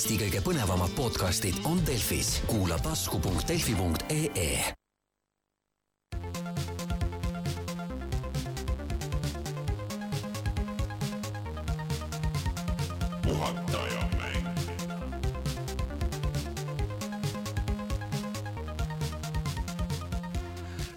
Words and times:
Eesti 0.00 0.14
kõige 0.16 0.40
põnevamad 0.40 0.94
podcastid 0.96 1.58
on 1.68 1.76
Delfis, 1.84 2.38
kuula 2.48 2.78
tasku.delfi.ee. 2.80 4.72
puhataja 13.26 14.06
mäng. 14.16 14.48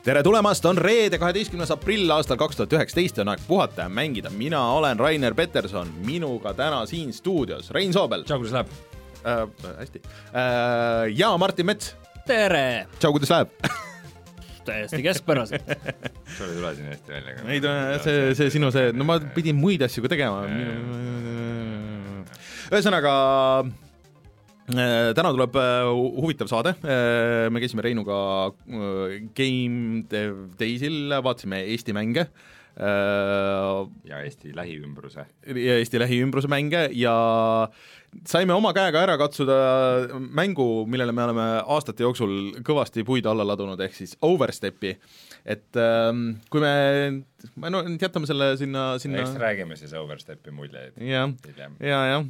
tere 0.04 0.24
tulemast, 0.24 0.66
on 0.66 0.78
reede, 0.78 1.20
kaheteistkümnes 1.20 1.76
aprill 1.76 2.08
aastal 2.16 2.40
kaks 2.40 2.56
tuhat 2.56 2.80
üheksateist 2.80 3.20
ja 3.20 3.28
on 3.28 3.36
aeg 3.36 3.44
puhata 3.52 3.82
ja 3.82 3.90
mängida. 3.92 4.30
mina 4.32 4.64
olen 4.80 5.00
Rainer 5.00 5.36
Peterson, 5.36 5.92
minuga 6.08 6.54
täna 6.54 6.86
siin 6.86 7.14
stuudios 7.14 7.72
Rein 7.72 7.94
Soobel 7.94 8.24
tšau, 8.24 8.40
kuidas 8.40 8.56
läheb? 8.62 8.93
äh,, 9.26 9.48
hästi 9.80 10.04
äh,, 10.34 11.10
ja 11.16 11.34
Martin 11.42 11.72
Mets, 11.72 11.96
tere, 12.28 12.86
tšau, 13.00 13.16
kuidas 13.16 13.34
läheb? 13.34 13.58
täiesti 14.66 15.04
keskpäraselt. 15.04 15.64
sul 16.38 16.50
ei 16.50 16.56
tule 16.58 16.76
siin 16.76 16.90
hästi 16.92 17.14
välja. 17.14 17.36
ei, 17.48 17.62
see, 18.04 18.36
see 18.38 18.52
sinu 18.58 18.72
see, 18.74 18.92
no 18.96 19.08
ma 19.08 19.20
pidin 19.36 19.58
muid 19.60 19.84
asju 19.86 20.06
ka 20.06 20.14
tegema. 20.14 20.46
ühesõnaga 22.74 23.14
äh, 23.64 25.12
täna 25.18 25.34
tuleb 25.36 25.60
äh, 25.60 25.92
huvitav 26.24 26.52
saade, 26.52 26.76
me 26.84 27.64
käisime 27.64 27.86
Reinuga 27.86 28.18
äh, 28.50 29.20
Game 29.36 30.04
Dev 30.12 30.48
Daysil, 30.60 31.14
vaatasime 31.24 31.64
Eesti 31.74 31.96
mänge 31.96 32.28
äh, 32.28 33.82
ja 34.10 34.24
Eesti 34.24 34.56
lähiümbruse. 34.56 35.28
ja 35.48 35.80
Eesti 35.82 36.02
lähiümbruse 36.02 36.52
mänge 36.52 36.88
ja 36.98 37.18
saime 38.28 38.54
oma 38.56 38.72
käega 38.76 39.02
ära 39.04 39.16
katsuda 39.20 39.58
mängu, 40.20 40.86
millele 40.90 41.14
me 41.16 41.26
oleme 41.26 41.46
aastate 41.76 42.06
jooksul 42.06 42.34
kõvasti 42.66 43.06
puid 43.08 43.28
alla 43.30 43.46
ladunud, 43.48 43.80
ehk 43.84 43.96
siis 43.98 44.16
Overstepi. 44.24 44.96
et 45.46 45.80
ähm, 45.80 46.38
kui 46.52 46.62
me, 46.64 46.74
me 47.60 47.72
no 47.74 47.84
jätame 48.00 48.30
selle 48.30 48.54
sinna, 48.60 48.94
sinna 49.02 49.24
eks 49.24 49.36
räägime 49.40 49.76
siis 49.80 49.94
Overstepi 49.98 50.54
muljeid 50.56 50.96
hiljem. 51.00 51.36
ja, 51.84 52.04
jah, 52.14 52.28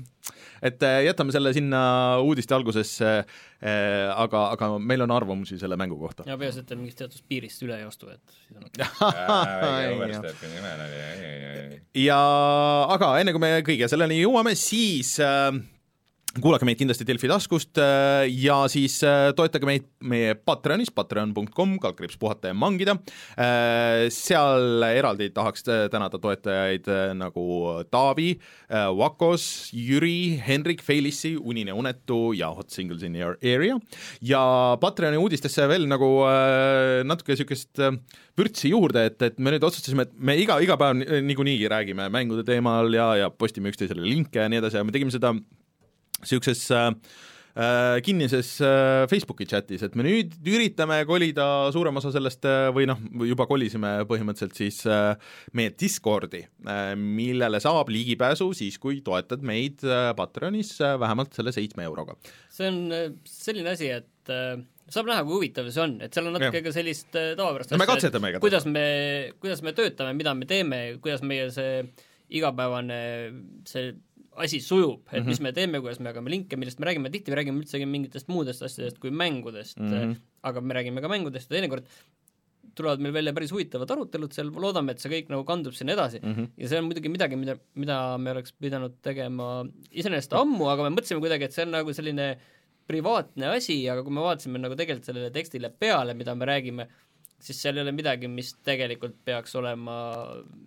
et 0.61 0.83
äh, 0.83 1.03
jätame 1.09 1.35
selle 1.35 1.53
sinna 1.53 1.83
uudiste 2.23 2.55
algusesse 2.55 3.11
äh,, 3.19 4.09
aga, 4.15 4.47
aga 4.55 4.71
meil 4.79 5.05
on 5.05 5.13
arvamusi 5.13 5.59
selle 5.61 5.77
mängu 5.79 5.99
kohta. 5.99 6.25
ja 6.27 6.37
peaasi, 6.39 6.63
et 6.63 6.71
te 6.71 6.79
mingist 6.79 7.03
teatud 7.03 7.27
piirist 7.29 7.61
üle 7.67 7.77
ei 7.81 7.85
astu, 7.87 8.09
et 8.13 8.39
siis 8.39 8.57
on 8.57 8.65
okei. 8.69 9.93
Overstepi 9.99 10.55
nimel 10.55 10.87
oli, 10.87 11.03
ei, 11.11 11.27
ei, 11.27 11.53
ei. 11.67 11.83
ja 12.07 12.23
aga 12.95 13.13
enne 13.21 13.35
kui 13.35 13.43
me 13.43 13.53
kõige 13.67 13.91
selleni 13.91 14.23
jõuame, 14.23 14.57
siis 14.57 15.19
äh, 15.21 15.51
kuulake 16.41 16.65
meid 16.65 16.79
kindlasti 16.79 17.05
Delfi 17.05 17.29
taskust 17.29 17.77
äh, 17.77 18.23
ja 18.41 18.63
siis 18.71 18.95
äh, 19.05 19.29
toetage 19.37 19.67
meid 19.69 19.85
meie 20.01 20.33
Patreonis, 20.33 20.89
patreon.com, 20.93 21.75
kaldkriips 21.83 22.17
puhata 22.21 22.49
ja 22.49 22.57
mangida 22.57 22.95
äh,. 23.37 24.09
seal 24.13 24.81
eraldi 24.87 25.29
tahaks 25.35 25.65
tänada 25.93 26.17
toetajaid 26.21 26.89
nagu 27.19 27.45
Taavi 27.93 28.31
Vakos, 28.97 29.45
Jüri, 29.77 30.39
Henrik, 30.41 30.81
Felissi, 30.83 31.35
Unine 31.37 31.75
Unetu 31.77 32.33
ja 32.37 32.49
Hot 32.53 32.73
Singles 32.73 33.05
in 33.05 33.15
your 33.19 33.37
area 33.43 33.77
ja 34.25 34.43
Patreoni 34.81 35.21
uudistesse 35.21 35.67
veel 35.69 35.85
nagu 35.89 36.09
natuke 37.05 37.33
niisugust 37.33 37.81
vürtsi 38.37 38.71
juurde, 38.73 39.05
et, 39.11 39.21
et 39.21 39.37
me 39.37 39.53
nüüd 39.53 39.65
otsustasime, 39.65 40.07
et 40.07 40.13
me 40.17 40.35
iga, 40.41 40.57
iga 40.65 40.77
päev 40.81 40.97
ni- 40.97 41.21
niikuinii 41.29 41.69
räägime 41.69 42.09
mängude 42.13 42.45
teemal 42.47 42.89
ja, 42.95 43.11
ja 43.21 43.29
postime 43.29 43.69
üksteisele 43.69 44.01
linke 44.01 44.41
ja 44.41 44.49
nii 44.49 44.63
edasi 44.63 44.81
ja 44.81 44.85
me 44.87 44.95
tegime 44.95 45.13
seda 45.13 45.35
niisuguses 46.23 46.65
äh, 46.71 46.89
äh, 47.55 48.01
kinnises 48.01 48.55
äh, 48.61 49.07
Facebooki 49.09 49.45
chatis, 49.49 49.83
et 49.85 49.95
me 49.97 50.05
nüüd 50.05 50.33
üritame 50.49 50.99
kolida 51.09 51.45
suurem 51.73 51.99
osa 52.01 52.13
sellest 52.13 52.45
äh, 52.49 52.69
või 52.75 52.87
noh, 52.89 53.01
juba 53.27 53.47
kolisime 53.49 53.95
põhimõtteliselt 54.09 54.57
siis 54.57 54.81
meie 55.57 55.73
Discordi 55.79 56.43
millele 56.97 57.61
saab 57.63 57.91
ligipääsu 57.93 58.49
siis, 58.57 58.79
kui 58.81 59.01
toetad 59.05 59.43
meid 59.45 59.83
Patreonis 60.17 60.75
äh, 60.81 60.95
vähemalt 61.01 61.35
selle 61.37 61.53
seitsme 61.55 61.85
euroga. 61.87 62.17
see 62.53 62.69
on 62.69 63.19
selline 63.27 63.75
asi, 63.75 63.91
et 63.93 64.33
saab 64.93 65.09
näha, 65.09 65.25
kui 65.25 65.37
huvitav 65.37 65.69
see 65.73 65.83
on, 65.83 65.99
et 66.03 66.15
seal 66.15 66.29
on 66.29 66.37
natuke 66.37 66.59
Jah. 66.59 66.65
ka 66.65 66.73
sellist 66.75 67.11
tavapärast 67.13 67.75
me 67.77 67.89
katsetame 67.89 68.33
igatahes. 68.33 68.47
kuidas 68.47 68.65
me, 68.69 68.87
kuidas 69.43 69.61
me 69.65 69.75
töötame, 69.77 70.17
mida 70.17 70.33
me 70.37 70.49
teeme, 70.49 70.81
kuidas 71.03 71.23
meie 71.25 71.51
see 71.53 71.85
igapäevane 72.33 72.99
see 73.69 73.93
asi 74.35 74.59
sujub, 74.61 75.01
et 75.11 75.19
mm 75.19 75.19
-hmm. 75.19 75.27
mis 75.27 75.41
me 75.41 75.51
teeme, 75.53 75.79
kuidas 75.79 75.99
me 75.99 76.09
jagame 76.09 76.29
linke, 76.29 76.57
millest 76.57 76.79
me 76.79 76.85
räägime, 76.87 77.11
tihti 77.11 77.31
me 77.31 77.37
räägime 77.37 77.61
üldsegi 77.61 77.85
mingitest 77.85 78.27
muudest 78.27 78.61
asjadest 78.61 78.99
kui 78.99 79.11
mängudest 79.11 79.79
mm, 79.79 79.91
-hmm. 79.91 80.15
aga 80.43 80.61
me 80.61 80.73
räägime 80.73 81.01
ka 81.01 81.07
mängudest 81.07 81.51
ja 81.51 81.57
teinekord 81.57 81.85
tulevad 82.75 82.99
meil 82.99 83.13
välja 83.13 83.33
päris 83.33 83.51
huvitavad 83.51 83.91
arutelud 83.91 84.33
seal, 84.33 84.49
loodame, 84.49 84.91
et 84.91 84.99
see 84.99 85.11
kõik 85.11 85.29
nagu 85.29 85.43
kandub 85.43 85.73
sinna 85.77 85.93
edasi 85.93 86.19
mm. 86.23 86.33
-hmm. 86.33 86.49
ja 86.57 86.67
see 86.67 86.79
on 86.79 86.85
muidugi 86.89 87.09
midagi, 87.09 87.35
mida, 87.35 87.57
mida 87.75 88.17
me 88.17 88.31
oleks 88.31 88.53
pidanud 88.53 88.97
tegema 89.01 89.65
iseenesest 89.91 90.33
ammu, 90.33 90.67
aga 90.73 90.89
me 90.89 90.95
mõtlesime 90.95 91.19
kuidagi, 91.19 91.49
et 91.49 91.53
see 91.53 91.65
on 91.65 91.71
nagu 91.71 91.93
selline 91.93 92.37
privaatne 92.87 93.47
asi, 93.57 93.77
aga 93.89 94.03
kui 94.03 94.13
me 94.13 94.23
vaatasime 94.25 94.59
nagu 94.59 94.75
tegelikult 94.75 95.07
sellele 95.07 95.31
tekstile 95.31 95.69
peale, 95.69 96.13
mida 96.13 96.35
me 96.35 96.45
räägime, 96.45 96.87
siis 97.43 97.61
seal 97.61 97.77
ei 97.77 97.83
ole 97.85 97.93
midagi, 97.95 98.29
mis 98.31 98.53
tegelikult 98.65 99.15
peaks 99.25 99.55
olema 99.59 99.95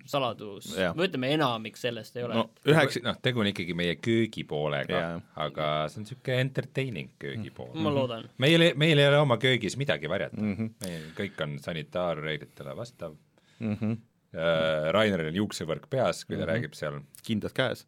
saladus 0.08 0.70
Jah. 0.76 0.94
või 0.96 1.08
ütleme, 1.08 1.32
enamik 1.36 1.78
sellest 1.80 2.16
ei 2.18 2.26
ole 2.26 2.40
no 2.40 2.46
üheks, 2.68 3.00
noh, 3.04 3.18
tegu 3.22 3.42
on 3.42 3.50
ikkagi 3.52 3.76
meie 3.78 3.96
köögipoolega 4.02 5.04
aga 5.46 5.70
see 5.90 6.02
on 6.02 6.06
niisugune 6.06 6.40
entertaining 6.46 7.14
köögipool. 7.22 7.72
ma 7.74 7.94
loodan. 7.94 8.28
meil 8.42 8.68
ei, 8.68 8.74
meil 8.78 9.00
ei 9.00 9.08
ole 9.10 9.22
oma 9.24 9.40
köögis 9.42 9.78
midagi 9.80 10.10
varjata 10.12 10.40
mm. 10.40 10.52
Mhm. 10.52 10.62
-hmm. 10.62 10.88
meil 10.88 11.08
kõik 11.16 11.42
on 11.46 11.58
sanitaarreeglitele 11.62 12.76
vastav 12.76 13.16
mm 13.58 13.74
-hmm. 13.74 13.96
Raineril 14.92 15.30
on 15.30 15.36
juuksevõrk 15.38 15.86
peas, 15.90 16.24
kui 16.24 16.36
ta 16.36 16.42
mm 16.42 16.42
-hmm. 16.42 16.52
räägib 16.52 16.74
seal. 16.74 17.00
kindad 17.22 17.52
käes. 17.52 17.86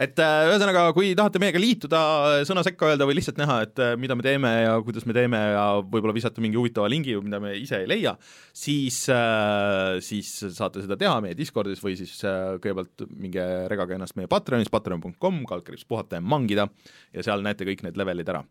Et 0.00 0.20
äh, 0.22 0.48
ühesõnaga, 0.48 0.86
kui 0.96 1.12
tahate 1.18 1.40
meiega 1.42 1.60
liituda, 1.60 2.00
sõna 2.48 2.64
sekka 2.66 2.88
öelda 2.90 3.06
või 3.08 3.18
lihtsalt 3.18 3.40
näha, 3.40 3.58
et 3.66 3.82
äh, 3.82 3.92
mida 4.00 4.16
me 4.16 4.24
teeme 4.24 4.52
ja 4.62 4.78
kuidas 4.84 5.06
me 5.08 5.16
teeme 5.16 5.40
ja 5.54 5.64
võib-olla 5.82 6.16
visata 6.16 6.42
mingi 6.44 6.58
huvitava 6.60 6.88
lingi, 6.92 7.16
mida 7.24 7.40
me 7.42 7.52
ise 7.60 7.82
ei 7.82 7.90
leia, 7.90 8.14
siis 8.56 9.02
äh,, 9.12 10.00
siis 10.04 10.32
saate 10.56 10.84
seda 10.84 10.98
teha 11.00 11.20
meie 11.24 11.36
Discordis 11.38 11.82
või 11.84 11.98
siis 12.00 12.16
äh, 12.24 12.56
kõigepealt 12.62 13.06
minge 13.12 13.46
regage 13.72 13.98
ennast 13.98 14.16
meie 14.20 14.30
Patreonis, 14.30 14.72
patreon.com, 14.72 15.44
kaldkriips 15.48 15.86
puhata 15.88 16.20
ja 16.20 16.24
mangida 16.24 16.68
ja 17.14 17.26
seal 17.26 17.44
näete 17.44 17.68
kõik 17.68 17.84
need 17.86 18.00
levelid 18.00 18.32
ära 18.32 18.44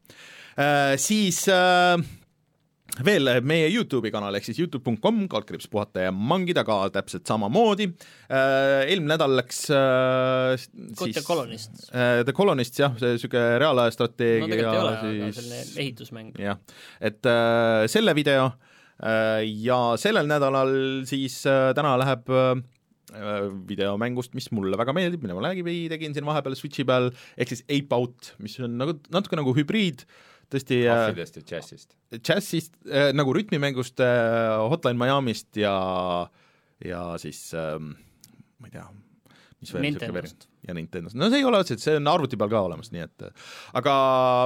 äh,. 0.60 0.96
Siis 1.00 1.46
äh, 1.54 1.98
veel 3.06 3.30
meie 3.46 3.68
Youtube'i 3.72 4.12
kanal 4.14 4.36
ehk 4.38 4.48
siis 4.50 4.60
Youtube.com, 4.64 5.22
kaldkriips 5.32 5.70
puhata 5.72 6.08
ja 6.08 6.14
mangida 6.16 6.64
ka 6.68 6.82
täpselt 6.94 7.28
samamoodi 7.30 7.90
äh,. 7.90 8.88
eelmine 8.90 9.14
nädal 9.14 9.36
läks 9.40 9.66
äh, 9.74 10.56
Good 11.00 11.16
The 11.18 11.26
Colonist. 11.26 11.86
äh, 11.94 12.24
The 12.28 12.36
Colonist 12.36 12.80
jah, 12.80 12.96
see 13.00 13.16
niisugune 13.16 13.60
reaalaja 13.62 13.94
no 13.94 13.98
strateegia 13.98 14.50
tegelikult 14.50 14.74
ei 14.74 14.82
ole, 14.82 14.96
aga 14.96 15.14
siis 15.14 15.40
selline 15.40 15.86
ehitusmäng. 15.86 16.34
jah, 16.42 16.60
et 17.12 17.30
äh, 17.30 17.86
selle 17.92 18.16
video 18.18 18.50
äh, 18.50 19.46
ja 19.64 19.80
sellel 20.02 20.30
nädalal 20.30 20.76
siis 21.10 21.42
äh, 21.50 21.72
täna 21.78 21.96
läheb 22.02 22.30
äh, 22.34 22.54
videomängust, 23.70 24.36
mis 24.38 24.52
mulle 24.54 24.78
väga 24.78 24.94
meeldib, 24.94 25.24
mille 25.24 25.38
ma 25.38 25.48
läbi 25.50 25.88
tegin 25.90 26.14
siin 26.14 26.28
vahepeal 26.28 26.58
Switchi 26.58 26.86
peal, 26.86 27.10
ehk 27.38 27.54
siis 27.54 27.64
Ape 27.66 27.98
Out, 27.98 28.34
mis 28.44 28.60
on 28.62 28.78
nagu 28.82 28.98
natuke 29.14 29.40
nagu 29.40 29.54
hübriid, 29.58 30.06
tõesti 30.54 30.84
äh, 30.86 30.94
ahvidest 30.94 31.40
ja 31.40 31.44
džässist. 31.46 31.96
džässist 32.16 32.78
äh, 32.88 33.10
nagu 33.16 33.34
rütmimängust 33.36 34.02
äh, 34.04 34.56
Hotline 34.72 35.00
Miami'st 35.00 35.60
ja, 35.62 35.74
ja 36.86 37.04
siis 37.22 37.50
ähm, 37.58 37.94
ma 38.60 38.70
ei 38.70 38.78
tea, 38.78 38.88
mis 39.60 39.74
veel 39.76 39.86
niisugune 39.88 40.16
veri- 40.20 40.34
ja 40.68 40.76
Nintendost, 40.78 41.18
no 41.20 41.30
see 41.32 41.42
ei 41.42 41.48
ole 41.48 41.62
otseselt, 41.62 41.84
see 41.84 42.00
on 42.00 42.10
arvuti 42.12 42.40
peal 42.40 42.52
ka 42.52 42.64
olemas, 42.68 42.92
nii 42.96 43.06
et 43.06 43.30
aga 43.80 43.94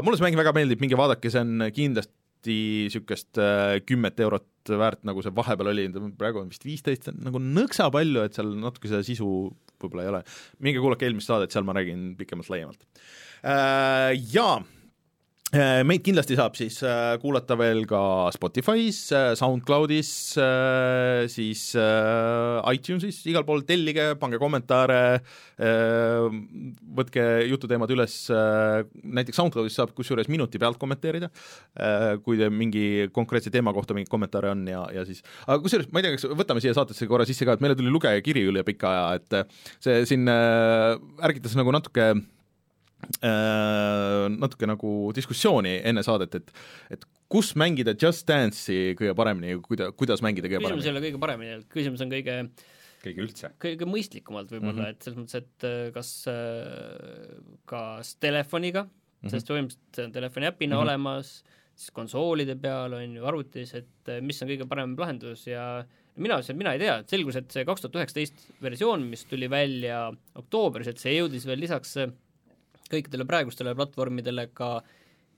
mulle 0.05 0.20
see 0.20 0.28
mäng 0.28 0.40
väga 0.40 0.53
meeldib, 0.55 0.84
minge 0.84 1.00
vaadake, 1.00 1.32
see 1.34 1.44
on 1.44 1.70
kindlasti 1.73 2.20
niisugust 2.44 3.40
äh, 3.40 3.78
kümmet 3.88 4.20
eurot 4.20 4.50
väärt, 4.67 5.05
nagu 5.08 5.22
see 5.23 5.32
vahepeal 5.35 5.72
oli, 5.72 5.88
praegu 6.20 6.41
on 6.41 6.50
vist 6.52 6.66
viisteist, 6.67 7.08
nagu 7.23 7.40
nõksa 7.40 7.88
palju, 7.94 8.26
et 8.28 8.35
seal 8.35 8.52
natuke 8.59 8.91
seda 8.91 9.00
sisu 9.08 9.28
võib-olla 9.79 10.03
ei 10.03 10.11
ole. 10.11 10.22
minge 10.64 10.84
kuulake 10.84 11.08
eelmist 11.08 11.32
saadet, 11.32 11.55
seal 11.55 11.64
ma 11.67 11.76
räägin 11.79 12.14
pikemalt-laiemalt 12.20 12.84
äh,. 12.84 14.11
Jaa 14.35 14.58
Äh, 14.59 14.83
meid 15.85 16.02
kindlasti 16.02 16.34
saab 16.38 16.55
siis 16.58 16.79
äh, 16.82 17.14
kuulata 17.22 17.53
veel 17.59 17.84
ka 17.90 18.32
Spotify's 18.34 19.00
äh,, 19.14 19.34
SoundCloudis 19.38 20.09
äh,, 20.41 21.28
siis 21.29 21.76
äh, 21.78 22.73
iTunesis, 22.73 23.20
igal 23.29 23.46
pool 23.46 23.61
tellige, 23.67 24.14
pange 24.22 24.40
kommentaare 24.41 25.00
äh,, 25.14 26.26
võtke 26.97 27.28
jututeemad 27.52 27.94
üles 27.94 28.17
äh,, 28.34 28.82
näiteks 29.03 29.38
SoundCloudis 29.44 29.78
saab 29.78 29.94
kusjuures 29.97 30.32
minuti 30.34 30.61
pealt 30.61 30.82
kommenteerida 30.82 31.29
äh,, 31.29 32.17
kui 32.26 32.41
te 32.41 32.50
mingi 32.50 33.09
konkreetse 33.14 33.53
teema 33.53 33.76
kohta 33.78 33.94
mingeid 33.94 34.09
kommentaare 34.14 34.55
on 34.55 34.66
ja, 34.70 34.88
ja 34.96 35.05
siis 35.05 35.22
aga 35.46 35.61
kusjuures 35.61 35.91
ma 35.94 36.02
ei 36.02 36.08
tea, 36.08 36.17
kas 36.17 36.29
võtame 36.34 36.66
siia 36.66 36.73
saatesse 36.78 37.09
korra 37.09 37.29
sisse 37.29 37.46
ka, 37.46 37.53
et 37.53 37.66
meile 37.66 37.78
tuli 37.78 37.94
lugejakiri 37.94 38.47
üle 38.50 38.66
pika 38.66 38.90
aja, 38.90 39.22
et 39.22 39.41
äh, 39.44 39.66
see 39.85 40.02
siin 40.09 40.26
äh, 40.34 40.97
ärgitas 41.29 41.53
nagu 41.59 41.73
natuke 41.76 42.09
äh, 42.16 42.23
natuke 43.23 44.67
nagu 44.70 44.90
diskussiooni 45.16 45.79
enne 45.90 46.03
saadet, 46.05 46.35
et 46.40 46.52
et 46.96 47.05
kus 47.34 47.53
mängida 47.59 47.96
Just 48.00 48.28
Dance'i 48.29 48.94
kõige 49.00 49.16
paremini 49.17 49.55
ja 49.55 49.64
kuida-, 49.64 49.90
kuidas 49.97 50.22
mängida 50.26 50.50
kõige 50.52 50.61
küsimus 50.61 50.85
ei 50.85 50.91
paremini? 50.91 50.94
ole 50.94 51.05
kõige 51.08 51.22
paremini, 51.23 51.58
küsimus 51.73 52.03
on 52.05 52.14
kõige 52.14 52.38
kõige 53.03 53.26
üldse. 53.26 53.50
kõige 53.61 53.88
mõistlikumalt 53.90 54.52
võib-olla 54.53 54.73
mm. 54.73 54.85
-hmm. 54.85 54.94
et 54.94 55.08
selles 55.08 55.20
mõttes, 55.20 55.41
et 55.41 55.67
äh, 55.67 55.82
kas 55.96 56.11
äh, 56.32 57.41
kas 57.70 58.16
telefoniga 58.23 58.85
mm. 58.85 58.94
-hmm. 58.94 59.34
sest 59.34 59.52
põhimõtteliselt 59.52 60.00
see 60.00 60.08
on 60.08 60.16
telefoni 60.16 60.50
äpina 60.50 60.76
mm 60.76 60.79
-hmm. 60.79 60.88
olemas, 60.88 61.34
siis 61.76 61.91
konsoolide 61.91 62.55
peal 62.55 62.94
on 63.00 63.17
ju 63.17 63.26
arvutis, 63.26 63.73
et 63.73 64.14
äh, 64.14 64.22
mis 64.22 64.41
on 64.41 64.52
kõige 64.53 64.70
parem 64.70 64.96
lahendus 65.00 65.47
ja 65.47 65.85
mina 66.16 66.38
ütlesin, 66.38 66.55
et 66.55 66.61
mina 66.61 66.73
ei 66.73 66.79
tea, 66.79 66.97
et 67.02 67.09
selgus, 67.09 67.35
et 67.35 67.52
see 67.52 67.66
kaks 67.66 67.82
tuhat 67.82 67.96
üheksateist 68.02 68.46
versioon, 68.61 69.08
mis 69.09 69.26
tuli 69.26 69.50
välja 69.50 70.11
oktoobris, 70.35 70.88
et 70.88 71.02
see 71.02 71.17
jõudis 71.17 71.47
veel 71.50 71.59
lisaks 71.59 71.97
äh, 71.97 72.14
kõikidele 72.93 73.28
praegustele 73.29 73.75
platvormidele 73.78 74.47
ka 74.53 74.75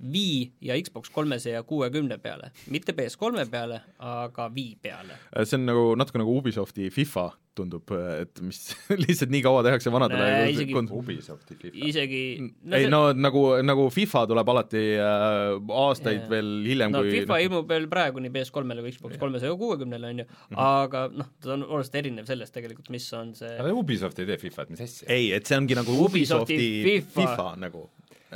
Wii 0.03 0.51
ja 0.67 0.75
Xbox 0.83 1.09
kolmesaja 1.15 1.63
kuuekümne 1.63 2.17
peale, 2.19 2.51
mitte 2.69 2.91
PS3 2.97 3.45
peale, 3.51 3.81
aga 3.99 4.49
Wii 4.55 4.75
peale. 4.83 5.15
see 5.45 5.55
on 5.59 5.65
nagu 5.69 5.95
natuke 5.95 6.19
nagu 6.19 6.35
Ubisofti 6.41 6.89
FIFA 6.91 7.29
tundub, 7.55 7.87
et 8.19 8.41
mis 8.43 8.57
lihtsalt 9.05 9.31
nii 9.31 9.39
kaua 9.45 9.61
tehakse 9.63 9.87
vanadele 9.93 10.25
Äh, 10.27 10.49
isegi- 10.51 10.73
kons- 10.75 10.91
Ubisofti 10.91 11.55
FIFA. 11.61 11.85
isegi 11.87 12.23
no, 12.43 12.75
ei 12.75 12.89
no 12.91 12.99
nagu, 13.15 13.43
nagu 13.63 13.85
FIFA 13.95 14.25
tuleb 14.27 14.49
alati 14.51 14.81
äh, 14.99 15.55
aastaid 15.85 16.25
Jaa. 16.25 16.29
veel 16.33 16.49
hiljem 16.67 16.91
no 16.91 17.05
kui 17.05 17.13
FIFA 17.21 17.37
ilmub 17.45 17.71
veel 17.71 17.87
praegu 17.87 18.19
nii 18.19 18.33
PS3-le 18.35 18.83
kui 18.83 18.91
Xbox 18.97 19.15
kolmesaja 19.23 19.55
kuuekümnele, 19.63 20.11
on 20.11 20.19
ju, 20.25 20.27
aga 20.65 21.05
noh, 21.15 21.31
ta 21.39 21.53
on 21.55 21.63
oluliselt 21.69 21.95
erinev 22.01 22.27
sellest 22.27 22.51
tegelikult, 22.59 22.91
mis 22.91 23.07
on 23.15 23.31
see 23.39 23.55
aga 23.55 23.71
Ubisoft 23.79 24.19
ei 24.19 24.27
tee 24.33 24.41
FIFA-t, 24.43 24.75
mis 24.75 24.83
asja? 24.89 25.07
ei, 25.15 25.31
et 25.39 25.47
see 25.47 25.55
ongi 25.61 25.79
nagu 25.79 25.95
Ubisofti 26.09 26.59
Ubisofti 26.59 26.73
FIFA. 26.89 27.21
FIFA 27.21 27.47
nagu, 27.63 27.87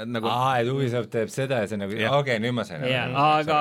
nagu 0.09 0.29
aa, 0.29 0.59
et 0.61 0.69
Ubisoft 0.71 1.11
teeb 1.13 1.31
seda 1.33 1.61
ja 1.63 1.69
see 1.69 1.77
on 1.77 1.83
nagu, 1.85 1.95
okei, 2.19 2.37
nüüd 2.43 2.55
ma 2.55 2.65
sain 2.67 2.83
jaa, 2.87 3.07
aga 3.39 3.57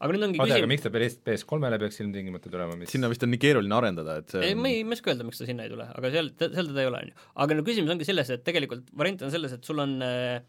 aga 0.00 0.10
nüüd 0.14 0.26
ongi 0.28 0.40
oota, 0.40 0.58
aga 0.60 0.68
miks 0.70 0.84
ta 0.86 0.92
PS, 0.94 1.18
PS3-le 1.26 1.80
peaks 1.82 2.00
ilmtingimata 2.04 2.52
tulema, 2.52 2.78
mis 2.80 2.94
sinna 2.94 3.10
vist 3.12 3.26
on 3.26 3.32
nii 3.34 3.42
keeruline 3.42 3.76
arendada, 3.76 4.20
et 4.22 4.32
see 4.32 4.52
ei, 4.52 4.56
ma 4.58 4.70
ei, 4.70 4.84
ma 4.86 4.94
ei 4.94 5.00
oska 5.00 5.12
öelda, 5.12 5.26
miks 5.26 5.42
ta 5.42 5.48
sinna 5.48 5.66
ei 5.66 5.72
tule, 5.72 5.88
aga 5.90 6.12
seal, 6.14 6.30
seal 6.40 6.70
teda 6.70 6.84
ei 6.84 6.90
ole, 6.92 7.02
on 7.02 7.12
ju. 7.12 7.28
aga 7.44 7.58
no 7.58 7.66
küsimus 7.66 7.94
ongi 7.96 8.08
selles, 8.08 8.32
et 8.36 8.46
tegelikult 8.46 8.88
variant 9.02 9.26
on 9.26 9.34
selles, 9.34 9.56
et 9.58 9.66
sul 9.66 9.82
on 9.84 9.98
äh, 10.06 10.40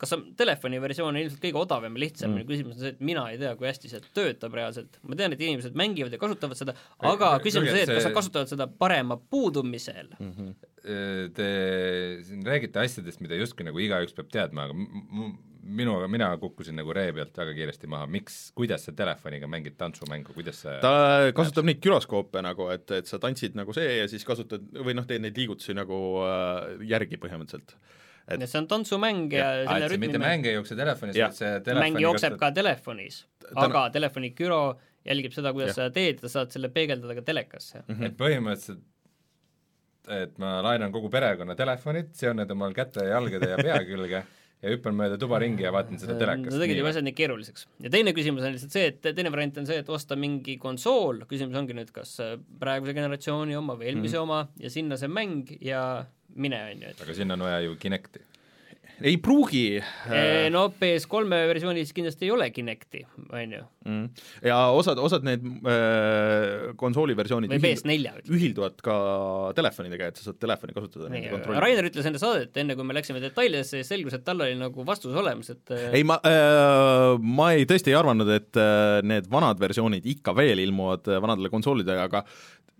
kas 0.00 0.14
on 0.16 0.24
telefoni 0.38 0.80
versioon 0.82 1.12
on 1.12 1.20
ilmselt 1.20 1.42
kõige 1.42 1.60
odavam 1.60 1.98
ja 1.98 2.04
lihtsam 2.04 2.34
mm., 2.34 2.48
küsimus 2.48 2.78
on 2.78 2.84
see, 2.84 2.94
et 2.94 3.04
mina 3.04 3.26
ei 3.32 3.38
tea, 3.40 3.52
kui 3.58 3.68
hästi 3.68 3.92
see 3.92 4.02
töötab 4.16 4.56
reaalselt. 4.56 4.98
ma 5.04 5.18
tean, 5.18 5.36
et 5.36 5.44
inimesed 5.44 5.76
mängivad 5.78 6.16
ja 6.16 6.22
kasutavad 6.22 6.58
seda, 6.58 6.76
aga 7.12 7.34
küsimus 7.44 7.72
on 7.72 7.78
see, 7.78 7.86
et 7.86 7.94
kas 7.94 8.08
nad 8.08 8.16
kasutavad 8.16 8.54
seda 8.54 8.68
parema 8.80 9.18
puudumisel 9.20 10.10
mm.. 10.16 10.50
te 11.36 11.52
siin 12.26 12.42
räägite 12.46 12.82
asjadest, 12.82 13.22
mida 13.24 13.38
justkui 13.38 13.68
nagu 13.68 13.82
igaüks 13.82 14.16
peab 14.16 14.32
teadma, 14.32 14.68
aga 14.68 14.76
m- 14.76 15.38
minu, 15.62 15.94
mina 16.08 16.30
kukkusin 16.40 16.76
nagu 16.78 16.92
ree 16.96 17.12
pealt 17.14 17.36
väga 17.36 17.54
kiiresti 17.56 17.90
maha, 17.90 18.08
miks, 18.10 18.38
kuidas 18.56 18.86
sa 18.86 18.94
telefoniga 18.96 19.48
mängid 19.50 19.76
tantsumängu, 19.80 20.34
kuidas 20.36 20.62
see 20.64 20.76
ta 20.82 21.30
kasutab 21.36 21.68
neid 21.68 21.80
güroskoope 21.84 22.42
nagu, 22.44 22.68
et, 22.74 22.86
et 22.96 23.10
sa 23.10 23.20
tantsid 23.22 23.58
nagu 23.58 23.74
see 23.76 24.00
ja 24.00 24.08
siis 24.10 24.24
kasutad 24.28 24.64
või 24.80 24.96
noh, 24.96 25.06
teed 25.08 25.24
neid 25.24 25.38
liigutusi 25.38 25.76
nagu 25.76 26.00
äh, 26.24 26.86
järgi 26.90 27.20
põhimõtteliselt. 27.20 27.76
Et 28.36 28.46
see 28.50 28.60
on 28.60 28.68
tantsumäng 28.70 29.32
ja, 29.34 29.48
ja 29.62 29.66
selle 29.68 29.90
see 29.94 30.02
mitte 30.04 30.22
mäng 30.22 30.46
ei 30.46 30.56
jookse 30.58 30.78
telefonis, 30.78 31.18
vaid 31.18 31.36
see 31.38 31.52
telefoni 31.66 31.86
mäng 31.86 32.04
jookseb 32.04 32.38
ka 32.40 32.52
telefonis, 32.56 33.24
Ta- 33.42 33.66
aga 33.66 33.84
telefoni 33.94 34.32
güro 34.38 34.62
jälgib 35.06 35.34
seda, 35.34 35.54
kuidas 35.56 35.74
Jah. 35.74 35.90
sa 35.90 35.94
teed 35.94 36.20
ja 36.20 36.28
sa 36.28 36.40
saad 36.40 36.56
selle 36.56 36.70
peegeldada 36.74 37.16
ka 37.18 37.26
telekasse 37.26 37.84
mm. 37.86 38.10
et 38.10 38.18
põhimõtteliselt 38.20 38.86
et 40.10 40.36
ma 40.42 40.58
laenan 40.64 40.92
kogu 40.92 41.10
perekonna 41.12 41.54
telefonid, 41.58 42.14
seon 42.16 42.40
need 42.40 42.50
omal 42.54 42.74
käte 42.74 43.04
ja 43.04 43.18
jalgade 43.18 43.50
ja 43.52 43.58
pea 43.60 43.80
külge 43.86 44.22
ja 44.60 44.72
hüppan 44.74 44.96
mööda 44.96 45.16
tuba 45.20 45.40
ringi 45.40 45.64
ja 45.64 45.72
vaatan 45.72 46.00
seda 46.00 46.16
telekast. 46.20 46.52
Nad 46.52 46.64
tegid 46.64 46.80
juba 46.80 46.92
asjad 46.92 47.06
nii 47.06 47.16
keeruliseks. 47.16 47.66
ja 47.84 47.92
teine 47.92 48.12
küsimus 48.16 48.44
on 48.44 48.54
lihtsalt 48.54 48.76
see, 48.76 48.90
et 48.92 49.00
teine 49.16 49.32
variant 49.32 49.60
on 49.62 49.68
see, 49.68 49.80
et 49.80 49.92
osta 49.92 50.18
mingi 50.20 50.56
konsool, 50.60 51.24
küsimus 51.30 51.56
ongi 51.60 51.76
nüüd, 51.76 51.92
kas 51.96 52.16
äh, 52.24 52.34
praeguse 52.60 52.94
generatsiooni 52.96 53.56
oma 53.58 53.78
või 53.80 53.90
eelmise 53.92 54.18
mm. 54.18 54.24
oma 54.26 54.40
ja 54.60 54.72
sinna 54.72 55.00
see 55.00 55.12
mäng 55.12 55.54
ja 55.64 55.82
mine, 56.34 56.64
on 56.72 56.82
ju, 56.84 56.90
et 56.94 57.06
aga 57.06 57.16
sinna 57.16 57.38
on 57.38 57.46
vaja 57.48 57.62
ju 57.66 57.78
Kinecti. 57.80 58.26
ei 59.00 59.16
pruugi 59.16 59.78
äh, 59.80 60.50
no 60.52 60.66
PS3 60.76 61.38
versioonis 61.48 61.94
kindlasti 61.96 62.26
ei 62.26 62.32
ole 62.34 62.50
Kinecti, 62.52 63.00
on 63.32 63.54
ju, 63.56 63.60
mm. 63.88 64.26
ja 64.44 64.58
osad, 64.76 65.00
osad 65.00 65.24
need 65.24 65.46
äh, 65.64 66.74
konsooli 66.80 67.16
versioonid 67.16 67.52
või 67.54 67.62
PS4 67.64 67.96
ütleme. 68.20 68.36
ühilduvad 68.36 68.84
ka 68.84 68.98
telefonidega, 69.56 70.10
et 70.12 70.20
sa 70.20 70.28
saad 70.28 70.40
telefoni 70.42 70.76
kasutada 70.76 71.08
nii 71.08 71.24
nende, 71.24 71.32
kontrolli 71.32 71.64
Rainer 71.64 71.88
ütles 71.88 72.10
enne 72.10 72.20
saadet, 72.20 72.52
enne 72.60 72.76
kui 72.76 72.88
me 72.90 72.98
läksime 72.98 73.24
detailidesse, 73.24 73.80
siis 73.80 73.92
selgus, 73.94 74.18
et 74.18 74.26
tal 74.26 74.44
oli 74.44 74.58
nagu 74.60 74.84
vastus 74.88 75.16
olemas, 75.16 75.48
et 75.54 75.74
äh, 75.76 75.88
ei, 76.00 76.04
ma 76.04 76.20
äh,, 76.20 77.16
ma 77.24 77.52
ei, 77.56 77.64
tõesti 77.70 77.94
ei 77.94 77.98
arvanud, 78.02 78.28
et 78.36 78.60
äh, 78.60 79.00
need 79.06 79.32
vanad 79.32 79.60
versioonid 79.62 80.12
ikka 80.12 80.36
veel 80.36 80.60
ilmuvad 80.66 81.08
äh, 81.08 81.22
vanadele 81.24 81.52
konsoolidele, 81.52 82.04
aga 82.04 82.26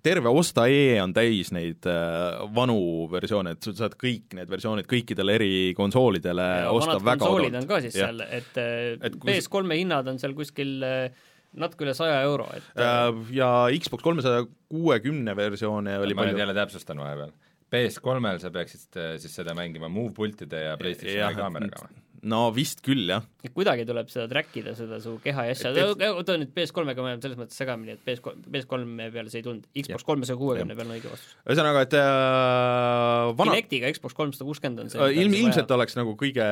terve 0.03 0.29
osta.ee 0.33 1.01
on 1.03 1.13
täis 1.17 1.51
neid 1.53 1.87
äh, 1.91 2.41
vanu 2.57 2.77
versioone, 3.13 3.57
et 3.57 3.67
sa 3.67 3.75
saad 3.85 3.97
kõik 4.01 4.37
need 4.39 4.51
versioonid 4.51 4.89
kõikidele 4.91 5.35
eri 5.39 5.51
konsoolidele 5.79 6.47
ja 6.65 6.71
osta 6.75 6.97
väga 6.99 7.19
konsoolid 7.25 7.51
odavalt. 7.51 7.63
on 7.65 7.69
ka 7.75 7.81
siis 7.85 7.99
Jah. 8.01 8.09
seal, 8.11 8.25
et, 8.29 8.51
et 8.57 9.05
Et 9.11 9.19
kui- 9.21 9.33
PS3-e 9.35 9.81
hinnad 9.83 10.09
on 10.13 10.19
seal 10.23 10.35
kuskil 10.39 10.79
äh, 10.87 11.27
natuke 11.61 11.85
üle 11.89 11.95
saja 11.99 12.21
euro, 12.27 12.47
et 12.57 12.67
Äh, 12.79 13.13
ja 13.37 13.51
Xbox 13.77 14.03
kolmesaja 14.07 14.45
kuuekümne 14.71 15.37
versioone 15.37 15.99
oli 15.99 16.15
ma 16.15 16.23
nüüd 16.25 16.35
palju 16.37 16.45
jälle 16.45 16.55
täpsustan 16.61 17.01
vahepeal. 17.03 17.33
PS3-l 17.71 18.39
sa 18.43 18.51
peaksid 18.51 18.97
äh, 18.99 19.13
siis 19.23 19.35
seda 19.39 19.55
mängima 19.55 19.89
Move 19.93 20.11
pultide 20.17 20.65
ja 20.69 20.77
PlayStationi 20.81 21.37
kaameraga 21.39 21.85
või? 21.85 22.01
No 22.29 22.47
vist 22.55 22.83
küll, 22.85 23.07
jah. 23.11 23.27
kuidagi 23.57 23.87
tuleb 23.89 24.11
seda 24.13 24.27
track 24.31 24.57
ida, 24.61 24.75
seda 24.79 25.01
su 25.03 25.17
keha 25.25 25.49
ja 25.49 25.57
asja, 25.57 25.73
oota 26.13 26.37
nüüd 26.41 26.55
PS3-ga 26.57 27.01
me 27.01 27.13
oleme 27.13 27.23
selles 27.25 27.39
mõttes 27.41 27.61
segamini, 27.61 27.97
et 27.97 28.03
PS3, 28.07 28.47
PS3 28.47 29.11
peale 29.15 29.33
see 29.33 29.43
ei 29.43 29.47
tulnud, 29.47 29.69
Xbox 29.75 30.07
kolmesaja 30.07 30.39
kuuekümne 30.41 30.77
peal 30.79 30.91
on 30.91 30.97
õige 30.99 31.13
vastus. 31.13 31.37
ühesõnaga, 31.47 31.85
et 31.89 31.97
äh, 31.99 33.31
vana, 33.41 33.57
Kinectiga 33.57 33.93
Xbox 33.97 34.19
kolmsada 34.19 34.49
kuuskümmend 34.49 34.85
on 34.85 34.93
see 34.93 35.01
Äh, 35.01 35.17
ilm, 35.23 35.35
ilmselt 35.39 35.71
oleks 35.75 35.97
nagu 35.97 36.15
kõige 36.19 36.47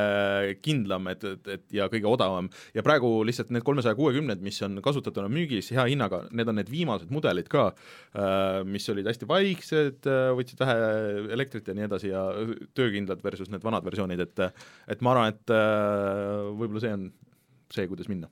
kindlam, 0.65 1.09
et, 1.13 1.25
et, 1.29 1.51
et 1.57 1.77
ja 1.79 1.89
kõige 1.93 2.09
odavam. 2.11 2.49
Ja 2.77 2.85
praegu 2.87 3.11
lihtsalt 3.27 3.53
need 3.55 3.67
kolmesaja 3.67 3.97
kuuekümned, 3.99 4.43
mis 4.45 4.61
on 4.67 4.81
kasutatuna 4.85 5.31
müügis 5.33 5.71
hea 5.75 5.85
hinnaga, 5.91 6.25
need 6.33 6.49
on 6.51 6.59
need 6.61 6.71
viimased 6.73 7.13
mudelid 7.15 7.51
ka, 7.53 7.69
mis 8.69 8.89
olid 8.93 9.09
hästi 9.09 9.29
vaiksed, 9.29 10.09
võtsid 10.39 10.63
vähe 10.63 10.79
elektrit 11.37 11.69
ja 11.69 11.77
nii 11.77 11.89
edasi 11.89 12.13
ja 12.13 12.25
töökindlad 12.79 13.23
versus 13.25 13.53
need 13.53 13.65
vanad 13.67 13.87
versioonid, 13.87 14.25
et 14.25 14.45
et 14.89 15.03
ma 15.05 15.13
arvan, 15.15 15.35
et 15.35 15.53
äh, 15.53 15.58
võib-olla 16.59 16.85
see 16.85 16.95
on 16.97 17.09
see, 17.75 17.89
kuidas 17.91 18.09
minna. 18.11 18.31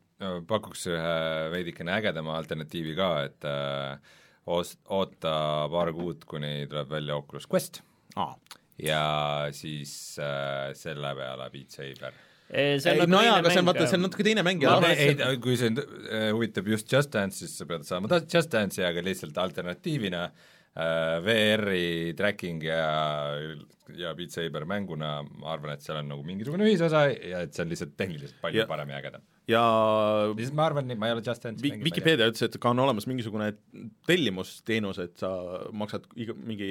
pakuks 0.49 0.87
ühe 0.89 1.17
veidikene 1.53 1.93
ägedama 1.99 2.37
alternatiivi 2.41 2.95
ka, 2.97 3.11
et 3.29 3.49
äh, 3.49 4.15
ost-, 4.49 4.81
oota 4.89 5.35
paar 5.73 5.93
kuud, 5.97 6.25
kuni 6.29 6.69
tuleb 6.71 6.95
välja 6.95 7.19
Oculus 7.21 7.49
Quest. 7.51 7.83
Aa, 8.17 8.33
ja 8.81 9.03
siis 9.57 9.93
äh, 10.23 10.71
selle 10.77 11.13
peale 11.19 11.51
Beat 11.53 11.77
Saber. 11.77 12.17
see 12.47 12.93
ei 12.93 13.07
no 13.11 13.21
jaa, 13.25 13.41
aga 13.41 13.51
see 13.51 13.61
on, 13.61 13.67
vaata, 13.67 13.87
see 13.91 13.99
on 13.99 14.05
natuke 14.07 14.25
teine 14.27 14.45
mäng 14.47 14.63
ja 14.63 14.77
no, 14.79 14.87
ei, 14.87 15.17
ei, 15.19 15.39
kui 15.43 15.57
sind 15.59 15.81
äh, 15.83 16.29
huvitab 16.31 16.69
just 16.71 16.93
Just 16.93 17.11
Dance, 17.13 17.41
siis 17.43 17.57
sa 17.59 17.67
pead 17.69 17.87
saama 17.89 18.21
Just 18.23 18.53
Dance'i, 18.53 18.85
aga 18.87 19.03
lihtsalt 19.05 19.41
alternatiivina 19.43 20.29
äh, 20.29 21.17
VR-i 21.27 22.15
tracking 22.17 22.63
ja, 22.65 22.85
ja 24.07 24.15
Beat 24.19 24.35
Saber 24.35 24.65
mänguna, 24.69 25.21
ma 25.41 25.53
arvan, 25.55 25.75
et 25.77 25.85
seal 25.85 26.01
on 26.01 26.09
nagu 26.15 26.23
mingisugune 26.27 26.67
ühisosa 26.69 27.07
ja 27.13 27.45
et 27.47 27.55
see 27.57 27.65
on 27.67 27.73
lihtsalt 27.75 27.97
tehniliselt 27.99 28.39
palju 28.43 28.63
Ja- 28.63 28.69
parem 28.71 28.91
ja 28.95 29.01
ägedam. 29.03 29.25
ja 29.51 29.63
lihtsalt 30.33 30.57
ma 30.59 30.65
arvan, 30.71 30.91
et 30.91 30.99
ma 30.99 31.11
ei 31.11 31.15
ole 31.17 31.23
Just 31.27 31.45
Dance'i 31.45 31.63
Vi-, 31.67 31.85
Vikipeedia 31.85 32.27
ütles, 32.31 32.43
et 32.47 32.57
ka 32.63 32.71
on 32.73 32.81
olemas 32.83 33.07
mingisugune 33.11 33.53
tellimusteenus, 34.09 34.99
et 35.05 35.17
sa 35.23 35.31
maksad 35.77 36.07
iga, 36.19 36.35
mingi 36.39 36.69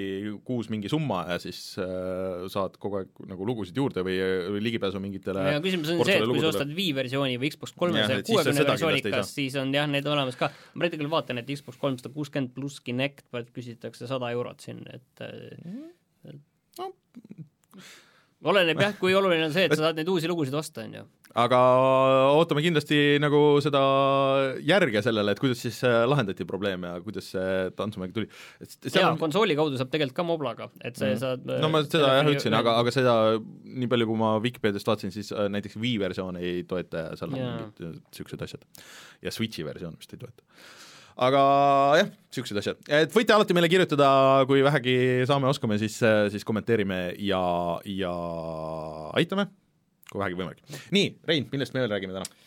kuus 0.47 0.69
mingi 0.73 0.91
summa 0.91 1.21
ja 1.29 1.37
siis 1.43 1.59
äh, 1.81 2.45
saad 2.51 2.75
kogu 2.81 2.99
aeg 3.01 3.23
nagu 3.29 3.47
lugusid 3.47 3.77
juurde 3.79 4.03
või, 4.07 4.17
või 4.55 4.63
ligipääsu 4.67 5.01
mingitele 5.03 5.45
ja 5.55 5.61
küsimus 5.63 5.93
on 5.93 6.03
see, 6.07 6.17
et 6.19 6.27
kui 6.29 6.43
sa 6.43 6.51
ostad 6.53 6.73
Wii 6.75 6.95
versiooni 6.97 7.39
või 7.41 7.51
Xbox 7.53 7.75
kolmesaja 7.79 8.21
et 8.23 8.29
kuuekümne 8.31 8.57
seda 8.59 8.75
versiooni 8.75 9.03
kas, 9.15 9.33
siis 9.35 9.55
on 9.61 9.71
jah, 9.75 9.87
need 9.91 10.07
olemas 10.11 10.39
ka. 10.39 10.51
ma 10.75 10.83
praegu 10.85 11.01
küll 11.03 11.11
vaatan, 11.11 11.39
et 11.43 11.51
Xbox 11.55 11.79
kolmsada 11.81 12.11
kuuskümmend 12.15 12.55
pluss 12.55 12.83
Kinect 12.85 13.27
pealt 13.31 13.51
küsitakse 13.55 14.07
sada 14.09 14.31
eurot 14.35 14.63
siin, 14.67 14.83
et 14.91 15.23
äh, 15.25 16.35
No. 16.79 16.91
oleneb 18.51 18.81
jah, 18.81 18.95
kui 18.99 19.13
oluline 19.17 19.47
on 19.47 19.53
see, 19.53 19.65
et 19.65 19.73
sa 19.73 19.87
saad 19.87 19.99
neid 19.99 20.09
uusi 20.11 20.29
lugusid 20.29 20.53
osta, 20.57 20.83
on 20.85 20.97
ju. 20.99 21.03
aga 21.41 21.59
ootame 22.35 22.61
kindlasti 22.63 22.99
nagu 23.19 23.39
seda 23.63 23.81
järge 24.63 25.01
sellele, 25.05 25.33
et 25.33 25.41
kuidas 25.41 25.63
siis 25.65 25.79
äh, 25.87 26.03
lahendati 26.07 26.45
probleem 26.47 26.85
ja 26.85 26.93
kuidas 27.03 27.31
see 27.33 27.55
tantsumäng 27.79 28.13
tuli. 28.15 28.29
jaa, 28.91 29.15
konsooli 29.19 29.57
kaudu 29.57 29.79
saab 29.81 29.91
tegelikult 29.93 30.19
ka 30.19 30.27
Moblaga, 30.27 30.69
et 30.83 30.99
see 30.99 31.15
mm. 31.15 31.21
saad 31.23 31.49
no 31.65 31.71
ma 31.73 31.81
seda 31.87 32.13
jah 32.19 32.29
ütlesin, 32.29 32.59
aga, 32.59 32.77
aga 32.83 32.95
seda 32.95 33.17
nii 33.39 33.91
palju, 33.91 34.09
kui 34.11 34.21
ma 34.21 34.35
Vikipeediast 34.45 34.93
vaatasin, 34.93 35.15
siis 35.15 35.33
äh, 35.33 35.49
näiteks 35.51 35.79
Wii 35.81 35.97
versioon 36.05 36.39
ei 36.41 36.63
toeta 36.69 37.07
ja 37.07 37.19
seal 37.19 37.33
on 37.33 37.39
mingid 37.41 37.85
äh, 37.89 37.99
niisugused 37.99 38.47
asjad. 38.47 38.65
ja 39.25 39.33
Switchi 39.33 39.65
versioon 39.65 39.97
vist 39.97 40.13
ei 40.13 40.21
toeta. 40.21 40.45
Aga 41.15 41.41
jah, 42.01 42.09
niisugused 42.29 42.61
asjad, 42.61 42.79
et 42.91 43.13
võite 43.15 43.35
alati 43.35 43.55
meile 43.55 43.69
kirjutada, 43.71 44.07
kui 44.49 44.63
vähegi 44.65 44.95
saame, 45.29 45.47
oskame, 45.51 45.79
siis, 45.81 45.99
siis 46.33 46.47
kommenteerime 46.47 47.13
ja, 47.23 47.43
ja 47.87 48.15
aitame 49.15 49.47
kui 50.11 50.21
vähegi 50.21 50.39
võimalik. 50.39 50.81
nii, 50.95 51.13
Rein, 51.27 51.47
millest 51.51 51.75
me 51.75 51.83
veel 51.83 51.95
räägime 51.95 52.15
täna? 52.15 52.41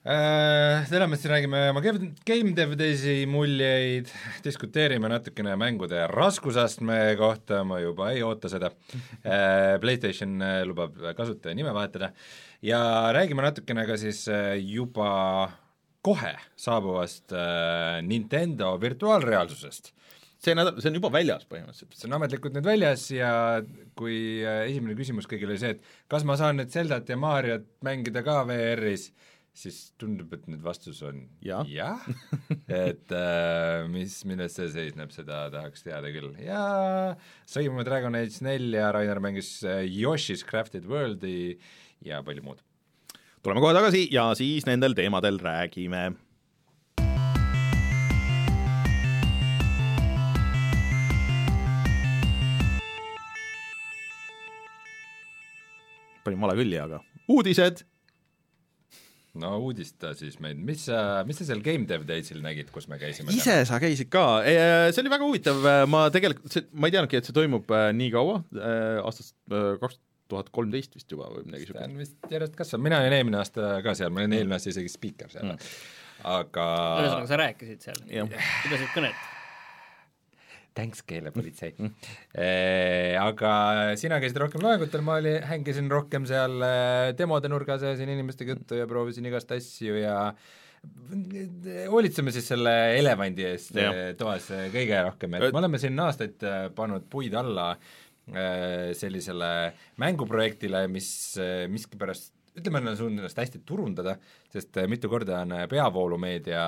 Äh, 0.00 0.88
me 0.88 1.16
siis 1.16 1.28
räägime 1.28 1.58
oma 1.74 1.82
Game 1.84 2.54
Dev 2.56 2.72
Daysi 2.80 3.26
muljeid, 3.28 4.08
diskuteerime 4.44 5.10
natukene 5.12 5.58
mängude 5.60 6.06
raskusastme 6.08 7.16
kohta, 7.20 7.64
ma 7.68 7.82
juba 7.82 8.08
ei 8.14 8.22
oota 8.24 8.48
seda, 8.48 8.70
PlayStation 9.82 10.40
äh, 10.40 10.62
lubab 10.64 10.96
kasutaja 11.18 11.54
nime 11.54 11.74
vahetada 11.76 12.14
ja 12.64 12.80
räägime 13.12 13.44
natukene 13.44 13.84
ka 13.86 13.98
siis 14.00 14.24
äh, 14.32 14.56
juba 14.56 15.50
kohe 16.04 16.34
saabuvast 16.56 17.34
Nintendo 18.06 18.72
virtuaalreaalsusest 18.80 19.92
see 20.40 20.56
nädal, 20.56 20.78
see 20.80 20.90
on 20.90 20.96
juba 20.96 21.10
väljas 21.12 21.44
põhimõtteliselt. 21.48 21.96
see 21.96 22.08
on 22.08 22.16
ametlikult 22.16 22.54
nüüd 22.56 22.68
väljas 22.68 23.08
ja 23.12 23.32
kui 23.98 24.40
esimene 24.40 24.96
küsimus 24.98 25.28
kõigil 25.30 25.52
oli 25.52 25.60
see, 25.60 25.74
et 25.76 25.90
kas 26.10 26.24
ma 26.28 26.38
saan 26.40 26.60
nüüd 26.60 26.72
Zeldat 26.72 27.10
ja 27.12 27.18
Mariot 27.20 27.66
mängida 27.84 28.22
ka 28.24 28.40
VR-is, 28.48 29.10
siis 29.60 29.80
tundub, 30.00 30.32
et 30.32 30.46
nüüd 30.48 30.62
vastus 30.64 31.02
on 31.04 31.26
jah 31.44 31.68
ja? 31.68 31.90
et 32.86 33.12
äh, 33.12 33.84
mis, 33.92 34.16
milles 34.28 34.56
see 34.56 34.70
seisneb, 34.72 35.12
seda 35.12 35.44
tahaks 35.52 35.84
teada 35.84 36.12
küll 36.14 36.32
ja 36.40 36.62
sõimame 37.50 37.84
Dragon 37.88 38.16
Age 38.16 38.40
nelja, 38.46 38.88
Rainer 38.96 39.20
mängis 39.20 39.58
äh, 39.66 39.84
Yoshi's 39.84 40.46
Crafted 40.46 40.88
Worldi 40.88 41.58
ja 42.06 42.24
palju 42.24 42.46
muud. 42.46 42.64
Tuleme 43.42 43.62
kohe 43.62 43.76
tagasi 43.76 44.08
ja 44.12 44.30
siis 44.36 44.66
nendel 44.68 44.96
teemadel 44.96 45.40
räägime. 45.40 46.10
Panin 56.20 56.42
vale 56.42 56.58
külje, 56.58 56.82
aga 56.82 57.00
uudised. 57.32 57.86
No 59.40 59.54
uudista 59.62 60.10
siis 60.18 60.40
meid, 60.42 60.58
mis 60.66 60.82
sa, 60.88 61.22
mis 61.24 61.38
sa 61.38 61.46
seal 61.46 61.62
Game 61.64 61.86
Dev 61.88 62.02
Daysil 62.04 62.42
nägid, 62.42 62.72
kus 62.74 62.88
me 62.90 62.98
käisime? 63.00 63.30
ise 63.32 63.60
sa 63.68 63.78
käisid 63.80 64.10
ka, 64.10 64.24
see 64.42 65.00
oli 65.04 65.12
väga 65.12 65.28
huvitav, 65.28 65.68
ma 65.88 66.08
tegelikult, 66.12 66.58
ma 66.74 66.90
ei 66.90 66.96
teadnudki, 66.96 67.20
et 67.20 67.30
see 67.30 67.36
toimub 67.36 67.70
äh, 67.70 67.92
nii 67.94 68.10
kaua, 68.12 68.40
aastast 69.06 69.36
äh, 69.54 69.78
kaks 69.78 70.00
tuhat 70.00 70.09
kolmteist 70.54 70.94
vist 70.98 71.10
juba 71.10 71.30
või 71.32 71.46
midagi 71.48 71.66
niisugust. 71.66 71.98
vist 71.98 72.36
järjest 72.36 72.56
kasvab, 72.58 72.84
mina 72.86 73.02
olin 73.02 73.18
eelmine 73.18 73.40
aasta 73.40 73.74
ka 73.84 73.96
seal, 73.98 74.14
ma 74.14 74.24
olin 74.24 74.38
eelmine 74.38 74.58
aasta 74.58 74.72
isegi 74.74 74.92
spiiker 74.92 75.32
seal 75.32 75.50
mm., 75.50 75.74
aga 76.30 76.70
ühesõnaga, 77.00 77.28
sa 77.30 77.42
rääkisid 77.44 77.86
seal, 77.88 78.00
pidasid 78.08 78.90
kõnet 78.96 79.28
thanks 80.76 81.02
keelepolitsei 81.06 81.74
e,. 81.80 83.16
Aga 83.20 83.52
sina 84.00 84.20
käisid 84.22 84.38
rohkem 84.40 84.64
loengutel, 84.64 85.04
ma 85.06 85.18
oli, 85.20 85.36
hängisin 85.50 85.90
rohkem 85.92 86.26
seal 86.30 86.56
äh, 86.64 87.10
demode 87.18 87.50
nurgas, 87.52 87.84
ajasin 87.86 88.12
inimestega 88.14 88.56
juttu 88.56 88.80
ja 88.80 88.88
proovisin 88.90 89.26
igast 89.30 89.52
asju 89.56 89.98
ja 90.00 90.16
hoolitseme 91.90 92.32
siis 92.32 92.46
selle 92.48 92.72
elevandi 92.96 93.44
eest 93.50 93.74
ja. 93.76 93.90
Äh, 93.90 94.12
toas 94.20 94.48
kõige 94.72 95.02
rohkem, 95.08 95.36
et 95.36 95.50
me 95.50 95.62
oleme 95.62 95.80
siin 95.82 95.98
aastaid 96.06 96.46
pannud 96.76 97.08
puid 97.12 97.36
alla 97.36 97.74
sellisele 98.96 99.50
mänguprojektile, 100.00 100.84
mis 100.92 101.10
miskipärast 101.70 102.32
ütleme, 102.60 102.80
nad 102.82 102.94
on 102.94 102.98
suutnud 102.98 103.22
ennast 103.22 103.38
hästi 103.38 103.60
turundada, 103.66 104.16
sest 104.52 104.76
mitu 104.90 105.08
korda 105.10 105.42
on 105.44 105.54
peavoolumeedia 105.70 106.64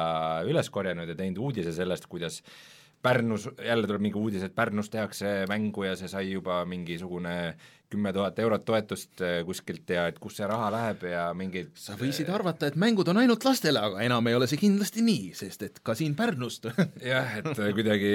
üles 0.49 0.71
korjanud 0.73 1.11
ja 1.11 1.17
teinud 1.19 1.41
uudise 1.43 1.75
sellest, 1.75 2.07
kuidas 2.11 2.39
äh, 2.41 2.55
Pärnus, 3.03 3.49
jälle 3.67 3.87
tuleb 3.87 4.03
mingi 4.03 4.19
uudis, 4.19 4.43
et 4.47 4.55
Pärnus 4.55 4.91
tehakse 4.91 5.43
mängu 5.51 5.83
ja 5.83 5.97
see 5.99 6.09
sai 6.11 6.29
juba 6.31 6.61
mingisugune 6.71 7.57
kümme 7.93 8.13
tuhat 8.15 8.39
eurot 8.43 8.65
toetust 8.67 9.23
eh, 9.25 9.41
kuskilt 9.47 9.91
ja 9.93 10.07
et 10.11 10.19
kus 10.23 10.39
see 10.39 10.49
raha 10.49 10.71
läheb 10.73 11.05
ja 11.11 11.25
mingid 11.37 11.73
sa 11.79 11.97
võisid 12.01 12.31
arvata, 12.33 12.71
et 12.71 12.79
mängud 12.81 13.09
on 13.13 13.21
ainult 13.23 13.45
lastele, 13.47 13.83
aga 13.83 14.01
enam 14.07 14.31
ei 14.31 14.37
ole 14.39 14.49
see 14.51 14.61
kindlasti 14.61 15.05
nii, 15.05 15.33
sest 15.37 15.67
et 15.69 15.83
ka 15.85 15.97
siin 15.99 16.17
Pärnust 16.19 16.69
jah, 17.13 17.35
et 17.41 17.51
kuidagi, 17.77 18.15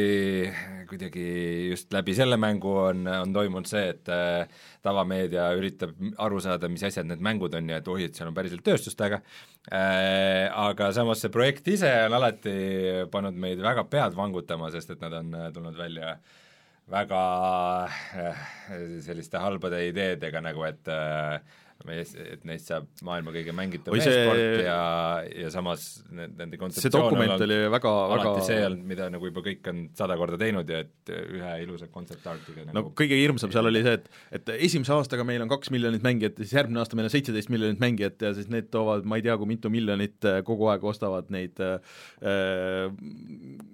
kuidagi 0.90 1.28
just 1.72 1.94
läbi 1.96 2.16
selle 2.18 2.40
mängu 2.42 2.74
on, 2.88 3.06
on 3.12 3.36
toimunud 3.36 3.70
see, 3.70 3.86
et 3.94 4.12
äh, 4.14 4.64
tavameedia 4.86 5.50
üritab 5.58 5.94
aru 6.24 6.42
saada, 6.44 6.72
mis 6.72 6.86
asjad 6.88 7.10
need 7.10 7.24
mängud 7.24 7.56
on 7.58 7.70
ja 7.74 7.82
et 7.82 7.92
oi, 7.92 8.08
et 8.08 8.18
seal 8.18 8.32
on 8.32 8.38
päriselt 8.38 8.66
tööstust 8.66 9.00
taga 9.00 9.22
äh,, 9.70 10.48
aga 10.48 10.92
samas 10.96 11.24
see 11.24 11.34
projekt 11.34 11.70
ise 11.74 11.92
on 12.08 12.18
alati 12.18 12.58
pannud 13.14 13.38
meid 13.38 13.62
väga 13.64 13.86
pead 13.92 14.18
vangutama, 14.18 14.72
sest 14.74 14.96
et 14.96 15.04
nad 15.04 15.22
on 15.22 15.34
tulnud 15.54 15.78
välja 15.78 16.18
äh, 16.18 16.36
väga 16.88 17.22
äh, 18.16 18.44
selliste 19.04 19.42
halbade 19.44 19.82
ideedega 19.90 20.42
nagu, 20.42 20.64
et 20.68 20.88
äh, 20.88 21.40
et 21.86 22.46
neist 22.48 22.72
saab 22.72 22.88
maailma 23.06 23.32
kõige 23.36 23.54
mängitav 23.56 23.96
meesport 23.96 24.40
see... 24.40 24.64
ja, 24.66 24.80
ja 25.44 25.52
samas 25.54 25.86
nende 26.10 26.60
kontseptsioon 26.60 26.84
see 26.84 26.94
dokument 26.94 27.44
oli 27.46 27.60
väga, 27.72 27.92
väga 28.12 28.32
alati 28.32 28.48
see 28.48 28.64
olnud, 28.66 28.86
mida 28.90 29.10
nagu 29.14 29.30
juba 29.30 29.44
kõik 29.46 29.70
on 29.72 29.84
sada 29.98 30.18
korda 30.20 30.40
teinud 30.42 30.72
ja 30.74 30.82
et 30.86 31.12
ühe 31.14 31.54
ilusa 31.64 31.90
kontsept-artiga 31.94 32.66
nagu 32.68 32.76
no 32.80 32.96
kõige 32.98 33.20
hirmsam 33.20 33.54
seal 33.54 33.70
oli 33.70 33.84
see, 33.86 34.00
et 34.00 34.10
et 34.40 34.52
esimese 34.70 34.96
aastaga 34.96 35.26
meil 35.28 35.46
on 35.46 35.52
kaks 35.52 35.72
miljonit 35.74 36.04
mängijat 36.06 36.42
ja 36.42 36.48
siis 36.48 36.58
järgmine 36.58 36.82
aasta 36.84 37.00
meil 37.00 37.10
on 37.10 37.14
seitseteist 37.14 37.54
miljonit 37.54 37.84
mängijat 37.84 38.28
ja 38.28 38.34
siis 38.38 38.50
need 38.54 38.72
toovad 38.74 39.08
ma 39.08 39.22
ei 39.22 39.28
tea, 39.28 39.38
kui 39.40 39.50
mitu 39.54 39.72
miljonit 39.74 40.28
äh, 40.28 40.42
kogu 40.48 40.72
aeg 40.74 40.84
ostavad 40.88 41.32
neid 41.34 41.62
äh, 41.64 41.78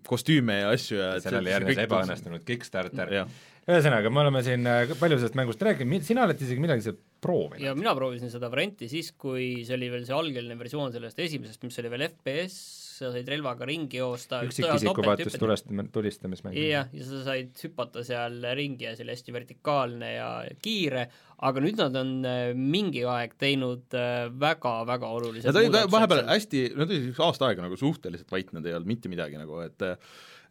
kostüüme 0.10 0.60
ja 0.64 0.76
asju 0.76 1.00
ja 1.00 1.10
sellele 1.24 1.56
järgnes 1.56 1.84
ebaõnnestunud 1.88 2.46
Kickstarter 2.48 3.16
ühesõnaga, 3.64 4.12
me 4.12 4.24
oleme 4.26 4.44
siin 4.44 4.68
äh, 4.68 4.94
palju 5.00 5.18
sellest 5.20 5.40
mängust 5.40 5.62
rääkinud, 5.64 6.04
sina 6.04 6.26
oled 6.28 6.40
isegi 6.44 6.64
midagi 6.64 6.84
seal 6.84 6.98
proovinud. 7.24 7.64
ja 7.64 7.74
mina 7.78 7.94
proovisin 7.96 8.32
seda 8.32 8.50
varianti 8.52 8.90
siis, 8.92 9.14
kui 9.16 9.64
see 9.64 9.78
oli 9.78 9.92
veel 9.94 10.08
see 10.08 10.16
algeline 10.18 10.58
versioon 10.60 10.92
sellest 10.96 11.22
esimesest, 11.24 11.64
mis 11.64 11.80
oli 11.80 11.92
veel 11.94 12.08
FPS, 12.10 12.58
sa 12.94 13.12
said 13.14 13.30
relvaga 13.32 13.66
ringi 13.68 14.02
joosta 14.02 14.42
üksikisiku 14.46 15.06
vaates 15.06 15.38
tulestame, 15.40 15.88
tulistamismäng. 15.96 16.58
jah, 16.60 16.92
ja 16.92 17.08
sa 17.08 17.24
said 17.30 17.56
hüpata 17.64 18.04
seal 18.06 18.36
ringi 18.60 18.90
ja 18.90 18.98
see 18.98 19.08
oli 19.08 19.16
hästi 19.16 19.38
vertikaalne 19.38 20.12
ja 20.18 20.28
kiire, 20.64 21.08
aga 21.48 21.64
nüüd 21.64 21.80
nad 21.80 21.96
on 22.04 22.14
äh, 22.28 22.44
mingi 22.58 23.08
aeg 23.08 23.40
teinud 23.40 23.96
väga-väga 24.44 25.08
äh, 25.08 25.18
olulisi 25.22 25.48
Nad 25.48 25.64
olid 25.64 25.80
vahepeal 25.96 26.28
hästi, 26.34 26.68
nad 26.76 26.92
olid 26.92 27.24
aasta 27.30 27.48
aega 27.48 27.64
nagu 27.70 27.80
suhteliselt 27.80 28.36
vait, 28.36 28.52
nad 28.52 28.68
ei 28.68 28.76
olnud 28.76 28.92
mitte 28.92 29.12
midagi 29.12 29.40
nagu, 29.40 29.64
et 29.64 29.88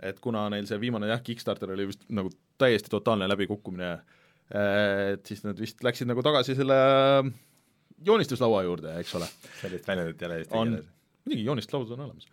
et 0.02 0.18
kuna 0.23 0.49
neil 0.52 0.66
see 0.68 0.80
viimane 0.82 1.11
jah, 1.11 1.23
Kickstarter 1.25 1.73
oli 1.75 1.88
vist 1.92 2.04
nagu 2.11 2.32
täiesti 2.61 2.90
totaalne 2.92 3.28
läbikukkumine, 3.30 3.92
et 4.52 5.28
siis 5.28 5.44
nad 5.47 5.59
vist 5.61 5.82
läksid 5.85 6.11
nagu 6.11 6.25
tagasi 6.25 6.56
selle 6.59 6.78
joonistuslaua 8.04 8.64
juurde, 8.66 8.97
eks 9.00 9.14
ole. 9.18 9.28
sellist 9.61 9.88
väljendit 9.88 10.23
ei 10.23 10.28
ole 10.28 10.42
eesti 10.42 10.52
keeles 10.52 10.90
muidugi 11.23 11.44
joonislaud 11.47 11.90
on 11.94 12.00
olemas. 12.09 12.28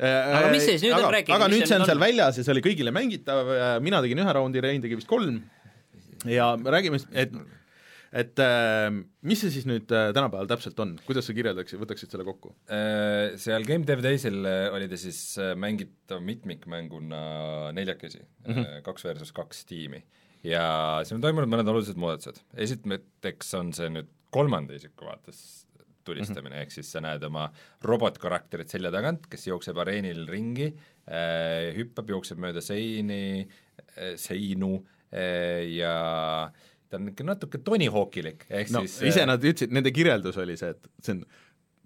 aga 0.00 0.50
mis 0.52 0.64
siis 0.64 0.84
nüüd 0.84 0.94
aga, 0.96 1.06
on, 1.06 1.14
rääkige. 1.14 1.36
aga 1.36 1.48
nüüd 1.52 1.66
see 1.68 1.76
on 1.76 1.86
seal 1.88 2.00
väljas 2.00 2.40
ja 2.40 2.44
see 2.46 2.54
oli 2.54 2.62
kõigile 2.64 2.92
mängitav, 2.94 3.50
mina 3.84 4.00
tegin 4.04 4.22
ühe 4.22 4.36
raundi, 4.36 4.62
Rein 4.64 4.80
tegi 4.80 4.96
vist 4.96 5.10
kolm 5.10 5.42
ja 6.28 6.54
räägime, 6.56 7.00
et 7.12 7.34
et 8.10 8.40
äh, 8.42 8.88
mis 9.26 9.38
see 9.42 9.52
siis 9.54 9.66
nüüd 9.70 9.90
äh, 9.94 10.10
tänapäeval 10.16 10.48
täpselt 10.50 10.78
on, 10.82 10.96
kuidas 11.06 11.28
sa 11.28 11.34
kirjeldaksid, 11.36 11.78
võtaksid 11.80 12.10
selle 12.10 12.26
kokku? 12.26 12.52
Äh, 12.72 13.36
seal 13.40 13.66
Game 13.68 13.86
Dev 13.86 14.02
Daysil 14.04 14.40
oli 14.74 14.88
ta 14.90 14.98
siis 14.98 15.22
mängitav 15.60 16.22
mitmikmänguna 16.26 17.22
neljakesi 17.76 18.22
mm, 18.22 18.52
-hmm. 18.52 18.82
kaks 18.86 19.06
versus 19.06 19.32
kaks 19.36 19.64
tiimi. 19.70 20.02
ja 20.42 21.00
siin 21.04 21.20
on 21.20 21.26
toimunud 21.26 21.50
mõned 21.52 21.70
olulised 21.70 21.98
muudatused, 22.00 22.42
esiteks 22.56 23.54
on 23.58 23.74
see 23.76 23.90
nüüd 23.92 24.08
kolmanda 24.34 24.74
isiku 24.74 25.06
vaates 25.06 25.66
tulistamine 26.04 26.54
mm, 26.54 26.56
-hmm. 26.56 26.62
ehk 26.62 26.72
siis 26.72 26.92
sa 26.92 27.00
näed 27.04 27.22
oma 27.22 27.50
robotkarakterit 27.82 28.68
selja 28.72 28.90
tagant, 28.90 29.26
kes 29.30 29.46
jookseb 29.46 29.78
areenil 29.78 30.26
ringi 30.26 30.72
äh,, 30.72 31.76
hüppab, 31.76 32.10
jookseb 32.10 32.40
mööda 32.42 32.60
seini 32.64 33.46
äh,, 33.46 34.16
seinu 34.16 34.80
äh, 35.12 35.68
ja 35.76 35.94
äh, 36.48 36.69
ta 36.90 36.98
on 36.98 37.10
ikka 37.12 37.26
natuke 37.26 37.60
Tony 37.64 37.88
Hawkilik, 37.92 38.46
ehk 38.50 38.72
no, 38.74 38.84
siis 38.86 39.12
ise 39.12 39.26
nad 39.28 39.42
ütlesid, 39.42 39.72
nende 39.74 39.92
kirjeldus 39.94 40.38
oli 40.42 40.56
see, 40.58 40.74
et 40.74 40.90
see 41.04 41.16
on 41.16 41.24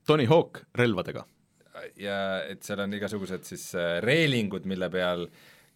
Tony 0.08 0.28
Hawk 0.30 0.64
relvadega. 0.78 1.24
ja 2.00 2.18
et 2.48 2.62
seal 2.64 2.84
on 2.84 2.94
igasugused 2.96 3.44
siis 3.48 3.66
äh, 3.76 3.98
reelingud, 4.04 4.64
mille 4.70 4.88
peal 4.92 5.26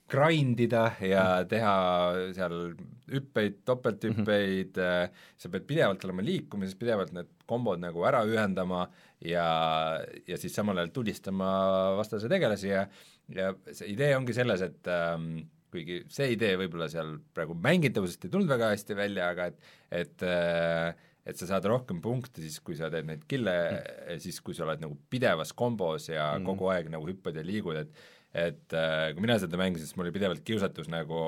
grind 0.08 0.60
ida 0.64 0.86
ja 1.04 1.24
teha 1.48 1.74
seal 2.36 2.54
hüppeid, 3.12 3.58
topelthüppeid 3.68 4.78
mm, 4.78 4.86
-hmm. 4.86 5.26
sa 5.36 5.50
pead 5.52 5.66
pidevalt 5.68 6.04
olema 6.04 6.24
liikumises, 6.24 6.78
pidevalt 6.80 7.12
need 7.12 7.28
kombod 7.48 7.80
nagu 7.82 8.04
ära 8.08 8.22
ühendama 8.24 8.86
ja, 9.20 10.00
ja 10.26 10.40
siis 10.40 10.54
samal 10.54 10.80
ajal 10.80 10.94
tulistama 10.94 11.50
vastase 11.98 12.28
tegelasi 12.28 12.72
ja 12.72 12.86
ja 13.34 13.52
see 13.72 13.92
idee 13.92 14.14
ongi 14.16 14.32
selles, 14.32 14.62
et 14.64 14.88
ähm, 14.88 15.42
kuigi 15.72 16.00
see 16.12 16.32
idee 16.34 16.54
võib-olla 16.60 16.88
seal 16.92 17.16
praegu 17.36 17.56
mängitavusest 17.66 18.26
ei 18.26 18.32
tulnud 18.32 18.50
väga 18.50 18.72
hästi 18.74 18.96
välja, 18.98 19.30
aga 19.34 19.50
et 19.52 19.58
et 20.02 20.26
et 21.28 21.36
sa 21.36 21.48
saad 21.50 21.66
rohkem 21.68 22.00
punkte 22.00 22.40
siis, 22.40 22.60
kui 22.64 22.76
sa 22.78 22.88
teed 22.92 23.08
neid 23.08 23.26
kill'e 23.28 23.56
mm., 23.68 24.22
siis 24.24 24.40
kui 24.44 24.56
sa 24.56 24.64
oled 24.64 24.80
nagu 24.84 24.96
pidevas 25.12 25.52
kombos 25.52 26.08
ja 26.08 26.30
mm. 26.38 26.46
kogu 26.48 26.70
aeg 26.72 26.88
nagu 26.92 27.08
hüppad 27.10 27.36
ja 27.36 27.44
liigud, 27.44 27.76
et 27.76 28.06
et 28.38 28.74
kui 29.16 29.24
mina 29.24 29.38
seda 29.40 29.56
mängisin, 29.60 29.88
siis 29.88 29.96
mul 29.96 30.06
oli 30.06 30.14
pidevalt 30.14 30.44
kiusatus 30.44 30.90
nagu 30.92 31.20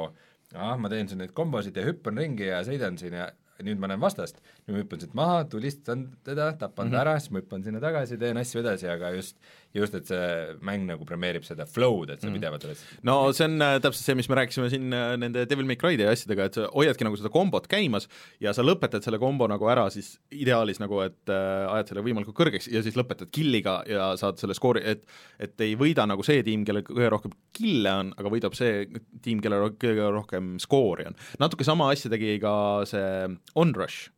ah, 0.54 0.74
ma 0.76 0.90
teen 0.92 1.08
siin 1.08 1.20
neid 1.22 1.32
kombosid 1.36 1.76
ja 1.76 1.84
hüppan 1.86 2.18
ringi 2.20 2.50
ja 2.50 2.60
sõidan 2.66 2.98
siin 3.00 3.16
ja 3.16 3.30
nüüd 3.64 3.80
ma 3.80 3.90
näen 3.90 4.00
vastast, 4.00 4.40
nüüd 4.64 4.74
ma 4.74 4.82
hüppan 4.82 5.02
siit 5.02 5.16
maha, 5.18 5.40
tulistan 5.52 6.06
teda, 6.26 6.50
tapan 6.60 6.92
ta 6.92 7.02
ära, 7.02 7.16
siis 7.20 7.32
ma 7.34 7.42
hüppan 7.42 7.64
sinna 7.64 7.82
tagasi, 7.82 8.18
teen 8.20 8.40
asju 8.40 8.62
edasi, 8.62 8.88
aga 8.90 9.12
just 9.16 9.36
just, 9.76 9.94
et 9.94 10.08
see 10.10 10.56
mäng 10.66 10.86
nagu 10.88 11.06
premeerib 11.06 11.44
seda 11.46 11.66
flow'd, 11.68 12.10
et 12.14 12.22
sa 12.22 12.30
pidevalt 12.32 12.64
oled 12.66 12.80
no 13.06 13.16
see 13.36 13.46
on 13.46 13.62
äh, 13.62 13.76
täpselt 13.82 14.02
see, 14.02 14.16
mis 14.18 14.28
me 14.30 14.38
rääkisime 14.40 14.70
siin 14.72 14.96
äh, 14.96 15.12
nende 15.20 15.44
Devil 15.50 15.68
May 15.68 15.78
Cry'de 15.78 16.08
ja 16.08 16.14
asjadega, 16.14 16.48
et 16.48 16.58
sa 16.58 16.66
hoiadki 16.72 17.06
nagu 17.06 17.18
seda 17.20 17.30
kombot 17.32 17.68
käimas 17.70 18.08
ja 18.42 18.54
sa 18.56 18.64
lõpetad 18.66 19.06
selle 19.06 19.20
kombo 19.22 19.46
nagu 19.50 19.70
ära 19.70 19.86
siis 19.94 20.16
ideaalis 20.34 20.82
nagu, 20.82 20.98
et 21.06 21.30
äh, 21.30 21.70
ajad 21.76 21.92
selle 21.92 22.04
võimalikult 22.06 22.38
kõrgeks 22.40 22.70
ja 22.72 22.82
siis 22.86 22.98
lõpetad 22.98 23.30
killiga 23.34 23.80
ja 23.90 24.10
saad 24.20 24.42
selle 24.42 24.58
skoori, 24.58 24.82
et 24.82 25.06
et 25.40 25.62
ei 25.64 25.76
võida 25.78 26.04
nagu 26.10 26.24
see 26.26 26.42
tiim, 26.46 26.66
kellel 26.66 26.84
kõige 26.86 27.10
rohkem 27.14 27.34
kille 27.56 27.92
on, 28.02 28.14
aga 28.18 28.32
võidab 28.32 28.56
see 28.58 28.86
tiim, 29.22 29.42
kellel 29.44 29.70
kõige 29.78 30.10
rohkem 30.10 30.56
skoori 30.62 31.06
on. 31.10 31.18
natuke 31.42 31.66
sama 31.66 31.92
asja 31.94 32.10
tegi 32.12 32.38
ka 32.42 32.54
see 32.88 33.30
Onrush, 33.60 34.10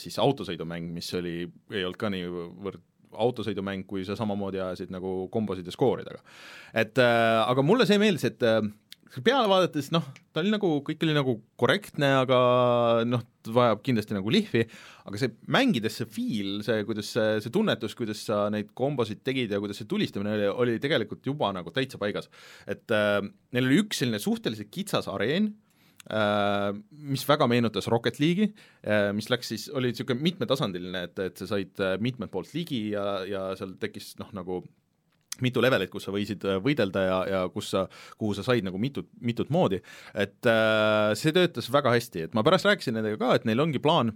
siis 0.00 0.18
autosõidumäng, 0.20 0.90
mis 0.92 1.08
oli, 1.16 1.42
ei 1.72 1.84
olnud 1.86 2.00
ka 2.00 2.10
niivõrd 2.12 2.82
autosõidumäng, 3.12 3.86
kui 3.88 4.04
sa 4.06 4.16
samamoodi 4.18 4.60
ajasid 4.62 4.92
nagu 4.94 5.28
kombosid 5.32 5.66
ja 5.66 5.74
skoori 5.74 6.06
taga. 6.06 6.20
et 6.74 6.98
äh, 6.98 7.40
aga 7.44 7.64
mulle 7.64 7.86
see 7.88 7.98
meeldis, 8.00 8.28
et 8.28 8.44
äh, 8.46 8.62
peale 9.24 9.48
vaadates 9.48 9.90
noh, 9.94 10.04
ta 10.32 10.42
oli 10.42 10.52
nagu, 10.52 10.70
kõik 10.86 11.02
oli 11.06 11.14
nagu 11.16 11.38
korrektne, 11.60 12.10
aga 12.22 12.38
noh, 13.08 13.22
vajab 13.48 13.80
kindlasti 13.86 14.16
nagu 14.16 14.32
lihvi, 14.32 14.64
aga 15.08 15.20
see 15.20 15.32
mängides 15.48 15.96
see 16.00 16.10
feel, 16.12 16.50
see, 16.66 16.82
kuidas 16.88 17.12
see, 17.16 17.38
see 17.44 17.54
tunnetus, 17.54 17.96
kuidas 17.98 18.20
sa 18.28 18.44
neid 18.52 18.74
kombosid 18.76 19.22
tegid 19.26 19.54
ja 19.54 19.60
kuidas 19.62 19.80
see 19.80 19.88
tulistamine 19.88 20.34
oli, 20.36 20.50
oli 20.64 20.82
tegelikult 20.82 21.24
juba 21.26 21.50
nagu 21.56 21.72
täitsa 21.74 22.00
paigas. 22.00 22.28
et 22.68 22.84
äh, 22.92 23.22
neil 23.56 23.70
oli 23.70 23.80
üks 23.84 24.02
selline 24.02 24.20
suhteliselt 24.22 24.70
kitsas 24.74 25.08
areen 25.10 25.52
äh,, 25.52 25.67
mis 26.08 27.24
väga 27.28 27.46
meenutas 27.50 27.88
Rocket 27.92 28.16
League'i 28.22 28.48
äh,, 28.48 29.10
mis 29.16 29.28
läks 29.28 29.52
siis, 29.52 29.68
oli 29.76 29.92
niisugune 29.92 30.24
mitmetasandiline, 30.24 31.02
et, 31.10 31.18
et 31.20 31.40
sa 31.40 31.48
said 31.50 31.80
äh, 31.84 31.96
mitmelt 32.00 32.32
poolt 32.32 32.54
ligi 32.56 32.88
ja, 32.94 33.22
ja 33.28 33.42
seal 33.58 33.74
tekkis 33.80 34.14
noh, 34.22 34.30
nagu 34.36 34.62
mitu 35.44 35.62
levelit, 35.62 35.90
kus 35.92 36.08
sa 36.08 36.14
võisid 36.14 36.44
äh, 36.48 36.58
võidelda 36.64 37.04
ja, 37.04 37.18
ja 37.28 37.42
kus 37.52 37.72
sa, 37.74 37.84
kuhu 38.18 38.32
sa 38.38 38.46
said 38.46 38.66
nagu 38.66 38.80
mitut, 38.80 39.10
mitut 39.20 39.52
moodi, 39.54 39.82
et 40.16 40.48
äh, 40.48 41.12
see 41.18 41.34
töötas 41.36 41.68
väga 41.72 41.92
hästi, 41.94 42.28
et 42.28 42.38
ma 42.38 42.46
pärast 42.46 42.68
rääkisin 42.68 42.96
nendega 42.98 43.20
ka, 43.20 43.36
et 43.36 43.46
neil 43.48 43.66
ongi 43.66 43.82
plaan 43.82 44.14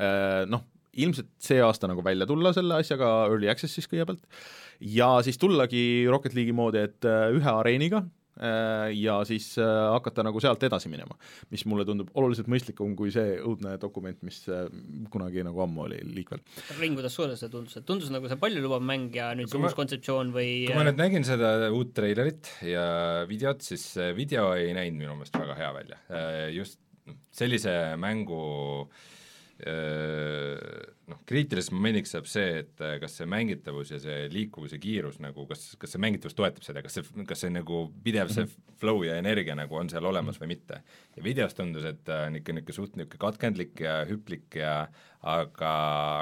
äh, 0.00 0.42
noh, 0.50 0.64
ilmselt 0.94 1.30
see 1.42 1.60
aasta 1.62 1.90
nagu 1.90 2.04
välja 2.06 2.26
tulla 2.30 2.54
selle 2.54 2.80
asjaga 2.80 3.08
early 3.28 3.48
access'is 3.50 3.88
kõigepealt. 3.90 4.22
Ja 4.94 5.16
siis 5.26 5.40
tullagi 5.42 6.06
Rocket 6.10 6.36
League'i 6.36 6.54
moodi, 6.54 6.84
et 6.86 7.08
äh, 7.08 7.32
ühe 7.34 7.50
areeniga 7.50 8.04
äh, 8.04 8.23
ja 8.36 9.16
siis 9.28 9.52
äh, 9.62 9.68
hakata 9.94 10.24
nagu 10.26 10.40
sealt 10.42 10.62
edasi 10.66 10.90
minema, 10.90 11.14
mis 11.54 11.62
mulle 11.70 11.84
tundub 11.86 12.10
oluliselt 12.18 12.48
mõistlikum 12.50 12.96
kui 12.98 13.12
see 13.14 13.36
õudne 13.40 13.76
dokument, 13.82 14.18
mis 14.26 14.40
äh, 14.50 14.64
kunagi 15.12 15.44
nagu 15.46 15.62
ammu 15.64 15.84
oli 15.86 16.00
liikvel. 16.16 16.42
Ring, 16.80 16.98
kuidas 16.98 17.14
sulle 17.14 17.36
see 17.38 17.48
tundus, 17.52 17.76
et 17.78 17.86
tundus 17.86 18.10
nagu 18.14 18.30
see 18.30 18.40
paljulubav 18.42 18.82
mäng 18.82 19.14
ja 19.14 19.30
nüüd 19.38 19.46
see 19.48 19.54
Kui 19.58 19.62
ma- 19.62 19.70
uus 19.70 19.78
kontseptsioon 19.78 20.34
või 20.34 20.48
kui 20.66 20.74
ma 20.78 20.86
nüüd 20.88 20.98
nägin 20.98 21.26
seda 21.26 21.54
uut 21.70 21.94
treilerit 21.94 22.50
ja 22.66 22.86
videot, 23.30 23.62
siis 23.62 23.86
see 23.96 24.10
video 24.18 24.50
ei 24.58 24.74
näinud 24.76 24.98
minu 25.04 25.14
meelest 25.18 25.38
väga 25.38 25.58
hea 25.60 25.72
välja. 25.78 26.00
Just 26.54 26.80
sellise 27.34 27.94
mängu 28.00 28.40
öö, 28.88 29.12
noh, 29.62 31.20
kriitiliseks 31.28 31.70
momendiks 31.74 32.10
saab 32.14 32.26
see, 32.26 32.62
et 32.64 32.82
äh, 32.82 32.96
kas 33.02 33.14
see 33.20 33.28
mängitavus 33.30 33.92
ja 33.92 34.00
see 34.02 34.24
liikuvuse 34.32 34.80
kiirus 34.82 35.20
nagu, 35.22 35.44
kas, 35.46 35.62
kas 35.80 35.94
see 35.94 36.02
mängitavus 36.02 36.34
toetab 36.34 36.66
seda, 36.66 36.82
kas 36.82 36.98
see, 36.98 37.24
kas 37.28 37.44
see 37.44 37.52
nagu 37.54 37.84
pidev 38.04 38.32
see 38.34 38.48
flow 38.80 39.04
ja 39.06 39.14
energia 39.20 39.54
nagu 39.58 39.78
on 39.78 39.90
seal 39.92 40.06
olemas 40.10 40.40
või 40.42 40.54
mitte. 40.56 40.80
ja 41.14 41.24
videos 41.24 41.54
tundus, 41.54 41.86
et 41.86 42.10
on 42.10 42.40
ikka 42.40 42.56
niisugune 42.56 42.78
suht 42.80 42.98
niisugune 42.98 43.22
katkendlik 43.26 43.84
ja 43.84 44.00
hüplik 44.08 44.58
ja 44.58 44.74
aga, 45.22 45.72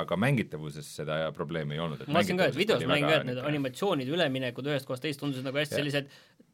aga 0.03 0.19
mängitavuses 0.21 0.93
seda 1.01 1.25
probleemi 1.37 1.79
ei 1.79 1.83
olnud. 1.87 2.05
ma 2.07 2.21
mõtlesin 2.21 2.43
ka, 2.43 2.51
et 2.53 2.59
videos 2.59 2.85
ma 2.85 2.99
nägin 2.99 3.09
ka, 3.09 3.17
et 3.23 3.31
need 3.31 3.43
animatsioonid, 3.49 4.13
üleminekud 4.13 4.69
ühest 4.71 4.89
kohast 4.89 5.09
teist 5.09 5.23
tundusid 5.23 5.49
nagu 5.49 5.63
hästi 5.63 5.79
Jah. 5.79 5.81
sellised 5.81 6.13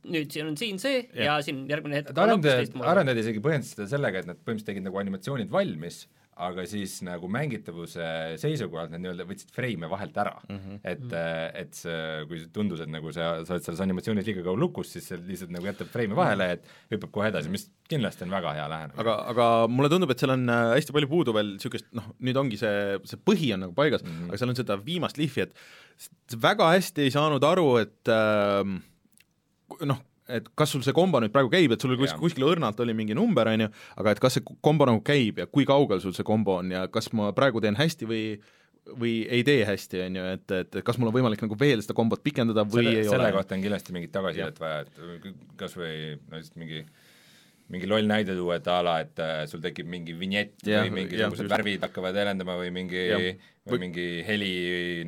nüüd 0.08 0.30
siin 0.30 0.46
on 0.46 0.56
siin 0.58 0.78
see 0.78 1.02
ja, 1.02 1.32
ja 1.32 1.36
siin 1.44 1.64
järgmine 1.68 1.98
hetk 1.98 2.12
et 2.14 2.22
arendajad, 2.22 2.78
arendajad 2.86 3.24
isegi 3.24 3.42
põhjendasid 3.44 3.80
seda 3.80 3.90
sellega, 3.96 4.22
et 4.22 4.30
nad 4.30 4.38
põhimõtteliselt 4.38 4.70
tegid 4.70 4.86
nagu 4.86 5.00
animatsioonid 5.02 5.50
valmis, 5.52 6.04
aga 6.38 6.64
siis 6.70 6.98
nagu 7.06 7.28
mängitavuse 7.32 8.06
seisukohalt 8.40 8.92
nad 8.92 9.02
nii-öelda 9.02 9.26
võtsid 9.28 9.50
freime 9.54 9.90
vahelt 9.90 10.16
ära 10.22 10.34
mm. 10.40 10.54
Mhm. 10.54 10.74
-hmm. 10.74 10.80
et, 10.92 11.16
et 11.62 11.78
see, 11.78 12.00
kui 12.30 12.42
tundus, 12.54 12.82
et 12.84 12.92
nagu 12.92 13.12
sa, 13.14 13.30
sa 13.46 13.56
oled 13.56 13.66
selles 13.66 13.82
animatsioonis 13.84 14.28
liiga 14.28 14.44
kaua 14.46 14.60
lukus, 14.60 14.92
siis 14.94 15.08
see 15.10 15.18
lihtsalt 15.18 15.52
nagu 15.54 15.66
jätab 15.68 15.90
freime 15.92 16.18
vahele, 16.18 16.50
et 16.56 16.68
hüppab 16.94 17.12
kohe 17.14 17.30
edasi, 17.32 17.52
mis 17.52 17.68
kindlasti 17.90 18.26
on 18.26 18.34
väga 18.36 18.54
hea 18.58 18.66
lähenemine. 18.70 19.00
aga, 19.02 19.16
aga 19.34 19.48
mulle 19.72 19.92
tundub, 19.92 20.12
et 20.14 20.22
seal 20.22 20.34
on 20.36 20.48
äh, 20.52 20.64
hästi 20.76 20.96
palju 20.96 21.10
puudu 21.10 21.34
veel 21.36 21.54
niisugust 21.56 21.90
noh, 21.98 22.10
nüüd 22.20 22.40
ongi 22.40 22.60
see, 22.60 22.98
see 23.08 23.22
põhi 23.30 23.52
on 23.56 23.66
nagu 23.66 23.76
paigas 23.76 24.04
mm, 24.04 24.10
-hmm. 24.10 24.32
aga 24.32 24.42
seal 24.42 24.54
on 24.54 24.60
seda 24.60 24.78
viimast 24.84 25.18
lihvi, 25.20 25.48
et 25.48 26.38
väga 26.42 26.70
hästi 26.76 27.06
ei 27.06 27.14
saanud 27.14 27.44
aru, 27.44 27.70
et 27.82 28.12
ähm, 28.14 28.78
noh, 29.88 30.04
et 30.28 30.48
kas 30.58 30.74
sul 30.74 30.84
see 30.84 30.94
kombo 30.96 31.20
nüüd 31.22 31.32
praegu 31.34 31.50
käib, 31.52 31.72
et 31.72 31.82
sul 31.84 31.96
kus, 32.00 32.12
kuskil 32.20 32.46
õrnalt 32.50 32.80
oli 32.84 32.94
mingi 32.96 33.16
number, 33.16 33.48
on 33.48 33.66
ju, 33.66 33.72
aga 34.02 34.14
et 34.14 34.22
kas 34.22 34.38
see 34.38 34.46
kombo 34.64 34.88
nagu 34.88 35.02
käib 35.04 35.40
ja 35.42 35.48
kui 35.48 35.66
kaugel 35.68 36.02
sul 36.04 36.14
see 36.16 36.26
kombo 36.26 36.58
on 36.62 36.72
ja 36.74 36.86
kas 36.92 37.10
ma 37.16 37.32
praegu 37.36 37.62
teen 37.64 37.78
hästi 37.78 38.08
või 38.08 38.22
või 38.88 39.26
ei 39.28 39.42
tee 39.44 39.66
hästi, 39.68 40.00
on 40.06 40.16
ju, 40.16 40.24
et, 40.36 40.52
et 40.62 40.78
kas 40.84 40.96
mul 40.96 41.10
on 41.10 41.16
võimalik 41.18 41.42
nagu 41.44 41.56
veel 41.60 41.82
seda 41.84 41.96
kombot 41.96 42.22
pikendada 42.24 42.64
või 42.64 42.86
selle, 42.86 43.02
ei 43.02 43.10
selle 43.10 43.26
ole. 43.26 43.34
kohta 43.36 43.56
on 43.56 43.64
kindlasti 43.66 43.94
mingit 43.96 44.12
tagasisidet 44.14 44.60
vaja, 44.62 44.86
et 44.86 45.28
kas 45.60 45.76
või 45.76 45.92
no 46.16 46.40
lihtsalt 46.40 46.60
mingi 46.62 46.84
mingi 47.68 47.88
loll 47.88 48.08
näide 48.08 48.32
tuua, 48.36 48.56
et 48.62 48.68
a 48.72 48.78
la, 48.84 48.94
et 49.04 49.20
äh, 49.20 49.42
sul 49.50 49.60
tekib 49.60 49.88
mingi 49.92 50.14
vinjett 50.16 50.64
Jah, 50.64 50.86
või 50.86 51.02
mingisugused 51.02 51.44
just. 51.44 51.52
värvid 51.52 51.84
hakkavad 51.84 52.16
helendama 52.16 52.56
või 52.60 52.70
mingi 52.72 53.02
Jah. 53.10 53.26
Või 53.72 53.82
mingi 53.86 54.06
heli 54.26 54.52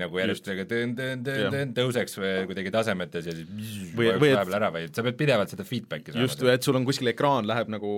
nagu 0.00 0.20
tõn-tõn-tõn-tõn 0.20 1.74
tõuseks 1.76 2.18
või 2.20 2.32
kuidagi 2.50 2.72
tasemetes 2.74 3.28
ja 3.30 3.34
siis 3.36 3.94
Või- 3.96 4.12
või 4.20 4.32
et- 4.34 4.54
ära 4.60 4.70
või 4.74 4.86
et 4.88 4.94
sa 4.94 5.04
pead 5.06 5.16
pidevalt 5.18 5.52
seda 5.52 5.64
feedback'i 5.64 6.12
saama. 6.12 6.26
just, 6.26 6.40
või 6.42 6.54
et 6.54 6.62
sul 6.66 6.76
on 6.76 6.84
kuskil 6.84 7.08
ekraan 7.12 7.46
läheb 7.48 7.68
nagu 7.72 7.90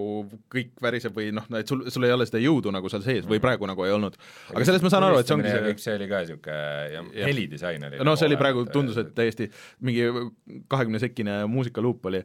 kõik 0.53 0.72
väriseb 0.83 1.14
või 1.16 1.33
noh, 1.35 1.46
et 1.59 1.68
sul, 1.68 1.85
sul 1.90 2.05
ei 2.05 2.12
ole 2.12 2.27
seda 2.29 2.42
jõudu 2.42 2.72
nagu 2.75 2.88
seal 2.92 3.03
sees 3.03 3.27
või 3.29 3.40
praegu 3.42 3.66
nagu 3.66 3.85
ei 3.85 3.92
olnud. 3.92 4.16
aga 4.55 4.64
sellest 4.64 4.87
ma 4.87 4.92
saan 4.92 5.09
aru, 5.09 5.18
et 5.18 5.27
see 5.27 5.37
ongi 5.37 5.51
see 5.51 5.64
kõik 5.68 5.83
see 5.83 5.96
oli 5.98 6.09
ka 6.09 6.22
niisugune, 6.22 6.59
ja 6.92 7.27
helidisain 7.27 7.88
oli 7.88 8.03
no 8.05 8.16
see 8.16 8.27
oli 8.29 8.37
nagu 8.37 8.44
praegu, 8.44 8.66
tundus, 8.72 9.01
et 9.03 9.14
täiesti 9.14 9.48
mingi 9.81 10.09
kahekümne 10.68 11.01
sekkine 11.03 11.42
muusikaluup 11.51 12.07
oli. 12.11 12.22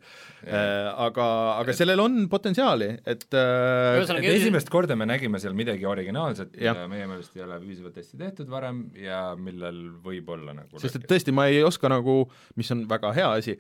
Äh, 0.48 0.90
aga, 1.08 1.28
aga 1.62 1.76
sellel 1.76 2.02
on 2.04 2.28
potentsiaali, 2.32 2.90
et 3.08 3.28
äh, 3.34 4.02
esimest 4.34 4.70
korda 4.74 4.96
me 4.96 5.08
nägime 5.10 5.40
seal 5.42 5.56
midagi 5.58 5.88
originaalset, 5.88 6.54
mida 6.58 6.88
meie 6.92 7.08
meelest 7.10 7.36
ei 7.38 7.46
ole 7.46 7.60
piisavalt 7.64 7.98
hästi 7.98 8.18
tehtud 8.18 8.27
varem 8.52 8.86
ja 9.00 9.36
millel 9.40 9.84
võib 10.04 10.30
olla 10.36 10.56
nagu 10.58 10.82
sest 10.82 11.00
et 11.00 11.08
tõesti, 11.10 11.34
ma 11.36 11.48
ei 11.52 11.64
oska 11.66 11.90
nagu, 11.92 12.24
mis 12.56 12.72
on 12.76 12.86
väga 12.90 13.14
hea 13.18 13.32
asi, 13.40 13.58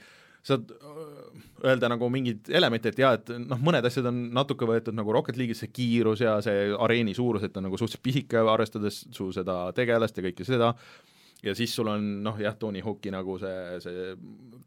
saad 0.47 0.71
öö, 0.77 1.07
öelda 1.65 1.89
nagu 1.89 2.09
mingeid 2.13 2.49
elemente, 2.53 2.91
et 2.93 3.01
jaa, 3.01 3.15
et 3.17 3.31
noh, 3.41 3.59
mõned 3.63 3.85
asjad 3.87 4.07
on 4.11 4.21
natuke 4.35 4.67
võetud 4.69 4.95
nagu 4.97 5.13
Rocket 5.15 5.37
League'is, 5.39 5.63
see 5.63 5.73
kiirus 5.73 6.21
ja 6.23 6.37
see 6.45 6.69
areeni 6.77 7.15
suurus, 7.17 7.45
et 7.47 7.57
on 7.57 7.67
nagu 7.67 7.79
suhteliselt 7.79 8.03
pisike, 8.05 8.41
arvestades 8.41 9.03
su 9.15 9.31
seda 9.35 9.59
tegelast 9.77 10.19
ja 10.19 10.25
kõike 10.27 10.47
seda, 10.47 10.73
ja 11.43 11.55
siis 11.57 11.73
sul 11.75 11.89
on 11.91 12.07
noh 12.25 12.39
jah, 12.41 12.55
Tony 12.59 12.83
Hawk'i 12.85 13.13
nagu 13.13 13.37
see, 13.41 13.79
see 13.83 14.11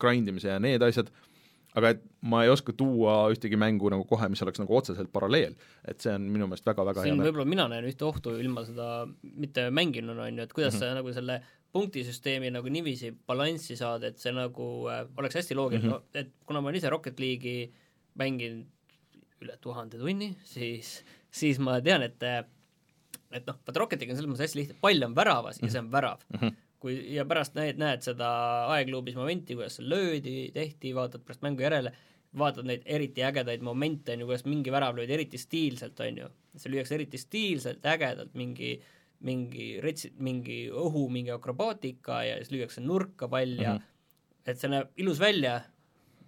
grind 0.01 0.31
imise 0.31 0.53
ja 0.55 0.61
need 0.63 0.83
asjad, 0.87 1.11
aga 1.79 1.93
et 1.95 2.03
ma 2.27 2.43
ei 2.45 2.51
oska 2.53 2.75
tuua 2.77 3.15
ühtegi 3.33 3.59
mängu 3.61 3.91
nagu 3.93 4.05
kohe, 4.09 4.29
mis 4.33 4.43
oleks 4.43 4.61
nagu 4.63 4.75
otseselt 4.77 5.13
paralleel. 5.13 5.55
et 5.87 6.03
see 6.03 6.13
on 6.15 6.27
minu 6.33 6.49
meelest 6.51 6.67
väga-väga 6.67 7.05
hea 7.07 7.17
võib-olla 7.21 7.47
mina 7.49 7.69
näen 7.71 7.87
ühte 7.91 8.07
ohtu 8.09 8.35
ilma 8.43 8.65
seda 8.67 9.07
mitte 9.23 9.69
mänginuna, 9.75 10.27
on 10.27 10.41
ju, 10.41 10.47
et 10.49 10.53
kuidas 10.57 10.75
mm 10.75 10.81
-hmm. 10.81 10.97
sa 10.97 11.01
nagu 11.01 11.13
selle 11.13 11.41
punktisüsteemi 11.73 12.51
nagu 12.51 12.69
niiviisi 12.69 13.13
balanssi 13.27 13.77
saad, 13.77 14.05
et 14.05 14.19
see 14.19 14.33
nagu 14.35 14.89
äh, 14.91 15.07
oleks 15.17 15.39
hästi 15.39 15.55
loogiline 15.55 15.89
mm, 15.89 15.95
-hmm. 15.95 16.21
et 16.21 16.33
kuna 16.47 16.61
ma 16.61 16.69
olen 16.69 16.79
ise 16.79 16.91
Rocket 16.91 17.21
League'i 17.21 17.71
mänginud 18.15 18.67
üle 19.41 19.57
tuhande 19.61 19.99
tunni, 19.99 20.37
siis, 20.45 21.05
siis 21.31 21.59
ma 21.59 21.81
tean, 21.81 22.03
et 22.03 22.23
et 23.31 23.47
noh, 23.47 23.57
vaata 23.67 23.79
Rocket 23.79 24.01
League 24.01 24.13
on 24.13 24.17
selles 24.19 24.31
mõttes 24.31 24.49
hästi 24.49 24.59
lihtne, 24.59 24.77
pall 24.81 25.03
on 25.07 25.15
väravas 25.15 25.57
mm 25.57 25.61
-hmm. 25.61 25.69
ja 25.69 25.73
see 25.73 25.81
on 25.81 25.93
värav 25.93 26.19
mm. 26.29 26.39
-hmm 26.41 26.70
kui 26.81 26.97
ja 27.15 27.27
pärast 27.29 27.57
näed, 27.59 27.81
näed 27.81 28.05
seda 28.05 28.29
aegluubis 28.75 29.19
momenti, 29.19 29.57
kuidas 29.59 29.81
löödi, 29.85 30.51
tehti, 30.55 30.95
vaatad 30.97 31.25
pärast 31.27 31.45
mängu 31.45 31.65
järele, 31.67 31.93
vaatad 32.39 32.69
neid 32.69 32.87
eriti 32.87 33.25
ägedaid 33.27 33.65
momente, 33.67 34.15
on 34.15 34.23
ju, 34.25 34.31
kuidas 34.31 34.47
mingi 34.49 34.73
värav 34.73 34.97
löödi 34.97 35.17
eriti 35.19 35.39
stiilselt, 35.39 36.01
on 36.01 36.23
ju, 36.23 36.31
see 36.57 36.73
lüüakse 36.73 36.97
eriti 36.97 37.21
stiilselt, 37.21 37.85
ägedalt, 37.87 38.33
mingi 38.39 38.79
mingi 39.27 39.75
rets-, 39.85 40.09
mingi 40.23 40.63
õhu, 40.73 41.07
mingi 41.13 41.33
akrobaatika 41.35 42.23
ja 42.25 42.39
siis 42.41 42.55
lüüakse 42.55 42.81
nurka 42.85 43.29
pall 43.29 43.59
ja 43.61 43.75
mm 43.75 43.79
-hmm. 43.79 44.51
et 44.51 44.59
see 44.59 44.71
näeb 44.73 44.89
ilus 44.97 45.21
välja, 45.21 45.61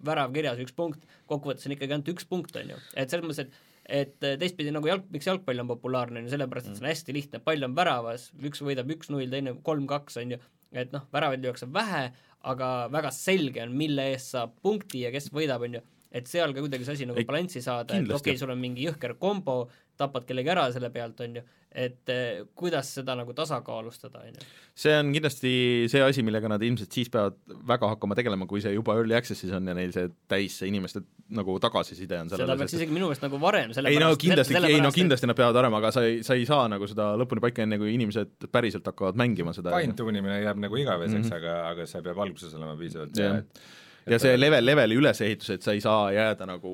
värav 0.05 0.33
kirjas, 0.33 0.59
üks 0.59 0.75
punkt, 0.75 1.07
kokkuvõttes 1.25 1.65
on 1.65 1.73
ikkagi 1.73 1.95
ainult 1.95 2.11
üks 2.13 2.27
punkt, 2.29 2.55
on 2.55 2.69
ju, 2.69 2.77
et 2.95 3.09
selles 3.09 3.25
mõttes, 3.25 3.47
et 3.47 3.53
et 3.85 4.15
teistpidi 4.19 4.71
nagu 4.71 4.87
jalg, 4.87 5.07
miks 5.11 5.27
jalgpall 5.27 5.59
on 5.63 5.69
populaarne, 5.69 6.21
on 6.21 6.27
ju 6.27 6.33
sellepärast, 6.33 6.69
et 6.69 6.79
see 6.79 6.85
on 6.85 6.91
hästi 6.91 7.15
lihtne, 7.17 7.41
pall 7.43 7.67
on 7.67 7.75
väravas, 7.75 8.29
üks 8.39 8.63
võidab 8.63 8.91
üks-null, 8.95 9.27
teine 9.31 9.57
kolm-kaks, 9.65 10.19
on 10.21 10.35
ju, 10.35 10.39
et 10.71 10.93
noh, 10.95 11.03
väravaid 11.13 11.43
lüüakse 11.43 11.67
vähe, 11.73 12.05
aga 12.53 12.69
väga 12.91 13.11
selge 13.15 13.63
on, 13.63 13.75
mille 13.79 14.09
eest 14.13 14.33
saab 14.35 14.55
punkti 14.63 15.03
ja 15.03 15.11
kes 15.13 15.29
võidab, 15.35 15.65
on 15.67 15.79
ju, 15.79 15.83
et 16.13 16.29
seal 16.29 16.55
ka 16.55 16.63
kuidagi 16.63 16.87
see 16.87 16.97
asi 16.99 17.09
nagu 17.09 17.25
balanssi 17.27 17.63
saada, 17.65 17.97
et 17.97 18.07
okei 18.07 18.33
okay,, 18.33 18.39
sul 18.39 18.53
on 18.53 18.61
mingi 18.61 18.85
jõhker 18.87 19.17
kombo, 19.19 19.65
tapad 19.99 20.27
kellegi 20.29 20.51
ära 20.53 20.69
selle 20.73 20.91
pealt, 20.93 21.19
on 21.25 21.39
ju, 21.39 21.45
et 21.73 22.09
eh, 22.13 22.43
kuidas 22.55 22.89
seda 22.99 23.15
nagu 23.17 23.33
tasakaalustada, 23.33 24.21
on 24.21 24.37
ju. 24.37 24.47
see 24.83 24.93
on 24.97 25.09
kindlasti 25.15 25.53
see 25.91 26.03
asi, 26.05 26.23
millega 26.25 26.49
nad 26.51 26.61
ilmselt 26.63 26.93
siis 26.93 27.09
peavad 27.13 27.37
väga 27.67 27.89
hakkama 27.95 28.17
tegelema, 28.17 28.47
kui 28.49 28.61
see 28.61 28.73
juba 28.75 28.95
early 28.99 29.17
access'is 29.17 29.53
on 29.57 29.71
ja 29.71 29.75
neil 29.77 29.93
see 29.95 30.11
täis, 30.29 30.59
see 30.61 30.69
inimeste 30.69 31.03
nagu 31.33 31.55
tagasiside 31.63 32.19
on 32.21 32.31
sellele 32.31 32.47
seda 32.47 32.57
peaks 32.61 32.77
isegi 32.77 32.93
minu 32.93 33.09
meelest 33.09 33.25
nagu 33.25 33.39
varem, 33.41 33.73
ei 33.89 34.01
no 34.01 34.11
kindlasti, 34.19 34.59
ei 34.69 34.81
no 34.83 34.91
kindlasti 34.93 35.29
nad 35.29 35.39
peavad 35.39 35.57
varem, 35.61 35.77
aga 35.79 35.93
sa 35.95 36.05
ei, 36.05 36.21
sa 36.25 36.37
ei 36.37 36.45
saa 36.49 36.67
nagu 36.71 36.89
seda 36.89 37.13
lõpuni 37.19 37.43
paika, 37.43 37.65
enne 37.65 37.81
kui 37.81 37.95
inimesed 37.95 38.49
päriselt 38.53 38.85
hakkavad 38.91 39.17
mängima 39.19 39.55
seda. 39.57 39.73
fine-tune 39.77 40.21
imine 40.21 40.43
jääb 40.43 40.61
nagu 40.61 40.81
igaveseks 40.83 41.25
mm, 41.25 41.31
-hmm. 41.31 41.39
aga, 41.41 41.57
aga 41.71 41.89
see 41.89 42.05
peab 42.05 42.21
alguses 42.27 42.53
olema 42.59 42.77
piisavalt 42.77 43.17
hea, 43.17 43.39
et 43.41 44.13
ja 44.13 44.19
see 44.21 44.37
level, 44.37 44.65
leveli 44.65 44.97
ülesehitus, 44.99 45.49
et 45.55 45.65
sa 45.65 45.73
ei 45.73 45.81
saa 45.81 46.11
jääda 46.13 46.47
nagu 46.49 46.73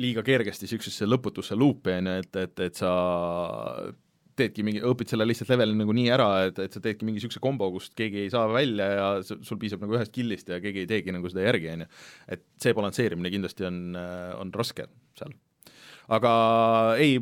liiga 0.00 0.24
kergesti 0.26 0.66
niisugusesse 0.66 1.08
lõputusse 1.08 1.58
luupi, 1.58 1.98
on 1.98 2.10
ju, 2.10 2.22
et, 2.22 2.40
et, 2.46 2.64
et 2.68 2.80
sa 2.80 2.92
teedki 4.38 4.64
mingi, 4.64 4.80
õpid 4.88 5.12
selle 5.12 5.26
lihtsalt 5.28 5.52
leveli 5.52 5.76
nagu 5.76 5.94
nii 5.96 6.08
ära, 6.14 6.28
et, 6.48 6.58
et 6.64 6.74
sa 6.74 6.80
teedki 6.82 7.06
mingi 7.06 7.20
niisuguse 7.20 7.42
kombo, 7.42 7.68
kust 7.74 7.94
keegi 7.98 8.24
ei 8.24 8.32
saa 8.32 8.46
välja 8.52 8.88
ja 8.96 9.06
sul 9.28 9.60
piisab 9.60 9.84
nagu 9.84 9.98
ühest 9.98 10.14
killist 10.14 10.48
ja 10.52 10.60
keegi 10.62 10.84
ei 10.84 10.90
teegi 10.90 11.14
nagu 11.14 11.28
seda 11.32 11.44
järgi, 11.46 11.70
on 11.74 11.84
ju. 11.84 11.88
et 12.36 12.44
see 12.62 12.76
balansseerimine 12.78 13.32
kindlasti 13.34 13.68
on, 13.68 13.80
on 14.40 14.52
raske 14.56 14.88
seal. 15.18 15.34
aga 16.16 16.32
ei, 17.02 17.18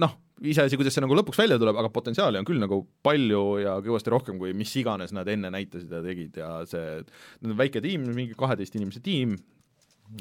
noh, 0.00 0.16
iseasi, 0.44 0.78
kuidas 0.80 0.96
see 0.96 1.04
nagu 1.04 1.16
lõpuks 1.18 1.38
välja 1.38 1.58
tuleb, 1.60 1.76
aga 1.80 1.92
potentsiaali 1.94 2.40
on 2.40 2.48
küll 2.48 2.62
nagu 2.62 2.80
palju 3.06 3.42
ja 3.62 3.76
kõvasti 3.84 4.12
rohkem, 4.12 4.40
kui 4.40 4.54
mis 4.56 4.72
iganes 4.80 5.14
nad 5.16 5.28
enne 5.30 5.52
näitasid 5.54 5.92
ja 5.92 6.02
tegid 6.04 6.40
ja 6.40 6.50
see, 6.68 7.02
need 7.42 7.54
on 7.54 7.60
väike 7.60 7.84
tiim, 7.84 8.08
mingi 8.16 8.36
kaheteist 8.38 8.76
inimese 8.78 9.04
tiim, 9.04 9.36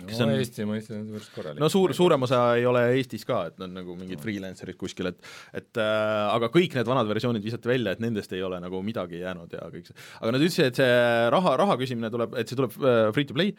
kes 0.07 0.19
no, 0.19 0.25
on 0.25 0.33
Eesti 0.37 0.65
mõistes 0.67 0.95
on 0.95 1.03
päris 1.11 1.29
korralik. 1.33 1.61
no 1.61 1.69
suur, 1.71 1.93
suurem 1.97 2.25
osa 2.25 2.39
ei 2.57 2.65
ole 2.69 2.81
Eestis 2.97 3.25
ka, 3.27 3.43
et 3.51 3.61
on 3.63 3.75
nagu 3.75 3.95
mingid 3.99 4.21
freelancer'id 4.23 4.79
kuskil, 4.79 5.11
et 5.11 5.19
et 5.59 5.81
äh, 5.81 6.23
aga 6.33 6.49
kõik 6.53 6.77
need 6.79 6.89
vanad 6.89 7.09
versioonid 7.09 7.45
visati 7.45 7.69
välja, 7.69 7.93
et 7.93 8.03
nendest 8.03 8.33
ei 8.33 8.43
ole 8.45 8.59
nagu 8.63 8.81
midagi 8.85 9.21
jäänud 9.21 9.53
ja 9.53 9.67
kõik 9.73 9.91
see, 9.91 9.99
aga 10.21 10.33
nad 10.35 10.45
ütlesid, 10.45 10.71
et 10.71 10.81
see 10.81 11.29
raha, 11.35 11.55
raha 11.61 11.77
küsimine 11.81 12.11
tuleb, 12.13 12.35
et 12.39 12.49
see 12.49 12.59
tuleb 12.59 12.79
äh, 12.79 13.05
free 13.15 13.29
to 13.29 13.37
play. 13.37 13.53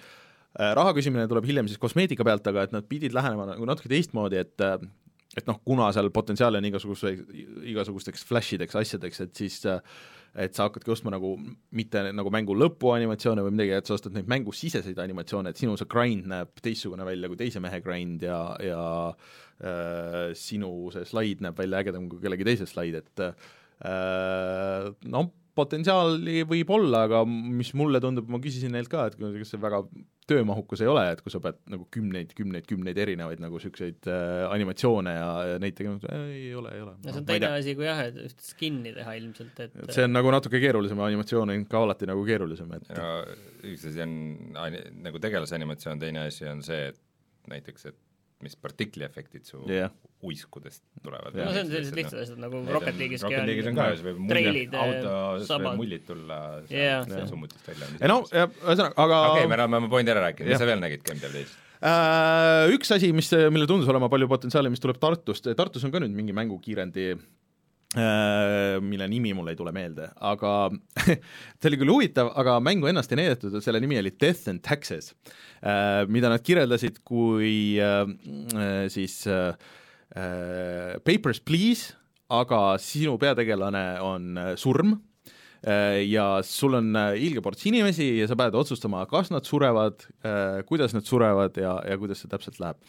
Äh,, 0.54 0.72
raha 0.78 0.94
küsimine 0.96 1.28
tuleb 1.30 1.46
hiljem 1.48 1.70
siis 1.70 1.80
kosmeetika 1.82 2.26
pealt, 2.26 2.46
aga 2.50 2.66
et 2.66 2.74
nad 2.74 2.87
pidid 2.88 3.14
lähenema 3.16 3.48
nagu 3.52 3.68
natuke 3.68 3.90
teistmoodi, 3.92 4.40
et 4.42 4.64
äh, 4.64 4.78
et 5.34 5.48
noh, 5.48 5.58
kuna 5.66 5.88
seal 5.94 6.12
potentsiaali 6.14 6.60
on 6.60 6.68
igasuguse, 6.68 7.10
igasugusteks 7.72 8.22
flashideks, 8.28 8.76
asjadeks, 8.78 9.24
et 9.24 9.40
siis 9.40 9.58
äh, 9.66 9.80
et 10.35 10.57
sa 10.57 10.66
hakkadki 10.66 10.90
ostma 10.90 11.12
nagu 11.14 11.35
mitte 11.79 12.01
nagu 12.11 12.33
mängu 12.35 12.57
lõpuanimatsioone 12.59 13.44
või 13.47 13.55
midagi, 13.55 13.77
et 13.79 13.87
sa 13.90 13.94
ostad 13.99 14.16
neid 14.16 14.31
mängusiseseid 14.31 14.99
animatsioone, 14.99 15.53
et 15.53 15.61
sinu 15.61 15.77
see 15.79 15.90
grind 15.90 16.27
näeb 16.31 16.59
teistsugune 16.64 17.07
välja 17.07 17.31
kui 17.31 17.38
teise 17.38 17.62
mehe 17.62 17.79
grind 17.85 18.25
ja, 18.27 18.40
ja 18.62 18.83
äh, 19.11 20.35
sinu 20.38 20.90
see 20.94 21.07
slaid 21.07 21.44
näeb 21.44 21.59
välja 21.59 21.85
ägedam 21.85 22.09
kui 22.11 22.23
kellegi 22.25 22.49
teise 22.51 22.66
slaid, 22.70 22.99
et 23.05 23.25
äh, 23.29 24.90
noh, 25.14 25.31
potentsiaali 25.54 26.42
võib 26.48 26.70
olla, 26.74 27.04
aga 27.08 27.22
mis 27.28 27.70
mulle 27.78 28.00
tundub, 28.02 28.28
ma 28.32 28.40
küsisin 28.42 28.74
neilt 28.74 28.90
ka, 28.92 29.06
et 29.08 29.16
kas 29.18 29.52
see 29.54 29.60
väga 29.62 29.80
töömahukas 30.30 30.82
ei 30.82 30.88
ole, 30.90 31.04
et 31.12 31.20
kui 31.22 31.32
sa 31.32 31.40
pead 31.44 31.58
nagu 31.70 31.86
kümneid, 31.94 32.32
kümneid, 32.36 32.66
kümneid 32.68 32.98
erinevaid 33.00 33.42
nagu 33.42 33.60
niisuguseid 33.60 34.08
äh, 34.10 34.44
animatsioone 34.48 35.14
ja, 35.14 35.28
ja 35.52 35.58
neid 35.62 35.76
tegema, 35.78 36.00
ei 36.24 36.48
ole, 36.56 36.72
ei 36.74 36.84
ole. 36.84 36.94
no 36.96 37.10
see 37.10 37.20
on 37.20 37.26
no, 37.26 37.28
teine 37.30 37.50
asi 37.58 37.76
kui 37.78 37.88
jah, 37.88 38.02
et 38.08 38.18
üht 38.24 38.46
skin'i 38.48 38.94
teha 38.96 39.16
ilmselt, 39.20 39.60
et 39.66 39.76
see 39.94 40.08
on 40.08 40.16
nagu 40.16 40.32
natuke 40.34 40.62
keerulisem, 40.62 41.02
animatsioon 41.06 41.54
on 41.54 41.68
ka 41.70 41.84
alati 41.86 42.08
nagu 42.10 42.24
keerulisem, 42.26 42.72
et 42.78 42.90
no 42.96 43.10
üks 43.74 43.86
asi 43.92 44.04
on 44.04 44.16
nagu 45.04 45.22
tegelase 45.22 45.58
animatsioon, 45.58 46.02
teine 46.02 46.26
asi 46.30 46.48
on 46.50 46.64
see, 46.66 46.88
et 46.90 47.00
näiteks, 47.52 47.92
et 47.92 48.00
mis 48.42 48.57
partikliefektid 48.61 49.47
su 49.49 49.61
yeah. 49.70 49.92
uiskudest 50.25 50.83
tulevad. 51.03 51.37
no 51.37 51.51
see 51.53 51.62
on 51.64 51.70
sellised 51.70 51.99
lihtsad 51.99 52.23
asjad 52.25 52.40
nagu 52.42 52.62
Rocket 52.66 52.99
League'iski 52.99 53.29
Rocket 53.29 53.47
League'is 53.49 53.68
on 53.70 53.79
ka, 53.79 53.87
siis 53.92 54.03
võib 54.07 54.23
mullid, 54.31 54.75
auto, 54.81 55.12
võib 55.53 55.79
mullid 55.83 56.09
tulla 56.09 56.40
yeah. 56.73 57.07
summutist 57.31 57.70
välja. 57.70 57.92
ei 58.01 58.11
no, 58.11 58.23
ühesõnaga, 58.27 58.97
aga 58.97 59.20
okei 59.29 59.44
okay,, 59.44 59.53
me 59.53 59.61
oleme 59.61 59.81
oma 59.83 59.92
pointi 59.92 60.14
ära 60.14 60.27
rääkinud, 60.27 60.53
mis 60.53 60.64
sa 60.64 60.68
veel 60.68 60.83
nägid 60.83 61.07
Game 61.07 61.23
Dev-is? 61.23 61.55
Uh, 61.85 62.70
üks 62.73 62.92
asi, 62.97 63.11
mis, 63.12 63.29
millel 63.53 63.68
tundus 63.68 63.88
olema 63.92 64.09
palju 64.12 64.29
potentsiaali, 64.31 64.73
mis 64.73 64.81
tuleb 64.81 65.01
Tartust, 65.03 65.51
Tartus 65.59 65.85
on 65.85 65.92
ka 65.92 66.01
nüüd 66.01 66.14
mingi 66.16 66.37
mängukiirendi 66.37 67.11
Äh, 67.12 67.43
mille 67.94 69.07
nimi 69.11 69.30
mul 69.37 69.52
ei 69.52 69.59
tule 69.59 69.70
meelde, 69.74 70.09
aga 70.18 70.52
see 71.07 71.68
oli 71.70 71.78
küll 71.78 71.92
huvitav, 71.92 72.33
aga 72.40 72.57
mängu 72.64 72.90
ennast 72.90 73.12
ei 73.14 73.20
näidatud, 73.22 73.54
selle 73.62 73.80
nimi 73.83 73.98
oli 74.00 74.12
Death 74.20 74.50
and 74.50 74.64
Taxes, 74.66 75.12
äh, 75.62 76.02
mida 76.11 76.33
nad 76.33 76.42
kirjeldasid 76.44 77.02
kui 77.07 77.76
äh, 77.83 78.07
siis 78.92 79.22
Papers, 81.04 81.40
Please, 81.42 81.94
aga 82.30 82.76
sinu 82.78 83.16
peategelane 83.18 83.85
on 84.04 84.38
surm. 84.61 84.94
Äh, 84.94 85.13
ja 86.05 86.27
sul 86.44 86.77
on 86.77 86.92
äh, 86.98 87.16
ilge 87.24 87.40
ports 87.44 87.64
inimesi 87.68 88.11
ja 88.18 88.29
sa 88.29 88.37
pead 88.37 88.57
otsustama, 88.59 89.05
kas 89.09 89.31
nad 89.33 89.46
surevad, 89.48 90.05
äh, 90.27 90.61
kuidas 90.68 90.92
nad 90.96 91.07
surevad 91.09 91.57
ja, 91.61 91.79
ja 91.88 91.96
kuidas 92.00 92.20
see 92.20 92.33
täpselt 92.33 92.61
läheb. 92.62 92.81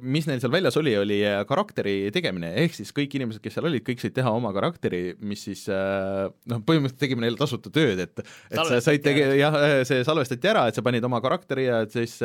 Mis 0.00 0.24
neil 0.24 0.38
seal 0.40 0.52
väljas 0.54 0.78
oli, 0.80 0.94
oli 0.96 1.18
karakteri 1.44 2.08
tegemine, 2.14 2.48
ehk 2.62 2.72
siis 2.72 2.94
kõik 2.96 3.12
inimesed, 3.18 3.42
kes 3.44 3.58
seal 3.58 3.66
olid, 3.68 3.82
kõik 3.84 4.00
said 4.00 4.14
teha 4.16 4.30
oma 4.32 4.54
karakteri, 4.56 5.18
mis 5.20 5.42
siis 5.44 5.66
noh, 5.68 6.62
põhimõtteliselt 6.64 7.02
tegime 7.02 7.26
neile 7.26 7.36
tasuta 7.36 7.68
tööd, 7.68 8.00
et 8.00 8.22
et 8.22 8.56
sa 8.56 8.78
said 8.86 9.04
tege-, 9.04 9.26
jah, 9.36 9.58
see 9.84 10.00
salvestati 10.06 10.48
ära, 10.48 10.62
et 10.70 10.78
sa 10.78 10.84
panid 10.86 11.04
oma 11.04 11.20
karakteri 11.20 11.66
ja 11.66 11.82
et 11.84 11.92
siis 11.92 12.16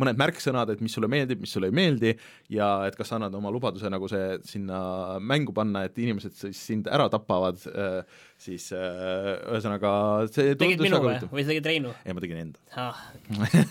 mõned 0.00 0.18
märksõnad, 0.18 0.74
et 0.74 0.82
mis 0.82 0.96
sulle 0.98 1.12
meeldib, 1.12 1.44
mis 1.44 1.54
sulle 1.54 1.70
ei 1.70 1.76
meeldi 1.76 2.16
ja 2.56 2.72
et 2.88 2.98
kas 2.98 3.12
sa 3.12 3.20
annad 3.20 3.36
oma 3.38 3.54
lubaduse 3.54 3.92
nagu 3.92 4.10
see 4.10 4.40
sinna 4.50 5.20
mängu 5.22 5.54
panna, 5.54 5.84
et 5.86 6.02
inimesed 6.02 6.34
siis 6.34 6.66
sind 6.72 6.90
ära 6.90 7.06
tapavad 7.12 7.62
äh, 7.70 8.02
siis 8.40 8.70
äh, 8.72 9.34
ühesõnaga 9.50 9.90
see 10.32 10.54
tegid 10.58 10.80
minu 10.84 11.00
või, 11.04 11.16
või 11.28 11.44
sa 11.44 11.52
tegid 11.52 11.68
Reinu? 11.68 11.92
ei, 12.04 12.14
ma 12.16 12.22
tegin 12.24 12.40
enda. 12.46 12.62
Ah. 12.72 13.02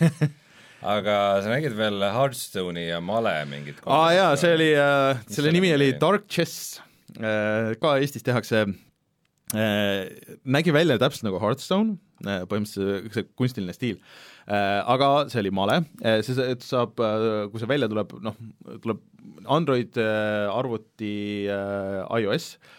aga 0.93 1.15
sa 1.43 1.51
nägid 1.51 1.75
veel 1.77 2.03
Hearthstone'i 2.05 2.85
ja 2.89 2.99
Male 3.03 3.33
mingit 3.49 3.81
aa 3.85 3.97
ah, 3.97 4.11
jaa, 4.15 4.29
see 4.39 4.53
oli 4.57 4.69
äh,, 4.77 5.23
selle 5.31 5.53
nimi 5.55 5.73
oli? 5.75 5.91
Dark 6.01 6.29
Chess. 6.31 6.79
Äh,, 7.17 7.73
ka 7.81 7.97
Eestis 7.99 8.25
tehakse 8.25 8.63
äh, 8.67 10.01
nägi 10.45 10.75
välja 10.75 10.99
täpselt 11.01 11.27
nagu 11.27 11.41
Hearthstone 11.41 11.97
äh,, 12.25 12.45
põhimõtteliselt 12.49 13.15
see 13.15 13.29
kunstiline 13.39 13.75
stiil. 13.75 14.01
Äh,, 14.45 14.79
aga 14.85 15.29
see 15.33 15.41
oli 15.41 15.53
Male. 15.55 15.81
Äh,, 16.03 16.21
see 16.25 16.37
saab 16.65 17.01
äh,, 17.01 17.47
kui 17.49 17.61
see 17.61 17.71
välja 17.71 17.89
tuleb, 17.91 18.13
noh, 18.23 18.37
tuleb 18.85 19.01
Android 19.49 19.97
äh,, 19.97 20.45
arvuti 20.53 21.15
äh,, 21.49 22.05
iOS 22.21 22.53
äh,, 22.55 22.75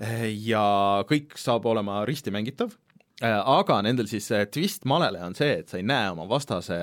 ja 0.00 0.64
kõik 1.08 1.36
saab 1.36 1.66
olema 1.68 2.00
risti 2.08 2.32
mängitav, 2.32 2.72
aga 3.20 3.80
nendel 3.84 4.08
siis 4.08 4.30
twist 4.52 4.86
malele 4.88 5.20
on 5.26 5.36
see, 5.36 5.58
et 5.60 5.68
sa 5.68 5.76
ei 5.76 5.84
näe 5.84 6.08
oma 6.14 6.24
vastase 6.28 6.78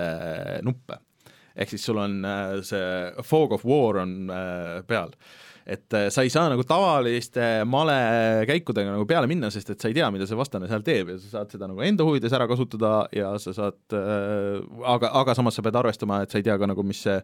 nuppe. 0.66 1.00
ehk 1.58 1.72
siis 1.74 1.86
sul 1.88 1.98
on 1.98 2.20
äh, 2.22 2.60
see 2.62 3.24
fog 3.26 3.56
of 3.56 3.64
war 3.66 3.98
on 4.04 4.30
äh, 4.30 4.84
peal 4.86 5.10
et 5.68 5.94
äh, 5.94 6.08
sa 6.14 6.24
ei 6.24 6.30
saa 6.32 6.48
nagu 6.48 6.64
tavaliste 6.64 7.44
malekäikudega 7.68 8.94
nagu 8.94 9.04
peale 9.10 9.28
minna, 9.28 9.50
sest 9.52 9.74
et 9.74 9.84
sa 9.84 9.90
ei 9.92 9.96
tea, 9.98 10.08
mida 10.16 10.24
see 10.30 10.38
vastane 10.40 10.70
seal 10.70 10.84
teeb 10.86 11.12
ja 11.12 11.18
sa 11.20 11.32
saad 11.34 11.52
seda 11.52 11.68
nagu 11.68 11.84
enda 11.84 12.06
huvides 12.08 12.36
ära 12.38 12.48
kasutada 12.48 12.92
ja 13.16 13.34
sa 13.44 13.52
saad 13.56 13.96
äh,, 13.98 14.62
aga, 14.94 15.12
aga 15.22 15.36
samas 15.36 15.60
sa 15.60 15.66
pead 15.66 15.76
arvestama, 15.82 16.22
et 16.24 16.32
sa 16.32 16.40
ei 16.40 16.48
tea 16.48 16.56
ka 16.62 16.72
nagu, 16.72 16.88
mis 16.88 17.04
see, 17.04 17.18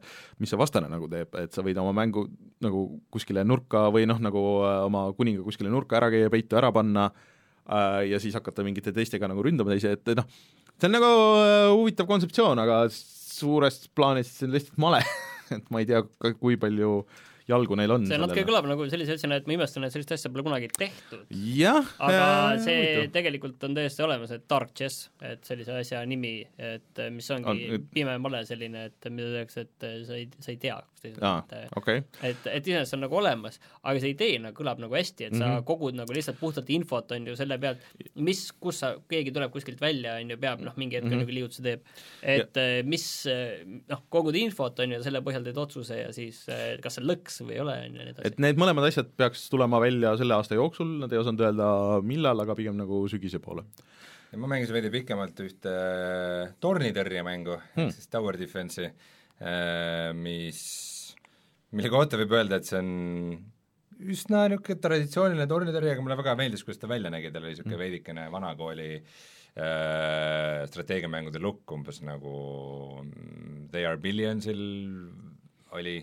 mis 0.44 0.52
see 0.52 0.60
vastane 0.60 0.92
nagu 0.92 1.08
teeb, 1.12 1.32
et 1.40 1.56
sa 1.56 1.64
võid 1.64 1.80
oma 1.80 1.96
mängu 2.04 2.26
nagu 2.64 2.86
kuskile 3.14 3.48
nurka 3.48 3.88
või 3.96 4.10
noh, 4.12 4.20
nagu 4.24 4.46
äh, 4.68 4.80
oma 4.90 5.08
kuninga 5.16 5.48
kuskile 5.48 5.72
nurka 5.72 6.02
ära 6.02 6.12
käia, 6.12 6.32
peitu 6.34 6.60
ära 6.60 6.74
panna 6.76 7.10
äh, 7.14 8.10
ja 8.12 8.20
siis 8.20 8.36
hakata 8.36 8.68
mingite 8.68 8.92
teistega 8.92 9.32
nagu 9.32 9.48
ründama 9.48 9.72
teisi, 9.72 9.96
et 9.96 10.18
noh, 10.20 10.28
see 10.76 10.92
on 10.92 11.00
nagu 11.00 11.14
äh, 11.40 11.70
huvitav 11.72 12.12
kontseptsioon, 12.12 12.60
aga 12.60 12.90
suures 12.92 13.86
plaanis 13.96 14.36
see 14.36 14.52
on 14.52 14.58
lihtsalt 14.58 14.82
male 14.84 15.06
et 15.56 15.70
ma 15.72 15.80
ei 15.80 15.88
tea, 15.88 16.04
kui 16.36 16.60
palju 16.60 17.06
äh, 17.06 17.30
jalgu 17.50 17.76
neil 17.80 17.92
on. 17.96 18.06
see 18.08 18.20
natuke 18.20 18.46
kõlab 18.48 18.68
nagu 18.70 18.86
sellise 18.92 19.18
asjana, 19.18 19.40
et 19.42 19.48
ma 19.50 19.58
imestan, 19.58 19.84
et 19.88 19.94
sellist 19.94 20.14
asja 20.16 20.32
pole 20.32 20.46
kunagi 20.46 20.70
tehtud. 20.72 21.26
aga 22.08 22.28
see 22.64 23.08
tegelikult 23.14 23.64
on 23.68 23.76
täiesti 23.78 24.06
olemas, 24.06 24.32
et 24.36 24.46
Dark 24.50 24.72
Chess, 24.78 25.10
et 25.24 25.44
sellise 25.48 25.76
asja 25.82 26.04
nimi, 26.08 26.38
et 26.58 27.04
mis 27.14 27.30
ongi 27.36 27.52
on, 27.52 27.62
et... 27.80 27.88
pime 27.94 28.16
male 28.24 28.44
selline, 28.48 28.88
et 28.92 29.10
mida 29.12 29.34
tehakse, 29.38 29.68
et 29.68 29.88
sa 30.08 30.20
ei, 30.20 30.30
sa 30.40 30.54
ei 30.54 30.60
tea. 30.62 30.80
okay., 31.76 32.06
et, 32.24 32.48
et 32.48 32.72
iseenesest 32.72 32.96
on 32.96 33.04
nagu 33.04 33.20
olemas, 33.20 33.60
aga 33.82 34.00
see 34.00 34.14
idee 34.14 34.40
nagu 34.40 34.56
kõlab 34.56 34.80
nagu 34.80 34.96
hästi, 34.96 35.28
et 35.28 35.36
sa 35.36 35.44
mm 35.44 35.58
-hmm. 35.58 35.68
kogud 35.68 36.00
nagu 36.00 36.16
lihtsalt 36.16 36.40
puhtalt 36.40 36.70
infot, 36.72 37.12
on 37.12 37.28
ju, 37.28 37.36
selle 37.36 37.60
pealt, 37.60 37.84
mis, 38.16 38.46
kus 38.56 38.80
sa, 38.86 38.94
keegi 39.10 39.36
tuleb 39.36 39.52
kuskilt 39.52 39.82
välja, 39.82 40.16
on 40.22 40.32
ju, 40.32 40.40
peab 40.40 40.64
noh, 40.64 40.78
mingi 40.80 40.96
hetk 40.96 41.10
mm 41.10 41.12
-hmm. 41.12 41.26
nagu 41.26 41.38
liigutuse 41.40 41.64
teeb. 41.64 41.82
et 42.22 42.56
ja. 42.56 42.84
mis 42.88 43.06
noh, 43.90 44.04
kogud 44.10 44.36
infot, 44.36 44.80
on 44.80 44.96
ju, 44.96 45.04
selle 45.04 45.20
põhjal 45.20 45.44
teed 45.44 45.58
otsuse 45.58 46.00
ja 46.00 46.12
siis 46.16 46.46
kas 46.82 46.96
see 46.96 47.04
lõks 47.04 47.33
peaks 47.34 47.48
või 47.48 47.58
ei 47.58 47.63
ole, 47.63 47.76
on 47.88 47.96
ju, 47.96 48.00
ja 48.00 48.06
nii 48.06 48.13
edasi. 48.13 48.30
et 48.30 48.39
need 48.43 48.60
mõlemad 48.62 48.88
asjad 48.88 49.10
peaks 49.17 49.48
tulema 49.52 49.80
välja 49.82 50.13
selle 50.19 50.38
aasta 50.38 50.58
jooksul, 50.58 51.00
nad 51.02 51.13
ei 51.13 51.22
osanud 51.22 51.41
öelda, 51.41 51.67
millal, 52.06 52.39
aga 52.43 52.56
pigem 52.58 52.78
nagu 52.78 53.04
sügise 53.12 53.41
poole. 53.43 53.65
ja 54.32 54.39
ma 54.41 54.50
mängisin 54.52 54.78
veidi 54.78 54.91
pikemalt 54.93 55.39
ühte 55.46 55.74
tornitõrjemängu 56.63 57.58
hmm., 57.58 57.89
ehk 57.89 57.98
siis 57.98 58.12
Tower 58.12 58.38
Defense'i, 58.39 58.91
äh, 59.41 60.13
mis 60.13 60.62
mille 61.74 61.89
kohta 61.89 62.19
võib 62.22 62.38
öelda, 62.38 62.60
et 62.60 62.69
see 62.69 62.80
on 62.80 62.89
üsna 64.04 64.48
niisugune 64.52 64.82
traditsiooniline 64.84 65.48
tornitõrje, 65.50 65.93
aga 65.93 66.04
mulle 66.04 66.19
väga 66.19 66.34
meeldis, 66.38 66.65
kuidas 66.65 66.82
ta 66.82 66.89
välja 66.91 67.13
nägi, 67.13 67.32
tal 67.32 67.46
oli 67.46 67.54
niisugune 67.54 67.80
veidikene 67.80 68.26
vanakooli 68.34 68.89
äh, 68.98 70.65
strateegiamängude 70.69 71.41
look, 71.41 71.63
umbes 71.72 72.02
nagu 72.06 72.34
mm, 73.04 73.69
They 73.74 73.88
are 73.89 73.98
Billionsil 73.98 74.60
oli 75.74 76.02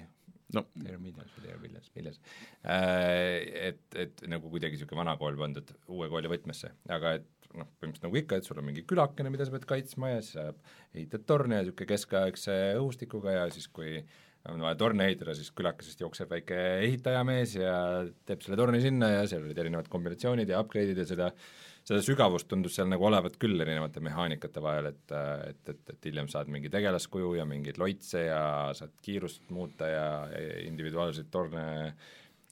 no. 0.56 0.64
Are 0.84 0.98
Billions, 1.62 1.90
Millions 1.96 2.20
äh, 2.64 3.70
et, 3.70 3.84
et 3.98 4.24
nagu 4.30 4.50
kuidagi 4.52 4.78
niisugune 4.78 5.02
vana 5.02 5.16
kool 5.20 5.38
pandud 5.40 5.74
uue 5.90 6.08
kooli 6.12 6.30
võtmesse, 6.32 6.72
aga 6.92 7.18
et 7.20 7.28
noh, 7.54 7.68
põhimõtteliselt 7.80 8.06
nagu 8.06 8.20
ikka, 8.20 8.38
et 8.38 8.48
sul 8.48 8.60
on 8.62 8.66
mingi 8.68 8.84
külakene, 8.88 9.32
mida 9.32 9.46
sa 9.46 9.54
pead 9.54 9.68
kaitsma 9.70 10.14
ja 10.14 10.24
siis 10.24 10.36
sa 10.38 10.48
ehitad 10.94 11.26
torne 11.28 11.58
ja 11.58 11.66
niisugune 11.66 11.92
keskaegse 11.92 12.58
õhustikuga 12.78 13.38
ja 13.38 13.46
siis, 13.54 13.68
kui 13.72 13.98
on 14.48 14.62
vaja 14.64 14.78
torne 14.80 15.04
ehitada, 15.10 15.34
siis 15.36 15.50
külakesest 15.56 16.00
jookseb 16.00 16.30
väike 16.32 16.58
ehitajamees 16.86 17.58
ja 17.58 17.74
teeb 18.28 18.44
selle 18.44 18.56
torni 18.60 18.80
sinna 18.80 19.10
ja 19.18 19.26
seal 19.28 19.44
olid 19.44 19.58
erinevad 19.60 19.90
kombinatsioonid 19.92 20.48
ja 20.48 20.62
upgrade'id 20.64 21.02
ja 21.02 21.06
seda 21.08 21.28
seda 21.90 22.04
sügavust 22.06 22.46
tundus 22.50 22.76
seal 22.78 22.88
nagu 22.90 23.06
olevat 23.08 23.36
küll 23.42 23.58
erinevate 23.60 24.02
mehaanikate 24.04 24.62
vahel, 24.62 24.92
et 24.92 25.14
et, 25.50 25.62
et, 25.74 25.82
et 25.94 26.08
hiljem 26.10 26.30
saad 26.30 26.50
mingi 26.52 26.70
tegelaskuju 26.72 27.34
ja 27.40 27.46
mingeid 27.48 27.80
loitse 27.82 28.24
ja 28.28 28.42
saad 28.76 28.94
kiirust 29.02 29.50
muuta 29.54 29.90
ja, 29.90 30.08
individuaalseid 30.68 31.30
torne 31.34 31.64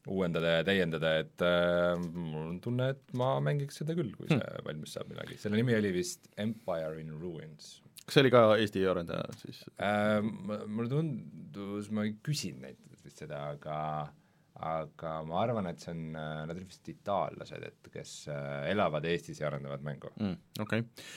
uuendada 0.08 0.58
ja 0.58 0.64
täiendada, 0.64 1.10
et 1.20 1.42
äh, 1.44 1.92
mul 2.00 2.46
on 2.54 2.60
tunne, 2.64 2.92
et 2.94 3.12
ma 3.18 3.34
mängiks 3.44 3.82
seda 3.82 3.96
küll, 3.98 4.14
kui 4.16 4.30
see 4.30 4.38
hmm. 4.38 4.64
valmis 4.64 4.94
saab 4.96 5.10
millalgi. 5.10 5.36
selle 5.42 5.60
nimi 5.60 5.76
oli 5.76 5.92
vist 5.92 6.30
Empire 6.40 6.96
in 7.02 7.12
Ruins 7.20 7.76
kas 8.08 8.16
see 8.16 8.24
oli 8.24 8.32
ka 8.32 8.42
Eesti 8.56 8.86
arendaja 8.88 9.26
siis 9.42 9.60
äh,? 9.76 10.22
Mulle 10.24 10.88
tundus, 10.88 11.90
ma 11.92 12.06
ei 12.08 12.14
küsinud 12.24 12.64
neilt 12.64 13.04
vist 13.04 13.20
seda, 13.20 13.42
aga 13.52 13.76
aga 14.58 15.22
ma 15.28 15.42
arvan, 15.44 15.68
et 15.70 15.82
see 15.82 15.94
on, 15.94 16.04
nad 16.16 16.50
olid 16.50 16.66
vist 16.66 16.88
itaallased, 16.90 17.64
et 17.68 17.90
kes 17.94 18.12
äh, 18.32 18.68
elavad 18.72 19.06
Eestis 19.06 19.42
ja 19.42 19.50
arendavad 19.52 19.84
mängu 19.86 20.10
mm,. 20.16 20.36
Okei 20.64 20.84
okay. 20.86 21.08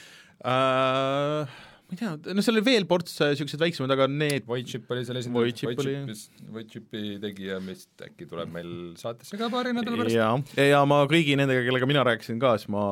uh 0.45 1.69
ma 1.91 1.97
ei 1.97 1.99
tea, 1.99 2.34
no 2.38 2.43
seal 2.43 2.56
oli 2.56 2.63
veel 2.63 2.86
ports 2.88 3.17
niisuguseid 3.19 3.60
väiksemaid, 3.65 3.91
aga 3.91 4.06
need 4.08 4.45
Voidship 4.47 4.91
oli 4.95 5.04
seal 5.04 5.17
esindaja, 5.19 5.67
Voidshipist, 5.67 6.38
Voidshipi 6.56 7.17
tegija 7.19 7.58
vist 7.65 8.06
äkki 8.06 8.27
tuleb 8.30 8.54
meil 8.54 8.69
saatesse 8.99 9.36
ka 9.39 9.49
paari 9.51 9.73
nädala 9.75 9.99
pärast. 9.99 10.15
ja, 10.15 10.30
ja 10.69 10.80
ma 10.88 11.01
kõigi 11.12 11.36
nendega, 11.36 11.65
kellega 11.67 11.89
mina 11.89 12.06
rääkisin 12.08 12.39
ka, 12.39 12.54
siis 12.62 12.71
ma 12.71 12.84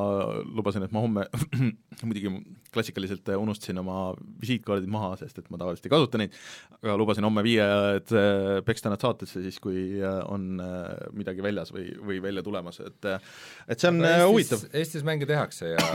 lubasin, 0.44 0.84
et 0.84 0.92
ma 0.92 1.00
homme 1.00 1.24
muidugi 2.10 2.34
klassikaliselt 2.74 3.32
unustasin 3.40 3.80
oma 3.80 4.12
visiitkaardid 4.42 4.92
maha, 4.92 5.14
sest 5.22 5.40
et 5.40 5.48
ma 5.48 5.58
tavaliselt 5.60 5.88
ei 5.88 5.94
kasuta 5.94 6.20
neid, 6.20 6.36
aga 6.82 6.98
lubasin 7.00 7.24
homme 7.24 7.44
viia, 7.46 7.70
et 7.96 8.12
äh, 8.12 8.60
peksta 8.66 8.92
nad 8.92 9.00
saatesse 9.00 9.40
siis, 9.46 9.56
kui 9.64 9.96
äh, 9.96 10.20
on 10.28 10.60
äh, 10.60 11.08
midagi 11.16 11.40
väljas 11.44 11.72
või, 11.72 11.88
või 12.04 12.20
välja 12.28 12.44
tulemas, 12.44 12.82
et 12.84 13.10
et 13.10 13.80
see 13.80 13.88
on 13.88 14.04
Eestis, 14.04 14.28
huvitav. 14.28 14.68
Eestis 14.76 15.08
mänge 15.08 15.28
tehakse 15.28 15.72
ja, 15.72 15.88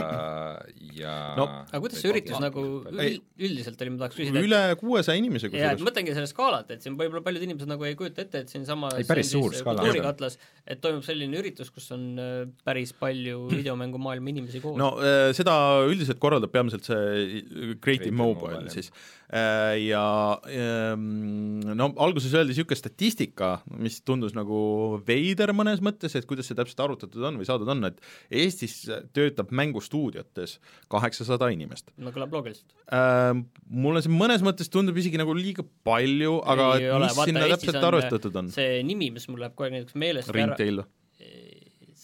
ja 0.98 1.14
no. 1.38 1.48
Aga 1.70 1.82
kuidas 1.86 2.02
see 2.02 2.10
üritus 2.10 2.42
nagu 2.42 2.66
üldiselt 2.96 3.82
oli, 3.82 3.92
ma 3.94 4.02
tahaks 4.02 4.18
küsida 4.18 4.42
üle 4.44 4.60
kuuesaja 4.80 5.20
inimese 5.20 5.50
jaa, 5.52 5.74
et 5.76 5.84
mõtlengi 5.84 6.14
selle 6.16 6.30
skaalat, 6.30 6.70
et 6.74 6.84
siin 6.84 6.96
võib-olla 6.98 7.22
paljud 7.26 7.46
inimesed 7.46 7.70
nagu 7.70 7.86
ei 7.88 7.96
kujuta 7.98 8.24
ette, 8.24 8.44
et 8.44 8.52
siinsamas 8.52 8.96
ei, 9.00 9.06
päris 9.08 9.32
suur 9.34 9.54
skaala. 9.56 9.84
kultuurikatlas, 9.84 10.38
et 10.66 10.82
toimub 10.84 11.04
selline 11.06 11.40
üritus, 11.40 11.72
kus 11.74 11.90
on 11.96 12.06
äh, 12.22 12.38
päris 12.66 12.94
palju 12.96 13.46
videomängumaailma 13.58 14.34
inimesi 14.34 14.62
koos. 14.64 14.78
no 14.80 14.94
äh, 15.00 15.30
seda 15.36 15.56
üldiselt 15.86 16.22
korraldab 16.22 16.54
peamiselt 16.54 16.88
see 16.88 17.44
Creative 17.82 18.14
Mobile, 18.14 18.60
mobile 18.60 18.74
siis 18.74 18.92
Äh, 19.32 19.88
ja 19.88 20.38
ähm, 20.46 21.58
no 21.74 21.88
alguses 21.98 22.30
öeldi 22.34 22.52
niisugune 22.52 22.78
statistika, 22.78 23.48
mis 23.82 23.98
tundus 24.06 24.36
nagu 24.38 25.00
veider 25.06 25.50
mõnes 25.56 25.82
mõttes, 25.82 26.14
et 26.14 26.28
kuidas 26.30 26.46
see 26.46 26.54
täpselt 26.54 26.84
arvutatud 26.84 27.24
on 27.26 27.40
või 27.40 27.48
saadud 27.48 27.72
on, 27.74 27.88
et 27.88 27.98
Eestis 28.30 28.84
töötab 29.16 29.50
mängustuudiotes 29.50 30.60
kaheksasada 30.92 31.50
inimest. 31.50 31.90
no 31.98 32.14
kõlab 32.14 32.38
loogiliselt 32.38 32.85
äh,. 32.92 33.44
Mulle 33.66 33.98
see 33.98 34.12
mõnes 34.14 34.44
mõttes 34.46 34.68
tundub 34.70 34.94
isegi 35.00 35.18
nagu 35.18 35.32
liiga 35.34 35.64
palju, 35.82 36.36
aga 36.46 36.66
ei, 36.76 36.84
mis 36.84 36.92
ole, 36.94 37.08
vaata, 37.08 37.24
sinna 37.26 37.40
Eestis 37.48 37.64
täpselt 37.64 37.80
on 37.80 37.86
arvestatud 37.88 38.36
on? 38.38 38.50
see 38.54 38.76
nimi, 38.86 39.08
mis 39.10 39.26
mul 39.26 39.42
läheb 39.42 39.56
kogu 39.56 39.66
aeg 39.66 39.74
näiteks 39.74 39.98
meelest 39.98 40.30
Ringtail 40.36 40.84
või? 40.84 40.86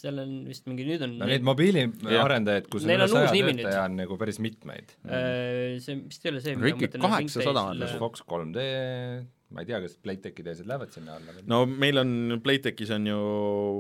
seal 0.03 0.19
on 0.23 0.33
vist 0.49 0.67
mingi, 0.67 0.87
nüüd 0.87 1.05
on 1.07 1.15
no 1.21 1.29
neid 1.31 1.45
mobiiliarendajaid, 1.47 2.67
kus 2.73 2.87
on 2.87 2.95
üle 2.97 3.07
saja 3.11 3.31
töötaja, 3.31 3.85
on 3.87 4.01
nagu 4.01 4.19
päris 4.21 4.41
mitmeid 4.43 4.97
mm.. 5.07 5.79
See 5.85 5.99
vist 6.01 6.27
ei 6.27 6.33
ole 6.33 6.43
see, 6.43 6.57
mida 6.59 6.75
ma 6.75 6.81
mõtlen 6.81 7.05
kaheksasada 7.07 7.65
on. 7.71 7.85
Fox 8.01 8.25
3D, 8.27 8.67
ma 9.53 9.63
ei 9.63 9.69
tea, 9.69 9.81
kas 9.85 9.95
Playtechi 10.03 10.45
teised 10.47 10.69
lähevad 10.69 10.93
sinna 10.95 11.17
alla 11.19 11.35
veel? 11.37 11.47
no 11.51 11.63
meil 11.67 12.01
on, 12.03 12.13
Playtechis 12.45 12.93
on 12.97 13.07
ju 13.09 13.19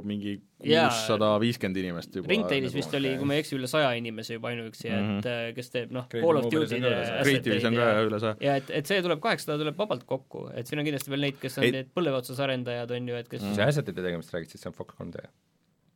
mingi 0.08 0.36
kuussada 0.62 1.32
viiskümmend 1.42 1.80
inimest 1.82 2.18
juba. 2.18 2.30
Ringtailis 2.30 2.70
nagu 2.70 2.78
vist 2.80 2.96
oli, 2.98 3.14
kui 3.18 3.28
ma 3.28 3.36
ei 3.36 3.44
eksi, 3.44 3.56
üle 3.58 3.70
saja 3.70 3.92
inimese 3.98 4.38
juba 4.38 4.52
ainuüksi 4.52 4.88
mm, 4.88 5.06
-hmm. 5.08 5.20
et 5.20 5.30
äh, 5.32 5.54
kes 5.56 5.72
teeb 5.74 5.94
noh, 5.96 6.08
Call 6.12 6.42
of 6.42 6.50
Duty'd 6.52 6.88
Creative'is 7.22 7.68
on 7.70 7.78
ka 7.80 7.88
üle 8.08 8.20
saja. 8.22 8.36
ja 8.48 8.58
et, 8.62 8.74
et 8.80 8.92
see 8.92 9.04
tuleb, 9.04 9.22
kaheksasada 9.24 9.58
tuleb 9.64 9.78
vabalt 9.78 10.04
kokku, 10.08 10.48
et 10.54 10.68
siin 10.68 10.82
on 10.82 10.88
kindlasti 10.88 11.14
veel 11.14 11.26
neid, 11.28 11.40
kes 11.42 11.58
on 11.58 11.68
ei. 11.68 11.76
need 11.78 11.94
põlve 11.96 12.18
otsas 12.22 12.42
arendajad, 12.44 12.94
on 12.98 13.08
ju, 13.08 13.22
et 13.22 13.28
kes 13.28 13.42
mm 13.42 13.48
-hmm. 13.48 13.60
see 13.60 13.72
asset'ide 13.72 14.06
tegemist 14.08 14.34
räägid, 14.34 14.54
siis 14.54 14.62
see 14.62 14.70
on 14.72 14.76
Fox 14.76 14.94
3D 15.00 15.26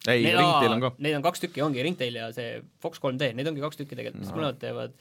ei, 0.06 0.22
Ringtail 0.22 0.72
on 0.72 0.80
ka. 0.80 0.92
Neid 1.02 1.18
on 1.18 1.24
kaks 1.24 1.42
tükki, 1.42 1.62
ongi 1.64 1.82
Ringtail 1.82 2.18
ja 2.20 2.30
see 2.34 2.60
Fox 2.82 3.00
3D, 3.02 3.32
neid 3.36 3.48
ongi 3.50 3.62
kaks 3.64 3.80
tükki 3.80 3.98
tegelikult, 3.98 4.22
mis 4.22 4.34
mõlemad 4.34 4.60
teevad 4.62 4.96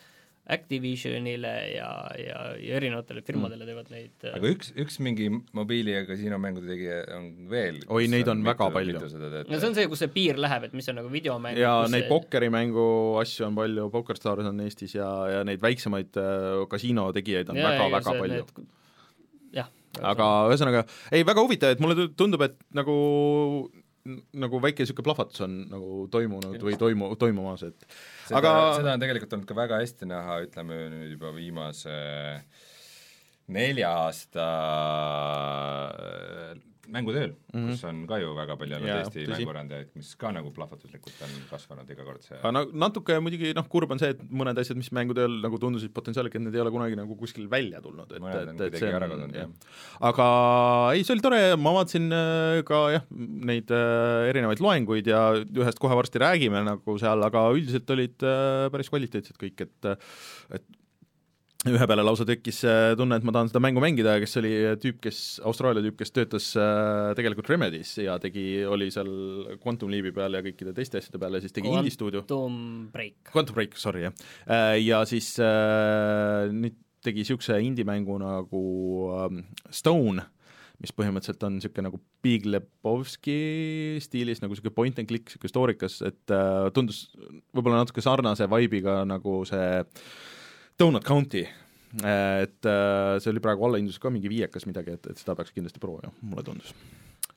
Activisionile 0.45 1.51
ja, 1.73 1.87
ja, 2.21 2.41
ja 2.61 2.75
erinevatele 2.77 3.23
firmadele 3.25 3.65
teevad 3.65 3.87
neid 3.89 4.25
äh, 4.27 4.35
aga 4.37 4.51
üks, 4.53 4.69
üks 4.77 4.99
mingi 5.01 5.31
mobiili- 5.57 5.95
ja 5.95 6.03
kasiinomängude 6.05 6.69
tegija 6.69 6.99
on 7.17 7.31
veel 7.49 7.79
oi, 7.87 8.05
neid 8.11 8.29
on, 8.29 8.43
on 8.43 8.51
väga 8.51 8.67
mitu, 8.69 8.75
palju. 8.77 9.45
no 9.49 9.57
see 9.57 9.69
on 9.71 9.77
see, 9.79 9.87
kus 9.89 10.03
see 10.05 10.11
piir 10.13 10.37
läheb, 10.41 10.67
et 10.67 10.75
mis 10.77 10.89
on 10.93 10.99
nagu 11.01 11.09
videomäng 11.09 11.57
ja 11.57 11.73
neid 11.89 12.05
see... 12.05 12.11
pokkerimängu 12.11 12.85
asju 13.23 13.47
on 13.49 13.57
palju, 13.57 13.87
PokerStars 13.95 14.51
on 14.51 14.61
Eestis 14.67 14.93
ja, 14.99 15.09
ja 15.33 15.41
neid 15.47 15.63
väiksemaid 15.65 16.21
äh, 16.21 16.61
kasiino 16.69 17.07
tegijaid 17.15 17.49
on 17.49 17.61
väga-väga 17.63 17.95
väga 17.95 18.15
palju 18.21 18.67
jah. 19.55 19.71
aga 20.13 20.29
ühesõnaga, 20.51 20.85
ei 21.15 21.25
väga 21.25 21.47
huvitav, 21.47 21.73
et 21.73 21.81
mulle 21.83 22.11
tundub, 22.17 22.45
et 22.45 22.59
nagu 22.77 22.95
nagu 24.05 24.59
väike 24.61 24.83
niisugune 24.83 25.07
plahvatus 25.07 25.41
on 25.45 25.55
nagu 25.71 26.05
toimunud 26.13 26.61
või 26.61 26.77
toimu, 26.77 27.09
toimumas, 27.21 27.63
et 27.65 27.87
seda, 28.27 28.37
aga 28.37 28.53
seda 28.77 28.93
on 28.93 29.01
tegelikult 29.01 29.33
olnud 29.37 29.49
ka 29.49 29.57
väga 29.57 29.81
hästi 29.81 30.09
näha, 30.11 30.37
ütleme 30.45 30.77
nüüd 30.93 31.15
juba 31.15 31.33
viimase 31.33 31.95
nelja 33.55 33.91
aasta 34.05 34.45
mängutööl 36.91 37.31
mm, 37.33 37.53
-hmm. 37.53 37.71
kus 37.71 37.83
on 37.89 38.01
ka 38.09 38.19
ju 38.21 38.33
väga 38.37 38.57
palju 38.59 38.77
olnud 38.77 38.93
Eesti 38.95 39.25
mänguarendajaid, 39.31 39.91
mis 39.97 40.11
ka 40.19 40.31
nagu 40.35 40.51
plahvatuslikult 40.55 41.23
on 41.25 41.35
kasvanud 41.49 41.89
iga 41.91 42.05
kord 42.07 42.23
see 42.25 42.37
aga 42.39 42.51
no 42.55 42.63
natuke 42.85 43.17
muidugi 43.23 43.53
noh, 43.57 43.67
kurb 43.71 43.91
on 43.95 44.01
see, 44.01 44.13
et 44.15 44.21
mõned 44.29 44.59
asjad, 44.61 44.79
mis 44.79 44.91
mängutööl 44.95 45.39
nagu 45.43 45.59
tundusid 45.61 45.93
potentsiaalika, 45.95 46.39
et 46.39 46.45
need 46.47 46.57
ei 46.57 46.63
ole 46.63 46.73
kunagi 46.75 46.99
nagu 46.99 47.17
kuskil 47.19 47.49
välja 47.51 47.81
tulnud, 47.83 48.11
et, 48.11 48.29
et, 48.41 48.63
et 48.67 48.79
see 48.79 48.93
on, 48.93 49.35
jah. 49.35 49.51
aga 50.11 50.29
ei, 50.93 51.03
see 51.03 51.15
oli 51.17 51.25
tore, 51.25 51.41
ma 51.59 51.75
vaatasin 51.79 52.07
äh, 52.15 52.61
ka 52.67 52.81
jah, 52.95 53.05
neid 53.51 53.73
äh, 53.75 54.29
erinevaid 54.31 54.63
loenguid 54.63 55.11
ja 55.11 55.27
ühest 55.41 55.81
kohe 55.81 55.97
varsti 55.97 56.21
räägime 56.21 56.63
nagu 56.67 56.97
seal, 57.01 57.23
aga 57.27 57.47
üldiselt 57.55 57.95
olid 57.95 58.25
äh, 58.25 58.65
päris 58.73 58.91
kvaliteetsed 58.93 59.39
kõik, 59.41 59.67
et 59.67 59.93
et 60.55 60.65
ühe 61.65 61.87
peale 61.89 62.03
lausa 62.05 62.25
tekkis 62.27 62.59
tunne, 62.99 63.17
et 63.17 63.25
ma 63.25 63.33
tahan 63.33 63.49
seda 63.49 63.61
mängu 63.63 63.81
mängida, 63.81 64.15
kes 64.21 64.37
oli 64.41 64.51
tüüp, 64.81 64.99
kes, 65.03 65.21
Austraalia 65.49 65.81
tüüp, 65.85 65.97
kes 66.01 66.13
töötas 66.13 66.51
äh, 66.59 67.13
tegelikult 67.17 67.49
Remedis 67.49 67.95
ja 68.03 68.19
tegi, 68.21 68.45
oli 68.69 68.91
seal 68.93 69.09
Quantum 69.63 69.89
Leapi 69.93 70.13
peal 70.15 70.37
ja 70.37 70.43
kõikide 70.45 70.75
teiste 70.77 71.01
asjade 71.01 71.21
peal 71.21 71.37
ja 71.37 71.41
siis 71.43 71.55
tegi 71.55 71.71
indie 71.71 71.93
stuudio. 71.93 72.21
Quantum 72.21 72.59
Break. 72.93 73.17
Quantum 73.31 73.57
Break, 73.57 73.79
sorry, 73.81 74.05
jah. 74.05 74.27
Äh, 74.45 74.77
ja 74.83 75.01
siis 75.09 75.31
äh, 75.41 76.51
nüüd 76.53 76.77
tegi 77.05 77.21
niisuguse 77.23 77.57
indie-mängu 77.61 78.19
nagu 78.21 78.63
äh, 79.15 79.41
Stone, 79.73 80.27
mis 80.81 80.93
põhimõtteliselt 80.93 81.47
on 81.47 81.57
niisugune 81.57 81.89
nagu 81.89 82.01
Big 82.25 82.45
Lebowski 82.49 83.39
stiilis, 84.03 84.43
nagu 84.43 84.53
niisugune 84.53 84.77
point 84.77 85.01
and 85.01 85.09
click, 85.09 85.31
niisugune 85.31 85.53
stoorikas, 85.53 85.97
et 86.05 86.35
äh, 86.35 86.69
tundus 86.77 87.07
võib-olla 87.55 87.81
natuke 87.81 88.05
sarnase 88.05 88.45
vibe'iga 88.51 89.01
nagu 89.09 89.41
see 89.49 89.67
äh, 89.81 90.07
Donut 90.79 91.05
County, 91.07 91.45
et 92.03 92.67
äh, 92.67 93.17
see 93.23 93.31
oli 93.31 93.41
praegu 93.43 93.63
allahindluses 93.67 94.01
ka 94.03 94.11
mingi 94.11 94.31
viiekas 94.31 94.65
midagi, 94.67 94.97
et, 94.97 95.11
et 95.13 95.21
seda 95.21 95.35
peaks 95.39 95.53
kindlasti 95.55 95.79
proovima, 95.79 96.11
mulle 96.27 96.43
tundus. 96.43 96.73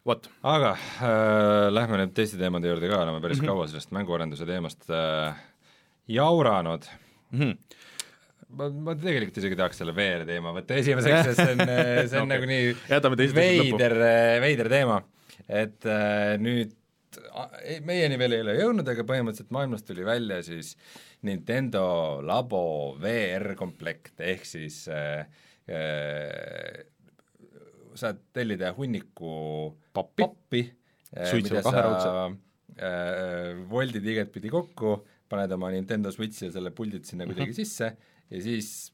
vot. 0.06 0.26
aga 0.42 0.72
äh, 0.74 1.68
lähme 1.70 2.00
nüüd 2.00 2.16
teiste 2.16 2.40
teemade 2.40 2.70
juurde 2.70 2.90
ka, 2.90 3.02
oleme 3.04 3.20
päris 3.22 3.38
mm 3.38 3.46
-hmm. 3.46 3.52
kaua 3.54 3.68
sellest 3.70 3.94
mänguarenduse 3.94 4.46
teemast 4.46 4.90
äh, 4.90 5.36
jauranud 6.08 6.90
mm. 7.30 7.40
-hmm 7.40 7.56
ma, 8.48 8.68
ma 8.70 8.94
tegelikult 8.96 9.38
isegi 9.38 9.56
tahaks 9.56 9.78
selle 9.82 9.94
VR 9.94 10.24
teema 10.26 10.52
võtta 10.56 10.74
esimeseks, 10.80 11.24
sest 11.28 11.42
see 11.42 11.52
on, 11.52 11.62
see 12.10 12.20
on 12.20 12.26
okay. 12.26 12.32
nagu 12.32 12.46
nii 12.48 13.34
veider, 13.36 13.94
veider 14.40 14.68
teema, 14.72 15.02
et 15.48 15.84
äh, 15.86 16.34
nüüd 16.40 16.72
meieni 17.86 18.18
veel 18.20 18.32
ei 18.38 18.42
ole 18.44 18.54
jõudnud, 18.58 18.88
aga 18.88 19.04
põhimõtteliselt 19.08 19.52
maailmast 19.54 19.86
tuli 19.88 20.04
välja 20.06 20.40
siis 20.46 20.74
äh, 20.76 21.08
Nintendo 21.26 22.20
Labo 22.22 22.94
VR 23.00 23.54
komplekt, 23.58 24.20
ehk 24.22 24.44
siis 24.46 24.84
äh, 24.92 25.24
äh, 25.66 26.84
saad 27.98 28.20
tellida 28.34 28.70
hunniku 28.76 29.32
Pappi. 29.92 30.22
pappi, 30.22 30.62
Suitsu 31.08 31.56
mida 31.56 31.62
sa 31.64 32.26
äh, 32.28 33.56
voldid 33.70 34.06
igatpidi 34.06 34.52
kokku, 34.52 35.00
paned 35.28 35.56
oma 35.56 35.72
Nintendo 35.74 36.12
Switchi 36.14 36.46
ja 36.46 36.54
selle 36.54 36.70
puldid 36.70 37.08
sinna 37.08 37.26
Mhm. 37.26 37.34
kuidagi 37.34 37.56
sisse 37.58 37.90
ja 38.30 38.42
siis 38.44 38.92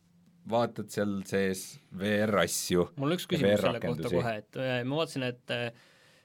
vaatad 0.49 0.89
seal 0.93 1.19
sees 1.29 1.75
VR-asju. 1.93 2.89
mul 2.97 3.13
on 3.13 3.19
üks 3.19 3.29
küsimus 3.29 3.61
selle 3.61 3.81
kohta 3.85 4.13
kohe, 4.17 4.37
et 4.41 4.57
äh, 4.61 4.79
ma 4.89 5.03
vaatasin, 5.03 5.29
et 5.29 5.53
äh, 5.53 5.69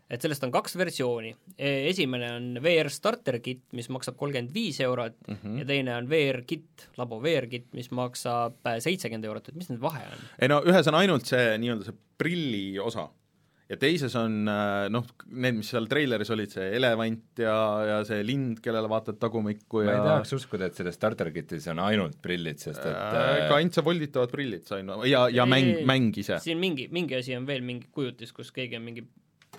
et 0.10 0.24
sellest 0.24 0.44
on 0.48 0.54
kaks 0.54 0.76
versiooni. 0.80 1.36
esimene 1.60 2.32
on 2.34 2.50
VR 2.64 2.90
starter 2.94 3.40
kit, 3.46 3.62
mis 3.78 3.90
maksab 3.94 4.18
kolmkümmend 4.18 4.54
viis 4.54 4.80
eurot 4.82 5.16
mm. 5.28 5.38
-hmm. 5.44 5.60
ja 5.62 5.70
teine 5.70 5.96
on 5.96 6.10
VR 6.10 6.42
kit, 6.48 6.90
labo 6.98 7.22
VR 7.24 7.48
kit, 7.48 7.70
mis 7.74 7.92
maksab 7.92 8.58
äh, 8.66 8.80
seitsekümmend 8.80 9.26
eurot, 9.26 9.50
et 9.50 9.56
mis 9.56 9.70
need 9.70 9.82
vahe 9.82 10.04
on? 10.10 10.28
ei 10.42 10.50
no 10.50 10.62
ühes 10.66 10.88
on 10.90 11.00
ainult 11.00 11.30
see 11.30 11.58
nii-öelda 11.62 11.92
see 11.92 11.98
prilli 12.18 12.80
osa 12.80 13.10
ja 13.70 13.78
teises 13.78 14.16
on 14.18 14.50
äh, 14.50 14.88
noh, 14.90 15.06
need, 15.30 15.60
mis 15.60 15.70
seal 15.70 15.86
treileris 15.90 16.34
olid, 16.34 16.50
see 16.58 16.72
elevant 16.80 17.44
ja, 17.44 17.56
ja 17.86 18.00
see 18.08 18.24
lind, 18.26 18.64
kellele 18.66 18.90
vaatad 18.90 19.20
tagumikku 19.22 19.84
ma 19.84 19.86
ja 19.86 19.94
ei 20.00 20.08
tahaks 20.08 20.34
uskuda, 20.40 20.72
et 20.72 20.80
selles 20.80 20.98
starter 20.98 21.30
kit'is 21.36 21.70
on 21.70 21.84
ainult 21.86 22.18
prillid, 22.24 22.58
sest 22.58 22.82
et 22.82 22.98
äh, 22.98 23.46
ka 23.46 23.60
ainult 23.60 23.78
see 23.78 23.86
volditavad 23.86 24.34
prillid 24.34 24.66
sain 24.66 24.90
ma- 24.90 25.06
ja, 25.06 25.28
ja 25.30 25.46
mäng 25.46 25.86
mäng 25.86 26.18
ise. 26.18 26.42
siin 26.42 26.58
mingi, 26.58 26.90
mingi 26.90 27.20
asi 27.22 27.38
on 27.38 27.46
veel, 27.50 27.62
mingi 27.66 27.92
kujutis, 27.94 28.34
kus 28.34 28.50
keegi 28.56 28.82
on 28.82 28.88
mingi 28.90 29.06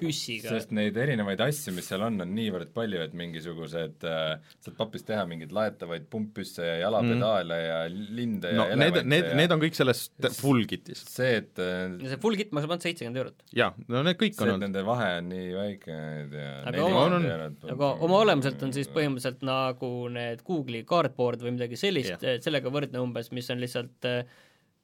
püssiga 0.00 0.50
sest 0.54 0.72
neid 0.76 0.96
erinevaid 1.00 1.40
asju, 1.44 1.74
mis 1.76 1.86
seal 1.90 2.02
on, 2.06 2.18
on 2.24 2.32
niivõrd 2.36 2.72
palju, 2.76 3.00
et 3.04 3.14
mingisugused 3.18 4.06
äh, 4.08 4.52
saad 4.64 4.76
papist 4.78 5.06
teha 5.10 5.22
mingeid 5.30 5.52
laetavaid 5.56 6.08
pumppüsse 6.12 6.66
ja 6.66 6.76
jalapedaale 6.84 7.58
mm. 7.60 7.68
ja 7.68 8.10
linde 8.20 8.52
no 8.56 8.66
ja 8.70 8.78
need, 8.80 9.00
need, 9.04 9.30
ja 9.30 9.38
need 9.42 9.54
on 9.56 9.62
kõik 9.62 9.78
selles 9.78 10.04
full 10.40 10.64
kit'is. 10.70 11.04
see, 11.10 11.36
et 11.42 11.62
äh, 11.62 11.86
ja 12.04 12.12
see 12.14 12.20
full 12.24 12.38
kit 12.40 12.52
maksab 12.56 12.74
ainult 12.74 12.88
seitsekümmend 12.88 13.22
eurot. 13.22 13.46
jaa, 13.56 13.70
no 13.88 14.04
need 14.06 14.20
kõik 14.20 14.36
see, 14.36 14.44
on 14.44 14.52
et 14.52 14.56
olnud. 14.56 14.66
nende 14.68 14.84
vahe 14.88 15.08
on 15.20 15.30
nii 15.34 15.48
väike 15.56 15.98
ja 16.40 16.50
Aga 16.70 16.84
oma- 16.86 17.06
on- 17.06 17.30
aga 17.76 17.90
oma 18.06 18.20
olemuselt 18.24 18.62
on 18.66 18.72
siis 18.76 18.90
põhimõtteliselt 18.92 19.42
nagu 19.46 19.90
need 20.12 20.44
Google'i 20.46 20.84
cardboard 20.88 21.42
või 21.44 21.56
midagi 21.56 21.78
sellist 21.80 22.16
Jah. 22.22 22.38
sellega 22.44 22.72
võrdne 22.72 23.02
umbes, 23.02 23.30
mis 23.34 23.48
on 23.52 23.60
lihtsalt 23.62 24.08
äh, 24.08 24.24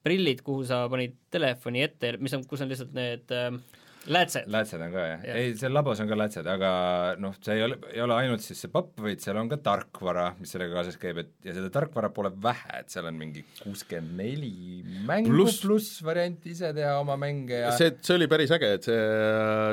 prillid, 0.06 0.42
kuhu 0.46 0.62
sa 0.66 0.84
panid 0.90 1.16
telefoni 1.34 1.82
ette, 1.86 2.14
mis 2.22 2.34
on, 2.36 2.44
kus 2.46 2.62
on 2.62 2.70
lihtsalt 2.70 2.94
need 2.96 3.32
äh, 3.34 3.50
läätsed. 4.12 4.48
Lätsed 4.52 4.82
on 4.82 4.92
ka 4.94 5.04
jah 5.10 5.24
ja., 5.26 5.36
ei 5.40 5.54
seal 5.58 5.74
labos 5.76 6.00
on 6.02 6.10
ka 6.10 6.18
lätsed, 6.18 6.48
aga 6.50 6.70
noh, 7.22 7.36
see 7.42 7.56
ei 7.58 7.64
ole, 7.66 7.78
ei 7.92 8.02
ole 8.04 8.18
ainult 8.20 8.44
siis 8.44 8.60
see 8.64 8.72
papp, 8.72 8.94
vaid 9.02 9.22
seal 9.24 9.38
on 9.40 9.50
ka 9.50 9.58
tarkvara, 9.64 10.28
mis 10.40 10.52
sellega 10.54 10.78
kaasas 10.78 10.98
käib, 11.00 11.22
et 11.22 11.32
ja 11.46 11.56
seda 11.56 11.70
tarkvara 11.74 12.10
pole 12.14 12.32
vähe, 12.42 12.80
et 12.80 12.92
seal 12.92 13.08
on 13.10 13.18
mingi 13.18 13.44
kuuskümmend 13.62 14.16
neli 14.16 14.52
mängu 15.06 15.32
Pluss- 15.32 15.62
plus 15.64 15.90
variant 16.06 16.46
ise 16.48 16.72
teha 16.76 16.96
oma 17.00 17.18
mänge 17.20 17.62
ja 17.64 17.72
see, 17.76 17.96
see 18.00 18.16
oli 18.18 18.28
päris 18.30 18.52
äge, 18.56 18.72
et 18.78 18.86
see, 18.86 19.00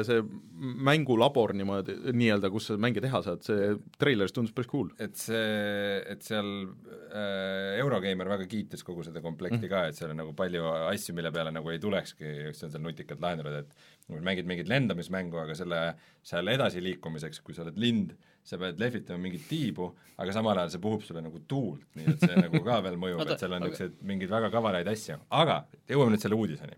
see 0.07 0.23
mängulabor 0.63 1.53
niimoodi, 1.57 1.95
nii-öelda, 2.15 2.49
kus 2.53 2.69
sa 2.69 2.77
mänge 2.79 3.01
teha 3.03 3.21
saad, 3.25 3.41
see 3.45 3.73
treileris 3.99 4.35
tundus 4.35 4.53
päris 4.55 4.69
cool. 4.71 4.91
et 5.01 5.17
see, 5.19 5.99
et 6.09 6.23
seal 6.25 6.49
äh, 6.63 7.79
Eurogeimer 7.81 8.29
väga 8.31 8.47
kiitis 8.49 8.85
kogu 8.85 9.03
seda 9.05 9.21
komplekti 9.23 9.69
ka, 9.71 9.87
et 9.89 9.97
seal 9.97 10.13
on 10.13 10.21
nagu 10.23 10.35
palju 10.37 10.65
asju, 10.91 11.15
mille 11.17 11.33
peale 11.35 11.53
nagu 11.55 11.73
ei 11.73 11.81
tulekski, 11.83 12.29
just 12.49 12.67
on 12.67 12.73
seal 12.73 12.85
nutikad 12.85 13.21
lahendused, 13.23 13.65
et 13.65 13.92
mängid 14.09 14.45
mingit 14.49 14.67
lendamismängu, 14.69 15.37
aga 15.45 15.55
selle 15.55 15.81
seal 16.25 16.47
edasiliikumiseks, 16.53 17.39
kui 17.43 17.55
sa 17.55 17.63
oled 17.65 17.77
lind, 17.79 18.13
sa 18.43 18.57
pead 18.59 18.79
lehvitama 18.81 19.21
mingit 19.23 19.45
tiibu, 19.47 19.89
aga 20.19 20.33
samal 20.35 20.59
ajal 20.59 20.73
see 20.73 20.81
puhub 20.83 21.03
sulle 21.07 21.21
nagu 21.23 21.39
tuult, 21.47 21.85
nii 21.95 22.09
et 22.11 22.25
see 22.25 22.35
nagu 22.41 22.59
ka 22.65 22.81
veel 22.83 22.97
mõjub, 22.99 23.21
et 23.23 23.39
seal 23.39 23.53
on 23.55 23.61
aga- 23.61 23.69
niisuguseid 23.71 24.01
mingeid 24.09 24.33
väga 24.33 24.49
kavalaid 24.51 24.89
asju, 24.91 25.19
aga 25.39 25.61
jõuame 25.89 26.15
nüüd 26.15 26.25
selle 26.25 26.35
uudiseni. 26.39 26.75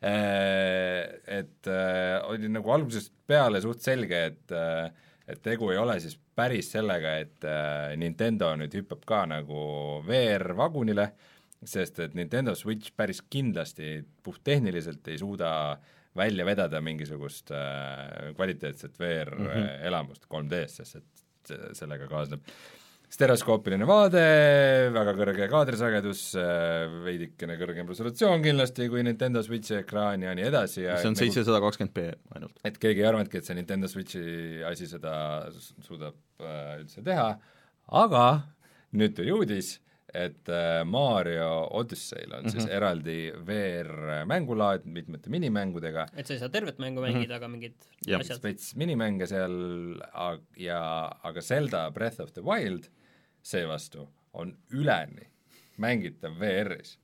Et 0.00 1.68
äh, 1.68 2.16
oli 2.28 2.48
nagu 2.52 2.72
algusest 2.72 3.12
peale 3.28 3.60
suht 3.64 3.82
selge, 3.84 4.20
et 4.32 4.54
äh, 4.56 4.90
et 5.30 5.38
tegu 5.44 5.68
ei 5.70 5.78
ole 5.78 5.94
siis 6.02 6.16
päris 6.34 6.72
sellega, 6.72 7.12
et 7.22 7.44
äh, 7.46 7.92
Nintendo 8.00 8.48
nüüd 8.58 8.72
hüppab 8.74 9.04
ka 9.06 9.20
nagu 9.30 9.60
VR-vagunile, 10.06 11.04
sest 11.62 12.00
et 12.02 12.16
Nintendo 12.18 12.54
Switch 12.58 12.90
päris 12.96 13.20
kindlasti 13.30 14.00
puhttehniliselt 14.26 15.06
ei 15.12 15.20
suuda 15.20 15.50
välja 16.16 16.44
vedada 16.48 16.80
mingisugust 16.82 17.50
äh, 17.54 18.32
kvaliteetset 18.36 18.98
VR-elamust 18.98 20.26
3D-s, 20.30 20.80
sest 20.82 20.96
et 21.00 21.50
se- 21.52 21.74
sellega 21.78 22.08
kaasneb 22.10 22.42
stereoskoopiline 23.10 23.86
vaade, 23.90 24.20
väga 24.94 25.12
kõrge 25.18 25.46
kaadrisagedus, 25.50 26.20
veidikene 27.02 27.56
kõrgem 27.58 27.88
resolutsioon 27.90 28.42
kindlasti 28.44 28.86
kui 28.92 29.02
Nintendo 29.02 29.42
Switchi 29.42 29.80
ekraan 29.80 30.22
ja 30.22 30.34
nii 30.38 30.46
edasi 30.46 30.84
ja 30.84 30.94
see 31.00 31.10
on 31.10 31.16
nagu- 31.16 31.24
seitsesada 31.24 31.58
kakskümmend 31.64 31.94
B 31.96 32.04
ainult. 32.36 32.60
et 32.64 32.78
keegi 32.78 33.02
ei 33.02 33.08
arvanudki, 33.10 33.40
et 33.42 33.48
see 33.50 33.58
Nintendo 33.58 33.90
Switchi 33.90 34.22
asi 34.68 34.86
seda 34.86 35.12
suudab 35.50 36.14
äh, 36.38 36.76
üldse 36.84 37.02
teha, 37.06 37.32
aga 38.04 38.24
nüüd 38.94 39.16
tuli 39.18 39.34
uudis, 39.34 39.80
et 40.14 40.48
äh, 40.48 40.84
Mario 40.84 41.68
Odyssey'l 41.70 42.32
on 42.34 42.42
mm 42.42 42.46
-hmm. 42.46 42.50
siis 42.50 42.66
eraldi 42.66 43.32
VR-mängulaad 43.46 44.84
mitmete 44.84 45.30
minimängudega, 45.30 46.06
et 46.14 46.26
sa 46.26 46.34
ei 46.34 46.38
saa 46.38 46.48
tervet 46.48 46.78
mängu 46.78 47.00
mängida, 47.00 47.34
aga 47.36 47.48
mingid 47.48 47.74
Jah, 48.06 48.20
asjad. 48.20 48.42
veits 48.42 48.76
minimänge 48.76 49.26
seal 49.26 50.00
ja 50.56 51.12
aga 51.22 51.40
Zelda 51.40 51.90
Breath 51.90 52.20
of 52.20 52.32
the 52.32 52.42
Wild 52.42 52.90
seevastu 53.42 54.08
on 54.32 54.56
üleni 54.70 55.30
mängitav 55.76 56.36
VR-is. 56.40 56.98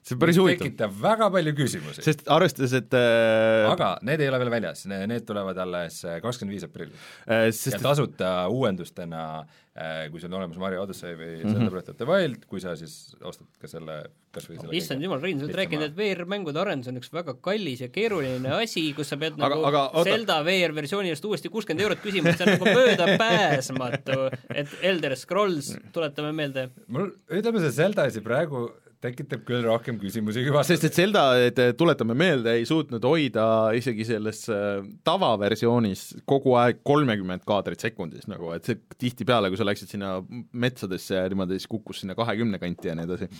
See 0.00 0.16
on 0.16 0.20
päris 0.22 0.38
huvitav, 0.40 0.64
tekitab 0.64 0.94
väga 1.02 1.30
palju 1.34 1.54
küsimusi, 1.58 2.04
sest 2.04 2.22
arvestades, 2.32 2.74
et 2.80 2.96
äh, 2.96 3.68
aga 3.70 3.94
need 4.06 4.22
ei 4.24 4.30
ole 4.32 4.40
veel 4.42 4.52
väljas, 4.56 4.86
need 4.88 5.26
tulevad 5.28 5.58
alles 5.66 6.00
kakskümmend 6.24 6.56
viis 6.56 6.66
aprill. 6.66 6.92
äh, 7.26 7.48
ja 7.48 7.56
sest 7.56 7.76
et 7.78 7.84
tasuta 7.84 8.30
uuendustena, 8.52 9.24
kui 10.10 10.20
sul 10.20 10.28
on 10.32 10.40
olemas 10.40 10.58
Mario 10.60 10.82
Odyssey 10.82 11.14
või 11.16 11.28
mm 11.28 11.42
-hmm. 11.44 11.54
Zelda 11.54 11.70
Breath 11.70 11.90
of 11.92 11.96
the 11.96 12.06
Wild, 12.08 12.42
kui 12.50 12.60
sa 12.60 12.74
siis 12.76 13.14
ostad 13.22 13.46
ka 13.60 13.68
selle 13.70 14.02
kas 14.34 14.48
või 14.48 14.58
selle 14.58 14.76
issand 14.76 15.02
jumal, 15.02 15.20
Rein, 15.22 15.38
sa 15.38 15.46
oled 15.46 15.56
rääkinud, 15.56 15.84
et 15.84 15.96
VR-mängude 15.96 16.60
arendus 16.60 16.90
on 16.90 16.98
üks 17.00 17.12
väga 17.12 17.36
kallis 17.40 17.80
ja 17.80 17.88
keeruline 17.88 18.50
asi, 18.58 18.92
kus 18.96 19.08
sa 19.08 19.16
pead 19.16 19.38
Aga- 19.38 19.48
nagu 19.48 19.64
aga 19.70 19.82
oota. 19.94 20.10
Zelda 20.10 20.42
VR-versiooni 20.44 21.08
eest 21.14 21.24
uuesti 21.24 21.48
kuuskümmend 21.48 21.86
eurot 21.86 22.02
küsima, 22.02 22.30
et 22.30 22.38
see 22.38 22.46
on 22.46 22.58
nagu 22.58 22.64
möödapääsmatu, 22.80 24.20
et 24.60 24.68
Elder 24.82 25.16
Scrolls, 25.16 25.72
tuletame 25.92 26.32
meelde, 26.32 26.68
mul, 26.88 27.10
ütleme 27.30 27.60
see 27.60 27.70
Zelda 27.70 28.08
asi 28.10 28.20
praegu 28.20 28.68
tekitab 29.00 29.44
küll 29.48 29.64
rohkem 29.64 29.96
küsimusi 30.00 30.42
kui 30.44 30.64
sest 30.68 30.84
et. 30.84 30.96
Zelda, 31.00 31.22
et 31.40 31.60
tuletame 31.78 32.16
meelde, 32.18 32.52
ei 32.58 32.66
suutnud 32.68 33.04
hoida 33.08 33.44
isegi 33.76 34.04
selles 34.08 34.42
äh, 34.52 34.82
tavaversioonis 35.06 36.04
kogu 36.28 36.56
aeg 36.60 36.82
kolmekümmet 36.86 37.46
kaadrit 37.48 37.80
sekundis 37.80 38.28
nagu, 38.30 38.52
et 38.56 38.68
see 38.68 38.78
tihtipeale, 39.00 39.48
kui 39.48 39.60
sa 39.60 39.66
läksid 39.68 39.94
sinna 39.96 40.18
metsadesse 40.52 41.16
ja 41.16 41.26
niimoodi, 41.32 41.56
siis 41.60 41.70
kukkus 41.70 42.04
sinna 42.04 42.16
kahekümne 42.18 42.60
kanti 42.62 42.92
ja 42.92 42.96
nii 42.98 43.08
edasi. 43.08 43.30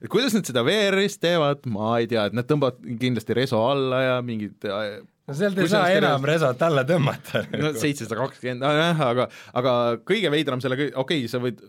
et 0.00 0.10
kuidas 0.10 0.34
nad 0.34 0.50
seda 0.50 0.66
VR-is 0.66 1.20
teevad, 1.22 1.62
ma 1.70 1.96
ei 2.00 2.10
tea, 2.10 2.26
et 2.26 2.36
nad 2.36 2.50
tõmbavad 2.50 2.82
kindlasti 3.00 3.38
reso 3.38 3.62
alla 3.70 4.02
ja 4.02 4.20
mingid 4.26 4.66
äh, 4.66 4.98
no 5.28 5.36
sealt 5.36 5.58
ei 5.62 5.70
saa 5.70 5.88
enam 5.94 6.26
resot 6.28 6.62
alla 6.66 6.84
tõmmata. 6.88 7.44
no 7.54 7.72
seitsesada 7.78 8.18
kakskümmend, 8.20 8.64
nojah, 8.64 9.02
aga, 9.08 9.28
aga 9.60 9.74
kõige 10.06 10.32
veidram 10.34 10.62
selle, 10.64 10.78
okei 10.90 11.24
okay,, 11.24 11.30
sa 11.30 11.40
võid, 11.42 11.62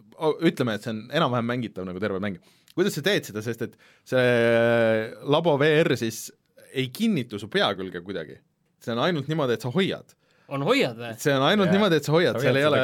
ütleme, 0.50 0.76
et 0.76 0.86
see 0.86 0.94
on 0.96 1.04
enam-vähem 1.22 1.52
mängitav 1.54 1.88
nagu 1.88 2.02
terve 2.04 2.22
mäng. 2.24 2.42
Kuidas 2.76 2.98
sa 2.98 3.06
teed 3.06 3.30
seda, 3.30 3.44
sest 3.46 3.64
et 3.66 3.80
see 4.08 4.28
labo 5.32 5.56
VR 5.62 5.96
siis 6.00 6.28
ei 6.76 6.92
kinnitu 6.94 7.40
su 7.40 7.50
pea 7.52 7.72
külge 7.78 8.04
kuidagi. 8.04 8.38
see 8.84 8.94
on 8.94 9.02
ainult 9.02 9.30
niimoodi, 9.32 9.56
et 9.56 9.64
sa 9.64 9.72
hoiad. 9.74 10.12
on 10.52 10.62
hoiad 10.68 11.00
või? 11.00 11.14
see 11.22 11.34
on 11.34 11.46
ainult 11.48 11.70
yeah. 11.70 11.78
niimoodi, 11.78 12.00
et 12.02 12.08
sa 12.08 12.14
hoiad, 12.14 12.40
seal 12.44 12.60
ei 12.60 12.68
ole, 12.68 12.82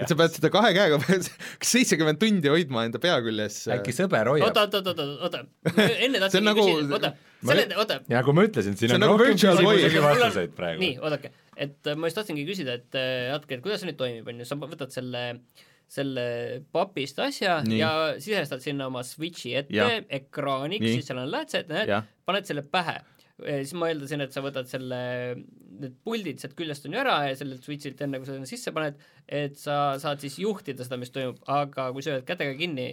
et 0.00 0.08
sa 0.10 0.16
pead 0.18 0.34
seda 0.38 0.50
kahe 0.54 0.72
käega 0.74 0.98
seitsekümmend 1.74 2.20
tundi 2.22 2.50
hoidma 2.50 2.86
enda 2.88 3.02
pea 3.02 3.20
küljes. 3.26 3.60
äkki 3.76 3.94
sõber 3.94 4.32
hoiab 4.32 4.48
oota,? 4.48 4.66
oota, 4.66 4.82
oota, 4.94 5.06
oota, 5.28 5.44
enne 6.06 6.24
See 6.32 6.40
on 6.40 6.48
tahtsingi 6.48 6.48
nagu- 6.48 6.66
küsida, 6.72 6.98
oota, 6.98 7.12
selle, 7.52 7.68
oota, 7.84 8.00
ja 8.16 8.24
kui 8.26 8.38
ma 8.40 8.48
ütlesin, 8.48 8.80
siin 8.80 8.96
on, 8.96 8.98
on 8.98 9.06
nagu 9.06 9.20
rohkem 9.20 9.38
küsimusi 9.38 10.04
vastuseid 10.08 10.56
praegu 10.56 10.86
nii,. 10.86 10.98
oodake, 11.04 11.34
et 11.68 11.92
äh, 11.92 12.00
ma 12.00 12.08
just 12.08 12.22
tahtsingi 12.22 12.48
küsida, 12.48 12.80
et 12.80 12.98
äh, 12.98 13.30
natuke, 13.36 13.60
et 13.60 13.66
kuidas 13.68 13.84
see 13.84 13.92
nüüd 13.92 14.00
toimib, 14.00 14.32
on 14.32 14.40
ju, 14.40 14.48
sa 14.48 14.58
võtad 14.64 14.96
selle 14.96 15.26
selle 15.90 16.24
papist 16.74 17.20
asja 17.22 17.60
Nii. 17.64 17.78
ja 17.78 17.90
sisestad 18.18 18.62
sinna 18.64 18.88
oma 18.90 19.04
Switchi 19.06 19.54
ette 19.58 19.76
Jah. 19.76 20.00
ekraaniks, 20.18 20.86
siis 20.96 21.06
seal 21.06 21.20
on 21.22 21.30
lätsed, 21.30 21.70
näed 21.70 21.92
paned 22.26 22.48
selle 22.48 22.64
pähe. 22.66 22.98
siis 23.36 23.74
ma 23.78 23.90
eeldasin, 23.92 24.24
et 24.24 24.32
sa 24.34 24.42
võtad 24.44 24.66
selle, 24.70 24.98
need 25.76 25.96
puldid 26.04 26.40
sealt 26.42 26.56
küljest 26.58 26.88
on 26.88 26.96
ju 26.96 27.02
ära 27.02 27.16
ja 27.28 27.36
sellelt 27.38 27.66
Switchilt 27.66 28.00
enne, 28.02 28.18
kui 28.18 28.28
sa 28.28 28.34
sinna 28.34 28.50
sisse 28.50 28.72
paned, 28.74 28.98
et 29.28 29.58
sa 29.60 29.78
saad 30.02 30.24
siis 30.24 30.40
juhtida 30.42 30.86
seda, 30.86 30.98
mis 31.00 31.12
toimub, 31.14 31.38
aga 31.52 31.90
kui 31.94 32.04
sa 32.04 32.16
hoiad 32.16 32.26
kätega 32.28 32.56
kinni, 32.58 32.90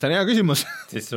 see 0.00 0.10
on 0.10 0.16
hea 0.16 0.24
küsimus 0.28 0.66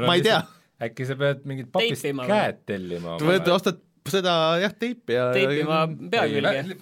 ma 0.07 0.17
ei 0.17 0.25
tea, 0.25 0.41
äkki 0.87 1.07
sa 1.07 1.19
pead 1.19 1.43
mingid 1.49 1.69
papist 1.75 2.07
või? 2.09 2.29
käed 2.31 2.63
tellima 2.69 3.19
sa 3.19 3.29
võid, 3.29 3.51
ostad 3.53 3.83
seda 4.11 4.33
jah, 4.61 4.73
teipi 4.75 5.15
ja 5.15 5.27
teipima 5.35 5.83
pea 6.11 6.23
külge. 6.27 6.77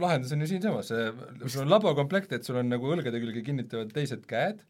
lahendus 0.00 0.32
on 0.32 0.44
ju 0.44 0.48
siinsamas, 0.50 0.90
sul 0.90 1.64
on 1.64 1.72
labokomplekt, 1.72 2.32
et 2.36 2.46
sul 2.48 2.60
on 2.60 2.70
nagu 2.72 2.88
õlgade 2.94 3.20
külge 3.22 3.42
kinnitavad 3.46 3.92
teised 3.94 4.24
käed 4.30 4.62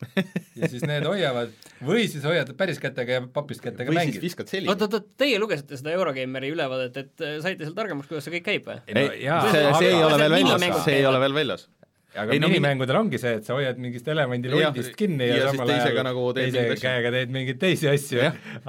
ja 0.58 0.70
siis 0.70 0.82
need 0.88 1.06
hoiavad 1.06 1.54
või 1.86 2.08
siis 2.10 2.26
hoiad 2.26 2.50
päris 2.58 2.82
kätega 2.82 3.20
ja 3.20 3.24
papist 3.32 3.62
kätega 3.64 3.92
või 3.92 4.02
siis 4.08 4.18
mängid. 4.18 4.70
oot, 4.72 4.86
oot, 4.86 4.98
oot, 5.00 5.10
teie 5.20 5.38
lugesite 5.42 5.78
seda 5.78 5.94
Eurogeimeri 5.94 6.50
ülevaadet, 6.54 7.02
et 7.04 7.26
äh, 7.26 7.38
saite 7.44 7.66
seal 7.66 7.76
targemaks, 7.78 8.10
kuidas 8.10 8.26
see 8.26 8.38
kõik 8.38 8.48
käib 8.50 8.70
või? 8.70 8.80
no 8.98 9.08
jaa, 9.14 9.42
see, 9.52 9.66
see 9.78 9.92
ei 9.92 10.02
ole 10.02 10.22
veel 10.24 10.38
väljas, 10.38 10.80
see 10.84 10.98
ei 10.98 11.06
ole 11.08 11.22
veel 11.22 11.42
väljas. 11.42 11.68
Aga 12.16 12.32
Ei, 12.32 12.40
no 12.40 12.48
minimängudel 12.48 12.96
ongi 13.02 13.20
see, 13.20 13.36
et 13.40 13.46
sa 13.48 13.56
hoiad 13.58 13.80
mingist 13.82 14.08
elevandi 14.08 14.48
Jah, 14.48 14.70
lundist 14.70 14.96
kinni 14.98 15.28
ja, 15.28 15.42
ja 15.42 15.52
samal 15.52 15.68
teisega 15.68 15.98
ajal 15.98 16.08
nagu 16.08 16.26
teed 16.38 16.56
teise 16.56 16.80
käega 16.80 17.12
teed 17.14 17.34
mingeid 17.34 17.60
teisi 17.60 17.90
asju 17.90 18.24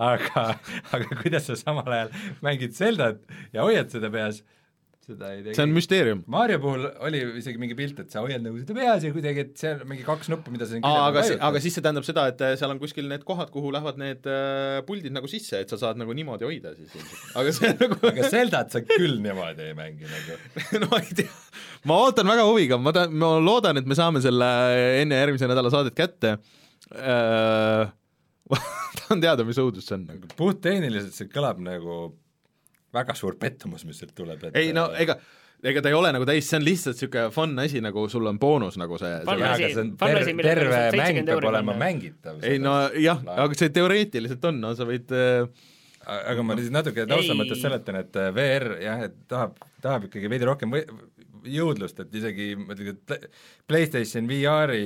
aga, 0.10 0.46
aga 0.98 1.20
kuidas 1.22 1.48
sa 1.48 1.60
samal 1.60 1.88
ajal 1.88 2.16
mängid 2.46 2.76
Zeldat 2.76 3.22
ja 3.56 3.64
hoiad 3.64 3.92
seda 3.94 4.12
peas, 4.12 4.42
seda 5.10 5.32
ei 5.34 5.42
tee 5.46 5.56
see 5.58 5.66
on 5.66 5.74
müsteerium. 5.74 6.22
Mario 6.30 6.60
puhul 6.62 6.86
oli 7.08 7.22
isegi 7.40 7.62
mingi 7.62 7.78
pilt, 7.78 8.02
et 8.04 8.14
sa 8.14 8.24
hoiad 8.26 8.44
nagu 8.46 8.60
seda 8.62 8.76
peas 8.78 9.06
ja 9.08 9.14
kuidagi, 9.16 9.46
et 9.48 9.62
seal 9.62 9.82
mingi 9.90 10.06
kaks 10.08 10.30
nuppu, 10.34 10.54
mida 10.54 10.68
sa 10.68 10.76
siin 10.76 10.86
aa, 10.88 11.08
aga, 11.10 11.24
aga 11.50 11.64
siis 11.64 11.78
see 11.78 11.86
tähendab 11.86 12.08
seda, 12.08 12.28
et 12.34 12.44
äh, 12.46 12.56
seal 12.60 12.74
on 12.74 12.82
kuskil 12.82 13.10
need 13.10 13.26
kohad, 13.28 13.52
kuhu 13.54 13.72
lähevad 13.76 14.00
need 14.02 14.30
äh, 14.30 14.82
puldid 14.88 15.16
nagu 15.16 15.32
sisse, 15.32 15.64
et 15.64 15.72
sa 15.72 15.80
saad 15.82 16.00
nagu 16.02 16.16
niimoodi 16.18 16.48
hoida 16.50 16.76
siis 16.78 16.94
ilmselt. 17.00 17.26
aga 17.42 17.56
see 17.56 17.74
nagu 17.84 18.00
aga 18.12 18.32
Zeldat 18.36 18.76
sa 18.76 18.84
küll 18.86 19.20
niimoodi 19.24 19.70
ei 19.72 19.78
mängi 19.78 20.10
nagu. 20.12 20.40
no 20.86 20.92
ei 21.02 21.22
tea, 21.24 21.32
ma 21.88 22.00
ootan 22.04 22.28
väga 22.28 22.46
huviga, 22.50 22.80
ma 22.82 22.94
ta-, 22.96 23.08
ma 23.12 23.36
loodan, 23.44 23.80
et 23.80 23.88
me 23.88 23.98
saame 23.98 24.22
selle 24.24 24.50
enne 25.02 25.22
järgmise 25.22 25.50
nädala 25.50 25.72
saadet 25.74 25.96
kätte 25.98 26.36
äh. 26.96 27.92
tahan 29.00 29.22
teada, 29.22 29.46
mis 29.46 29.60
õudus 29.62 29.86
see 29.90 30.00
on 30.00 30.32
puhttehniliselt 30.40 31.14
see 31.16 31.30
kõlab 31.32 31.60
nagu 31.64 32.00
väga 32.96 33.14
suur 33.18 33.38
pettumus, 33.40 33.86
mis 33.86 34.00
sealt 34.02 34.16
tuleb, 34.18 34.50
et 34.50 34.58
ei 34.58 34.72
no 34.74 34.88
ega, 34.98 35.20
ega 35.62 35.84
ta 35.86 35.92
ei 35.92 35.98
ole 35.98 36.12
nagu 36.16 36.26
täis, 36.28 36.48
see 36.50 36.58
on 36.58 36.66
lihtsalt 36.66 36.98
niisugune 36.98 37.34
fun 37.36 37.54
asi, 37.62 37.82
nagu 37.86 38.08
sul 38.10 38.26
on 38.32 38.40
boonus 38.42 38.80
nagu 38.82 38.98
see, 39.02 39.12
see 39.28 39.74
see 39.76 39.90
ter-, 40.02 40.32
terve 40.42 40.80
mäng 40.98 41.20
70 41.22 41.30
peab 41.30 41.50
olema 41.52 41.76
mängitav. 41.78 42.42
ei 42.48 42.62
no 42.64 42.80
jah, 42.98 43.22
aga 43.38 43.60
see 43.60 43.70
teoreetiliselt 43.76 44.50
on, 44.50 44.64
no 44.66 44.74
sa 44.78 44.90
võid 44.90 45.14
äh, 45.14 45.46
aga 46.10 46.46
ma 46.46 46.58
siis 46.60 46.74
natuke 46.74 47.06
tausta 47.10 47.38
mõttes 47.38 47.62
seletan, 47.62 48.02
et 48.02 48.20
äh, 48.20 48.32
VR 48.36 48.78
jah, 48.82 49.06
et 49.10 49.18
tahab, 49.30 49.58
tahab 49.84 50.10
ikkagi 50.10 50.32
veidi 50.32 50.48
rohkem 50.50 50.74
või, 50.74 50.84
jõudlust, 51.48 52.00
et 52.04 52.16
isegi 52.22 52.54
ma 52.60 52.74
ütlen, 52.76 52.96
et 52.96 53.04
Pla- 53.08 53.30
PlayStation 53.70 54.28
VR-i 54.30 54.84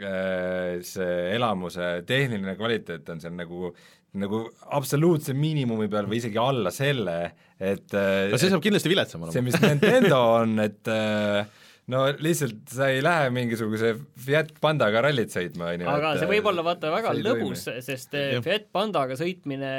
äh, 0.00 0.80
see 0.86 1.20
elamuse 1.36 1.92
tehniline 2.08 2.56
kvaliteet 2.58 3.14
on 3.14 3.22
seal 3.22 3.36
nagu 3.36 3.70
nagu 4.16 4.40
absoluutse 4.76 5.34
miinimumi 5.36 5.90
peal 5.92 6.08
või 6.08 6.20
isegi 6.22 6.40
alla 6.40 6.72
selle, 6.72 7.18
et 7.60 7.92
äh, 7.92 8.26
no 8.32 8.40
see 8.40 8.52
saab 8.52 8.64
kindlasti 8.64 8.92
viletsam 8.92 9.26
see, 9.26 9.42
olema. 9.42 9.46
mis 9.50 9.60
Nintendo 9.60 10.20
on, 10.38 10.56
et 10.64 10.90
äh, 10.92 11.64
no 11.92 12.06
lihtsalt 12.24 12.72
sa 12.72 12.88
ei 12.94 13.02
lähe 13.04 13.30
mingisuguse 13.34 13.92
Fiat 14.26 14.54
Pandaga 14.62 15.04
rallit 15.06 15.34
sõitma, 15.34 15.74
on 15.74 15.84
ju. 15.84 15.90
aga 15.92 16.14
see 16.20 16.30
võib 16.30 16.50
olla 16.52 16.64
vaata 16.66 16.92
väga 16.94 17.12
see 17.14 17.26
lõbus, 17.26 17.66
sest. 17.86 18.16
Fiat 18.46 18.70
Pandaga 18.74 19.18
sõitmine 19.20 19.72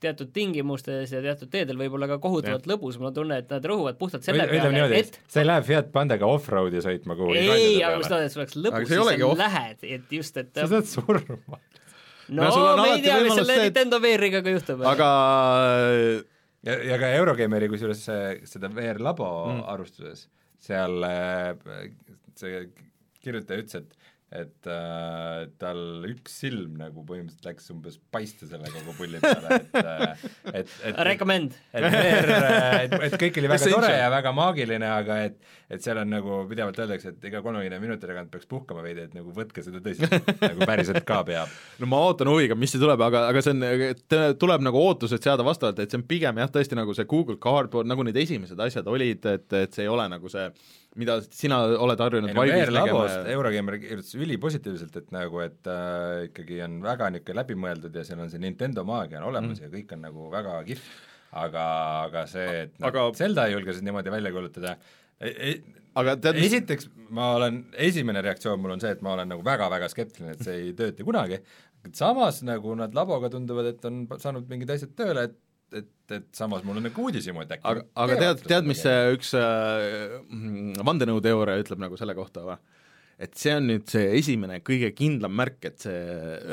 teatud 0.00 0.28
tingimustes 0.36 1.12
ja 1.14 1.20
teatud 1.24 1.48
teedel 1.50 1.78
võib 1.80 1.94
olla 1.96 2.06
ka 2.10 2.18
kohutavalt 2.20 2.66
lõbus, 2.68 2.98
mul 3.00 3.08
on 3.08 3.14
tunne, 3.16 3.38
et 3.42 3.50
nad 3.50 3.64
rõhuvad 3.64 3.96
puhtalt 4.00 4.26
selle 4.26 4.44
ütleme 4.44 4.74
peale, 4.82 4.98
et 5.00 5.20
sa 5.32 5.40
ei 5.40 5.46
lähe 5.48 5.62
Fiat 5.64 5.88
Pandaga 5.94 6.28
off-road'i 6.28 6.82
sõitma 6.84 7.16
kuhugi 7.16 7.38
ei, 7.40 7.78
aga 7.82 7.96
ma 8.02 8.10
tahan, 8.10 8.26
et 8.28 8.34
see 8.34 8.40
oleks 8.42 8.58
lõbus, 8.60 8.86
siis 8.90 9.00
sa 9.08 9.16
off- 9.30 9.40
lähed, 9.40 9.86
et 9.96 10.12
just, 10.18 10.36
et 10.42 10.52
sa 10.54 10.66
saad 10.68 10.90
surma. 10.90 11.60
no, 12.28 12.48
No 12.50 12.82
me 12.82 12.88
ei 12.96 13.02
tea, 13.02 13.20
mis 13.24 13.34
selle 13.38 13.56
et- 13.56 13.62
Nintendo 13.70 14.00
VR-iga 14.04 14.42
ka 14.44 14.52
juhtub. 14.56 14.82
aga 14.92 15.10
ja, 16.66 16.74
ja 16.92 16.98
ka 17.00 17.10
Eurogeimeri 17.20 17.68
kusjuures 17.72 18.00
see, 18.08 18.40
seda 18.50 18.68
VR 18.72 19.00
labo 19.02 19.28
Mm. 19.46 19.60
mm. 19.60 19.68
arvustuses, 19.74 20.26
seal 20.66 21.04
äh, 21.06 21.54
see 22.36 22.66
kirjutaja 23.24 23.62
ütles, 23.62 23.80
et 23.80 24.05
et 24.34 24.66
äh, 24.66 25.44
tal 25.60 26.06
üks 26.08 26.40
silm 26.42 26.74
nagu 26.80 27.04
põhimõtteliselt 27.06 27.46
läks 27.46 27.70
umbes 27.70 27.98
paiste 28.10 28.48
selle 28.50 28.66
kogu 28.74 28.94
pulli 28.98 29.20
peale, 29.22 29.60
et 29.60 29.76
äh, 29.78 30.24
et, 30.62 30.72
et 30.90 30.98
Recommend. 31.06 31.54
et 31.70 31.86
VR, 31.86 32.32
et, 32.80 32.96
et 33.06 33.14
kõik 33.22 33.38
oli 33.38 33.52
väga 33.52 33.70
tore 33.70 33.92
ja 33.94 34.08
väga 34.10 34.32
maagiline, 34.34 34.88
aga 34.96 35.20
et 35.28 35.38
et 35.70 35.82
seal 35.82 35.98
on 35.98 36.10
nagu 36.10 36.40
pidevalt 36.46 36.78
öeldakse, 36.78 37.10
et 37.10 37.24
iga 37.26 37.40
kolmekümne 37.42 37.80
minuti 37.82 38.06
tagant 38.06 38.30
peaks 38.30 38.46
puhkama 38.50 38.84
veidi, 38.84 39.06
et 39.08 39.14
nagu 39.16 39.32
võtke 39.34 39.64
seda 39.66 39.80
tõsiselt, 39.82 40.28
nagu 40.42 40.62
päriselt 40.68 41.02
ka 41.08 41.20
peab. 41.26 41.50
no 41.82 41.88
ma 41.90 42.02
ootan 42.06 42.30
huviga, 42.30 42.54
mis 42.58 42.70
see 42.74 42.82
tuleb, 42.82 43.02
aga, 43.02 43.24
aga 43.32 43.42
see 43.42 43.54
on, 43.56 43.64
tuleb 44.38 44.62
nagu 44.66 44.82
ootused 44.82 45.26
seada 45.26 45.46
vastavalt, 45.46 45.80
et 45.82 45.90
see 45.90 45.98
on 45.98 46.06
pigem 46.06 46.38
jah, 46.42 46.50
tõesti 46.54 46.78
nagu 46.78 46.94
see 46.94 47.08
Google 47.10 47.38
Cardboard, 47.42 47.90
nagu 47.90 48.06
need 48.06 48.18
esimesed 48.22 48.62
asjad 48.62 48.86
olid, 48.90 49.26
et, 49.26 49.48
et 49.58 49.74
see 49.74 49.86
ei 49.86 49.90
ole 49.90 50.06
nagu 50.12 50.30
see, 50.30 50.46
mida 51.00 51.18
sina 51.24 51.60
oled 51.82 52.00
harjunud 52.00 52.32
labost 52.32 53.12
tegema. 53.12 53.34
Eurogeimer 53.34 53.78
kirjutas 53.82 54.14
ülipositiivselt, 54.18 54.96
et 55.02 55.12
nagu, 55.14 55.40
et 55.44 55.70
äh, 55.70 56.26
ikkagi 56.30 56.60
on 56.66 56.78
väga 56.84 57.10
niisugune 57.14 57.40
läbimõeldud 57.42 57.98
ja 58.00 58.04
seal 58.06 58.22
on 58.24 58.32
see 58.32 58.42
Nintendo 58.42 58.84
maagia 58.88 59.20
on 59.20 59.30
olemas 59.30 59.60
mm. 59.60 59.66
ja 59.66 59.72
kõik 59.72 59.96
on 59.96 60.04
nagu 60.08 60.28
väga 60.32 60.58
kihvt, 60.68 60.92
aga, 61.44 61.64
aga 62.06 62.26
see, 62.30 62.46
et 62.66 62.76
noh 62.80 62.90
Aga-. 62.90 63.08
Zelda 63.18 63.48
ei 63.48 63.56
julge 63.56 63.76
seda 63.76 63.90
niimoodi 63.90 64.14
välja 64.16 64.34
kuulutada, 64.34 64.76
aga 66.00 66.16
tead, 66.20 66.40
mis, 66.40 66.50
esiteks 66.50 66.90
ma 67.16 67.32
olen, 67.38 67.62
esimene 67.86 68.24
reaktsioon 68.24 68.60
mul 68.62 68.76
on 68.76 68.82
see, 68.82 68.92
et 68.96 69.04
ma 69.04 69.14
olen 69.16 69.32
nagu 69.34 69.44
väga-väga 69.46 69.90
skeptiline, 69.92 70.36
et 70.36 70.44
see 70.46 70.60
ei 70.64 70.76
tööta 70.78 71.06
kunagi, 71.06 71.40
samas 71.96 72.42
nagu 72.46 72.74
nad 72.78 72.94
laboga 72.96 73.30
tunduvad, 73.32 73.74
et 73.74 73.84
on 73.88 74.04
saanud 74.20 74.48
mingid 74.50 74.72
asjad 74.74 74.96
tööle, 74.98 75.28
et 75.30 75.36
et, 75.74 75.92
et 76.14 76.26
samas 76.36 76.64
mul 76.66 76.78
on 76.78 76.86
nagu 76.86 77.06
uudishimu, 77.08 77.42
et 77.42 77.56
äkki 77.56 77.66
aga, 77.70 77.84
aga 78.04 78.18
tead, 78.22 78.42
tead, 78.46 78.68
mis 78.68 78.82
see 78.84 79.12
üks 79.16 79.32
äh, 79.38 80.18
mm, 80.22 80.82
vandenõuteooria 80.86 81.62
ütleb 81.62 81.82
nagu 81.82 81.98
selle 82.00 82.16
kohta 82.18 82.44
või? 82.46 82.58
et 83.22 83.32
see 83.40 83.54
on 83.56 83.64
nüüd 83.70 83.86
see 83.88 84.10
esimene 84.18 84.58
kõige 84.64 84.90
kindlam 84.96 85.32
märk, 85.38 85.62
et 85.70 85.86
see 85.86 86.00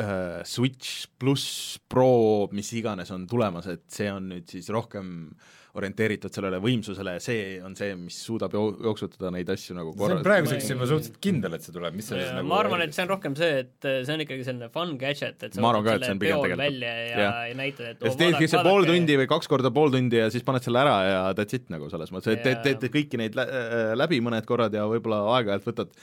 äh, 0.04 0.40
Switch 0.48 1.10
pluss 1.20 1.78
Pro, 1.92 2.48
mis 2.56 2.72
iganes 2.78 3.12
on 3.14 3.28
tulemas, 3.30 3.68
et 3.72 3.84
see 3.92 4.08
on 4.12 4.32
nüüd 4.32 4.48
siis 4.50 4.72
rohkem 4.74 5.34
orienteeritud 5.74 6.30
sellele 6.36 6.60
võimsusele 6.62 7.16
ja 7.16 7.22
see 7.24 7.38
on 7.66 7.74
see, 7.78 7.96
mis 7.98 8.18
suudab 8.28 8.54
jo- 8.54 8.76
jooksutada 8.86 9.32
neid 9.34 9.50
asju 9.50 9.74
nagu 9.74 9.94
on 10.06 10.20
praeguseks 10.26 10.68
juba 10.70 10.86
suhteliselt 10.90 11.18
kindel, 11.24 11.56
et 11.58 11.66
see 11.66 11.74
tuleb, 11.74 11.96
mis 11.98 12.06
selles 12.12 12.30
nagu 12.36 12.46
ma 12.52 12.60
arvan, 12.62 12.84
et 12.86 12.94
see 12.94 13.02
on 13.08 13.10
rohkem 13.10 13.38
see, 13.40 13.64
et 13.64 13.88
äh, 13.90 14.02
see 14.06 14.14
on 14.14 14.22
ikkagi 14.26 14.46
selline 14.46 14.70
fun 14.76 14.94
gadget, 15.02 15.42
et 15.48 15.58
sa 15.58 15.64
võtad 15.66 16.06
selle 16.06 16.20
peol 16.22 16.44
tegelikult- 16.46 16.62
välja 16.62 16.92
ja, 16.94 17.08
jah. 17.24 17.40
ja 17.50 17.58
näitad, 17.58 17.88
et 17.96 18.06
ja 18.06 18.12
siis 18.12 18.20
teedki 18.22 18.50
see 18.54 18.62
pool 18.70 18.86
tundi 18.92 19.18
või 19.24 19.30
kaks 19.34 19.50
korda 19.50 19.72
pool 19.74 19.96
tundi 19.98 20.22
ja 20.22 20.28
siis 20.34 20.46
paned 20.46 20.62
selle 20.68 20.84
ära 20.86 20.98
ja 21.10 21.24
that's 21.34 21.58
it 21.58 21.66
nagu 21.74 21.90
selles 21.90 22.14
mõttes, 22.14 22.38
et 22.38 22.46
teed, 22.46 22.62
teed 22.84 22.94
kõiki 22.94 23.18
neid 23.24 23.40
lä- 23.40 23.50
äh, 23.50 23.96
läbi 23.98 24.22
mõned 24.22 24.46
korrad 24.46 24.78
ja 24.78 24.86
võib-olla 24.94 25.24
aeg-ajalt 25.40 25.66
võtad, 25.72 25.98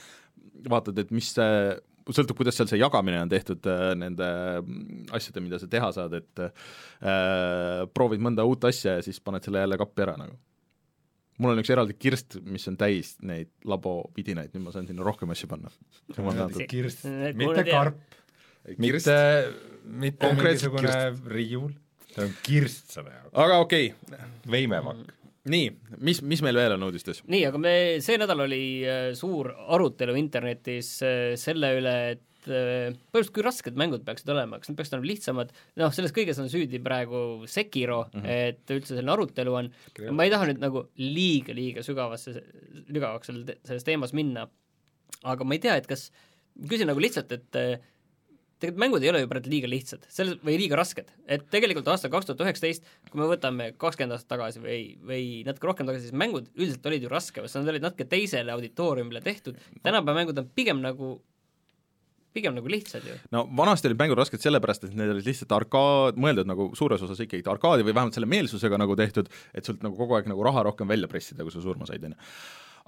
vaatad, 0.67 0.99
et 0.99 1.15
mis 1.15 1.31
see 1.31 1.79
sõltub, 2.09 2.37
kuidas 2.39 2.57
seal 2.57 2.69
see 2.69 2.79
jagamine 2.81 3.19
on 3.21 3.31
tehtud 3.31 3.67
äh, 3.69 3.91
nende 3.99 4.27
mm, 4.61 5.09
asjade, 5.17 5.43
mida 5.43 5.59
sa 5.61 5.69
teha 5.71 5.91
saad, 5.95 6.15
et 6.17 6.41
äh, 6.45 7.83
proovid 7.93 8.23
mõnda 8.23 8.45
uut 8.47 8.65
asja 8.69 8.97
ja 8.97 9.05
siis 9.05 9.21
paned 9.23 9.45
selle 9.45 9.63
jälle 9.63 9.77
kappi 9.81 10.05
ära 10.05 10.15
nagu. 10.19 10.37
mul 11.41 11.55
on 11.55 11.61
üks 11.61 11.71
eraldi 11.73 11.95
kirst, 11.97 12.39
mis 12.45 12.67
on 12.69 12.77
täis 12.77 13.15
neid 13.25 13.49
labovidinaid, 13.65 14.51
nüüd 14.53 14.65
ma 14.67 14.73
saan 14.75 14.89
sinna 14.89 15.05
rohkem 15.05 15.31
asju 15.33 15.49
panna. 15.51 15.71
kirst, 16.69 17.05
mitte 17.37 17.65
karp, 17.69 18.19
mitte, 18.77 19.17
mitte 19.85 20.33
mingisugune 20.35 20.99
riiul, 21.33 21.71
see 22.11 22.27
on 22.27 22.37
kirst 22.45 22.93
selle 22.97 23.15
jaoks, 23.15 23.33
aga 23.45 23.63
okei 23.65 23.93
okay., 23.93 24.29
võimemakk. 24.57 25.17
nii, 25.49 25.69
mis, 26.05 26.21
mis 26.21 26.41
meil 26.45 26.59
veel 26.59 26.75
on 26.75 26.89
uudistes? 26.89 27.21
nii, 27.31 27.45
aga 27.49 27.61
me, 27.61 27.73
see 28.03 28.19
nädal 28.21 28.45
oli 28.45 28.63
äh, 28.85 29.05
suur 29.17 29.51
arutelu 29.73 30.17
internetis 30.19 30.97
äh, 31.05 31.33
selle 31.39 31.71
üle, 31.79 31.95
et 32.13 32.49
äh, 32.49 32.93
põhimõtteliselt 32.93 33.35
kui 33.35 33.45
rasked 33.47 33.79
mängud 33.79 34.05
peaksid 34.05 34.29
olema, 34.33 34.59
kas 34.61 34.71
nad 34.71 34.79
peaksid 34.79 34.97
olema 34.97 35.09
lihtsamad, 35.09 35.53
noh, 35.81 35.93
selles 35.95 36.13
kõiges 36.15 36.41
on 36.43 36.51
süüdi 36.51 36.81
praegu 36.83 37.21
Sekiro 37.49 38.03
mm. 38.11 38.19
-hmm. 38.19 38.49
et 38.51 38.75
üldse 38.77 38.93
selline 38.93 39.15
arutelu 39.15 39.55
on, 39.63 39.71
ma 40.11 40.27
ei 40.27 40.33
taha 40.33 40.49
nüüd 40.51 40.61
nagu 40.61 40.85
liiga, 41.01 41.55
liiga 41.57 41.85
sügavasse, 41.85 42.35
sügavaks 42.87 43.31
selle, 43.31 43.57
selles 43.65 43.87
teemas 43.87 44.13
minna, 44.17 44.45
aga 45.23 45.47
ma 45.47 45.57
ei 45.57 45.63
tea, 45.63 45.79
et 45.81 45.89
kas, 45.89 46.09
küsin 46.69 46.89
nagu 46.91 47.01
lihtsalt, 47.01 47.33
et 47.33 47.63
tegelikult 48.61 48.83
mängud 48.83 49.05
ei 49.05 49.09
ole 49.11 49.23
ju 49.23 49.29
praegu 49.31 49.51
liiga 49.51 49.69
lihtsad, 49.69 50.05
selles, 50.13 50.37
või 50.45 50.57
liiga 50.61 50.77
rasked, 50.79 51.09
et 51.25 51.47
tegelikult 51.53 51.89
aastal 51.91 52.11
kaks 52.13 52.29
tuhat 52.29 52.43
üheksateist, 52.45 52.85
kui 53.09 53.21
me 53.21 53.27
võtame 53.31 53.71
kakskümmend 53.81 54.15
aastat 54.15 54.35
tagasi 54.35 54.61
või, 54.61 54.77
või 55.07 55.25
natuke 55.47 55.69
rohkem 55.71 55.89
tagasi, 55.89 56.09
siis 56.09 56.17
mängud 56.21 56.51
üldiselt 56.53 56.87
olid 56.91 57.07
ju 57.07 57.11
raskemad, 57.11 57.49
sest 57.49 57.61
nad 57.61 57.73
olid 57.73 57.85
natuke 57.87 58.07
teisele 58.11 58.53
auditooriumile 58.53 59.23
tehtud, 59.25 59.59
tänapäeva 59.81 60.21
mängud 60.21 60.41
on 60.41 60.49
pigem 60.55 60.81
nagu, 60.83 61.15
pigem 62.37 62.55
nagu 62.55 62.71
lihtsad 62.71 63.05
ju. 63.07 63.17
no 63.33 63.43
vanasti 63.57 63.89
olid 63.89 64.01
mängud 64.03 64.21
rasked 64.21 64.43
sellepärast, 64.43 64.87
et 64.87 64.97
need 64.97 65.13
olid 65.15 65.27
lihtsalt 65.27 65.57
arkaad, 65.57 66.19
mõeldud 66.21 66.49
nagu 66.49 66.71
suures 66.77 67.01
osas 67.07 67.25
ikkagi 67.25 67.47
arkaadi 67.49 67.87
või 67.87 67.95
vähemalt 67.97 68.17
selle 68.17 68.29
meelsusega 68.31 68.79
nagu 68.81 68.97
tehtud, 68.99 69.31
et 69.57 69.67
sult 69.67 69.81
nagu 69.85 69.97
kogu 69.99 70.19
aeg 70.19 70.29
nagu 70.31 70.45
raha 70.47 70.67
rohkem 70.69 70.89
välja 70.91 71.09
pressida, 71.11 71.43
kui 71.47 71.53
sa 71.53 71.63
surma 71.63 71.89
said, 71.89 72.05
on 72.07 72.15
ju. 72.15 72.29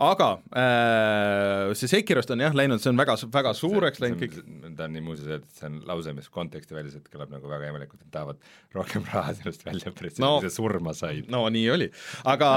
Aga 0.02 0.28
äh, 0.58 1.74
see 1.78 1.90
Sekirost 1.92 2.32
on 2.34 2.42
jah 2.42 2.56
läinud, 2.58 2.82
see 2.82 2.90
on 2.90 2.98
väga, 2.98 3.16
väga 3.34 3.52
suureks 3.58 4.02
läinud 4.02 4.22
kõik, 4.24 4.38
ta 4.78 4.88
on 4.88 4.96
nii 4.98 5.04
muuseas 5.06 5.36
et 5.38 5.46
see 5.60 5.68
on 5.70 5.80
lause, 5.90 6.14
mis 6.18 6.30
kontekstiväliselt 6.34 7.10
kõlab 7.14 7.34
nagu 7.36 7.52
väga 7.52 7.70
imelikult, 7.70 8.02
et 8.02 8.12
tahavad 8.16 8.40
rohkem 8.74 9.06
raha 9.12 9.36
sellest 9.38 9.66
välja 9.68 9.94
pressida 9.94 10.26
No. 10.26 10.38
kui 10.42 10.50
sa 10.50 10.56
surma 10.58 10.96
said. 10.98 11.30
no 11.34 11.44
nii 11.54 11.66
oli, 11.76 11.90
aga 12.26 12.52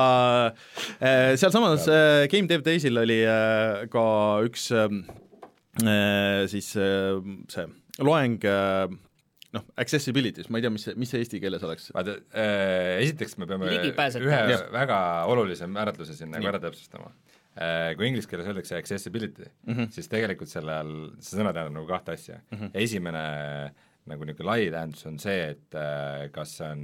äh, 1.00 1.34
sealsamas 1.36 1.86
äh, 1.92 2.24
Game 2.32 2.48
Dev 2.50 2.64
Daysil 2.66 2.96
oli 3.04 3.20
äh, 3.28 3.84
ka 3.92 4.06
üks 4.46 4.70
äh, 4.72 4.86
äh, 5.84 6.46
siis 6.50 6.72
äh, 6.80 7.20
see 7.52 7.66
loeng 8.04 8.40
äh, 8.44 8.88
noh, 9.56 9.62
accessibility's, 9.80 10.50
ma 10.52 10.58
ei 10.60 10.64
tea, 10.66 10.72
mis 10.74 10.84
see, 10.88 10.96
mis 11.00 11.12
see 11.12 11.20
eesti 11.22 11.38
keeles 11.40 11.62
oleks, 11.64 11.88
vaata 11.96 12.16
äh,, 12.36 12.98
esiteks 13.04 13.38
me 13.40 13.46
peame 13.48 13.70
ühe 13.72 14.58
väga 14.74 14.98
olulise 15.32 15.68
määratluse 15.70 16.16
siin 16.18 16.32
nagu 16.34 16.48
ära 16.50 16.60
täpsustama. 16.60 17.12
Kui 17.96 18.08
inglise 18.10 18.28
keeles 18.28 18.48
öeldakse 18.50 18.76
accessibility 18.76 19.46
mm, 19.48 19.74
-hmm. 19.74 19.90
siis 19.90 20.08
tegelikult 20.12 20.50
selle 20.50 20.74
all, 20.76 20.96
see 21.18 21.38
sõna 21.38 21.54
tähendab 21.56 21.72
nagu 21.78 21.86
kahte 21.88 22.12
asja 22.12 22.40
mm. 22.50 22.58
-hmm. 22.58 22.70
esimene 22.74 23.22
nagu 24.06 24.24
niisugune 24.24 24.50
lai 24.50 24.70
tähendus 24.70 25.06
on 25.08 25.18
see, 25.18 25.50
et 25.54 25.74
äh, 25.74 26.26
kas 26.34 26.58
see 26.58 26.68
on 26.68 26.82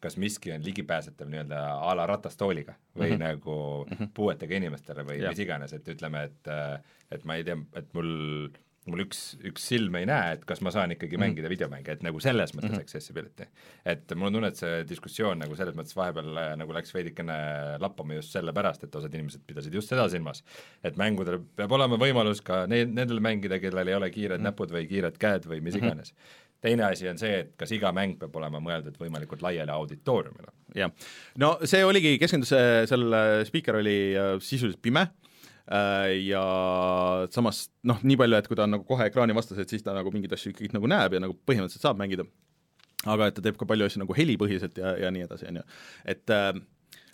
kas 0.00 0.16
miski 0.20 0.52
on 0.52 0.64
ligipääsetav 0.64 1.28
nii-öelda 1.32 1.60
a 1.88 1.94
la 1.96 2.06
ratastooliga 2.06 2.74
või 2.96 3.10
mm 3.10 3.14
-hmm. 3.14 3.22
nagu 3.24 3.86
mm 3.90 3.96
-hmm. 3.96 4.08
puuetega 4.14 4.56
inimestele 4.56 5.02
või 5.02 5.18
yeah. 5.20 5.32
mis 5.32 5.38
iganes, 5.38 5.72
et 5.72 5.88
ütleme, 5.88 6.24
et 6.24 6.48
äh, 6.48 6.80
et 7.10 7.24
ma 7.24 7.36
ei 7.36 7.44
tea, 7.44 7.56
et 7.74 7.94
mul 7.94 8.50
mul 8.90 9.02
üks, 9.02 9.20
üks 9.46 9.64
silm 9.70 9.96
ei 9.98 10.06
näe, 10.08 10.36
et 10.36 10.44
kas 10.46 10.60
ma 10.64 10.70
saan 10.74 10.92
ikkagi 10.94 11.18
mängida 11.20 11.50
videomänge, 11.50 11.96
et 11.96 12.04
nagu 12.06 12.20
selles 12.22 12.52
mõttes 12.54 12.70
mm 12.70 12.76
-hmm. 12.76 12.86
accessibility. 12.86 13.46
et 13.84 14.14
mul 14.14 14.28
on 14.28 14.38
tunne, 14.38 14.48
et 14.48 14.60
see 14.60 14.84
diskussioon 14.88 15.38
nagu 15.42 15.56
selles 15.58 15.74
mõttes 15.74 15.96
vahepeal 15.96 16.40
äh, 16.42 16.52
nagu 16.60 16.72
läks 16.72 16.94
veidikene 16.94 17.36
lappama 17.82 18.14
just 18.14 18.32
sellepärast, 18.36 18.84
et 18.84 18.94
osad 18.94 19.14
inimesed 19.14 19.42
pidasid 19.46 19.74
just 19.74 19.88
seda 19.88 20.08
silmas. 20.08 20.44
et 20.84 20.96
mängudel 20.96 21.40
peab 21.56 21.72
olema 21.72 21.98
võimalus 21.98 22.42
ka 22.42 22.66
ne-, 22.66 22.84
nendel 22.86 23.20
mängida, 23.20 23.58
kellel 23.58 23.88
ei 23.88 23.94
ole 23.94 24.10
kiired 24.10 24.38
mm 24.38 24.46
-hmm. 24.46 24.52
näpud 24.52 24.70
või 24.70 24.86
kiired 24.88 25.18
käed 25.18 25.46
või 25.46 25.60
mis 25.60 25.74
iganes. 25.74 26.14
teine 26.60 26.84
asi 26.84 27.08
on 27.08 27.18
see, 27.18 27.40
et 27.40 27.56
kas 27.56 27.72
iga 27.72 27.92
mäng 27.92 28.18
peab 28.18 28.36
olema 28.36 28.60
mõeldud 28.60 28.96
võimalikult 28.98 29.42
laiale 29.42 29.72
auditooriumile. 29.72 30.52
jah. 30.74 30.90
no 31.36 31.58
see 31.64 31.84
oligi, 31.84 32.18
keskendus, 32.18 32.48
seal 32.88 33.12
äh, 33.12 33.44
spiiker 33.44 33.76
oli 33.76 34.14
äh, 34.16 34.38
sisuliselt 34.40 34.82
pime 34.82 35.00
äh, 35.00 35.25
ja 35.66 36.42
samas 37.34 37.66
noh, 37.86 37.98
nii 38.06 38.18
palju, 38.20 38.38
et 38.38 38.46
kui 38.50 38.58
ta 38.58 38.66
on 38.66 38.76
nagu 38.76 38.86
kohe 38.86 39.08
ekraani 39.10 39.34
vastas, 39.34 39.58
et 39.62 39.72
siis 39.72 39.82
ta 39.82 39.94
nagu 39.96 40.12
mingeid 40.14 40.36
asju 40.36 40.52
ikkagi 40.52 40.70
nagu 40.76 40.90
näeb 40.90 41.16
ja 41.16 41.22
nagu 41.24 41.34
põhimõtteliselt 41.48 41.82
saab 41.82 41.98
mängida, 41.98 42.26
aga 43.06 43.30
et 43.30 43.36
ta 43.38 43.42
teeb 43.42 43.58
ka 43.58 43.66
palju 43.68 43.88
asju 43.88 44.04
nagu 44.04 44.14
helipõhiselt 44.16 44.78
ja, 44.78 44.94
ja 45.02 45.12
nii 45.14 45.26
edasi, 45.26 45.48
on 45.50 45.60
ju. 45.60 45.66
et 46.14 46.34
äh, 46.34 46.52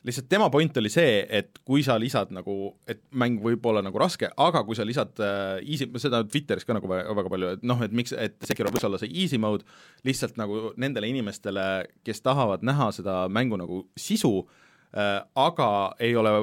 lihtsalt 0.04 0.28
tema 0.28 0.50
point 0.52 0.76
oli 0.82 0.90
see, 0.92 1.22
et 1.30 1.62
kui 1.64 1.84
sa 1.86 1.96
lisad 2.00 2.32
nagu, 2.34 2.74
et 2.90 3.00
mäng 3.16 3.40
võib 3.40 3.64
olla 3.70 3.80
nagu 3.84 4.00
raske, 4.02 4.28
aga 4.36 4.64
kui 4.68 4.76
sa 4.76 4.84
lisad 4.84 5.20
äh, 5.24 5.62
easy, 5.62 5.88
seda 6.02 6.20
Twitteris 6.26 6.68
ka 6.68 6.76
nagu 6.76 6.90
väga, 6.90 7.14
väga 7.22 7.32
palju, 7.32 7.52
et 7.56 7.64
noh, 7.72 7.80
et 7.86 7.94
miks, 7.96 8.12
et 8.12 8.36
Sekiro 8.44 8.72
võiks 8.74 8.84
olla 8.88 9.00
see 9.00 9.12
easy 9.14 9.40
mode 9.40 9.64
lihtsalt 10.04 10.36
nagu 10.40 10.74
nendele 10.76 11.08
inimestele, 11.08 11.86
kes 12.04 12.20
tahavad 12.20 12.66
näha 12.66 12.90
seda 12.98 13.22
mängu 13.32 13.56
nagu 13.60 13.86
sisu 13.96 14.42
äh,, 14.42 14.61
aga 14.92 15.70
ei 16.04 16.12
ole 16.16 16.34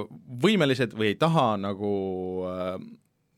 võimelised 0.41 0.95
või 0.97 1.11
ei 1.11 1.17
taha 1.21 1.53
nagu 1.61 1.93
äh, 2.49 2.75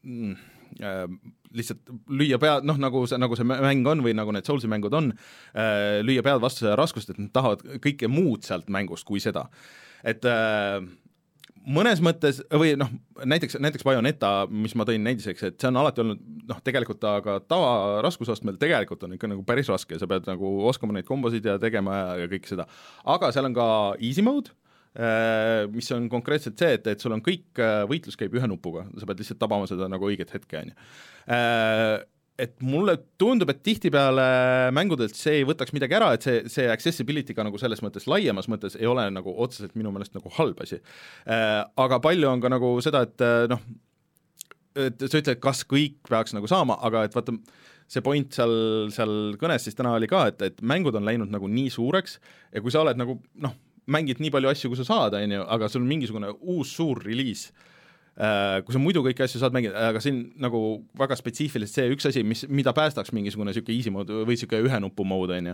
mm, 0.08 0.36
äh, 0.80 1.04
lihtsalt 1.52 1.92
lüüa 2.08 2.40
pead, 2.40 2.64
noh 2.68 2.80
nagu 2.80 3.04
see, 3.10 3.20
nagu 3.20 3.36
see 3.36 3.48
mäng 3.48 3.88
on 3.92 4.04
või 4.06 4.16
nagu 4.16 4.32
need 4.32 4.48
Soulsi 4.48 4.70
mängud 4.72 4.96
on 4.96 5.12
äh,, 5.12 6.00
lüüa 6.06 6.24
pead 6.24 6.40
vastu 6.44 6.64
seda 6.64 6.78
raskust, 6.80 7.12
et 7.12 7.20
nad 7.20 7.32
tahavad 7.36 7.66
kõike 7.84 8.08
muud 8.12 8.48
sealt 8.48 8.72
mängust 8.72 9.08
kui 9.08 9.20
seda. 9.24 9.50
et 10.08 10.24
äh, 10.26 10.80
mõnes 11.68 12.02
mõttes 12.04 12.40
või 12.56 12.74
noh, 12.80 12.90
näiteks, 13.26 13.60
näiteks 13.62 13.86
Bayoneta, 13.86 14.32
mis 14.50 14.74
ma 14.80 14.86
tõin 14.88 15.04
näidiseks, 15.06 15.44
et 15.44 15.60
see 15.62 15.70
on 15.70 15.82
alati 15.82 16.02
olnud 16.04 16.24
noh, 16.50 16.62
tegelikult 16.64 17.04
aga 17.06 17.38
tavaraskusastmel 17.52 18.58
tegelikult 18.62 19.04
on 19.06 19.18
ikka 19.18 19.30
nagu 19.30 19.44
päris 19.48 19.70
raske, 19.72 20.00
sa 20.00 20.10
pead 20.10 20.30
nagu 20.30 20.56
oskama 20.72 20.96
neid 20.96 21.10
kombosid 21.10 21.46
ja 21.46 21.60
tegema 21.62 22.00
ja, 22.00 22.10
ja 22.24 22.32
kõike 22.32 22.50
seda. 22.50 22.68
aga 23.12 23.32
seal 23.36 23.52
on 23.52 23.58
ka 23.58 23.68
easy 24.00 24.26
mode, 24.26 24.56
mis 25.72 25.88
on 25.96 26.10
konkreetselt 26.12 26.60
see, 26.60 26.74
et, 26.76 26.88
et 26.92 27.00
sul 27.00 27.14
on 27.16 27.22
kõik, 27.24 27.62
võitlus 27.88 28.18
käib 28.20 28.34
ühe 28.36 28.48
nupuga, 28.52 28.84
sa 29.00 29.08
pead 29.08 29.22
lihtsalt 29.24 29.40
tabama 29.40 29.70
seda 29.70 29.88
nagu 29.88 30.10
õiget 30.10 30.34
hetke, 30.36 30.66
on 30.66 30.74
ju 30.74 32.10
et 32.42 32.56
mulle 32.66 32.96
tundub, 33.22 33.50
et 33.52 33.62
tihtipeale 33.66 34.26
mängudelt 34.74 35.18
see 35.18 35.42
ei 35.42 35.48
võtaks 35.48 35.74
midagi 35.76 35.98
ära, 35.98 36.12
et 36.16 36.26
see, 36.26 36.42
see 36.50 36.68
accessibility 36.72 37.36
ka 37.38 37.46
nagu 37.46 37.60
selles 37.62 37.84
mõttes 37.86 38.08
laiemas 38.10 38.50
mõttes 38.52 38.78
ei 38.80 38.90
ole 38.90 39.06
nagu 39.14 39.34
otseselt 39.46 39.76
minu 39.78 39.92
meelest 39.94 40.16
nagu 40.18 40.32
halb 40.38 40.62
asi. 40.66 40.80
Aga 41.28 42.02
palju 42.04 42.30
on 42.32 42.44
ka 42.44 42.52
nagu 42.52 42.74
seda, 42.84 43.04
et 43.06 43.26
noh, 43.52 43.62
et 44.88 45.04
sa 45.06 45.20
ütled, 45.20 45.42
kas 45.44 45.66
kõik 45.70 46.00
peaks 46.10 46.34
nagu 46.38 46.50
saama, 46.50 46.80
aga 46.88 47.06
et 47.08 47.18
vaata, 47.18 47.36
see 47.92 48.04
point 48.06 48.34
seal, 48.34 48.54
seal 48.96 49.36
kõnes 49.40 49.68
siis 49.68 49.78
täna 49.78 49.94
oli 49.98 50.10
ka, 50.10 50.24
et, 50.32 50.42
et 50.48 50.62
mängud 50.64 50.96
on 50.98 51.06
läinud 51.06 51.32
nagu 51.34 51.50
nii 51.52 51.70
suureks 51.74 52.18
ja 52.56 52.64
kui 52.64 52.74
sa 52.74 52.86
oled 52.86 53.00
nagu 53.00 53.20
noh, 53.44 53.58
mängid 53.92 54.24
nii 54.24 54.32
palju 54.34 54.52
asju, 54.52 54.72
kui 54.72 54.80
sa 54.80 54.88
saad, 54.88 55.20
on 55.20 55.38
ju, 55.38 55.44
aga 55.58 55.70
sul 55.72 55.84
on 55.84 55.92
mingisugune 55.92 56.34
uus 56.42 56.74
suur 56.78 57.04
reliis 57.06 57.50
Äh, 58.20 58.60
kui 58.68 58.76
sa 58.76 58.80
muidu 58.82 59.00
kõiki 59.06 59.24
asju 59.24 59.40
saad 59.40 59.54
mängida, 59.56 59.86
aga 59.88 60.02
siin 60.04 60.18
nagu 60.44 60.60
väga 61.00 61.16
spetsiifiliselt 61.16 61.78
see 61.78 61.94
üks 61.94 62.10
asi, 62.10 62.26
mis, 62.28 62.44
mida 62.52 62.74
päästaks 62.76 63.14
mingisugune 63.16 63.54
niisugune 63.54 63.78
easy 63.78 63.94
mode 63.96 64.18
või 64.28 64.36
niisugune 64.36 64.68
ühe 64.68 64.80
nupu 64.84 65.06
mode, 65.08 65.38
on 65.40 65.48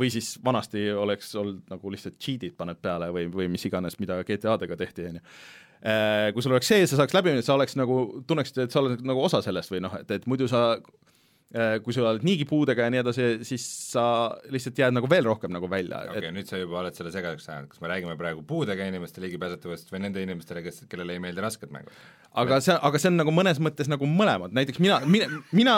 või 0.00 0.10
siis 0.10 0.32
vanasti 0.44 0.82
oleks 0.90 1.30
olnud 1.38 1.60
nagu 1.70 1.94
lihtsalt 1.94 2.18
cheat'id 2.18 2.56
paned 2.58 2.82
peale 2.82 3.12
või, 3.14 3.28
või 3.30 3.46
mis 3.54 3.64
iganes, 3.70 4.00
mida 4.02 4.18
GTA-dega 4.26 4.76
tehti, 4.80 5.06
on 5.12 5.20
ju. 5.20 5.24
Kui 6.34 6.42
sul 6.44 6.54
oleks 6.54 6.68
see, 6.70 6.82
sa 6.90 6.98
saaks 6.98 7.14
läbi, 7.14 7.36
sa 7.42 7.54
oleks 7.54 7.78
nagu, 7.78 8.02
tunneksid, 8.26 8.64
et 8.66 8.74
sa 8.74 8.82
oled 8.82 9.06
nagu 9.06 9.22
osa 9.22 9.40
sellest 9.46 9.70
või 9.70 9.80
noh, 9.86 9.94
et, 10.02 10.10
et 10.18 10.26
muidu 10.30 10.50
sa 10.50 10.74
kui 11.52 11.92
sa 11.92 12.06
oled 12.08 12.24
niigi 12.24 12.46
puudega 12.48 12.86
ja 12.86 12.92
nii 12.92 13.00
edasi, 13.02 13.28
siis 13.44 13.64
sa 13.92 14.04
lihtsalt 14.52 14.78
jääd 14.80 14.96
nagu 14.96 15.08
veel 15.10 15.26
rohkem 15.28 15.52
nagu 15.52 15.68
välja 15.68 16.00
okei 16.06 16.22
okay,, 16.22 16.32
nüüd 16.32 16.48
sa 16.48 16.60
juba 16.60 16.80
oled 16.80 16.96
selle 16.96 17.12
segaseks 17.12 17.50
ajanud, 17.50 17.70
kas 17.72 17.82
me 17.82 17.90
räägime 17.92 18.16
praegu 18.20 18.44
puudega 18.48 18.86
inimeste 18.88 19.20
ligipääsetavusest 19.24 19.92
või 19.92 20.00
nende 20.06 20.24
inimestele, 20.24 20.62
kes, 20.64 20.84
kellele 20.88 21.18
ei 21.18 21.22
meeldi 21.22 21.44
rasked 21.44 21.74
mängud? 21.74 21.92
aga 22.40 22.60
see, 22.64 22.76
aga 22.88 23.02
see 23.02 23.10
on 23.12 23.20
nagu 23.20 23.34
mõnes 23.36 23.60
mõttes 23.60 23.90
nagu 23.92 24.08
mõlemad, 24.08 24.54
näiteks 24.56 24.80
mina, 24.80 25.02
mina, 25.04 25.28
mina 25.52 25.76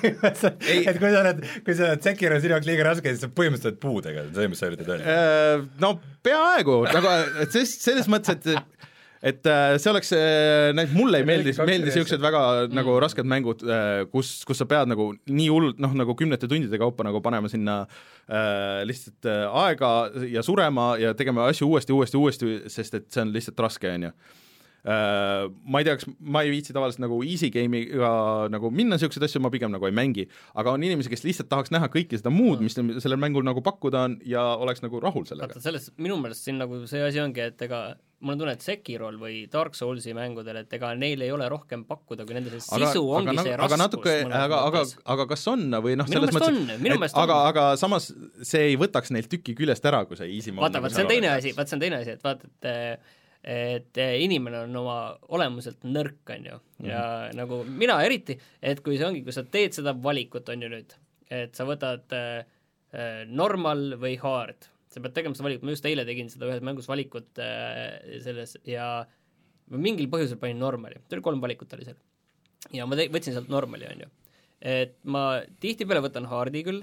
Ei. 0.70 0.84
et 0.86 1.00
kui 1.00 1.10
sa 1.10 1.24
oled, 1.24 1.42
kui 1.66 1.74
sa 1.74 1.88
oled 1.88 2.06
Sekiro 2.06 2.38
sinu 2.38 2.54
jaoks 2.54 2.70
liiga 2.70 2.86
raske, 2.86 3.10
siis 3.10 3.24
sa 3.26 3.30
põhimõtteliselt 3.34 3.72
oled 3.72 3.82
puudega, 3.82 4.26
see 4.28 4.30
on 4.30 4.38
see, 4.38 4.52
mis 4.52 4.62
sa 4.62 4.70
üritad 4.70 4.92
öelda. 4.94 5.16
Äh, 5.16 5.64
no 5.82 5.96
peaaegu, 6.26 6.84
nagu 6.94 7.16
et 7.42 7.56
ses-, 7.56 7.80
selles 7.82 8.06
mõttes, 8.12 8.38
et 8.38 8.89
et 9.22 9.46
äh, 9.46 9.74
see 9.76 9.92
oleks, 9.92 10.12
näiteks 10.76 10.96
mulle 10.96 11.20
ei 11.20 11.26
meeldi, 11.28 11.52
meeldi 11.58 11.90
niisugused 11.90 12.22
väga 12.22 12.42
mm. 12.64 12.76
nagu 12.78 12.96
rasked 13.04 13.28
mängud, 13.28 13.64
kus, 14.12 14.32
kus 14.48 14.62
sa 14.62 14.68
pead 14.70 14.88
nagu 14.90 15.10
nii 15.28 15.48
hullult 15.52 15.80
noh, 15.82 15.96
nagu 16.02 16.16
kümnete 16.16 16.48
tundide 16.48 16.80
kaupa 16.80 17.04
nagu 17.06 17.20
panema 17.24 17.50
sinna 17.52 17.82
äh, 17.84 18.80
lihtsalt 18.88 19.28
äh, 19.28 19.44
aega 19.64 19.94
ja 20.30 20.44
surema 20.46 20.94
ja 21.00 21.12
tegema 21.16 21.50
asju 21.52 21.68
uuesti, 21.68 21.96
uuesti, 21.96 22.20
uuesti, 22.20 22.54
sest 22.72 22.96
et 22.96 23.10
see 23.12 23.26
on 23.26 23.34
lihtsalt 23.36 23.66
raske, 23.68 23.92
on 23.92 24.08
ju 24.08 24.14
Äh, 24.14 24.48
ma 24.84 25.80
ei 25.80 25.86
tea, 25.86 25.96
kas 26.00 26.08
ma 26.20 26.44
ei 26.44 26.52
viitsi 26.54 26.74
tavaliselt 26.76 27.02
nagu 27.04 27.20
easy 27.26 27.50
game'iga 27.52 28.12
nagu 28.52 28.70
minna 28.72 28.96
niisuguseid 28.96 29.26
asju, 29.28 29.42
ma 29.44 29.52
pigem 29.52 29.72
nagu 29.74 29.88
ei 29.88 29.96
mängi, 29.96 30.26
aga 30.60 30.76
on 30.76 30.84
inimesi, 30.86 31.12
kes 31.12 31.26
lihtsalt 31.26 31.50
tahaks 31.52 31.74
näha 31.74 31.90
kõike 31.92 32.20
seda 32.20 32.32
muud, 32.32 32.64
mis 32.64 32.78
sellel 32.78 33.20
mängul 33.20 33.44
nagu 33.46 33.64
pakkuda 33.64 34.06
on 34.08 34.20
ja 34.28 34.44
oleks 34.60 34.84
nagu 34.84 35.02
rahul 35.02 35.26
sellega. 35.28 35.52
Vaata, 35.52 35.64
selles, 35.64 35.90
minu 36.00 36.16
meelest 36.22 36.48
siin 36.48 36.60
nagu 36.60 36.80
see 36.90 37.02
asi 37.04 37.20
ongi, 37.20 37.44
et 37.50 37.68
ega 37.68 37.90
mul 38.20 38.34
on 38.34 38.40
tunne, 38.42 38.54
et 38.56 38.64
Sekirol 38.64 39.16
või 39.20 39.36
Dark 39.52 39.76
Soulsi 39.76 40.12
mängudel, 40.16 40.62
et 40.62 40.74
ega 40.76 40.90
neil 40.98 41.22
ei 41.24 41.30
ole 41.32 41.46
rohkem 41.52 41.86
pakkuda, 41.88 42.26
kui 42.28 42.36
nende 42.36 42.52
see 42.52 42.64
sisu 42.64 43.04
ongi 43.04 43.32
aga, 43.32 43.44
see 43.46 43.54
aga 43.54 43.62
raskus 43.62 43.82
natuke, 43.84 44.16
aga, 44.26 44.58
aga, 44.68 44.82
aga 45.14 45.26
kas 45.30 45.46
on 45.52 45.64
või 45.84 45.96
noh, 46.00 46.08
selles 46.10 46.34
mõttes 46.36 47.16
aga 47.20 47.38
aga 47.48 47.64
samas 47.80 48.10
see 48.44 48.72
ei 48.72 48.76
võtaks 48.80 49.12
neilt 49.16 49.30
tüki 49.32 49.56
küljest 49.56 49.88
ära, 49.88 50.02
kui 50.08 50.20
see 50.20 50.28
easy 50.36 50.52
mode 50.52 50.68
vaata, 50.68 50.80
nagu 50.80 50.88
vaat 50.88 50.98
see 50.98 51.06
on 51.06 51.12
teine 51.14 51.32
asi, 51.32 51.54
vaat 51.56 51.72
see 51.72 51.78
on 51.78 51.84
teine 51.86 52.02
asi, 52.02 52.16
et 52.18 52.28
vaata, 52.28 52.52
et 52.60 53.18
et 53.44 53.96
inimene 53.96 54.64
on 54.66 54.74
oma 54.82 54.96
olemuselt 55.32 55.84
nõrk, 55.88 56.18
on 56.36 56.44
ju, 56.44 56.56
ja 56.84 57.04
Mhm. 57.30 57.36
nagu 57.38 57.62
mina 57.64 57.96
eriti, 58.04 58.38
et 58.62 58.82
kui 58.84 58.98
see 58.98 59.06
ongi, 59.06 59.22
kui 59.24 59.32
sa 59.32 59.42
teed 59.44 59.72
seda 59.72 59.94
valikut, 59.94 60.48
on 60.52 60.60
ju 60.62 60.68
nüüd, 60.68 60.92
et 61.30 61.54
sa 61.56 61.64
võtad 61.64 62.12
äh, 62.12 62.44
normal 63.30 63.94
või 64.02 64.18
hard, 64.20 64.68
sa 64.90 65.00
pead 65.00 65.14
tegema 65.14 65.34
seda 65.34 65.46
valikut, 65.48 65.62
ma 65.64 65.70
just 65.76 65.86
eile 65.86 66.04
tegin 66.04 66.28
seda 66.28 66.48
ühes 66.50 66.60
mängus 66.66 66.88
valikut 66.90 67.38
äh, 67.38 68.20
selles 68.20 68.56
ja 68.66 69.06
mingil 69.70 70.08
põhjusel 70.10 70.36
panin 70.40 70.58
normali, 70.58 70.98
seal 71.08 71.20
oli 71.20 71.22
kolm 71.28 71.40
valikut 71.40 71.72
oli 71.76 71.84
seal. 71.86 71.96
ja 72.74 72.84
ma 72.86 72.96
te- 72.98 73.08
võtsin 73.08 73.32
sealt 73.36 73.48
normali, 73.48 73.86
on 73.86 74.00
ju. 74.04 74.08
et 74.60 74.96
ma 75.04 75.40
tihtipeale 75.62 76.02
võtan 76.04 76.26
hard'i 76.28 76.64
küll, 76.66 76.82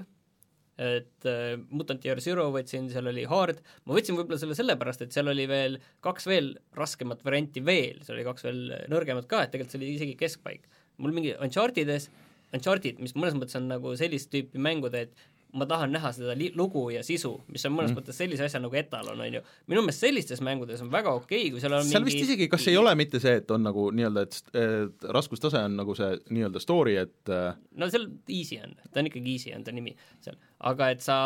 et 0.78 1.26
äh, 1.26 1.56
Mutant 1.74 2.04
Year 2.06 2.20
Zero 2.22 2.48
võtsin, 2.54 2.86
seal 2.92 3.10
oli 3.10 3.24
hard, 3.28 3.60
ma 3.84 3.96
võtsin 3.96 4.18
võib-olla 4.18 4.38
selle 4.40 4.56
sellepärast, 4.58 5.02
et 5.04 5.16
seal 5.16 5.30
oli 5.32 5.48
veel 5.50 5.78
kaks 6.06 6.28
veel 6.30 6.52
raskemat 6.78 7.24
varianti 7.26 7.64
veel, 7.66 7.98
seal 8.06 8.18
oli 8.18 8.26
kaks 8.28 8.46
veel 8.46 8.62
nõrgemat 8.92 9.26
ka, 9.30 9.42
et 9.42 9.54
tegelikult 9.54 9.74
see 9.74 9.82
oli 9.82 9.92
isegi 9.96 10.14
keskpaik. 10.20 10.68
mul 11.02 11.14
mingi 11.14 11.34
Unchartides, 11.42 12.08
Uncharted, 12.54 13.02
mis 13.02 13.14
mõnes 13.18 13.36
mõttes 13.36 13.58
on 13.58 13.68
nagu 13.70 13.92
sellist 13.98 14.30
tüüpi 14.32 14.62
mängud, 14.62 14.94
et 14.94 15.12
ma 15.56 15.64
tahan 15.68 15.92
näha 15.94 16.10
seda 16.12 16.34
li-, 16.36 16.50
lugu 16.56 16.82
ja 16.92 17.00
sisu, 17.06 17.30
mis 17.52 17.64
on 17.64 17.72
mõnes 17.72 17.92
mm. 17.92 17.98
mõttes 18.00 18.18
sellise 18.20 18.44
asja 18.44 18.60
nagu 18.60 18.76
etalon, 18.76 19.20
on 19.24 19.38
ju. 19.38 19.40
minu 19.70 19.84
meelest 19.86 20.04
sellistes 20.04 20.42
mängudes 20.44 20.82
on 20.84 20.90
väga 20.92 21.14
okei 21.16 21.46
okay,, 21.46 21.52
kui 21.54 21.62
seal 21.62 21.76
on 21.78 21.86
seal 21.88 22.04
mingi 22.04 22.18
vist 22.18 22.28
isegi, 22.28 22.48
kas 22.52 22.66
ei 22.68 22.76
ole 22.80 22.92
mitte 22.98 23.20
see, 23.22 23.38
et 23.40 23.54
on 23.54 23.64
nagu 23.64 23.88
nii-öelda, 23.96 24.24
et, 24.26 24.52
et 24.60 25.06
raskustase 25.16 25.62
on 25.64 25.78
nagu 25.80 25.96
see 25.96 26.10
nii-öelda 26.28 26.62
story, 26.62 26.98
et 27.00 27.32
äh, 27.32 27.56
no 27.80 27.88
seal 27.92 28.04
easy 28.34 28.60
on, 28.64 28.76
ta 28.92 29.00
on 29.00 29.08
ikkagi 29.10 29.34
easy, 29.36 29.54
on 29.56 29.64
ta 29.64 29.74
nimi 29.74 29.94
seal. 30.24 30.36
aga 30.68 30.90
et 30.92 31.04
sa, 31.04 31.16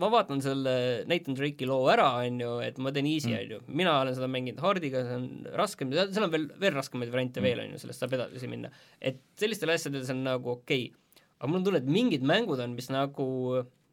ma 0.00 0.10
vaatan 0.14 0.40
selle 0.44 0.74
Nathan 1.10 1.36
Drake'i 1.36 1.68
loo 1.68 1.84
ära, 1.92 2.08
on 2.24 2.40
ju, 2.40 2.54
et 2.64 2.80
ma 2.80 2.94
teen 2.96 3.10
easy, 3.10 3.30
Mm. 3.30 3.42
on 3.44 3.52
ju, 3.52 3.60
mina 3.82 3.92
olen 4.00 4.16
seda 4.16 4.26
mänginud 4.30 4.62
hardiga, 4.64 5.04
see 5.06 5.18
on 5.20 5.28
raskem, 5.58 5.92
seal 5.92 6.26
on 6.26 6.32
veel, 6.32 6.48
veel 6.58 6.74
raskemaid 6.74 7.12
variante 7.12 7.42
Mm. 7.42 7.46
veel, 7.50 7.62
on 7.66 7.76
ju, 7.76 7.82
sellest 7.84 8.02
saab 8.02 8.16
edasi 8.16 8.48
minna. 8.50 8.72
et 9.00 9.20
sellistel 9.38 9.70
asjadel 9.74 10.06
see 10.06 10.16
on 10.16 10.24
nagu 10.24 10.56
okei 10.56 10.88
okay. 10.88 10.96
Aga 11.40 11.50
mul 11.50 11.62
on 11.62 11.68
tunne, 11.68 11.80
et 11.80 11.88
mingid 11.88 12.24
mängud 12.26 12.60
on, 12.60 12.74
mis 12.76 12.90
nagu 12.92 13.28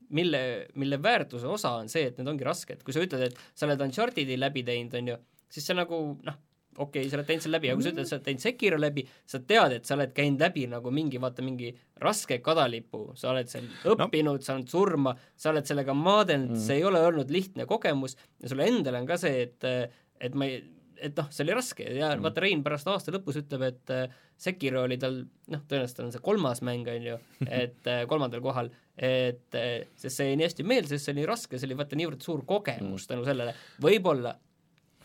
mille, 0.10 0.42
mille 0.76 1.00
väärtuse 1.04 1.48
osa 1.48 1.78
on 1.82 1.90
see, 1.92 2.10
et 2.10 2.20
need 2.20 2.30
ongi 2.32 2.46
rasked, 2.48 2.84
kui 2.84 2.96
sa 2.96 3.04
ütled, 3.04 3.30
et 3.30 3.40
sa 3.56 3.68
oled 3.68 3.82
Uncharted'i 3.88 4.38
läbi 4.40 4.64
teinud, 4.68 4.96
on 5.00 5.14
ju, 5.14 5.18
siis 5.52 5.68
see 5.68 5.78
nagu 5.78 6.00
noh, 6.28 6.38
okei 6.78 7.02
okay,, 7.02 7.10
sa 7.10 7.18
oled 7.18 7.28
teinud 7.28 7.46
selle 7.46 7.58
läbi, 7.58 7.72
aga 7.72 7.80
kui 7.80 7.88
sa 7.88 7.94
ütled, 7.94 8.10
sa 8.10 8.18
oled 8.18 8.26
teinud 8.28 8.46
Sekiro 8.46 8.80
läbi, 8.80 9.04
sa 9.34 9.42
tead, 9.52 9.78
et 9.80 9.90
sa 9.90 9.98
oled 9.98 10.14
käinud 10.16 10.44
läbi 10.46 10.68
nagu 10.72 10.94
mingi, 10.96 11.22
vaata, 11.24 11.46
mingi 11.46 11.74
raske 12.04 12.40
kadalipu, 12.46 13.04
sa 13.20 13.32
oled 13.34 13.52
seal 13.52 13.68
õppinud 13.94 14.40
no., 14.40 14.48
saanud 14.48 14.72
surma, 14.72 15.16
sa 15.36 15.52
oled 15.54 15.68
sellega 15.68 15.96
maadelnud 15.98 16.56
mm., 16.56 16.66
see 16.68 16.82
ei 16.82 16.88
ole 16.88 17.04
olnud 17.10 17.32
lihtne 17.34 17.68
kogemus 17.70 18.18
ja 18.42 18.52
sulle 18.52 18.70
endale 18.70 19.02
on 19.04 19.10
ka 19.10 19.20
see, 19.22 19.48
et 19.48 19.72
et 20.18 20.34
ma 20.34 20.48
ei, 20.50 20.62
et 21.04 21.18
noh, 21.18 21.30
see 21.34 21.46
oli 21.46 21.56
raske 21.58 21.86
ja 21.86 22.12
mm. 22.16 22.26
vaata, 22.26 22.44
Rein 22.44 22.64
pärast 22.66 22.90
aasta 22.92 23.14
lõpus 23.16 23.40
ütleb, 23.42 23.66
et 23.68 23.94
äh, 23.94 24.18
Sekiro 24.38 24.84
oli 24.86 25.00
tal 25.02 25.22
noh, 25.24 25.64
tõenäoliselt 25.70 26.04
on 26.06 26.12
see 26.14 26.24
kolmas 26.26 26.64
mäng, 26.66 26.90
on 26.92 27.08
ju, 27.12 27.20
et 27.62 27.90
äh, 27.90 28.04
kolmandal 28.10 28.44
kohal, 28.46 28.72
et 28.98 29.58
äh, 29.58 29.88
sest 30.00 30.22
see 30.22 30.36
nii 30.36 30.50
hästi 30.50 30.68
meelde, 30.68 30.94
sest 30.94 31.10
see 31.10 31.18
oli 31.18 31.28
raske, 31.30 31.60
see 31.60 31.70
oli 31.70 31.80
vaata 31.80 32.00
niivõrd 32.00 32.26
suur 32.26 32.44
kogemus 32.50 33.06
mm. 33.06 33.12
tänu 33.14 33.28
sellele, 33.28 33.56
võib-olla 33.84 34.36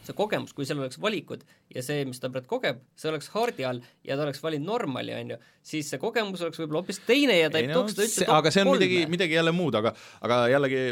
see 0.07 0.16
kogemus, 0.18 0.53
kui 0.57 0.66
seal 0.68 0.80
oleks 0.82 1.00
valikud 1.03 1.44
ja 1.74 1.82
see, 1.84 2.05
mis 2.09 2.20
ta 2.22 2.30
praegu 2.32 2.50
kogeb, 2.50 2.82
see 2.98 3.11
oleks 3.12 3.30
hardi 3.34 3.66
all 3.68 3.80
ja 4.07 4.16
ta 4.18 4.26
oleks 4.26 4.42
valinud 4.42 4.68
normali, 4.68 5.14
on 5.16 5.34
ju, 5.34 5.40
siis 5.72 5.90
see 5.92 6.00
kogemus 6.03 6.42
oleks 6.44 6.61
võib-olla 6.61 6.82
hoopis 6.82 7.03
teine 7.07 7.38
ja 7.38 7.50
ta 7.53 7.61
ei, 7.61 7.68
ei 7.68 7.72
no, 7.72 7.80
tooks 7.80 7.96
seda 7.96 8.09
üldse 8.09 8.28
aga 8.38 8.55
see 8.55 8.64
on 8.64 8.72
kolme. 8.72 8.80
midagi, 8.82 9.03
midagi 9.16 9.38
jälle 9.38 9.55
muud, 9.57 9.78
aga 9.78 9.94
aga 10.26 10.40
jällegi 10.53 10.82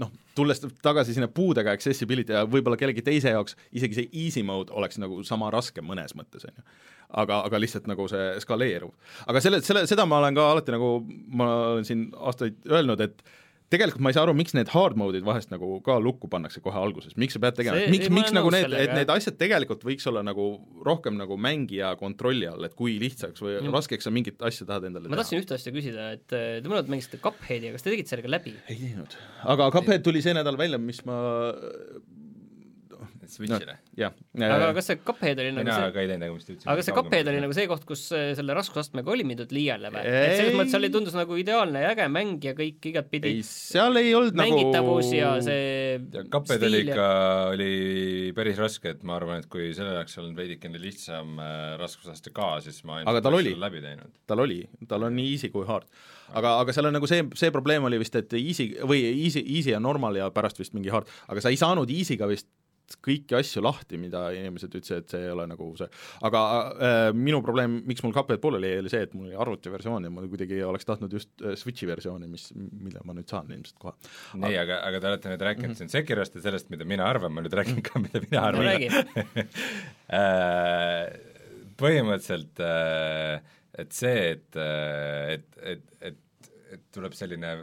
noh, 0.00 0.12
tulles 0.36 0.62
tagasi 0.82 1.16
sinna 1.16 1.28
puudega 1.32 1.74
accessibility 1.76 2.36
ja 2.36 2.44
võib-olla 2.48 2.78
kellegi 2.80 3.04
teise 3.06 3.34
jaoks 3.34 3.56
isegi 3.76 3.98
see 3.98 4.08
easy 4.24 4.44
mode 4.46 4.72
oleks 4.76 5.00
nagu 5.02 5.20
sama 5.26 5.50
raske 5.52 5.84
mõnes 5.84 6.14
mõttes, 6.18 6.46
on 6.48 6.62
ju. 6.62 6.66
aga, 7.22 7.42
aga 7.48 7.60
lihtsalt 7.60 7.90
nagu 7.90 8.06
see 8.10 8.32
skaleerub. 8.44 8.94
aga 9.26 9.42
selle, 9.44 9.60
selle, 9.66 9.86
seda 9.90 10.06
ma 10.08 10.22
olen 10.22 10.38
ka 10.38 10.46
alati 10.54 10.76
nagu, 10.76 10.94
ma 11.34 11.50
olen 11.74 11.88
siin 11.88 12.08
aastaid 12.16 12.70
öelnud, 12.70 13.02
et 13.04 13.24
tegelikult 13.70 14.02
ma 14.02 14.10
ei 14.10 14.16
saa 14.16 14.24
aru, 14.26 14.34
miks 14.38 14.54
need 14.56 14.70
hard 14.72 14.98
mode'id 14.98 15.24
vahest 15.26 15.52
nagu 15.52 15.78
ka 15.86 15.96
lukku 16.02 16.30
pannakse 16.32 16.62
kohe 16.64 16.78
alguses, 16.80 17.14
miks 17.20 17.36
sa 17.36 17.42
pead 17.44 17.58
tegema, 17.60 17.84
miks, 17.92 18.10
miks 18.12 18.34
nagu 18.34 18.50
need, 18.54 18.72
et 18.74 18.92
need 18.96 19.12
asjad 19.14 19.38
tegelikult 19.40 19.84
võiks 19.86 20.08
olla 20.10 20.24
nagu 20.26 20.46
rohkem 20.86 21.18
nagu 21.20 21.38
mängija 21.40 21.92
kontrolli 22.00 22.48
all, 22.50 22.66
et 22.66 22.74
kui 22.78 22.96
lihtsaks 23.02 23.44
või 23.44 23.56
mm. 23.60 23.74
raskeks 23.76 24.08
sa 24.08 24.14
mingit 24.14 24.42
asja 24.46 24.66
tahad 24.68 24.88
endale 24.90 25.06
ma 25.06 25.14
teha. 25.14 25.22
tahtsin 25.22 25.42
ühte 25.42 25.56
asja 25.58 25.74
küsida, 25.74 26.10
et 26.18 26.26
te 26.30 26.42
mõlemad 26.66 26.90
mängisite 26.90 27.22
Cupheadi, 27.22 27.70
kas 27.76 27.86
te 27.86 27.94
tegite 27.94 28.14
sellega 28.14 28.34
läbi? 28.36 28.56
ei 28.66 28.80
teinud. 28.80 29.18
aga 29.54 29.70
Cuphead 29.76 30.06
tuli 30.06 30.24
see 30.24 30.34
nädal 30.34 30.58
välja, 30.60 30.80
mis 30.82 31.04
ma 31.06 31.20
Switch'ile 33.32 33.76
no,. 33.76 33.92
jah. 33.98 34.14
aga 34.46 34.70
kas 34.76 34.90
see 34.90 35.00
Cuphead 35.04 35.42
oli 35.42 35.54
nagu 35.54 35.66
mina 35.66 35.78
see 35.78 35.94
ka 35.94 36.04
ei 36.04 36.10
teinud, 36.10 36.26
aga 36.26 36.34
ma 36.34 36.40
just 36.40 36.52
ütlesin. 36.52 36.68
aga 36.68 36.80
kas 36.80 36.90
see 36.90 36.96
Cuphead 36.98 37.30
oli 37.32 37.42
nagu 37.44 37.56
see 37.56 37.68
koht, 37.70 37.86
kus 37.88 38.04
äh, 38.16 38.30
selle 38.38 38.56
raskusastmega 38.58 39.14
oli 39.14 39.26
mindud 39.28 39.54
liiale 39.54 39.92
või? 39.94 40.04
et 40.06 40.36
selles 40.38 40.58
mõttes 40.58 40.78
oli, 40.80 40.92
tundus 40.94 41.16
nagu 41.18 41.38
ideaalne 41.40 41.84
ja 41.84 41.94
äge 41.94 42.08
mäng 42.12 42.46
ja 42.50 42.54
kõik 42.58 42.90
igatpidi 42.92 43.34
ei, 43.34 43.44
seal 43.46 44.00
ei 44.00 44.12
olnud 44.18 44.38
mängitavus 44.38 45.10
nagu 45.10 45.18
ja 45.18 45.32
see 45.44 46.24
Cuphead 46.32 46.66
oli 46.68 46.84
ikka 46.86 47.08
oli 47.54 47.72
päris 48.36 48.60
raske, 48.60 48.94
et 48.94 49.02
ma 49.06 49.16
arvan, 49.18 49.42
et 49.42 49.48
kui 49.50 49.70
sellel 49.76 49.98
oleks 49.98 50.16
olnud 50.20 50.38
veidikene 50.38 50.80
lihtsam 50.80 51.38
äh, 51.40 51.74
raskusaste 51.80 52.32
ka, 52.34 52.52
siis 52.64 52.82
ma 52.88 53.00
aga 53.04 53.22
tal 53.24 53.38
oli, 53.38 53.54
tal 54.28 54.44
oli, 54.44 54.62
tal 54.88 55.06
on 55.08 55.16
nii 55.16 55.34
easy 55.34 55.50
kui 55.52 55.66
hard. 55.68 55.88
aga, 56.36 56.56
aga 56.62 56.74
seal 56.74 56.90
on 56.90 56.96
nagu 56.98 57.10
see, 57.10 57.26
see 57.38 57.52
probleem 57.54 57.86
oli 57.88 58.00
vist, 58.02 58.16
et 58.18 58.32
easy 58.38 58.70
või 58.86 59.02
easy, 59.10 59.42
easy 59.42 59.74
ja 59.74 59.82
normal 59.82 60.18
ja 60.18 60.30
pärast 60.34 60.60
vist 60.60 60.76
mingi 60.76 60.92
hard, 60.92 61.10
aga 61.28 61.44
sa 61.44 61.52
ei 61.52 61.60
saanud 61.60 61.90
easy'ga 61.90 62.28
vist 62.30 62.48
kõiki 63.04 63.36
asju 63.38 63.62
lahti, 63.64 63.98
mida 64.00 64.26
inimesed 64.36 64.74
ütlesid, 64.74 65.04
et 65.04 65.14
see 65.14 65.22
ei 65.26 65.32
ole 65.32 65.46
nagu 65.50 65.68
see, 65.78 65.88
aga 66.26 66.40
äh, 66.70 67.10
minu 67.16 67.40
probleem, 67.44 67.80
miks 67.88 68.04
mul 68.04 68.14
Cuphead 68.16 68.42
pooleli 68.42 68.72
jäi, 68.72 68.82
oli 68.82 68.92
see, 68.92 69.02
et 69.06 69.14
mul 69.16 69.28
oli 69.28 69.38
arvutiversioon 69.44 70.08
ja 70.08 70.12
ma 70.14 70.24
kuidagi 70.26 70.62
oleks 70.66 70.88
tahtnud 70.88 71.14
just 71.16 71.30
äh, 71.44 71.54
Switchi 71.60 71.88
versiooni, 71.90 72.30
mis, 72.30 72.50
mille 72.56 73.04
ma 73.06 73.16
nüüd 73.16 73.30
saan 73.30 73.50
ilmselt 73.54 73.78
kohe. 73.82 73.94
nii, 74.40 74.56
aga, 74.64 74.80
aga 74.88 75.02
te 75.02 75.12
olete 75.12 75.34
nüüd 75.34 75.46
rääkinud 75.48 75.68
mm 75.68 75.74
-hmm. 75.74 75.78
siin 75.84 75.94
Sekirost 75.94 76.34
ja 76.34 76.44
sellest, 76.48 76.70
mida 76.74 76.84
mina 76.88 77.06
arvan, 77.08 77.32
ma 77.32 77.44
nüüd 77.44 77.56
räägin 77.56 77.82
ka, 77.86 78.02
mida 78.02 78.22
mina 78.26 78.44
arvan 78.50 78.66
no, 78.66 78.72
põhimõtteliselt 81.80 82.60
et 83.80 83.92
see, 83.96 84.30
et, 84.34 84.56
et, 84.56 85.60
et, 85.62 85.84
et, 86.10 86.50
et 86.74 86.82
tuleb 86.94 87.14
selline 87.16 87.54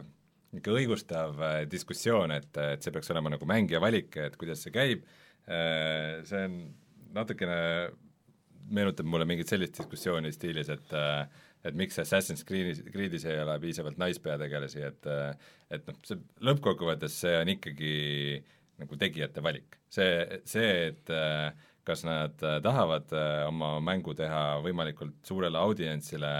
niisugune 0.52 0.82
õigustav 0.82 1.40
diskussioon, 1.70 2.32
et, 2.38 2.50
et 2.56 2.84
see 2.84 2.94
peaks 2.94 3.10
olema 3.12 3.34
nagu 3.34 3.48
mängija 3.48 3.80
valik, 3.84 4.16
et 4.16 4.36
kuidas 4.40 4.62
see 4.64 4.72
käib, 4.74 5.04
see 5.48 6.44
on 6.44 6.54
natukene, 7.16 7.58
meenutab 8.68 9.08
mulle 9.08 9.26
mingit 9.28 9.48
sellist 9.48 9.78
diskussiooni 9.80 10.32
stiilis, 10.34 10.72
et 10.72 10.96
et 11.66 11.74
miks 11.74 11.98
Assassin's 11.98 12.44
Creed'is, 12.46 12.78
Creed'is 12.94 13.24
ei 13.26 13.40
ole 13.42 13.56
piisavalt 13.60 13.98
naispeategelasi, 13.98 14.82
et 14.88 15.08
et 15.74 15.88
noh, 15.88 15.96
see 16.06 16.20
lõppkokkuvõttes 16.46 17.16
see 17.24 17.34
on 17.40 17.50
ikkagi 17.52 17.94
nagu 18.78 18.98
tegijate 19.00 19.42
valik. 19.42 19.80
see, 19.90 20.40
see, 20.46 20.92
et 20.92 21.12
kas 21.88 22.04
nad 22.04 22.36
tahavad 22.62 23.12
oma 23.48 23.78
mängu 23.80 24.14
teha 24.14 24.60
võimalikult 24.64 25.18
suurele 25.26 25.58
audientsile 25.58 26.32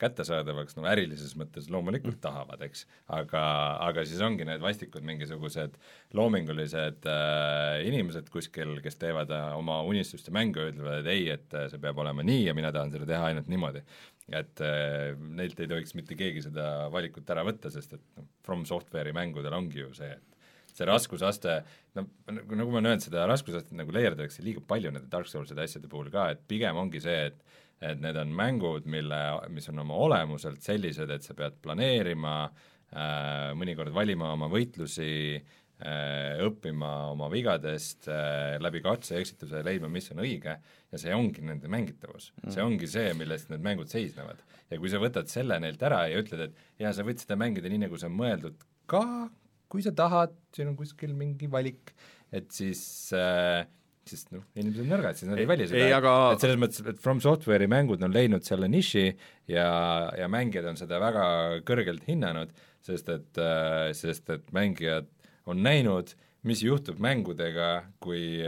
kättesaadavaks, 0.00 0.76
no 0.78 0.86
ärilises 0.90 1.34
mõttes 1.38 1.68
loomulikult 1.72 2.16
Mm. 2.16 2.22
tahavad, 2.24 2.62
eks, 2.66 2.86
aga, 3.12 3.42
aga 3.86 4.04
siis 4.08 4.20
ongi 4.24 4.46
need 4.48 4.62
vastikud 4.64 5.04
mingisugused 5.06 5.76
loomingulised 6.16 7.06
äh, 7.06 7.80
inimesed 7.86 8.30
kuskil, 8.32 8.78
kes 8.84 8.96
teevad 9.00 9.30
äh, 9.30 9.50
oma 9.58 9.80
unistuste 9.86 10.32
mängu 10.34 10.64
ja 10.64 10.72
ütlevad, 10.72 11.02
et 11.02 11.12
ei, 11.12 11.28
et 11.36 11.54
äh, 11.54 11.68
see 11.70 11.82
peab 11.82 12.00
olema 12.02 12.24
nii 12.26 12.46
ja 12.48 12.56
mina 12.56 12.72
tahan 12.72 12.92
seda 12.94 13.08
teha 13.08 13.30
ainult 13.30 13.50
niimoodi. 13.52 13.84
et 14.30 14.60
äh, 14.62 15.16
neilt 15.18 15.58
ei 15.58 15.66
tohiks 15.66 15.94
mitte 15.98 16.14
keegi 16.14 16.44
seda 16.44 16.88
valikut 16.92 17.30
ära 17.34 17.42
võtta, 17.46 17.70
sest 17.74 17.96
et 17.96 18.02
noh, 18.16 18.28
From 18.46 18.62
Software'i 18.68 19.14
mängudel 19.16 19.54
ongi 19.56 19.80
ju 19.80 19.88
see, 19.96 20.10
et 20.10 20.76
see 20.76 20.86
raskusaste, 20.86 21.56
no 21.98 22.04
nagu, 22.30 22.54
nagu 22.54 22.70
ma 22.70 22.78
olen 22.78 22.92
öelnud, 22.92 23.02
seda 23.04 23.26
raskusastet 23.26 23.74
nagu 23.74 23.90
leierdatakse 23.94 24.44
liiga 24.46 24.62
palju 24.66 24.92
nende 24.94 25.10
Dark 25.10 25.26
Soulside 25.26 25.64
asjade 25.64 25.90
puhul 25.90 26.12
ka, 26.14 26.30
et 26.34 26.44
pigem 26.48 26.78
ongi 26.78 27.02
see, 27.02 27.32
et 27.32 27.42
et 27.80 28.02
need 28.02 28.18
on 28.20 28.34
mängud, 28.36 28.88
mille, 28.90 29.20
mis 29.52 29.68
on 29.72 29.80
oma 29.82 29.96
olemuselt 30.04 30.60
sellised, 30.64 31.10
et 31.10 31.24
sa 31.24 31.36
pead 31.36 31.56
planeerima 31.64 32.34
äh,, 32.44 33.50
mõnikord 33.56 33.94
valima 33.96 34.34
oma 34.34 34.50
võitlusi 34.52 35.08
äh,, 35.38 36.36
õppima 36.44 36.90
oma 37.14 37.30
vigadest 37.32 38.10
äh, 38.12 38.58
läbi 38.60 38.82
katse 38.84 39.16
ja 39.16 39.24
eksituse, 39.24 39.64
leidma, 39.64 39.88
mis 39.92 40.10
on 40.12 40.20
õige, 40.26 40.58
ja 40.60 41.00
see 41.00 41.16
ongi 41.16 41.44
nende 41.46 41.72
mängitavus 41.72 42.30
mm.. 42.42 42.52
see 42.52 42.64
ongi 42.64 42.90
see, 42.90 43.14
millest 43.16 43.52
need 43.52 43.64
mängud 43.64 43.92
seisnevad. 43.92 44.44
ja 44.68 44.80
kui 44.80 44.92
sa 44.92 45.00
võtad 45.02 45.32
selle 45.32 45.56
neilt 45.62 45.82
ära 45.88 46.04
ja 46.12 46.20
ütled, 46.20 46.50
et 46.50 46.84
jaa, 46.84 46.92
sa 46.96 47.06
võid 47.06 47.24
seda 47.24 47.40
mängida 47.40 47.72
nii, 47.72 47.86
nagu 47.86 48.00
see 48.00 48.12
on 48.12 48.18
mõeldud 48.20 48.68
ka, 48.90 49.04
kui 49.70 49.84
sa 49.86 49.94
tahad, 49.96 50.34
siin 50.52 50.72
on 50.72 50.76
kuskil 50.76 51.14
mingi 51.16 51.48
valik, 51.48 51.94
et 52.34 52.50
siis 52.52 52.82
äh, 53.16 53.64
sest 54.08 54.32
noh, 54.34 54.42
inimesed 54.56 54.84
on 54.84 54.90
nõrgad, 54.94 55.18
siis 55.18 55.28
nad 55.30 55.40
ei 55.40 55.48
väli 55.48 55.66
seda, 55.68 55.90
aga... 55.98 56.14
et 56.34 56.44
selles 56.44 56.58
mõttes, 56.60 56.82
et 56.88 56.98
From 57.02 57.20
Software'i 57.22 57.68
mängud 57.70 58.02
on 58.06 58.14
leidnud 58.14 58.46
selle 58.46 58.68
niši 58.70 59.04
ja, 59.52 59.68
ja 60.16 60.28
mängijad 60.32 60.70
on 60.72 60.80
seda 60.80 61.00
väga 61.02 61.24
kõrgelt 61.68 62.06
hinnanud, 62.08 62.52
sest 62.84 63.12
et, 63.12 63.40
sest 63.98 64.32
et 64.32 64.52
mängijad 64.56 65.10
on 65.50 65.60
näinud, 65.64 66.14
mis 66.48 66.62
juhtub 66.64 67.00
mängudega, 67.02 67.72
kui, 68.00 68.40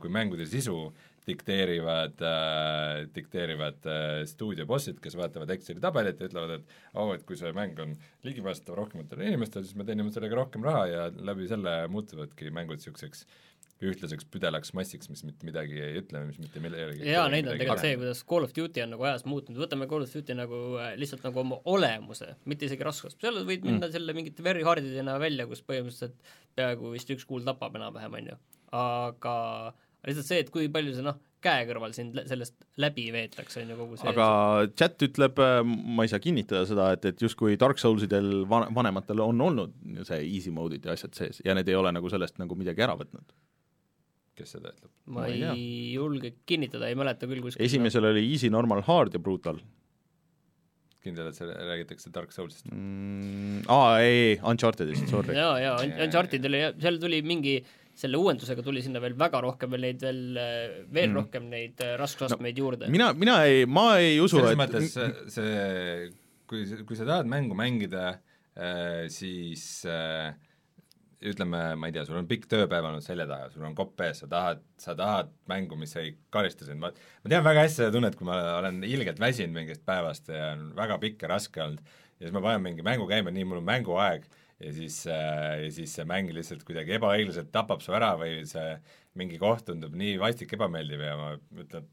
kui 0.00 0.12
mängude 0.12 0.48
sisu 0.48 0.88
dikteerivad 1.26 2.20
äh,, 2.20 3.06
dikteerivad 3.14 3.86
äh, 3.88 4.24
stuudiobossid, 4.28 4.98
kes 5.02 5.16
vaatavad 5.16 5.50
Exceli 5.54 5.80
tabelit 5.80 6.20
ja 6.20 6.28
ütlevad, 6.28 6.58
et 6.58 6.74
oo 6.92 7.06
oh,, 7.08 7.14
et 7.16 7.24
kui 7.24 7.38
see 7.40 7.52
mäng 7.56 7.80
on 7.80 7.94
ligipääsetav 8.26 8.76
rohkematele 8.80 9.30
inimestele, 9.30 9.64
siis 9.64 9.78
me 9.78 9.86
teenime 9.88 10.12
sellega 10.12 10.36
rohkem 10.42 10.64
raha 10.66 10.84
ja 10.90 11.06
läbi 11.24 11.48
selle 11.48 11.78
muutuvadki 11.92 12.52
mängud 12.54 12.80
niisuguseks 12.80 13.24
ühtlaseks 13.90 14.26
püdelaks 14.32 14.72
massiks, 14.76 15.10
mis 15.12 15.24
mitte 15.26 15.48
midagi 15.48 15.78
ei 15.80 16.00
ütle, 16.00 16.24
mis 16.28 16.40
mitte 16.42 16.62
millegi 16.62 17.08
jaa, 17.08 17.26
neid 17.32 17.48
on 17.48 17.58
tegelikult 17.58 17.84
see, 17.84 17.98
kuidas 18.00 18.24
Call 18.30 18.48
of 18.48 18.54
Duty 18.56 18.84
on 18.84 18.94
nagu 18.96 19.08
ajas 19.08 19.26
muutunud, 19.28 19.60
võtame 19.64 19.88
Call 19.90 20.06
of 20.06 20.14
Duty 20.14 20.38
nagu 20.38 20.60
äh, 20.82 20.94
lihtsalt 21.00 21.26
nagu 21.26 21.42
oma 21.44 21.60
olemuse, 21.70 22.34
mitte 22.50 22.68
isegi 22.68 22.86
raskust, 22.86 23.20
seal 23.22 23.42
võid 23.42 23.66
minna 23.66 23.86
mm. 23.86 23.94
selle 23.96 24.16
mingite 24.16 24.46
very 24.46 24.64
hardidena 24.66 25.18
välja, 25.22 25.48
kus 25.50 25.64
põhimõtteliselt 25.66 26.34
peaaegu 26.58 26.94
vist 26.94 27.10
üks 27.14 27.26
kuul 27.28 27.46
tapab 27.46 27.76
enam-vähem, 27.80 28.18
on 28.20 28.32
ju. 28.32 28.40
aga 28.74 29.36
lihtsalt 30.04 30.28
see, 30.28 30.42
et 30.44 30.52
kui 30.54 30.68
palju 30.72 30.94
see 30.96 31.04
noh, 31.04 31.20
käekõrval 31.44 31.94
sind 31.96 32.16
lä- 32.16 32.24
sellest 32.28 32.56
läbi 32.80 33.06
veetakse, 33.14 33.62
on 33.62 33.72
ju 33.72 33.78
kogu 33.78 33.98
see 34.00 34.10
aga 34.12 34.26
chat 34.78 35.02
ütleb, 35.06 35.40
ma 35.64 36.06
ei 36.06 36.12
saa 36.12 36.22
kinnitada 36.22 36.64
seda, 36.68 36.90
et, 36.96 37.08
et 37.10 37.24
justkui 37.24 37.58
Dark 37.60 37.80
Soulsidel 37.80 38.44
van-, 38.50 38.70
vanematel 38.76 39.22
on 39.24 39.42
olnud 39.48 39.74
see 40.08 40.20
easy 40.24 40.54
mode'id 40.54 40.86
ja 40.86 40.96
asjad 40.96 41.16
sees 41.18 41.42
ja 41.44 41.56
need 41.56 41.68
ei 41.70 41.78
ole 41.78 41.92
nagu 41.94 42.12
sellest 42.12 42.40
nagu 42.42 42.56
midagi 42.58 42.84
ära 42.86 42.96
võtnud. 43.00 43.36
Kes 44.38 44.56
seda 44.56 44.72
ütleb? 44.74 44.90
ma 45.14 45.28
ei 45.30 45.40
ei, 45.52 45.70
julge 45.94 46.34
kinnitada, 46.48 46.90
ei 46.90 46.98
mäleta 46.98 47.28
küll 47.30 47.44
kuskil 47.44 47.64
esimesel 47.66 48.10
oli 48.10 48.26
easy, 48.32 48.50
normal, 48.52 48.82
hard 48.86 49.16
ja 49.16 49.22
brutal 49.22 49.60
kindel, 51.04 51.28
et 51.28 51.36
seal 51.36 51.52
räägitakse 51.52 52.12
Dark 52.14 52.34
Soulsist? 52.34 52.68
mm,. 52.72 53.64
aa, 53.72 53.96
ei, 54.02 54.18
ei, 54.18 54.36
Unchartedist, 54.50 55.08
sorry. 55.12 55.36
jaa, 55.36 55.56
jaa, 55.62 55.78
Uncharted 56.06 56.50
oli, 56.50 56.62
seal 56.82 57.00
tuli 57.02 57.20
mingi 57.26 57.58
selle 57.94 58.18
uuendusega 58.18 58.64
tuli 58.66 58.82
sinna 58.82 59.02
veel 59.02 59.14
väga 59.18 59.40
rohkem 59.44 59.74
veel 59.74 59.86
neid 59.86 60.00
veel, 60.02 60.22
veel 60.90 61.10
mm. 61.10 61.18
rohkem 61.20 61.46
neid 61.52 61.82
äh, 61.84 61.94
raskusastmeid 62.00 62.56
no, 62.56 62.64
juurde. 62.64 62.88
mina, 62.90 63.12
mina 63.14 63.38
ei, 63.46 63.68
ma 63.70 63.92
ei 64.02 64.16
usu, 64.22 64.40
selles 64.40 64.56
et 64.56 64.62
mõttes 64.64 64.88
see, 64.96 65.10
see, 65.36 66.08
kui, 66.50 66.64
kui 66.88 66.98
sa 66.98 67.06
tahad 67.06 67.30
mängu 67.30 67.54
mängida, 67.58 68.16
siis 69.10 69.62
äh, 69.90 70.34
ütleme, 71.30 71.60
ma 71.80 71.88
ei 71.88 71.94
tea, 71.94 72.04
sul 72.08 72.18
on 72.20 72.28
pikk 72.28 72.46
tööpäev 72.50 72.86
olnud 72.88 73.04
selja 73.04 73.26
taga, 73.28 73.48
sul 73.52 73.64
on 73.66 73.74
kopp 73.78 74.00
ees, 74.04 74.20
sa 74.22 74.28
tahad, 74.30 74.62
sa 74.80 74.94
tahad 74.98 75.32
mängu, 75.50 75.78
mis 75.80 75.94
ei 76.00 76.14
karista 76.34 76.66
sind, 76.68 76.82
ma 76.82 76.90
ma 76.92 77.32
tean 77.32 77.44
väga 77.46 77.64
hästi 77.64 77.82
seda 77.82 77.94
tunnet, 77.94 78.16
kui 78.18 78.28
ma 78.28 78.38
olen 78.58 78.82
ilgelt 78.86 79.20
väsinud 79.22 79.56
mingist 79.56 79.84
päevast 79.88 80.28
ja 80.32 80.52
on 80.54 80.70
väga 80.76 80.98
pikk 81.02 81.24
ja 81.24 81.34
raske 81.34 81.62
olnud. 81.64 81.94
Ja 82.14 82.26
siis 82.26 82.34
ma 82.36 82.42
panen 82.44 82.62
mingi 82.62 82.84
mängu 82.86 83.06
käima, 83.10 83.32
nii 83.34 83.46
mul 83.48 83.62
on 83.62 83.68
mänguaeg. 83.68 84.26
Ja 84.62 84.72
siis 84.72 85.00
äh,, 85.10 85.64
ja 85.64 85.70
siis 85.74 85.96
see 85.96 86.04
mäng 86.06 86.30
lihtsalt 86.32 86.62
kuidagi 86.64 86.94
ebaõiglaselt 86.96 87.50
tapab 87.52 87.82
su 87.82 87.92
ära 87.96 88.12
või 88.20 88.44
see 88.46 88.76
mingi 89.18 89.40
koht 89.40 89.66
tundub 89.66 89.96
nii 89.98 90.14
vastik 90.22 90.54
ebameeldiv 90.54 91.02
ja 91.02 91.16
ma 91.18 91.32
ütlen, 91.58 91.88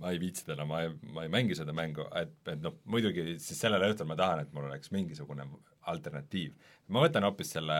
ma 0.00 0.10
ei 0.12 0.20
viitsi 0.22 0.46
täna, 0.46 0.64
ma 0.68 0.80
ei, 0.86 0.94
ma 1.12 1.26
ei 1.26 1.30
mängi 1.32 1.56
seda 1.58 1.74
mängu, 1.76 2.06
et, 2.18 2.32
et 2.48 2.62
noh, 2.64 2.78
muidugi 2.90 3.36
siis 3.42 3.60
sellel 3.60 3.84
õhtul 3.90 4.08
ma 4.08 4.16
tahan, 4.18 4.42
et 4.42 4.56
mul 4.56 4.70
oleks 4.70 4.92
mingisugune 4.94 5.46
alternatiiv. 5.92 6.56
ma 6.88 7.04
võtan 7.04 7.26
hoopis 7.28 7.52
selle 7.58 7.78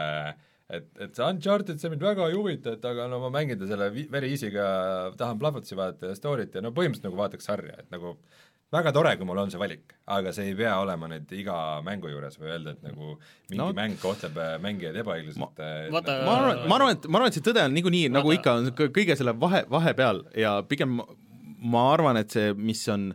et, 0.70 0.86
et 1.00 1.14
see 1.16 1.24
Uncharted, 1.26 1.78
see 1.80 1.90
mind 1.90 2.02
väga 2.02 2.28
ei 2.30 2.36
huvita, 2.38 2.76
et 2.78 2.84
aga 2.84 3.08
no 3.10 3.18
ma 3.20 3.30
mängin 3.34 3.58
ta 3.58 3.66
selle 3.66 3.90
easy'ga, 4.28 4.66
tahan 5.18 5.38
plahvatusi 5.42 5.76
vaadata 5.78 6.12
ja 6.12 6.16
story't 6.18 6.54
ja 6.54 6.62
no 6.64 6.70
põhimõtteliselt 6.76 7.08
nagu 7.10 7.18
vaataks 7.20 7.48
sarja, 7.50 7.76
et 7.82 7.90
nagu 7.92 8.16
väga 8.72 8.92
tore, 8.96 9.10
kui 9.20 9.26
mul 9.28 9.36
on 9.42 9.50
see 9.52 9.60
valik, 9.60 9.92
aga 10.08 10.30
see 10.32 10.46
ei 10.48 10.54
pea 10.56 10.78
olema 10.80 11.08
nüüd 11.12 11.32
iga 11.36 11.56
mängu 11.84 12.08
juures 12.08 12.38
või 12.40 12.54
öelda, 12.54 12.72
et 12.72 12.86
nagu 12.86 13.18
mingi 13.50 13.58
No. 13.60 13.66
mäng 13.76 13.98
kohtleb 14.00 14.38
äh, 14.40 14.54
mängijaid 14.64 14.96
ebaõiglaselt. 15.02 15.42
vaata- 15.92 16.16
ma 16.24 16.36
arvan, 16.38 16.62
ma 16.70 16.78
arvan, 16.78 16.94
et, 16.96 17.04
ma 17.08 17.18
arvan, 17.20 17.28
et 17.28 17.36
see 17.36 17.44
tõde 17.50 17.66
on 17.66 17.74
niikuinii 17.76 18.08
nagu 18.14 18.32
ikka 18.32 18.54
on 18.62 18.70
kõ- 18.78 18.88
kõige 18.96 19.16
selle 19.20 19.34
vahe, 19.40 19.60
vahepeal 19.68 20.22
ja 20.40 20.54
pigem 20.64 20.96
ma- 21.02 21.06
ma 21.74 21.84
arvan, 21.92 22.16
et 22.16 22.30
see, 22.32 22.54
mis 22.56 22.80
on 22.88 23.10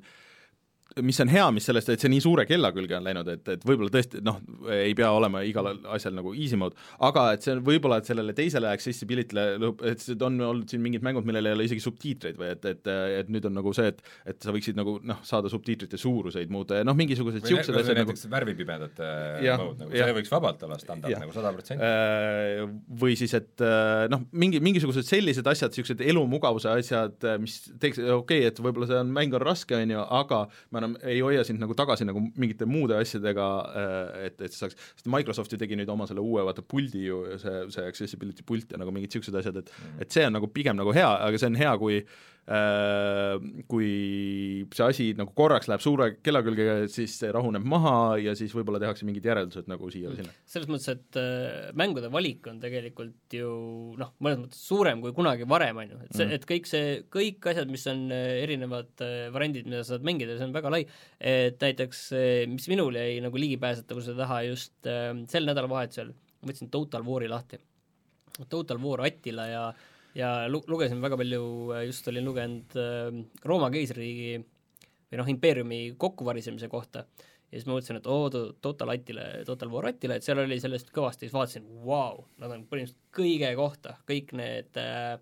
mis 1.05 1.19
on 1.23 1.31
hea, 1.31 1.45
mis 1.55 1.67
sellest, 1.69 1.91
et 1.93 2.03
see 2.03 2.11
nii 2.11 2.23
suure 2.23 2.47
kella 2.49 2.71
külge 2.75 2.97
on 2.97 3.07
läinud, 3.07 3.29
et, 3.33 3.43
et 3.55 3.65
võib-olla 3.67 3.93
tõesti 3.93 4.21
noh, 4.25 4.39
ei 4.73 4.95
pea 4.97 5.11
olema 5.15 5.43
igal 5.47 5.71
asjal 5.95 6.15
nagu 6.17 6.33
easy 6.35 6.59
mode, 6.59 6.77
aga 7.07 7.29
et 7.35 7.45
see 7.45 7.55
on 7.55 7.63
võib-olla, 7.67 7.99
et 8.01 8.09
sellele 8.09 8.35
teisele 8.37 8.71
accessibility'le 8.71 9.47
et 9.91 10.05
on 10.25 10.39
olnud 10.51 10.69
siin 10.69 10.83
mingid 10.83 11.05
mängud, 11.05 11.27
millel 11.27 11.49
ei 11.49 11.57
ole 11.57 11.67
isegi 11.67 11.83
subtiitreid 11.83 12.39
või 12.39 12.51
et, 12.53 12.65
et, 12.69 12.91
et 13.21 13.31
nüüd 13.33 13.47
on 13.49 13.57
nagu 13.59 13.73
see, 13.75 13.91
et 13.93 14.03
et 14.27 14.43
sa 14.43 14.53
võiksid 14.53 14.77
nagu 14.77 14.97
noh, 15.07 15.19
saada 15.25 15.49
subtiitrite 15.51 15.99
suuruseid 15.99 16.51
muuta 16.53 16.79
ja 16.79 16.85
noh, 16.87 16.95
mingisugused 16.97 17.43
niisugused 17.43 17.75
asjad 17.79 17.99
nagu 18.01 18.11
näiteks 18.11 18.27
värvipimedate 18.31 19.09
Jah, 19.45 19.61
mode, 19.61 19.79
nagu 19.83 19.93
see 19.93 20.15
võiks 20.19 20.31
vabalt 20.31 20.63
olla 20.67 20.79
standard 20.81 21.13
Jah. 21.13 21.23
nagu 21.23 21.35
sada 21.35 21.51
protsenti. 21.55 21.87
Äh, 21.87 22.63
või 23.01 23.17
siis, 23.19 23.33
et 23.37 23.63
äh, 23.63 24.05
noh, 24.11 24.25
mingi, 24.31 24.61
mingisugused 24.63 25.07
sellised 25.07 25.47
asjad, 25.49 25.73
niisugused 25.73 26.03
elumugavuse 26.05 26.71
asjad, 26.71 27.27
mis 27.43 27.59
teeks, 27.81 28.01
okei 28.01 28.15
okay,, 28.19 28.51
et 28.51 28.61
võib-olla 28.63 28.89
see 28.89 28.99
on, 29.01 29.13
mäng 29.15 29.35
on 29.37 29.43
raske, 29.43 29.77
on 29.77 29.95
ju, 29.95 30.03
aga 30.19 30.43
me 30.71 30.81
enam 30.87 31.09
ei 31.11 31.19
hoia 31.23 31.43
sind 31.47 31.61
nagu 31.61 31.75
tagasi 31.77 32.07
nagu 32.07 32.21
mingite 32.39 32.67
muude 32.69 32.97
asjadega, 32.97 33.47
et, 34.27 34.39
et 34.41 34.53
sa 34.53 34.65
saaks, 34.65 34.79
sest 34.97 35.11
Microsoft 35.11 35.53
ju 35.53 35.59
tegi 35.61 35.77
nüüd 35.79 35.91
oma 35.91 36.07
selle 36.09 36.23
uue 36.23 36.45
vaata 36.47 36.63
puldi 36.63 37.05
ju, 37.07 37.21
see, 37.41 37.59
see 37.75 37.85
accessibility 37.91 38.45
pult 38.47 38.73
ja 38.73 38.81
nagu 38.81 38.93
mingid 38.95 39.11
niisugused 39.11 39.37
asjad, 39.41 39.61
et 39.61 39.71
et 40.03 40.13
see 40.13 40.25
on 40.27 40.35
nagu 40.37 40.49
pigem 40.51 40.77
nagu 40.79 40.95
hea, 40.95 41.07
aga 41.27 41.39
see 41.39 41.51
on 41.51 41.59
hea, 41.59 41.75
kui 41.81 42.01
äh, 42.01 42.17
kui 43.67 43.87
see 44.71 44.85
asi 44.85 45.05
nagu 45.19 45.33
korraks 45.35 45.67
läheb 45.67 45.81
suure 45.83 46.05
kella 46.23 46.39
külge, 46.45 46.87
siis 46.91 47.11
see 47.19 47.31
rahuneb 47.35 47.65
maha 47.67 48.15
ja 48.23 48.35
siis 48.39 48.53
võib-olla 48.55 48.79
tehakse 48.79 49.07
mingid 49.07 49.25
järeldused 49.27 49.67
nagu 49.67 49.89
siia 49.91 50.11
või 50.11 50.21
sinna. 50.21 50.35
selles 50.47 50.69
mõttes, 50.71 50.87
et 50.93 51.19
äh, 51.19 51.73
mängude 51.77 52.07
valik 52.13 52.47
on 52.47 52.61
tegelikult 52.63 53.35
ju 53.35 53.49
noh, 53.99 54.13
mõnes 54.23 54.45
mõttes 54.45 54.61
suurem 54.69 55.03
kui 55.03 55.11
kunagi 55.17 55.47
varem, 55.49 55.81
on 55.83 55.91
ju, 55.91 55.99
et 56.05 56.15
see, 56.21 56.29
et 56.37 56.47
kõik 56.47 56.69
see, 56.71 56.93
kõik 57.13 57.49
asjad, 57.51 57.73
mis 57.73 57.83
on 57.91 58.05
äh, 58.15 58.29
erinevad 58.45 59.03
äh, 59.03 59.27
variandid, 59.35 59.67
mida 59.67 59.83
sa 59.83 59.95
saad 59.95 60.07
mängida, 60.07 60.39
see 60.39 60.47
on 60.47 60.55
väga 60.55 60.71
lai, 60.71 60.83
et 61.19 61.59
näiteks 61.67 62.05
äh, 62.15 62.45
mis 62.51 62.69
minul 62.71 62.95
jäi 62.95 63.19
nagu 63.25 63.43
ligipääsetavuse 63.43 64.15
taha 64.17 64.39
just 64.47 64.87
äh, 64.87 65.11
sel 65.31 65.51
nädalavahetusel, 65.51 66.15
võtsin 66.47 66.71
Total 66.71 67.03
War'i 67.03 67.27
lahti. 67.31 67.59
Total 68.47 68.79
War 68.79 69.01
Attila 69.07 69.47
ja 69.49 69.61
ja 70.17 70.33
lu-, 70.49 70.65
lugesin 70.67 71.01
väga 71.03 71.19
palju, 71.19 71.41
just 71.87 72.07
olin 72.11 72.25
lugenud 72.27 72.77
äh, 72.81 73.23
Rooma 73.45 73.71
keisririigi 73.73 74.37
või 75.07 75.21
noh, 75.21 75.33
impeeriumi 75.33 75.81
kokkuvarisemise 76.01 76.69
kohta 76.71 77.05
ja 77.47 77.55
siis 77.55 77.67
ma 77.67 77.77
mõtlesin, 77.77 77.99
et 78.01 78.07
oo, 78.11 78.27
Total 78.61 78.91
Attila, 78.91 79.27
Total 79.47 79.71
War 79.71 79.87
Attila, 79.91 80.17
et 80.17 80.25
seal 80.25 80.41
oli 80.41 80.59
sellest 80.59 80.91
kõvasti, 80.95 81.27
siis 81.27 81.35
vaatasin, 81.35 81.69
vau, 81.85 82.25
nad 82.41 82.51
on 82.51 82.65
põhimõtteliselt 82.67 82.99
kõige 83.15 83.53
kohta, 83.59 83.95
kõik 84.09 84.33
need 84.35 84.79
äh, 84.81 85.15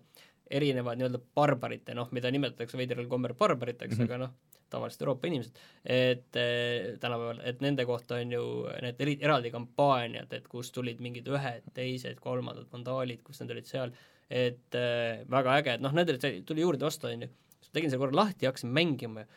erinevad 0.50 0.98
nii-öelda 0.98 1.20
barbarite, 1.38 1.94
noh, 1.94 2.10
mida 2.16 2.30
nimetatakse 2.34 2.78
veidral 2.78 3.06
kombel 3.10 3.36
barbariteks 3.38 3.94
mm, 3.94 4.02
-hmm. 4.02 4.10
aga 4.10 4.18
noh, 4.24 4.34
tavaliselt 4.70 5.04
Euroopa 5.04 5.30
inimesed, 5.30 5.62
et 5.84 6.40
äh, 6.42 6.98
tänapäeval, 7.00 7.40
et 7.46 7.62
nende 7.62 7.86
kohta 7.86 8.18
on 8.18 8.32
ju 8.32 8.44
need 8.82 9.06
eri, 9.06 9.16
eraldi 9.22 9.54
kampaaniad, 9.54 10.32
et 10.32 10.48
kust 10.50 10.74
tulid 10.74 11.00
mingid 11.00 11.30
ühed, 11.30 11.70
teised, 11.74 12.18
kolmandad 12.20 12.66
vandaalid, 12.72 13.22
kus 13.22 13.40
nad 13.40 13.54
olid 13.54 13.70
seal, 13.70 13.94
et 14.30 14.78
äh, 14.78 15.24
väga 15.30 15.58
äge, 15.60 15.74
et 15.76 15.84
noh, 15.84 15.94
nendele 15.94 16.40
tuli 16.46 16.64
juurde 16.64 16.88
osta, 16.88 17.12
on 17.12 17.26
ju, 17.26 17.32
siis 17.60 17.70
ma 17.70 17.78
tegin 17.78 17.92
selle 17.92 18.04
korra 18.04 18.20
lahti 18.24 18.46
ja 18.46 18.52
hakkasin 18.52 18.72
mängima 18.74 19.24
ja 19.24 19.28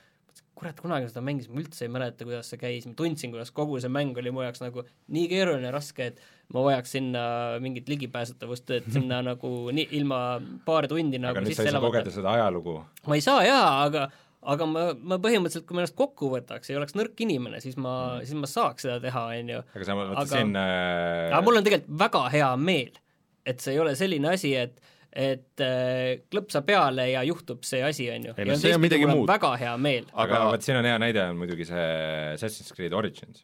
kurat, 0.59 0.79
kunagi 0.83 1.07
ma 1.07 1.11
seda 1.11 1.23
mängisin, 1.23 1.53
ma 1.55 1.63
üldse 1.63 1.85
ei 1.85 1.91
mäleta, 1.91 2.25
kuidas 2.27 2.49
see 2.51 2.59
käis, 2.59 2.87
ma 2.89 2.95
tundsin, 2.99 3.31
kuidas 3.33 3.51
kogu 3.55 3.79
see 3.81 3.91
mäng 3.91 4.17
oli 4.19 4.31
mu 4.35 4.43
jaoks 4.43 4.61
nagu 4.63 4.83
nii 5.15 5.27
keeruline 5.31 5.69
ja 5.69 5.73
raske, 5.75 6.09
et 6.11 6.23
ma 6.53 6.63
vajaks 6.65 6.95
sinna 6.97 7.23
mingit 7.63 7.89
ligipääsetavust, 7.91 8.73
et 8.75 8.89
sinna 8.93 9.21
nagu 9.29 9.53
nii, 9.75 9.87
ilma 9.99 10.21
paari 10.67 10.91
tundi 10.91 11.21
nagu 11.21 11.37
aga 11.37 11.45
nüüd 11.45 11.57
sa 11.57 11.67
ei 11.67 11.75
saa 11.75 11.83
kogeda 11.83 12.13
seda 12.13 12.33
ajalugu. 12.35 12.79
ma 13.07 13.19
ei 13.19 13.23
saa 13.25 13.43
jaa, 13.47 13.69
aga 13.85 14.09
aga 14.39 14.67
ma, 14.71 14.85
ma 14.95 15.19
põhimõtteliselt, 15.19 15.67
kui 15.67 15.75
ma 15.75 15.83
ennast 15.83 15.97
kokku 15.99 16.31
võtaks 16.31 16.71
ja 16.71 16.79
oleks 16.79 16.95
nõrk 16.95 17.19
inimene, 17.25 17.59
siis 17.63 17.75
ma 17.79 17.93
mm., 18.19 18.27
siis 18.27 18.39
ma 18.39 18.49
saaks 18.49 18.87
seda 18.87 18.99
teha, 19.03 19.25
on 19.39 19.53
ju. 19.55 19.61
aga 19.75 19.87
sa 19.87 19.99
mõtlesin 19.99 20.55
äh... 20.59 21.27
aga 21.29 21.43
mul 21.45 21.59
on 21.59 21.67
tegelikult 21.67 21.99
väga 22.03 22.25
hea 22.35 22.49
meel, 22.59 22.99
et 23.45 23.61
see 23.63 23.75
ei 23.75 23.83
ole 23.83 23.95
selline 23.99 24.33
asi, 24.35 24.55
et 24.59 24.79
et 25.09 25.61
äh, 25.65 26.21
klõpsa 26.29 26.61
peale 26.65 27.07
ja 27.09 27.23
juhtub 27.25 27.63
see 27.65 27.81
asi, 27.81 28.05
on 28.13 28.27
ju. 28.29 28.33
ei 28.37 28.45
no 28.45 28.57
see 28.61 28.75
on 28.75 28.83
midagi 28.83 29.07
muud. 29.09 29.25
väga 29.29 29.55
hea 29.57 29.71
meel. 29.81 30.05
aga, 30.13 30.35
aga 30.37 30.51
vot 30.53 30.65
siin 30.65 30.77
on 30.77 30.85
hea 30.85 30.99
näide, 31.01 31.23
on 31.31 31.39
muidugi 31.39 31.65
see 31.65 31.87
Assassin's 32.35 32.69
Creed 32.77 32.93
Origins, 32.93 33.41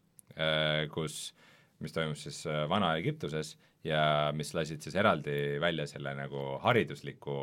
kus, 0.93 1.31
mis 1.81 1.95
toimus 1.95 2.21
siis 2.27 2.43
äh, 2.49 2.67
Vana-Egiptuses 2.69 3.55
ja 3.85 4.31
mis 4.37 4.53
lasid 4.57 4.85
siis 4.85 4.95
eraldi 4.97 5.57
välja 5.61 5.85
selle 5.89 6.13
nagu 6.17 6.55
haridusliku 6.63 7.35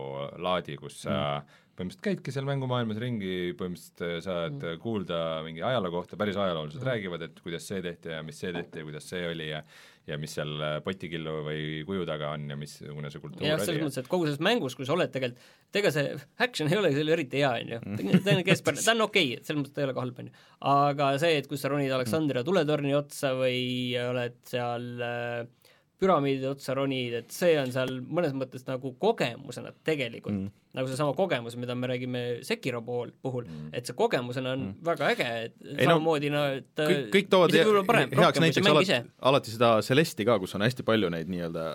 laadi, 0.42 0.76
kus 0.78 1.02
sa 1.04 1.14
mm. 1.16 1.58
põhimõtteliselt 1.78 2.06
käidki 2.06 2.34
seal 2.34 2.46
mängumaailmas 2.48 2.98
ringi, 3.02 3.34
põhimõtteliselt 3.58 4.26
saad 4.26 4.58
mm. 4.58 4.80
kuulda 4.82 5.20
mingi 5.46 5.62
ajaloo 5.66 5.92
kohta, 5.98 6.18
päris 6.20 6.38
ajaloolased 6.38 6.78
mm. 6.78 6.88
räägivad, 6.90 7.26
et 7.26 7.42
kuidas 7.42 7.66
see 7.70 7.82
tehti 7.84 8.14
ja 8.14 8.22
mis 8.26 8.38
see 8.42 8.54
tehti 8.54 8.82
ja 8.82 8.88
kuidas 8.88 9.10
see 9.10 9.26
oli 9.30 9.50
ja 9.50 9.62
ja 10.08 10.18
mis 10.18 10.34
seal 10.34 10.52
potikillu 10.82 11.34
või 11.46 11.64
kuju 11.86 12.06
taga 12.08 12.32
on 12.34 12.48
ja 12.50 12.56
missugune 12.58 13.10
see 13.12 13.22
kultuur 13.22 13.46
jah, 13.46 13.60
selles 13.62 13.84
mõttes, 13.84 14.02
et 14.02 14.10
kogu 14.10 14.26
selles 14.26 14.42
mängus, 14.42 14.74
kui 14.78 14.88
sa 14.88 14.96
oled 14.96 15.12
tegelikult, 15.14 15.50
et 15.70 15.80
ega 15.82 15.92
see 15.94 16.16
action 16.42 16.70
ei 16.70 16.80
ole 16.80 16.90
seal 16.96 17.12
eriti 17.14 17.42
hea, 17.42 17.52
on 17.62 17.74
ju, 17.76 17.80
ta 18.24 18.34
on 18.34 18.42
keskpärane, 18.48 18.82
ta 18.82 18.96
on 18.96 19.06
okei 19.06 19.28
okay,, 19.30 19.46
selles 19.46 19.60
mõttes 19.62 19.76
ta 19.76 19.84
ei 19.84 19.88
ole 19.88 19.96
ka 19.96 20.06
halb, 20.06 20.22
on 20.22 20.30
ju. 20.30 20.44
aga 20.74 21.10
see, 21.22 21.36
et 21.38 21.50
kus 21.50 21.62
sa 21.62 21.70
ronid 21.72 21.94
Aleksandria 21.94 22.42
tuletorni 22.46 22.96
otsa 22.98 23.34
või 23.38 23.62
oled 24.02 24.40
seal 24.50 24.88
äh, 25.06 25.61
püramiidi 26.02 26.48
otsa 26.50 26.74
ronid, 26.76 27.14
et 27.22 27.32
see 27.34 27.54
on 27.60 27.70
seal 27.74 28.00
mõnes 28.02 28.34
mõttes 28.36 28.66
nagu 28.68 28.92
kogemusena 29.00 29.72
tegelikult 29.86 30.34
mm., 30.34 30.50
nagu 30.76 30.88
seesama 30.88 31.12
kogemus, 31.16 31.54
mida 31.60 31.76
me 31.76 31.90
räägime 31.90 32.22
Sekiro 32.46 32.80
pool, 32.84 33.12
puhul 33.22 33.46
mm., 33.46 33.72
et 33.76 33.88
see 33.88 33.96
kogemusena 33.98 34.54
on 34.56 34.64
mm. 34.68 34.78
väga 34.88 35.10
äge, 35.14 35.28
et 35.48 35.58
Ei, 35.66 35.86
samamoodi 35.86 36.32
no, 36.32 36.44
no 36.44 36.60
et 36.60 36.84
kõik, 36.84 37.10
kõik 37.16 37.32
toovad 37.32 37.56
heaks 37.56 38.42
näiteks 38.42 38.72
alati, 38.72 39.02
alati 39.32 39.56
seda 39.56 39.74
Celesti 39.86 40.28
ka, 40.28 40.38
kus 40.42 40.56
on 40.58 40.66
hästi 40.66 40.86
palju 40.86 41.12
neid 41.12 41.30
nii-öelda 41.32 41.66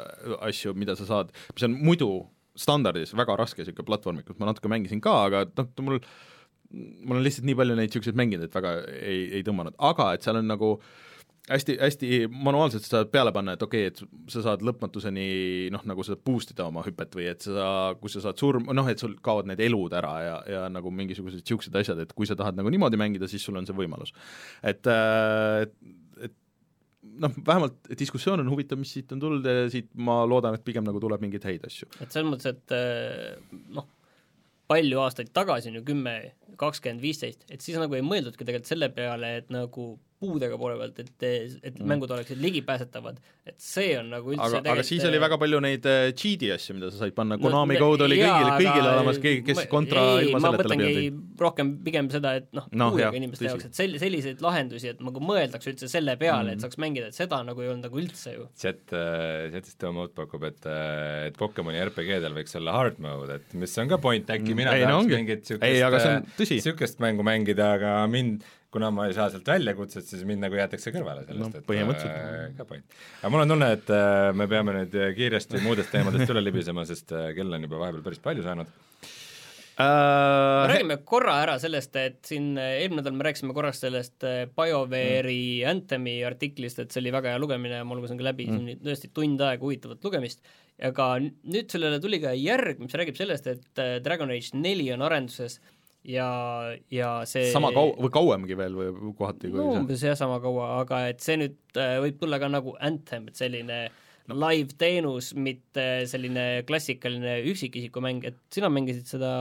asju, 0.49 0.75
mida 0.77 0.97
sa 0.99 1.07
saad, 1.09 1.35
mis 1.53 1.67
on 1.67 1.77
muidu 1.77 2.11
standardis 2.57 3.13
väga 3.17 3.35
raske 3.37 3.61
niisugune 3.61 3.85
platvormik, 3.85 4.25
kus 4.27 4.39
ma 4.41 4.49
natuke 4.49 4.71
mängisin 4.71 5.01
ka, 5.03 5.13
aga 5.29 5.45
noh, 5.51 5.69
mul 5.85 6.01
mul 6.71 7.19
on 7.19 7.23
lihtsalt 7.23 7.47
nii 7.47 7.55
palju 7.57 7.75
neid 7.77 7.91
niisuguseid 7.91 8.17
mänginud, 8.19 8.47
et 8.49 8.55
väga 8.55 8.73
ei, 8.97 9.21
ei 9.39 9.43
tõmmanud, 9.47 9.77
aga 9.89 10.11
et 10.15 10.25
seal 10.25 10.39
on 10.41 10.49
nagu 10.49 10.73
hästi, 11.49 11.77
hästi 11.81 12.07
manuaalselt 12.31 12.85
sa 12.85 12.97
saad 12.97 13.11
peale 13.11 13.31
panna, 13.35 13.55
et 13.55 13.63
okei 13.63 13.87
okay,, 13.87 14.07
et 14.07 14.31
sa 14.33 14.43
saad 14.45 14.63
lõpmatuseni 14.67 15.27
noh, 15.73 15.83
nagu 15.89 16.05
sa 16.05 16.17
boost 16.29 16.51
ida 16.53 16.67
oma 16.67 16.83
hüpet 16.85 17.15
või 17.17 17.29
et 17.31 17.45
sa, 17.45 17.67
kui 18.01 18.11
sa 18.11 18.23
saad 18.23 18.39
surm-, 18.41 18.67
noh, 18.75 18.89
et 18.91 19.01
sul 19.01 19.15
kaovad 19.23 19.49
need 19.51 19.61
elud 19.67 19.95
ära 19.97 20.13
ja, 20.23 20.37
ja 20.51 20.63
nagu 20.71 20.91
mingisugused 20.93 21.39
niisugused 21.39 21.75
asjad, 21.79 22.01
et 22.03 22.15
kui 22.17 22.27
sa 22.29 22.37
tahad 22.39 22.57
nagu 22.59 22.71
niimoodi 22.73 22.99
mängida, 22.99 23.29
siis 23.31 23.45
sul 23.47 23.59
on 23.59 23.67
see 23.67 23.77
võimalus. 23.77 24.13
et, 24.61 24.89
et, 24.91 25.75
et 26.27 26.35
noh, 27.23 27.37
vähemalt 27.47 27.91
diskussioon 27.99 28.43
on 28.43 28.51
huvitav, 28.51 28.79
mis 28.81 28.91
siit 28.97 29.13
on 29.15 29.21
tulnud 29.23 29.47
ja 29.47 29.67
siit 29.71 29.93
ma 29.95 30.23
loodan, 30.27 30.57
et 30.57 30.65
pigem 30.67 30.85
nagu 30.87 30.99
tuleb 31.03 31.23
mingeid 31.23 31.47
häid 31.47 31.69
asju. 31.69 31.91
et 32.01 32.11
selles 32.11 32.27
mõttes, 32.31 32.51
et 32.51 32.75
äh, 32.75 33.61
noh, 33.75 33.87
palju 34.67 34.99
aastaid 34.99 35.31
tagasi, 35.35 35.71
on 35.71 35.79
ju 35.79 35.85
kümme, 35.87 36.17
kakskümmend, 36.59 36.99
viisteist, 36.99 37.47
et 37.47 37.63
siis 37.63 37.79
nagu 37.79 37.95
ei 37.95 38.03
mõeldudki 38.03 38.43
tegelikult 38.43 38.67
selle 38.67 38.91
peale, 38.91 39.37
et 39.39 39.53
nagu 39.53 39.93
puudega 40.17 40.57
poole 40.57 40.77
pealt, 40.79 40.99
et, 41.03 41.25
et 41.61 41.75
mm. 41.77 41.85
mängud 41.91 42.11
oleksid 42.15 42.39
ligipääsetavad, 42.41 43.19
et 43.45 43.55
see 43.61 43.91
on 43.99 44.09
nagu 44.15 44.31
üldse 44.33 44.59
aga, 44.59 44.73
aga 44.73 44.85
siis 44.85 45.03
oli 45.05 45.19
väga 45.21 45.37
palju 45.41 45.59
neid 45.61 45.85
uh, 45.85 46.07
cheat'i 46.17 46.49
asju, 46.55 46.73
mida 46.79 46.89
sa 46.89 47.03
said 47.03 47.13
panna, 47.17 47.37
Konami 47.41 47.77
no, 47.77 47.83
code 47.85 48.07
oli 48.07 48.17
kõigil, 48.17 48.49
kõigil 48.55 48.89
olemas, 48.89 49.19
keegi, 49.21 49.43
kes 49.45 49.61
ma, 49.61 49.67
kontra 49.69 50.05
ei, 50.15 50.25
ilma 50.25 50.41
selleta 50.41 50.71
läbi 50.73 50.89
ei 50.89 51.11
rohkem 51.43 51.71
pigem 51.85 52.09
seda, 52.13 52.33
et 52.41 52.49
noh 52.57 52.65
no, 52.71 52.89
puudega 52.95 53.13
inimeste 53.19 53.45
jaoks, 53.45 53.69
et 53.69 53.77
sel-, 53.77 53.95
selliseid 54.01 54.41
lahendusi, 54.41 54.91
et 54.95 55.05
nagu 55.05 55.21
mõeldakse 55.21 55.75
üldse 55.75 55.91
selle 55.91 56.17
peale 56.17 56.49
mm., 56.49 56.57
et 56.57 56.65
saaks 56.65 56.81
mängida, 56.81 57.11
et 57.13 57.21
seda 57.21 57.43
nagu 57.45 57.61
ei 57.61 57.69
olnud 57.69 57.85
nagu 57.85 58.01
üldse 58.01 58.33
ju. 58.33 58.49
chat, 58.57 58.81
chat'is 58.89 59.77
Tom 59.77 60.01
Out 60.01 60.17
pakub, 60.17 60.49
et, 60.49 60.65
et 61.29 61.37
Pokemoni 61.37 61.83
RPG-del 61.85 62.33
võiks 62.41 62.57
olla 62.57 62.73
hard 62.79 62.97
mode, 63.05 63.37
et 63.37 63.57
mis 63.61 63.77
on 63.83 63.93
ka 63.93 64.01
point, 64.01 64.33
äkki 64.33 64.49
mm. 64.49 64.63
mina 64.63 64.73
ei, 64.73 64.87
tahaks 64.87 65.05
no, 65.05 65.13
mingit 65.13 65.45
niisugust 65.53 66.41
niisugust 66.41 67.05
mängu 67.05 67.25
mängida, 67.27 67.75
aga 67.77 67.99
mind 68.09 68.41
kuna 68.73 68.89
ma 68.91 69.05
ei 69.07 69.13
saa 69.15 69.29
sealt 69.31 69.47
väljakutset, 69.47 70.07
siis 70.09 70.25
mind 70.27 70.43
nagu 70.43 70.57
jäetakse 70.59 70.91
kõrvale 70.95 71.23
sellest 71.27 71.43
no,, 71.43 71.61
et 71.61 71.67
põhimõtteliselt 71.67 72.17
äh, 72.17 72.49
ka 72.57 72.67
point. 72.67 72.97
aga 73.21 73.31
mul 73.33 73.45
on 73.45 73.55
tunne, 73.55 73.69
et 73.77 73.93
äh, 73.95 74.31
me 74.35 74.49
peame 74.51 74.75
nüüd 74.81 74.97
kiiresti 75.17 75.63
muudest 75.63 75.93
teemadest 75.93 76.33
üle 76.33 76.43
libisema, 76.43 76.83
sest 76.89 77.15
äh, 77.15 77.31
kell 77.37 77.55
on 77.55 77.67
juba 77.67 77.79
vahepeal 77.85 78.03
päris 78.09 78.21
palju 78.23 78.43
saanud 78.45 78.67
uh,. 78.67 80.67
räägime 80.73 80.99
korra 81.07 81.37
ära 81.45 81.55
sellest, 81.63 81.95
et 82.01 82.19
siin 82.27 82.45
eelmine 82.59 82.99
nädal 82.99 83.15
me 83.15 83.29
rääkisime 83.29 83.55
korraks 83.55 83.79
sellest 83.85 84.27
äh, 84.27 84.43
BioWare'i 84.51 85.39
mm. 85.61 85.71
Anthemi 85.71 86.17
artiklist, 86.27 86.83
et 86.83 86.91
see 86.91 87.01
oli 87.05 87.15
väga 87.15 87.33
hea 87.33 87.41
lugemine 87.41 87.79
ja 87.79 87.87
ma 87.87 87.95
lugesin 87.95 88.19
ka 88.19 88.27
läbi 88.27 88.49
mm., 88.51 88.83
tõesti 88.83 89.13
tund 89.15 89.47
aega 89.47 89.63
huvitavat 89.63 90.03
lugemist, 90.03 90.43
aga 90.91 91.13
nüüd 91.23 91.71
sellele 91.71 92.03
tuli 92.03 92.19
ka 92.23 92.35
järg, 92.35 92.83
mis 92.83 92.99
räägib 92.99 93.15
sellest, 93.19 93.47
et 93.47 93.83
äh, 93.83 93.97
Dragon 94.03 94.35
Age 94.35 94.59
neli 94.59 94.91
on 94.91 95.07
arenduses 95.07 95.61
äh, 95.61 95.73
ja, 96.07 96.27
ja 96.93 97.11
see 97.29 97.49
sama 97.53 97.71
kau-, 97.75 97.95
või 97.99 98.11
kauemgi 98.13 98.57
veel 98.59 98.75
või 98.77 99.13
kohati 99.17 99.51
no 99.53 99.69
umbes 99.81 100.03
jah, 100.05 100.17
sama 100.19 100.39
kaua, 100.43 100.69
aga 100.81 101.03
et 101.11 101.23
see 101.23 101.37
nüüd 101.41 101.79
äh, 101.79 101.97
võib 102.03 102.19
tulla 102.21 102.39
ka 102.41 102.49
nagu 102.51 102.75
Anthem, 102.83 103.27
et 103.31 103.39
selline 103.39 103.81
no. 103.87 104.37
live-teenus, 104.47 105.33
mitte 105.35 105.87
selline 106.09 106.47
klassikaline 106.67 107.41
üksikisiku 107.51 108.03
mäng, 108.03 108.25
et 108.27 108.39
sina 108.53 108.71
mängisid 108.73 109.09
seda 109.09 109.33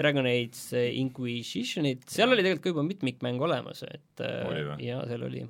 Dragon 0.00 0.26
Age 0.28 0.86
Inquisitionit, 0.96 2.06
seal 2.08 2.32
oli 2.32 2.44
tegelikult 2.44 2.64
ka 2.64 2.74
juba 2.74 2.86
mitmikmäng 2.88 3.42
olemas, 3.44 3.84
et 3.88 4.24
äh, 4.24 4.76
jaa, 4.86 5.04
seal 5.10 5.26
oli 5.28 5.44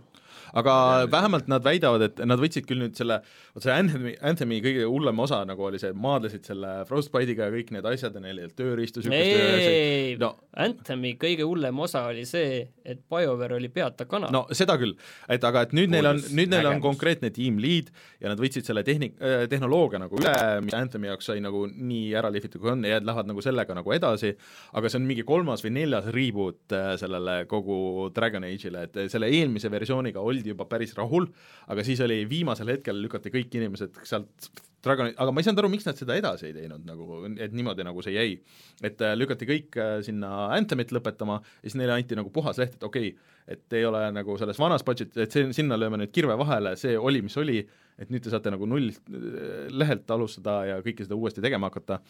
aga 0.57 0.75
vähemalt 1.11 1.49
nad 1.51 1.65
väidavad, 1.65 2.05
et 2.09 2.23
nad 2.27 2.41
võtsid 2.41 2.67
küll 2.69 2.83
nüüd 2.83 2.97
selle, 2.99 3.21
vot 3.55 3.65
see 3.65 3.75
Anthemi, 3.75 4.15
Anthemi 4.27 4.61
kõige 4.65 4.87
hullem 4.89 5.23
osa 5.25 5.43
nagu 5.49 5.67
oli 5.69 5.81
see, 5.83 5.93
maadlesid 5.97 6.47
selle 6.49 6.73
Frostbite'iga 6.89 7.49
ja 7.49 7.55
kõik 7.55 7.73
need 7.77 7.89
asjad 7.93 8.17
ja 8.17 8.23
neil 8.25 8.41
ei 8.41 8.49
olnud 8.49 8.59
tööriistu 8.59 9.05
ei, 9.11 10.17
no. 10.21 10.33
Anthemi 10.61 11.15
kõige 11.21 11.47
hullem 11.47 11.79
osa 11.85 12.05
oli 12.11 12.25
see, 12.29 12.63
et 12.85 13.03
BioWare 13.11 13.59
oli 13.59 13.71
peata 13.73 14.07
kana. 14.11 14.31
no 14.35 14.45
seda 14.57 14.77
küll, 14.81 14.97
et 15.31 15.45
aga 15.47 15.65
et 15.67 15.75
nüüd 15.77 15.93
neil 15.93 16.11
on, 16.11 16.23
nüüd 16.35 16.53
neil 16.53 16.71
on 16.71 16.83
konkreetne 16.83 17.31
tiim 17.35 17.61
lead 17.63 17.93
ja 18.21 18.33
nad 18.33 18.41
võtsid 18.41 18.67
selle 18.67 18.85
tehnik- 18.87 19.19
äh,, 19.23 19.47
tehnoloogia 19.51 20.03
nagu 20.03 20.19
üle, 20.19 20.35
mis 20.65 20.77
Anthemi 20.77 21.11
jaoks 21.11 21.31
sai 21.31 21.41
nagu 21.45 21.67
nii 21.71 22.11
ära 22.19 22.33
lihvitud, 22.33 22.61
kui 22.63 22.73
on, 22.75 22.85
ja 22.89 22.99
lähevad 23.01 23.31
nagu 23.31 23.45
sellega 23.45 23.77
nagu 23.77 23.95
edasi, 23.95 24.33
aga 24.77 24.91
see 24.91 25.01
on 25.01 25.07
mingi 25.09 25.25
kolmas 25.27 25.65
või 25.65 25.75
neljas 25.79 26.11
reboot 26.15 26.75
äh, 26.77 26.93
sellele 27.01 27.45
kogu 27.51 28.11
Dragon 28.15 28.45
Age'ile, 28.49 28.87
et 28.89 29.01
selle 29.13 29.31
eelmise 29.31 29.71
versiooniga 29.73 30.23
oli 30.23 30.40
oldi 30.41 30.55
juba 30.55 30.67
päris 30.71 30.97
rahul, 30.99 31.29
aga 31.71 31.87
siis 31.87 32.01
oli 32.05 32.25
viimasel 32.31 32.75
hetkel 32.75 32.99
lükati 33.05 33.33
kõik 33.35 33.61
inimesed 33.61 34.03
sealt 34.09 34.51
Dragoni, 34.81 35.13
aga 35.21 35.33
ma 35.33 35.43
ei 35.43 35.45
saanud 35.45 35.61
aru, 35.61 35.69
miks 35.75 35.85
nad 35.85 35.99
seda 36.01 36.15
edasi 36.17 36.47
ei 36.49 36.55
teinud 36.57 36.87
nagu, 36.89 37.19
et 37.37 37.53
niimoodi 37.53 37.85
nagu 37.85 38.01
see 38.05 38.15
jäi. 38.15 38.39
et 38.81 39.03
äh, 39.05 39.13
lükati 39.13 39.49
kõik 39.49 39.77
äh, 39.77 39.99
sinna 40.07 40.49
Anthemit 40.57 40.95
lõpetama 40.97 41.37
ja 41.43 41.67
siis 41.67 41.77
neile 41.77 41.99
anti 41.99 42.17
nagu 42.17 42.33
puhas 42.33 42.57
leht, 42.63 42.79
et 42.79 42.87
okei 42.89 43.11
okay,, 43.13 43.37
et 43.51 43.77
ei 43.77 43.85
ole 43.85 44.01
nagu 44.15 44.39
selles 44.41 44.59
vanas 44.59 44.85
budget, 44.87 45.13
et 45.21 45.37
see, 45.37 45.51
sinna 45.53 45.77
lööme 45.77 46.01
nüüd 46.01 46.15
kirve 46.15 46.37
vahele, 46.41 46.77
see 46.81 46.97
oli, 46.97 47.21
mis 47.27 47.37
oli, 47.41 47.61
et 48.01 48.11
nüüd 48.13 48.25
te 48.25 48.33
saate 48.33 48.53
nagu 48.53 48.69
null 48.69 48.91
äh, 48.91 49.69
lehelt 49.73 50.11
alustada 50.11 50.61
ja 50.69 50.79
kõike 50.85 51.07
seda 51.07 51.19
uuesti 51.19 51.45
tegema 51.45 51.71
hakata. 51.71 52.01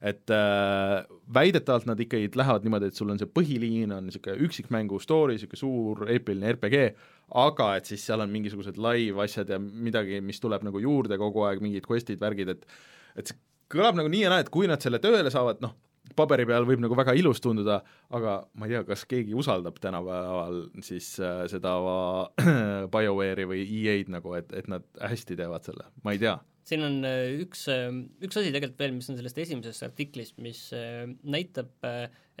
Et 0.00 0.32
äh, 0.32 0.94
väidetavalt 1.34 1.84
nad 1.88 2.00
ikkagi 2.00 2.30
lähevad 2.40 2.64
niimoodi, 2.64 2.88
et 2.88 2.96
sul 2.96 3.12
on 3.12 3.20
see 3.20 3.28
põhiliin, 3.28 3.92
on 3.92 4.06
niisugune 4.08 4.46
üksikmängu 4.46 5.00
story, 5.02 5.36
niisugune 5.36 5.60
suur 5.60 6.06
eepiline 6.08 6.54
RPG, 6.54 6.80
aga 7.42 7.74
et 7.76 7.90
siis 7.90 8.06
seal 8.08 8.24
on 8.24 8.32
mingisugused 8.32 8.80
live 8.80 9.20
asjad 9.24 9.52
ja 9.52 9.60
midagi, 9.60 10.22
mis 10.24 10.40
tuleb 10.40 10.64
nagu 10.64 10.80
juurde 10.80 11.20
kogu 11.20 11.44
aeg, 11.48 11.60
mingid 11.64 11.88
quest'id, 11.88 12.20
värgid, 12.22 12.56
et 12.56 12.66
et 13.18 13.28
see 13.28 13.36
kõlab 13.70 13.98
nagu 13.98 14.10
nii 14.10 14.24
ja 14.24 14.32
naa, 14.32 14.42
et 14.42 14.50
kui 14.52 14.68
nad 14.70 14.82
selle 14.82 15.00
tööle 15.02 15.30
saavad, 15.32 15.60
noh, 15.62 15.74
paberi 16.16 16.46
peal 16.48 16.66
võib 16.68 16.82
nagu 16.82 16.96
väga 16.98 17.14
ilus 17.18 17.42
tunduda, 17.44 17.80
aga 18.16 18.36
ma 18.54 18.68
ei 18.68 18.76
tea, 18.76 18.84
kas 18.88 19.06
keegi 19.10 19.36
usaldab 19.36 19.80
tänapäeval 19.82 20.62
siis 20.86 21.12
äh, 21.22 21.44
seda 21.52 21.76
BioWare'i 22.92 23.48
või 23.48 23.66
EA-d 23.66 24.14
nagu, 24.16 24.34
et, 24.38 24.52
et 24.56 24.70
nad 24.70 24.86
hästi 25.00 25.38
teevad 25.40 25.66
selle, 25.66 25.90
ma 26.04 26.16
ei 26.16 26.22
tea 26.22 26.38
siin 26.70 26.84
on 26.86 26.98
äh, 27.06 27.40
üks, 27.42 27.64
äh, 27.72 27.88
üks 28.24 28.38
asi 28.38 28.52
tegelikult 28.54 28.82
veel, 28.82 28.96
mis 28.96 29.08
on 29.10 29.18
sellest 29.18 29.38
esimesest 29.42 29.86
artiklist, 29.86 30.36
mis 30.42 30.62
äh, 30.76 31.04
näitab, 31.22 31.72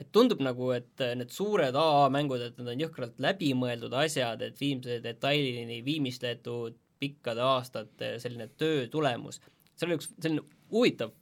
et 0.00 0.10
tundub 0.14 0.42
nagu, 0.44 0.70
et 0.76 1.04
need 1.18 1.32
suured 1.34 1.76
AA-mängud, 1.76 2.44
et 2.44 2.60
need 2.60 2.72
on 2.74 2.84
jõhkralt 2.84 3.20
läbimõeldud 3.22 3.96
asjad, 4.02 4.44
et 4.46 4.60
viimse 4.60 5.00
detailini 5.04 5.80
viimistletud 5.86 6.78
pikkade 7.00 7.42
aastate 7.44 8.14
selline 8.20 8.50
töö 8.60 8.86
tulemus. 8.92 9.40
seal 9.74 9.90
oli 9.90 10.00
üks 10.00 10.10
selline 10.20 10.44
huvitav 10.72 11.16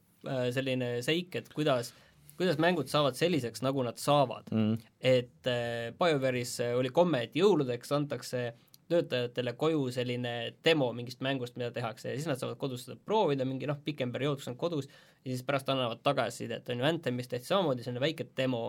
selline 0.53 0.89
seik, 1.07 1.37
et 1.39 1.47
kuidas 1.55 1.93
kuidas 2.39 2.61
mängud 2.63 2.89
saavad 2.91 3.19
selliseks, 3.19 3.65
nagu 3.67 3.83
nad 3.83 3.99
saavad. 3.99 4.49
Mm.. 4.55 4.79
et 5.01 5.51
BioWare'is 5.99 6.59
oli 6.79 6.95
komme, 6.95 7.25
et 7.27 7.37
jõuludeks 7.37 7.93
antakse 7.97 8.45
äh, 8.47 8.65
töötajatele 8.89 9.53
koju 9.59 9.89
selline 9.93 10.35
demo 10.65 10.89
mingist 10.97 11.21
mängust, 11.25 11.57
mida 11.61 11.71
tehakse 11.75 12.13
ja 12.13 12.17
siis 12.17 12.29
nad 12.31 12.41
saavad 12.41 12.59
kodus 12.61 12.87
seda 12.87 12.97
proovida 13.05 13.47
mingi 13.49 13.69
noh, 13.69 13.79
pikem 13.85 14.13
periood, 14.15 14.41
kus 14.41 14.49
nad 14.51 14.59
kodus, 14.61 14.89
ja 15.25 15.33
siis 15.33 15.45
pärast 15.47 15.69
annavad 15.73 16.01
tagasisidet, 16.05 16.69
on 16.73 16.83
ju, 16.83 16.89
Anthemis 16.89 17.29
tehti 17.29 17.51
samamoodi 17.51 17.85
selline 17.85 18.03
väike 18.03 18.29
demo, 18.39 18.63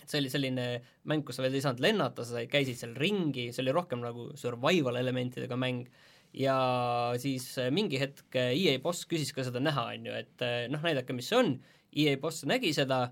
et 0.00 0.08
see 0.08 0.22
oli 0.22 0.32
selline 0.32 0.66
mäng, 1.10 1.24
kus 1.26 1.38
sa 1.38 1.44
veel 1.44 1.58
ei 1.58 1.64
saanud 1.64 1.84
lennata, 1.84 2.24
sa 2.24 2.44
käisid 2.50 2.80
seal 2.80 2.96
ringi, 3.00 3.50
see 3.52 3.64
oli 3.64 3.76
rohkem 3.76 4.04
nagu 4.04 4.30
survival 4.40 5.00
elementidega 5.02 5.58
mäng, 5.60 5.84
ja 6.36 6.56
siis 7.20 7.50
äh, 7.60 7.70
mingi 7.74 8.00
hetk 8.00 8.40
äh, 8.40 8.54
EA 8.56 8.80
boss 8.82 9.04
küsis 9.08 9.36
ka 9.36 9.44
seda 9.44 9.60
näha, 9.62 9.90
on 9.92 10.08
ju, 10.08 10.16
et 10.16 10.46
äh, 10.48 10.62
noh, 10.72 10.80
näidake, 10.84 11.16
mis 11.16 11.28
see 11.32 11.42
on, 11.42 11.56
EA 11.96 12.16
boss 12.20 12.44
nägi 12.48 12.72
seda, 12.76 13.06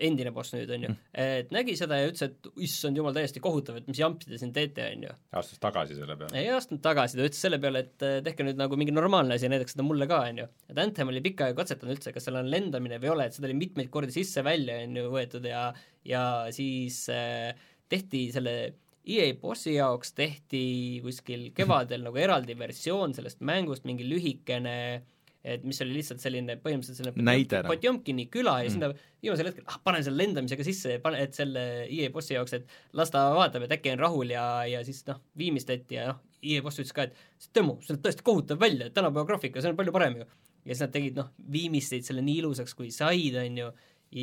endine 0.00 0.32
boss 0.34 0.54
nüüd, 0.54 0.70
on 0.74 0.86
ju, 0.86 0.90
mm. 0.90 1.10
et 1.20 1.52
nägi 1.54 1.76
seda 1.78 1.98
ja 2.00 2.08
ütles, 2.08 2.26
et 2.26 2.48
issand 2.66 2.98
jumal, 2.98 3.14
täiesti 3.16 3.42
kohutav, 3.44 3.78
et 3.78 3.88
mis 3.90 4.00
jampi 4.00 4.28
te 4.28 4.38
siin 4.40 4.52
teete, 4.54 4.86
on 4.96 5.06
ju. 5.06 5.14
astus 5.40 5.60
tagasi 5.62 5.98
selle 5.98 6.16
peale? 6.20 6.40
ei 6.40 6.50
astunud 6.54 6.82
tagasi, 6.84 7.18
ta 7.18 7.28
ütles 7.28 7.42
selle 7.46 7.60
peale, 7.62 7.84
et 7.86 8.06
eh, 8.06 8.18
tehke 8.26 8.46
nüüd 8.46 8.60
nagu 8.60 8.78
mingi 8.80 8.94
normaalne 8.94 9.38
asi 9.38 9.46
ja 9.46 9.52
näidake 9.54 9.74
seda 9.74 9.86
mulle 9.86 10.08
ka, 10.10 10.22
on 10.30 10.42
ju. 10.42 10.48
et 10.72 10.80
Anthem 10.82 11.12
oli 11.12 11.22
pikka 11.24 11.48
aega 11.48 11.62
katsetanud 11.62 11.96
üldse, 11.96 12.14
kas 12.16 12.28
seal 12.28 12.40
on 12.40 12.50
lendamine 12.50 13.00
või 13.02 13.10
ei 13.10 13.14
ole, 13.16 13.28
et 13.28 13.38
seda 13.38 13.50
oli 13.50 13.58
mitmeid 13.60 13.92
kordi 13.94 14.14
sisse-välja, 14.16 14.80
on 14.86 14.98
ju, 15.00 15.10
võetud 15.14 15.50
ja 15.50 15.68
ja 16.08 16.24
siis 16.54 17.04
äh, 17.12 17.52
tehti 17.88 18.26
selle 18.34 18.56
EA 19.04 19.34
bossi 19.36 19.74
jaoks 19.74 20.14
tehti 20.16 20.64
kuskil 21.04 21.50
kevadel 21.56 22.06
nagu 22.06 22.16
eraldi 22.16 22.56
versioon 22.56 23.12
sellest 23.16 23.42
mängust, 23.44 23.84
mingi 23.88 24.06
lühikene 24.08 24.78
äh, 24.96 25.02
et 25.44 25.64
mis 25.68 25.76
oli 25.84 25.98
lihtsalt 25.98 26.22
selline 26.22 26.56
põhimõtteliselt 26.62 27.02
selline 27.02 27.24
näide 27.26 27.60
noh. 27.60 27.68
Potjomkini 27.68 28.24
küla 28.32 28.56
ja 28.62 28.68
mm. 28.70 28.72
sinna 28.72 28.88
viimasel 29.24 29.50
hetkel, 29.50 29.66
ah, 29.68 29.76
panen 29.84 30.04
selle 30.06 30.22
lendamisega 30.22 30.64
sisse, 30.64 30.96
pane, 31.04 31.20
et 31.26 31.36
selle 31.36 31.64
EA 31.84 32.08
bossi 32.14 32.32
jaoks, 32.36 32.54
et 32.56 32.72
las 32.96 33.12
ta 33.12 33.26
vaatab, 33.36 33.66
et 33.66 33.74
äkki 33.76 33.92
on 33.92 34.00
rahul 34.00 34.32
ja, 34.32 34.44
ja 34.68 34.80
siis 34.86 35.02
noh, 35.10 35.20
viimistleti 35.38 35.98
ja 35.98 36.06
noh, 36.12 36.22
EA 36.44 36.64
boss 36.64 36.80
ütles 36.80 36.94
ka, 36.96 37.08
et 37.08 37.18
see 37.40 37.52
demo, 37.56 37.76
see 37.84 37.92
näeb 37.94 38.06
tõesti 38.06 38.24
kohutav 38.24 38.60
välja, 38.60 38.88
et 38.88 38.96
tänapäeva 38.96 39.28
graafika, 39.28 39.60
see 39.60 39.72
on 39.72 39.78
palju 39.80 39.94
parem 39.96 40.22
ju. 40.22 40.28
ja 40.64 40.70
siis 40.72 40.84
nad 40.86 40.94
tegid 40.96 41.20
noh, 41.20 41.28
viimistleid 41.56 42.08
selle 42.08 42.24
nii 42.24 42.40
ilusaks, 42.42 42.76
kui 42.78 42.88
said, 42.94 43.36
on 43.40 43.60
ju, 43.60 43.70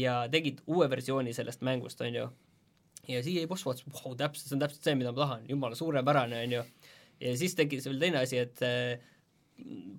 ja 0.02 0.18
tegid 0.34 0.64
uue 0.72 0.90
versiooni 0.90 1.36
sellest 1.38 1.62
mängust, 1.66 2.02
on 2.02 2.18
ju. 2.18 2.28
ja 3.10 3.22
siis 3.22 3.44
EA 3.44 3.50
boss 3.50 3.66
vaatas, 3.68 3.86
vau, 3.94 4.18
täpselt, 4.18 4.48
see 4.48 4.58
on 4.58 4.66
täpselt 4.66 4.90
see, 4.90 4.98
mida 4.98 5.14
ma 5.14 5.24
tahan, 5.24 5.46
jumala 5.50 5.78
suurepärane, 5.78 6.44
on 6.48 6.58
ju. 6.58 6.68
ja 7.28 7.38
siis 7.38 7.58
tekkis 7.58 7.90
veel 7.90 8.02
teine 8.02 8.26
asi, 8.26 8.42
et 8.42 8.66
äh, 8.66 9.10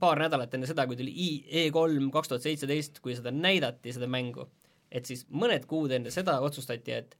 paar 0.01 0.21
nädalat 0.23 0.55
enne 0.55 0.69
seda, 0.69 0.87
kui 0.89 0.99
tuli 0.99 1.13
E3 1.47 2.09
kaks 2.15 2.33
tuhat 2.33 2.47
seitseteist, 2.47 3.03
kui 3.05 3.17
seda 3.19 3.33
näidati, 3.35 3.95
seda 3.95 4.09
mängu, 4.11 4.49
et 4.93 5.09
siis 5.09 5.27
mõned 5.31 5.67
kuud 5.71 5.93
enne 5.95 6.13
seda 6.15 6.39
otsustati, 6.45 6.97
et 6.97 7.19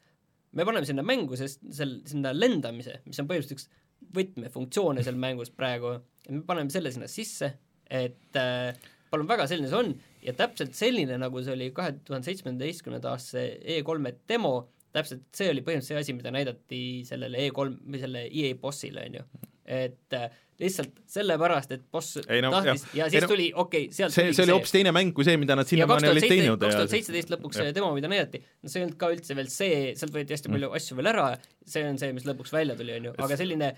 me 0.53 0.67
paneme 0.69 0.89
sinna 0.89 1.05
mängu, 1.07 1.39
sest 1.39 1.63
sel, 1.73 2.01
sinna 2.09 2.35
lendamise, 2.37 3.01
mis 3.07 3.21
on 3.23 3.29
põhimõtteliselt 3.31 3.59
üks 3.59 3.69
võtmefunktsioone 4.13 5.05
seal 5.07 5.17
mängus 5.21 5.53
praegu 5.55 5.95
me 6.31 6.43
paneme 6.47 6.71
selle 6.71 6.93
sinna 6.95 7.09
sisse, 7.11 7.53
et 7.91 8.39
äh, 8.39 8.75
palun 9.11 9.29
väga, 9.29 9.47
selline 9.51 9.71
see 9.71 9.81
on 9.81 9.93
ja 10.25 10.35
täpselt 10.39 10.77
selline, 10.79 11.19
nagu 11.21 11.43
see 11.43 11.55
oli 11.57 11.71
kahe 11.75 11.97
tuhande 12.07 12.29
seitsmeteistkümnenda 12.31 13.13
aasta 13.13 13.43
E3-e 13.43 14.15
demo, 14.31 14.55
täpselt 14.95 15.27
see 15.37 15.51
oli 15.53 15.65
põhimõtteliselt 15.67 15.99
see 15.99 16.05
asi, 16.07 16.17
mida 16.17 16.33
näidati 16.35 16.83
sellele 17.09 17.49
E3 17.49 17.81
või 17.83 18.03
selle 18.03 18.27
EA 18.29 18.55
bossile, 18.61 19.09
on 19.09 19.19
ju. 19.21 19.27
Et 19.67 20.17
äh, 20.17 20.31
lihtsalt 20.63 20.99
sellepärast, 21.11 21.73
et 21.77 21.85
boss 21.93 22.19
Ei 22.23 22.43
no, 22.45 22.51
tahtis 22.55 22.85
jah. 22.89 22.95
ja 22.99 23.07
Ei 23.07 23.15
siis 23.15 23.25
no, 23.25 23.31
tuli, 23.31 23.47
okei 23.55 23.87
okay,, 23.87 23.95
sealt 23.97 24.15
see, 24.15 24.33
see 24.35 24.45
oli 24.47 24.55
hoopis 24.57 24.75
teine 24.75 24.93
mäng 24.95 25.15
kui 25.17 25.27
see, 25.27 25.39
mida 25.41 25.57
nad 25.59 25.69
sinnamaani 25.69 26.11
olid 26.11 26.27
teinud 26.29 26.63
kaks 26.63 26.77
tuhat 26.79 26.93
seitseteist 26.93 27.33
lõpuks 27.35 27.61
see 27.61 27.75
demo, 27.77 27.93
mida 27.97 28.11
näidati, 28.11 28.43
no 28.63 28.73
see 28.73 28.83
ei 28.83 28.87
olnud 28.87 28.99
ka 29.01 29.11
üldse 29.15 29.39
veel 29.39 29.51
see, 29.53 29.81
sealt 29.99 30.15
võeti 30.15 30.37
hästi 30.37 30.53
palju 30.53 30.73
asju 30.79 30.99
veel 30.99 31.11
ära, 31.13 31.27
see 31.75 31.87
on 31.89 31.99
see, 32.03 32.13
mis 32.17 32.29
lõpuks 32.29 32.55
välja 32.55 32.77
tuli, 32.79 32.99
on 32.99 33.11
ju, 33.11 33.15
aga 33.27 33.39
selline 33.41 33.73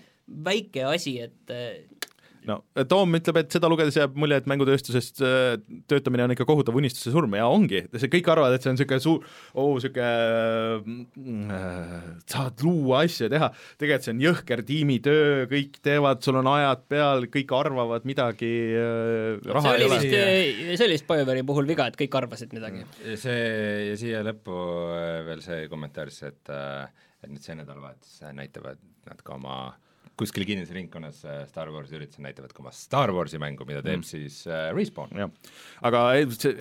väike 0.48 0.86
asi, 0.88 1.18
et 1.24 1.54
äh, 1.54 1.70
no 2.48 2.58
Toom 2.90 3.16
ütleb, 3.18 3.38
et 3.40 3.54
seda 3.54 3.68
lugedes 3.70 3.96
jääb 3.98 4.16
mulje, 4.20 4.38
et 4.40 4.48
mängutööstuses 4.50 5.10
äh, 5.24 5.54
töötamine 5.90 6.26
on 6.26 6.34
ikka 6.34 6.46
kohutav 6.48 6.76
unistuse 6.78 7.12
surm 7.14 7.36
ja 7.38 7.46
ongi, 7.50 7.84
see 7.94 8.10
kõik 8.12 8.30
arvavad, 8.32 8.56
et 8.56 8.64
see 8.64 8.72
on 8.72 8.78
niisugune 8.78 9.04
suur, 9.04 9.28
oo 9.60 9.76
niisugune 9.78 10.08
äh, 11.58 12.08
saad 12.30 12.64
luua 12.66 13.04
asju 13.04 13.28
ja 13.28 13.32
teha, 13.36 13.50
tegelikult 13.80 14.08
see 14.08 14.14
on 14.16 14.24
jõhker 14.24 14.64
tiimitöö, 14.68 15.46
kõik 15.50 15.78
teevad, 15.84 16.22
sul 16.26 16.40
on 16.40 16.50
ajad 16.54 16.84
peal, 16.90 17.28
kõik 17.38 17.54
arvavad 17.56 18.08
midagi 18.08 18.52
äh,, 18.80 19.40
raha 19.48 19.76
ei 19.78 19.88
ole. 19.88 20.02
vist, 20.02 20.10
see 20.12 20.88
oli 20.88 20.98
vist 20.98 21.08
BioWare'i 21.08 21.46
puhul 21.48 21.70
viga, 21.70 21.88
et 21.88 21.98
kõik 22.00 22.18
arvasid 22.20 22.52
midagi. 22.56 22.84
ja 23.04 23.16
see, 23.20 23.48
ja 23.90 23.96
siia 24.00 24.24
lõppu 24.26 24.60
äh, 24.98 25.22
veel 25.30 25.42
see 25.44 25.64
kommentaar 25.72 26.12
siis, 26.12 26.34
et 26.34 26.52
äh, 26.52 26.84
et 27.24 27.32
nüüd 27.32 27.44
see 27.44 27.56
nädalavahetus 27.56 28.20
näitavad 28.36 28.80
nad 29.08 29.20
ka 29.24 29.36
oma 29.38 29.56
kuskil 30.18 30.46
kinnises 30.46 30.74
ringkonnas 30.74 31.22
äh, 31.26 31.42
Star 31.50 31.70
Warsi 31.74 31.96
üritusel 31.98 32.24
näitavad 32.26 32.52
ka 32.54 32.62
oma 32.62 32.72
Star 32.74 33.12
Warsi 33.14 33.40
mängu, 33.42 33.66
mida 33.68 33.82
teeb 33.82 34.00
mm. 34.00 34.06
siis 34.06 34.42
äh, 34.46 34.68
Respawn. 34.74 35.14
aga 35.84 36.02
ei, 36.18 36.28
see, 36.34 36.54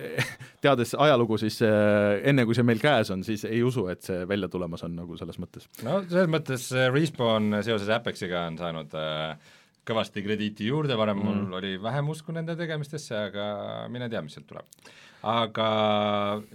teades 0.64 0.94
ajalugu, 0.98 1.38
siis 1.42 1.60
äh, 1.66 2.20
enne, 2.30 2.46
kui 2.48 2.56
see 2.56 2.66
meil 2.66 2.82
käes 2.82 3.12
on, 3.14 3.24
siis 3.26 3.46
ei 3.48 3.62
usu, 3.66 3.86
et 3.92 4.02
see 4.06 4.24
välja 4.30 4.50
tulemas 4.52 4.84
on 4.86 4.96
nagu 4.98 5.18
selles 5.20 5.38
mõttes. 5.42 5.68
no 5.86 6.00
selles 6.08 6.30
mõttes 6.30 6.70
äh, 6.74 6.88
Respawn 6.94 7.60
seoses 7.66 7.92
Apexiga 7.94 8.46
on 8.50 8.58
saanud 8.60 8.98
äh, 8.98 9.54
kõvasti 9.84 10.24
krediiti 10.24 10.68
juurde, 10.68 10.96
varem 10.98 11.20
mm. 11.20 11.24
mul 11.30 11.58
oli 11.60 11.74
vähem 11.82 12.08
usku 12.12 12.34
nende 12.34 12.56
tegemistesse, 12.58 13.16
aga 13.30 13.48
mine 13.92 14.08
tea, 14.12 14.22
mis 14.24 14.36
sealt 14.36 14.48
tuleb. 14.50 14.92
aga 15.30 15.68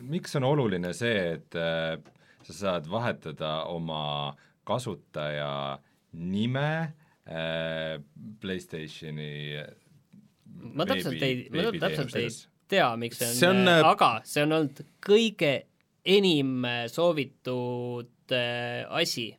miks 0.06 0.36
on 0.38 0.47
oluline 0.50 0.93
see, 0.97 1.38
et 1.38 1.58
äh, 1.58 1.95
sa 2.50 2.58
saad 2.64 2.89
vahetada 2.89 3.64
oma 3.70 4.36
kasutaja 4.68 5.80
nime 6.14 6.70
äh, 7.30 7.99
PlayStationi 8.41 9.32
ma 10.76 10.88
täpselt 10.89 11.22
ei, 11.24 11.43
ma 11.53 11.68
täpselt 11.80 12.16
ei 12.20 12.30
tea, 12.70 12.88
miks 13.01 13.20
see 13.20 13.28
on, 13.30 13.36
See 13.39 13.49
on, 13.49 13.66
äh, 13.66 13.82
äh, 13.82 13.89
aga 13.89 14.14
see 14.28 14.45
on 14.45 14.55
olnud 14.60 14.82
kõige 15.05 15.53
enim 16.10 16.66
äh, 16.68 16.86
soovitud 16.91 18.36
äh, 18.36 18.86
asi, 19.01 19.30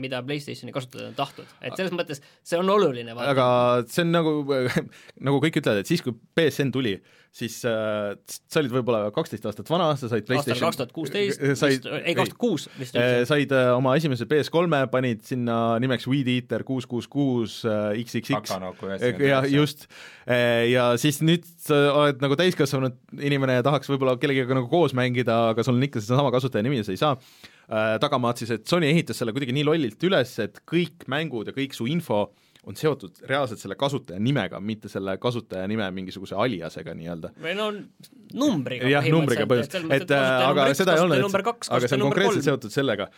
mida 0.00 0.20
PlayStationi 0.26 0.74
kasutajad 0.76 1.10
on 1.10 1.18
tahtnud, 1.18 1.52
et 1.64 1.78
selles 1.78 1.94
mõttes 1.96 2.20
see 2.44 2.58
on 2.60 2.70
oluline 2.72 3.14
aga 3.16 3.46
see 3.88 4.04
on 4.04 4.12
nagu, 4.14 4.36
nagu 5.26 5.42
kõik 5.44 5.60
ütlevad, 5.62 5.82
et 5.82 5.90
siis, 5.90 6.04
kui 6.04 6.16
BSN 6.36 6.74
tuli, 6.74 6.96
siis 7.36 7.58
äh, 7.68 8.14
sa 8.26 8.60
olid 8.62 8.72
võib-olla 8.72 9.10
kaksteist 9.14 9.46
aastat 9.48 9.68
vana, 9.70 9.90
sa 9.94 10.08
said 10.08 10.24
aastal 10.24 10.28
PlayStation 10.30 10.64
kaks 10.64 10.80
tuhat 10.80 10.94
kuusteist, 10.96 11.42
said, 11.60 11.88
ei 12.02 12.14
kaks 12.16 12.32
tuhat 12.32 12.40
kuus 12.40 12.66
vist 12.78 12.96
see. 12.96 13.24
said 13.28 13.52
äh, 13.56 13.72
oma 13.76 13.96
esimese 13.98 14.28
PS3-e, 14.30 14.86
panid 14.92 15.24
sinna 15.26 15.58
nimeks 15.82 16.08
Weed 16.10 16.30
Eater 16.32 16.64
kuus 16.66 16.88
kuus 16.88 17.08
kuus 17.12 17.58
äh, 17.68 17.98
XXX 18.00 18.56
jah, 19.20 19.48
just, 19.50 19.86
ja 20.26 20.86
siis 21.00 21.20
nüüd 21.24 21.44
sa 21.62 21.82
oled 21.92 22.24
nagu 22.24 22.38
täiskasvanud 22.38 22.96
inimene 23.20 23.60
ja 23.60 23.66
tahaks 23.66 23.90
võib-olla 23.92 24.16
kellegagi 24.20 24.56
nagu 24.56 24.70
koos 24.72 24.96
mängida, 24.96 25.50
aga 25.52 25.66
sul 25.66 25.76
on 25.76 25.86
ikka 25.86 26.02
sedasama 26.02 26.32
kasutajanimi 26.34 26.80
ja 26.80 26.86
sa 26.88 26.94
ei 26.96 27.02
saa. 27.02 27.14
Äh, 27.66 27.96
tagamaad 27.98 28.38
siis, 28.38 28.52
et 28.54 28.66
Sony 28.70 28.86
ehitas 28.92 29.18
selle 29.18 29.32
kuidagi 29.34 29.54
nii 29.56 29.66
lollilt 29.66 30.04
üles, 30.06 30.36
et 30.42 30.60
kõik 30.70 31.08
mängud 31.10 31.50
ja 31.50 31.54
kõik 31.56 31.74
su 31.74 31.88
info 31.90 32.28
on 32.66 32.76
seotud 32.76 33.22
reaalselt 33.30 33.62
selle 33.62 33.76
kasutaja 33.78 34.18
nimega, 34.22 34.60
mitte 34.60 34.90
selle 34.90 35.16
kasutaja 35.22 35.66
nime 35.70 35.86
mingisuguse 35.94 36.36
aliasega 36.38 36.94
nii-öelda. 36.98 37.32
või 37.42 37.54
no 37.58 37.70
numbriga 38.34 38.90
jah, 38.90 39.06
numbriga 39.14 39.46
põhimõtteliselt, 39.50 39.94
et 39.94 40.14
äh, 40.16 40.44
aga 40.50 40.68
seda 40.74 40.96
ei 40.96 41.04
olnud, 41.04 41.26
et 41.26 41.70
aga 41.78 41.90
see 41.90 41.98
on 41.98 42.06
konkreetselt 42.08 42.48
seotud 42.48 42.74
sellega. 42.74 43.08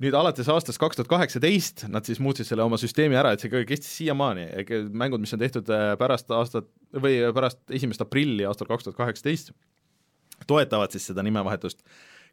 nüüd 0.00 0.16
alates 0.16 0.48
aastast 0.52 0.80
kaks 0.80 0.98
tuhat 0.98 1.12
kaheksateist 1.12 1.86
nad 1.92 2.08
siis 2.08 2.20
muutsid 2.24 2.48
selle 2.48 2.64
oma 2.64 2.80
süsteemi 2.80 3.16
ära, 3.20 3.34
et 3.36 3.44
see 3.44 3.64
kestis 3.68 3.92
siiamaani, 4.00 4.48
mängud, 4.92 5.20
mis 5.20 5.36
on 5.36 5.44
tehtud 5.44 5.70
äh, 5.72 5.92
pärast 6.00 6.32
aastat 6.32 6.68
või 6.92 7.20
pärast 7.36 7.62
esimest 7.76 8.04
aprilli 8.04 8.48
aastal 8.48 8.68
kaks 8.72 8.88
tuhat 8.88 9.00
kaheksateist, 9.04 9.52
toetavad 10.48 10.92
siis 10.92 11.08
seda 11.12 11.24
nimevahetust 11.26 11.84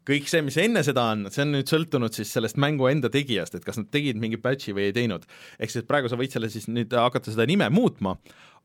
kõik 0.08 0.28
see, 0.30 0.42
mis 0.44 0.56
enne 0.60 0.82
seda 0.86 1.06
on, 1.14 1.28
see 1.32 1.44
on 1.44 1.54
nüüd 1.56 1.70
sõltunud 1.70 2.16
siis 2.16 2.32
sellest 2.36 2.58
mängu 2.60 2.88
enda 2.90 3.10
tegijast, 3.12 3.56
et 3.56 3.64
kas 3.66 3.80
nad 3.80 3.90
tegid 3.94 4.18
mingi 4.20 4.40
patch'i 4.40 4.74
või 4.76 4.88
ei 4.88 4.96
teinud. 4.96 5.24
ehk 5.58 5.72
siis 5.72 5.86
praegu 5.88 6.10
sa 6.12 6.18
võid 6.20 6.34
selle 6.34 6.50
siis 6.52 6.68
nüüd 6.68 6.92
hakata 6.92 7.32
seda 7.32 7.46
nime 7.48 7.70
muutma, 7.72 8.16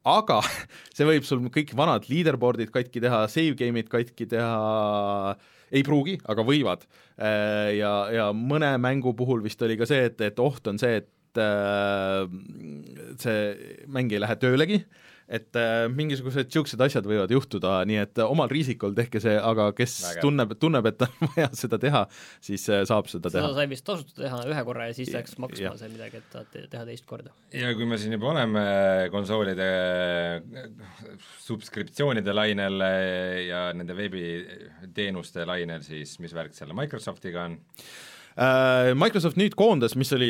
aga 0.08 0.40
see 0.96 1.08
võib 1.08 1.28
sul 1.28 1.46
kõik 1.54 1.74
vanad 1.78 2.10
leaderboard'id 2.12 2.74
katki 2.76 3.04
teha, 3.04 3.26
save 3.32 3.56
game'id 3.60 3.90
katki 3.92 4.28
teha, 4.32 5.36
ei 5.70 5.86
pruugi, 5.86 6.18
aga 6.30 6.44
võivad. 6.46 6.86
Ja, 7.20 7.94
ja 8.14 8.30
mõne 8.34 8.72
mängu 8.82 9.14
puhul 9.18 9.44
vist 9.44 9.62
oli 9.62 9.78
ka 9.80 9.88
see, 9.90 10.08
et, 10.10 10.22
et 10.26 10.40
oht 10.42 10.66
on 10.72 10.80
see, 10.82 11.02
et 11.04 11.42
äh, 11.42 12.24
see 13.22 13.86
mäng 13.92 14.16
ei 14.16 14.24
lähe 14.24 14.38
töölegi, 14.42 14.80
et 15.30 15.60
äh, 15.60 15.86
mingisugused 15.94 16.50
niisugused 16.50 16.82
asjad 16.82 17.06
võivad 17.08 17.32
juhtuda, 17.34 17.80
nii 17.90 18.00
et 18.02 18.22
äh, 18.22 18.32
omal 18.34 18.50
riisikul 18.52 18.96
tehke 18.98 19.22
see, 19.22 19.36
aga 19.38 19.70
kes 19.78 19.96
Vägev. 20.08 20.24
tunneb, 20.26 20.56
tunneb, 20.62 20.90
et 20.90 21.06
on 21.06 21.14
vaja 21.36 21.52
seda 21.58 21.80
teha, 21.82 22.04
siis 22.46 22.66
äh, 22.74 22.82
saab 22.90 23.12
seda 23.12 23.30
seda 23.30 23.46
teha. 23.46 23.54
sai 23.60 23.70
vist 23.72 23.86
tasuta 23.88 24.24
teha 24.24 24.42
ühe 24.50 24.66
korra 24.68 24.90
ja 24.90 24.98
siis 24.98 25.14
läks 25.14 25.38
maksma 25.42 25.68
jah. 25.68 25.80
see 25.80 25.94
midagi, 25.94 26.24
et 26.24 26.30
tahate 26.34 26.66
teha 26.74 26.84
teist 26.90 27.08
korda. 27.10 27.34
ja 27.54 27.72
kui 27.78 27.90
me 27.90 28.02
siin 28.02 28.18
juba 28.18 28.32
oleme 28.34 28.66
konsoolide 29.14 29.70
subskriptsioonide 31.46 32.34
lainel 32.34 32.86
ja 33.46 33.68
nende 33.78 33.98
veebiteenuste 33.98 35.46
lainel, 35.50 35.86
siis 35.86 36.18
mis 36.24 36.34
värk 36.36 36.58
selle 36.58 36.78
Microsoftiga 36.78 37.50
on? 37.50 37.60
Äh, 38.40 38.94
Microsoft 38.96 39.40
nüüd 39.40 39.56
koondas, 39.60 39.98
mis 40.00 40.12
oli 40.16 40.30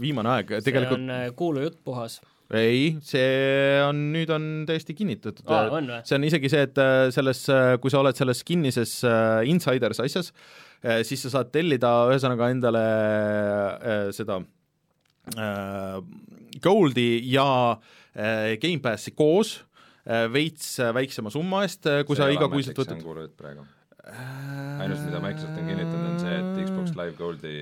viimane 0.00 0.30
aeg, 0.36 0.52
see 0.56 0.70
tegelikult 0.70 0.96
on 0.96 1.10
äh, 1.12 1.26
kuulu 1.36 1.66
jutt 1.66 1.80
puhas. 1.84 2.20
Ei, 2.56 2.96
see 3.06 3.82
on, 3.86 4.00
nüüd 4.14 4.30
on 4.34 4.48
täiesti 4.68 4.96
kinnitatud. 4.98 5.44
Või? 5.46 6.00
see 6.06 6.16
on 6.18 6.26
isegi 6.26 6.50
see, 6.50 6.64
et 6.66 6.80
äh, 6.82 7.08
selles, 7.14 7.44
kui 7.82 7.92
sa 7.92 8.02
oled 8.02 8.18
selles 8.18 8.42
kinnises 8.46 8.98
äh, 9.06 9.42
insiders 9.50 10.02
asjas, 10.02 10.32
siis 11.04 11.20
sa 11.26 11.34
saad 11.34 11.50
tellida 11.52 11.90
ühesõnaga 12.08 12.48
endale 12.54 12.80
äh, 12.80 14.04
seda 14.16 14.38
äh, 15.36 15.98
Goldi 16.58 17.20
ja 17.30 17.78
äh, 18.14 18.56
Gamepassi 18.60 19.12
koos 19.14 19.60
äh, 20.04 20.26
veits 20.32 20.78
äh, 20.80 20.94
väiksema 20.94 21.30
summa 21.30 21.64
eest, 21.66 21.86
kui 22.06 22.18
sa 22.18 22.30
igakuiselt 22.32 22.74
see 22.74 22.98
võtad. 22.98 23.60
Ainus, 24.80 25.02
mida 25.04 25.20
on 25.20 25.28
kinnitanud, 25.28 25.44
on 25.44 25.46
see, 25.46 25.60
Xbox 25.60 25.69
Live 27.00 27.16
Goldi 27.18 27.54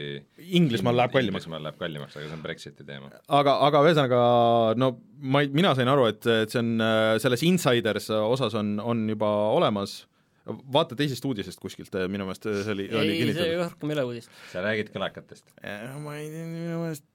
Inglismaal 0.59 0.99
läheb 0.99 1.14
kallimaks. 1.14 1.47
Inglismaal 1.47 1.66
läheb 1.68 1.80
kallimaks, 1.80 2.18
aga 2.18 2.26
see 2.26 2.36
on 2.36 2.45
Brexiti 2.45 2.86
teema. 2.89 3.11
aga, 3.41 3.57
aga 3.68 3.82
ühesõnaga 3.86 4.20
no 4.80 4.93
ma 5.18 5.43
ei, 5.45 5.51
mina 5.55 5.74
sain 5.78 5.91
aru, 5.91 6.07
et, 6.12 6.22
et 6.45 6.55
see 6.55 6.62
on 6.62 6.76
äh, 6.84 7.16
selles 7.22 7.45
insiders 7.49 8.11
osas 8.18 8.57
on, 8.59 8.76
on 8.84 9.05
juba 9.11 9.30
olemas, 9.57 10.01
vaata 10.72 10.97
teisest 10.99 11.24
uudisest 11.28 11.61
kuskilt, 11.61 11.95
minu 12.11 12.28
meelest 12.28 12.49
see 12.49 12.74
oli, 12.74 12.89
oli 12.89 13.05
ei, 13.05 13.12
see 13.12 13.20
kinnitatud. 13.24 13.62
rohkem 13.64 13.93
ei 13.93 13.99
ole 13.99 14.09
uudis. 14.12 14.32
sa 14.53 14.64
räägid 14.64 14.93
kõlakatest. 14.95 15.47
ma 16.05 16.18
ei 16.18 16.30
tea, 16.32 16.49
minu 16.49 16.82
meelest 16.84 17.07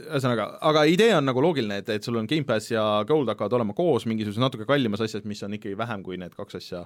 ühesõnaga, 0.00 0.46
aga 0.64 0.84
idee 0.90 1.10
on 1.16 1.26
nagu 1.28 1.42
loogiline, 1.44 1.80
et, 1.82 1.90
et 1.94 2.06
sul 2.06 2.16
on 2.20 2.28
Gamepass 2.30 2.72
ja 2.72 2.82
Gold 3.08 3.30
hakkavad 3.32 3.58
olema 3.58 3.76
koos 3.76 4.06
mingisuguses 4.08 4.40
natuke 4.42 4.66
kallimas 4.68 5.02
asjas, 5.04 5.26
mis 5.28 5.42
on 5.46 5.56
ikkagi 5.58 5.76
vähem 5.78 6.04
kui 6.06 6.18
need 6.20 6.34
kaks 6.38 6.58
asja, 6.60 6.82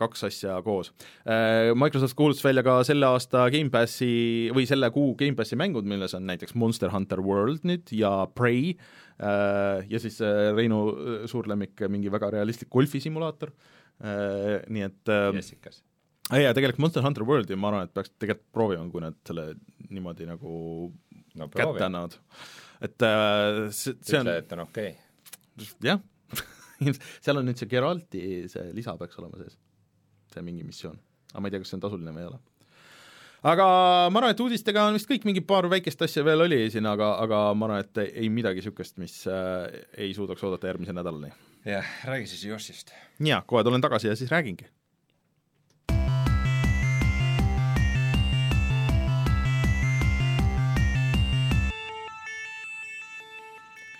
kaks 0.00 0.26
asja 0.28 0.58
koos. 0.66 0.92
Microsoft 1.78 2.16
kuulutas 2.18 2.44
välja 2.44 2.64
ka 2.66 2.78
selle 2.88 3.08
aasta 3.10 3.46
Gamepassi 3.52 4.12
või 4.56 4.66
selle 4.68 4.90
kuu 4.94 5.14
Gamepassi 5.18 5.58
mängud, 5.60 5.88
milles 5.88 6.16
on 6.18 6.26
näiteks 6.28 6.56
Monster 6.58 6.92
Hunter 6.94 7.22
World 7.24 7.66
nüüd 7.68 7.92
ja 7.94 8.12
Prey 8.34 8.76
ja 9.18 10.00
siis 10.02 10.20
äh, 10.20 10.52
Reinu 10.56 10.80
äh, 10.92 11.26
suur 11.30 11.48
lemmik, 11.48 11.80
mingi 11.92 12.12
väga 12.12 12.30
realistlik 12.34 12.70
golfisimulaator, 12.72 13.52
nii 14.68 14.82
et 14.84 15.10
Jessikas. 15.38 15.78
ja 16.36 16.50
tegelikult 16.52 16.82
Monster 16.84 17.04
Hunter 17.06 17.24
Worldi 17.24 17.56
ma 17.56 17.70
arvan, 17.70 17.86
et 17.88 17.94
peaks 17.96 18.12
tegelikult 18.20 18.50
proovima, 18.52 18.84
kui 18.92 19.00
nad 19.00 19.16
selle 19.24 19.54
niimoodi 19.88 20.28
nagu 20.28 20.58
no 21.36 21.48
kätte 21.48 21.62
proovi, 21.62 21.84
annavad. 21.86 22.18
et 22.84 23.06
äh, 23.06 23.62
see, 23.70 23.96
see 24.00 24.20
on 24.20 24.28
ütle, 24.28 24.36
et 24.42 24.52
on 24.56 24.64
okei 24.66 24.92
okay.. 24.92 25.70
jah 25.84 26.02
seal 27.24 27.40
on 27.40 27.48
nüüd 27.48 27.60
see 27.60 27.70
Geralti 27.70 28.20
see 28.52 28.68
lisa 28.76 28.96
peaks 29.00 29.18
olema 29.20 29.40
sees, 29.40 29.56
see 30.32 30.44
mingi 30.44 30.66
missioon. 30.66 30.98
aga 31.32 31.42
ma 31.42 31.48
ei 31.48 31.54
tea, 31.54 31.62
kas 31.64 31.72
see 31.72 31.78
on 31.78 31.86
tasuline 31.86 32.14
või 32.14 32.24
ei 32.24 32.30
ole. 32.30 32.40
aga 33.52 33.66
ma 34.12 34.22
arvan, 34.22 34.34
et 34.34 34.44
uudistega 34.44 34.86
on 34.90 34.98
vist 34.98 35.10
kõik, 35.10 35.26
mingi 35.28 35.44
paar 35.46 35.68
väikest 35.72 36.06
asja 36.08 36.24
veel 36.26 36.46
oli 36.46 36.62
siin, 36.72 36.88
aga, 36.90 37.14
aga 37.24 37.42
ma 37.56 37.70
arvan, 37.70 37.84
et 37.86 38.02
ei 38.06 38.30
midagi 38.32 38.62
niisugust, 38.62 38.98
mis 39.02 39.22
äh, 39.30 39.84
ei 40.06 40.14
suudaks 40.16 40.44
oodata 40.46 40.72
järgmise 40.72 40.96
nädalani. 40.96 41.32
jah, 41.66 41.94
räägi 42.08 42.32
siis 42.32 42.48
Yoshist. 42.50 42.94
jaa, 43.24 43.42
kohe 43.46 43.64
tulen 43.66 43.84
tagasi 43.84 44.12
ja 44.12 44.18
siis 44.18 44.32
räägingi. 44.32 44.68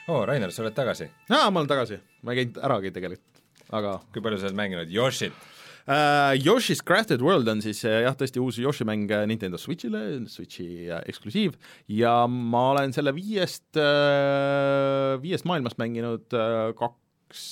Oo, 0.09 0.22
Rainer, 0.28 0.52
sa 0.54 0.62
oled 0.64 0.76
tagasi. 0.76 1.11
aa, 1.30 1.50
ma 1.50 1.61
olen 1.61 1.70
tagasi, 1.70 2.00
ma 2.22 2.34
ei 2.34 2.42
käinud 2.44 2.62
äragi 2.68 2.94
tegelikult, 2.94 3.44
aga 3.74 3.98
kui 4.14 4.24
palju 4.24 4.40
sa 4.40 4.50
oled 4.50 4.59
mänginud 4.59 4.92
Yoshit? 4.94 5.44
Uh, 5.86 6.34
Yoshi's 6.42 6.80
Crafted 6.82 7.22
World 7.22 7.46
on 7.46 7.61
siis 7.62 7.84
uh, 7.86 8.00
jah, 8.02 8.14
tõesti 8.18 8.40
uus 8.42 8.57
Yoshi 8.59 8.82
mäng 8.88 9.07
uh, 9.07 9.20
Nintendo 9.30 9.59
Switchile, 9.59 10.00
Switchi 10.26 10.88
eksklusiiv 10.98 11.54
ja 11.94 12.24
ma 12.26 12.72
olen 12.72 12.94
selle 12.94 13.12
viiest 13.14 13.78
uh,, 13.78 15.14
viiest 15.22 15.46
maailmast 15.46 15.78
mänginud 15.78 16.34
uh, 16.34 16.72
kaks 16.74 17.44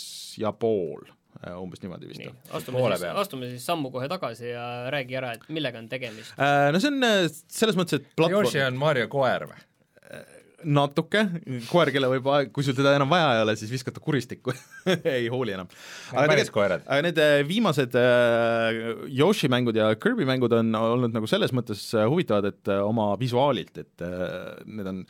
ja 0.42 0.50
pool 0.50 1.05
uh,, 1.07 1.61
umbes 1.61 1.84
niimoodi 1.84 2.11
vist. 2.11 2.24
nii, 2.24 2.34
astume 2.59 2.82
Poole 2.82 2.98
siis, 2.98 3.14
astume 3.22 3.52
siis 3.52 3.68
sammu 3.70 3.94
kohe 3.94 4.11
tagasi 4.11 4.50
ja 4.50 4.66
räägi 4.90 5.20
ära, 5.22 5.36
et 5.38 5.46
millega 5.55 5.78
on 5.78 5.86
tegemist. 5.92 6.34
Uh, 6.34 6.72
no 6.74 6.82
see 6.82 6.90
on 6.90 7.30
selles 7.30 7.78
mõttes, 7.78 8.02
et 8.02 8.11
platvorm 8.18 8.50
Yoshi 8.50 8.66
on 8.66 8.82
Mario 8.82 9.07
koer 9.14 9.46
või? 9.46 9.62
Natuke, 10.64 11.24
koer, 11.68 11.90
kelle 11.94 12.10
võib, 12.14 12.30
kui 12.54 12.66
sul 12.66 12.76
teda 12.76 12.94
enam 12.98 13.10
vaja 13.12 13.34
ei 13.36 13.42
ole, 13.44 13.56
siis 13.60 13.72
viskad 13.72 13.96
ta 13.96 14.02
kuristikku 14.04 14.54
ei 15.16 15.28
hooli 15.32 15.56
enam. 15.56 15.70
päris 16.12 16.52
koerad. 16.54 16.86
aga 16.86 17.06
need 17.08 17.20
äh, 17.22 17.36
viimased 17.48 17.96
äh, 17.98 18.80
Yoshi 19.08 19.50
mängud 19.52 19.76
ja 19.78 19.92
Kirby 20.00 20.26
mängud 20.28 20.54
on 20.56 20.74
olnud 20.78 21.14
nagu 21.14 21.30
selles 21.30 21.54
mõttes 21.56 21.86
äh, 21.96 22.08
huvitavad, 22.10 22.50
et 22.52 22.74
oma 22.80 23.12
visuaalilt, 23.20 23.84
et 23.84 24.08
need 24.64 24.90
on 24.90 25.04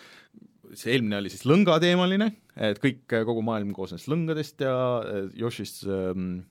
see 0.78 0.94
eelmine 0.94 1.18
oli 1.20 1.32
siis 1.32 1.44
lõngateemaline, 1.48 2.30
et 2.68 2.80
kõik, 2.82 3.04
kogu 3.10 3.44
maailm 3.46 3.72
koosnes 3.76 4.06
lõngadest 4.10 4.64
ja 4.64 4.74
äh, 5.00 5.28
Yoshi's 5.40 5.82
ähm, 5.86 6.44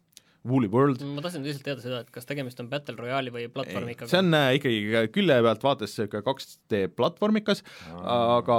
Woolly 0.48 0.68
World 0.68 1.04
ma 1.08 1.24
tahtsin 1.24 1.46
lihtsalt 1.46 1.64
teada 1.64 1.84
seda, 1.84 2.00
et 2.04 2.10
kas 2.12 2.28
tegemist 2.28 2.60
on 2.60 2.68
Battle 2.72 2.98
Royale'i 3.00 3.32
või 3.32 3.46
platvormikaga. 3.52 4.10
see 4.12 4.20
on 4.20 4.36
äh, 4.36 4.48
ikkagi 4.58 5.04
külje 5.16 5.38
pealt 5.46 5.64
vaates 5.64 5.94
niisugune 5.96 6.24
2D 6.28 6.82
platvormikas, 6.98 7.64
aga 7.88 8.58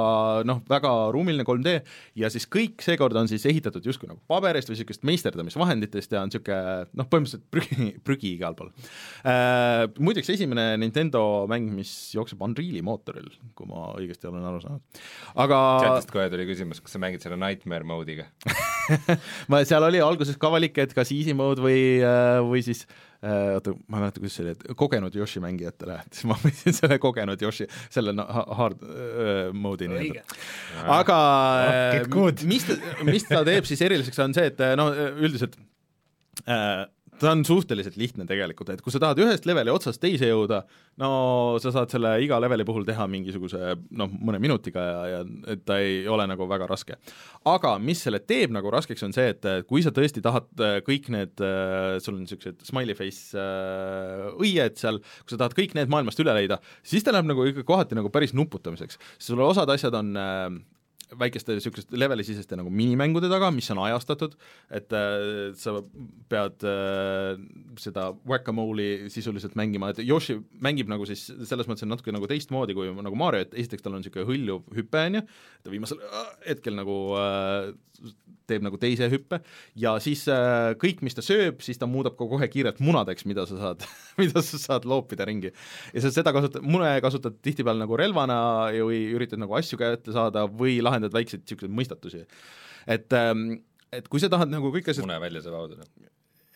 noh, 0.49 0.63
väga 0.71 0.93
ruumiline 1.15 1.45
3D 1.45 1.75
ja 2.21 2.31
siis 2.33 2.49
kõik 2.49 2.85
seekord 2.85 3.17
on 3.21 3.29
siis 3.29 3.45
ehitatud 3.51 3.85
justkui 3.85 4.09
nagu 4.09 4.23
paberist 4.31 4.71
või 4.71 4.79
niisugust 4.79 5.05
meisterdamisvahenditest 5.11 6.17
ja 6.17 6.25
on 6.25 6.33
niisugune 6.33 6.89
noh, 6.97 7.11
põhimõtteliselt 7.11 7.47
prügi, 7.53 7.91
prügi 8.07 8.35
igal 8.39 8.57
pool 8.59 8.73
äh,. 9.29 9.85
Muideks 10.01 10.33
esimene 10.33 10.71
Nintendo 10.81 11.45
mäng, 11.51 11.69
mis 11.75 11.91
jookseb 12.17 12.41
Unreali 12.45 12.81
mootoril, 12.85 13.29
kui 13.57 13.69
ma 13.69 13.91
õigesti 13.99 14.31
olen 14.31 14.49
aru 14.49 14.63
saanud, 14.65 15.03
aga 15.45 15.61
chatist 15.85 16.15
kohe 16.15 16.31
tuli 16.33 16.49
küsimus, 16.49 16.81
kas 16.85 16.97
sa 16.97 17.03
mängid 17.03 17.25
selle 17.25 17.39
Nightmare 17.41 17.87
mode'iga? 17.89 18.31
ma, 19.51 19.63
seal 19.69 19.87
oli 19.87 20.03
alguses 20.05 20.39
ka 20.41 20.51
valik, 20.53 20.79
et 20.83 20.95
kas 20.97 21.13
easy 21.15 21.35
mode 21.37 21.65
või, 21.65 21.83
või 22.49 22.63
siis 22.67 22.85
äh, 23.25 23.55
oota, 23.57 23.75
ma 23.89 23.99
ei 23.99 24.05
mäleta, 24.05 24.23
kuidas 24.23 24.37
see 24.39 24.45
oli, 24.45 24.55
et 24.57 24.65
kogenud 24.79 25.19
Yoshi 25.19 25.43
mängijatele, 25.45 25.99
siis 26.15 26.29
ma 26.31 26.39
võtsin 26.41 26.77
selle 26.77 26.99
kogenud 27.03 27.45
Yoshi, 27.45 27.69
selle 27.93 28.15
no, 28.17 28.27
ha- 28.39 28.47
hard 28.61 28.85
äh, 28.87 29.53
mode'i 29.57 29.91
nii-öelda. 29.93 30.25
aga 30.99 31.21
äh, 31.71 32.11
mis 32.51 32.69
ta, 32.69 32.79
mis 33.09 33.29
ta 33.31 33.45
teeb 33.47 33.69
siis 33.69 33.85
eriliseks, 33.85 34.21
on 34.25 34.37
see, 34.37 34.51
et 34.53 34.61
äh, 34.65 34.75
no 34.81 34.91
üldiselt 34.95 35.57
äh, 36.47 36.85
ta 37.21 37.33
on 37.33 37.45
suhteliselt 37.47 37.97
lihtne 38.01 38.27
tegelikult, 38.29 38.73
et 38.75 38.83
kui 38.85 38.93
sa 38.93 39.01
tahad 39.03 39.21
ühest 39.23 39.47
leveli 39.49 39.73
otsast 39.73 40.01
teise 40.03 40.29
jõuda, 40.29 40.63
no 41.03 41.11
sa 41.63 41.73
saad 41.75 41.93
selle 41.93 42.15
iga 42.25 42.39
leveli 42.43 42.67
puhul 42.67 42.87
teha 42.89 43.07
mingisuguse 43.11 43.75
noh, 43.99 44.11
mõne 44.15 44.41
minutiga 44.43 44.85
ja, 44.85 45.01
ja 45.13 45.23
et 45.55 45.65
ta 45.67 45.79
ei 45.83 46.03
ole 46.11 46.27
nagu 46.31 46.49
väga 46.51 46.69
raske. 46.71 46.99
aga 47.51 47.75
mis 47.79 48.03
selle 48.07 48.21
teeb 48.25 48.55
nagu 48.55 48.73
raskeks, 48.73 49.07
on 49.07 49.15
see, 49.17 49.31
et 49.35 49.49
äh, 49.49 49.63
kui 49.69 49.85
sa 49.85 49.93
tõesti 49.95 50.23
tahad 50.25 50.49
äh, 50.59 50.77
kõik 50.87 51.11
need, 51.15 51.45
sul 52.05 52.17
on 52.17 52.25
niisugused 52.25 52.65
smiley 52.67 52.99
face 52.99 53.39
äh, 53.39 54.29
õied 54.35 54.79
seal, 54.81 55.01
kui 55.25 55.35
sa 55.35 55.43
tahad 55.45 55.57
kõik 55.57 55.75
need 55.79 55.93
maailmast 55.93 56.21
üle 56.25 56.35
leida, 56.37 56.61
siis 56.87 57.05
ta 57.05 57.15
läheb 57.15 57.31
nagu 57.31 57.47
ikka 57.51 57.67
kohati 57.69 57.99
nagu 57.99 58.11
päris 58.15 58.35
nuputamiseks. 58.37 58.99
sul 59.19 59.43
osad 59.45 59.71
asjad 59.71 59.95
on 60.01 60.15
äh, 60.19 60.49
väikeste 61.19 61.57
niisuguste 61.57 61.99
levelisiseste 61.99 62.57
nagu 62.59 62.71
minimängude 62.73 63.29
taga, 63.33 63.51
mis 63.55 63.71
on 63.75 63.83
ajastatud, 63.85 64.37
et 64.75 64.95
äh, 64.97 65.53
sa 65.59 65.77
pead 66.33 66.67
äh, 66.69 67.39
seda 67.81 68.11
whack-a-mole'i 68.29 69.11
sisuliselt 69.13 69.57
mängima, 69.59 69.93
et 69.93 70.03
Yoshi 70.05 70.39
mängib 70.65 70.91
nagu 70.93 71.07
siis 71.09 71.27
selles 71.31 71.71
mõttes 71.71 71.89
natuke 71.89 72.15
nagu 72.15 72.29
teistmoodi 72.31 72.77
kui 72.77 72.93
nagu 72.95 73.19
Mario, 73.19 73.45
et 73.45 73.57
esiteks 73.65 73.85
tal 73.85 73.97
on 73.97 74.03
niisugune 74.03 74.29
hõljuv 74.31 74.77
hüpe, 74.79 75.07
on 75.11 75.21
ju, 75.21 75.25
ta 75.65 75.75
viimasel 75.75 76.03
äh, 76.05 76.31
hetkel 76.51 76.79
nagu 76.79 76.99
äh, 77.21 77.73
teeb 78.51 78.65
nagu 78.67 78.79
teise 78.81 79.09
hüppe 79.13 79.41
ja 79.81 79.95
siis 80.03 80.25
äh, 80.33 80.73
kõik, 80.81 81.03
mis 81.07 81.17
ta 81.17 81.25
sööb, 81.25 81.63
siis 81.65 81.81
ta 81.81 81.89
muudab 81.91 82.17
ka 82.19 82.29
kohe 82.31 82.49
kiirelt 82.53 82.81
munadeks, 82.85 83.27
mida 83.29 83.47
sa 83.49 83.61
saad 83.61 83.87
mida 84.23 84.43
sa 84.45 84.61
saad 84.61 84.89
loopida 84.89 85.27
ringi. 85.29 85.53
ja 85.95 86.05
sa 86.05 86.13
seda 86.15 86.35
kasutad, 86.37 86.65
mune 86.67 86.91
kasutad 87.05 87.39
tihtipeale 87.45 87.85
nagu 87.85 87.99
relvana 88.01 88.39
või 88.75 89.05
üritad 89.17 89.41
nagu 89.43 89.57
asju 89.59 89.81
kätte 89.81 90.15
saada 90.15 90.47
või 90.51 90.81
lahendad 90.85 91.15
väikseid 91.15 91.45
niisuguseid 91.45 91.75
mõistatusi. 91.75 92.25
et 92.87 93.17
ähm, 93.17 93.63
et 93.95 94.09
kui 94.11 94.23
sa 94.23 94.31
tahad 94.33 94.53
nagu 94.53 94.73
kõik 94.75 94.91
asjad 94.91 95.07
mune 95.07 95.19
välja 95.23 95.43
saab 95.45 95.59
auto. 95.63 95.89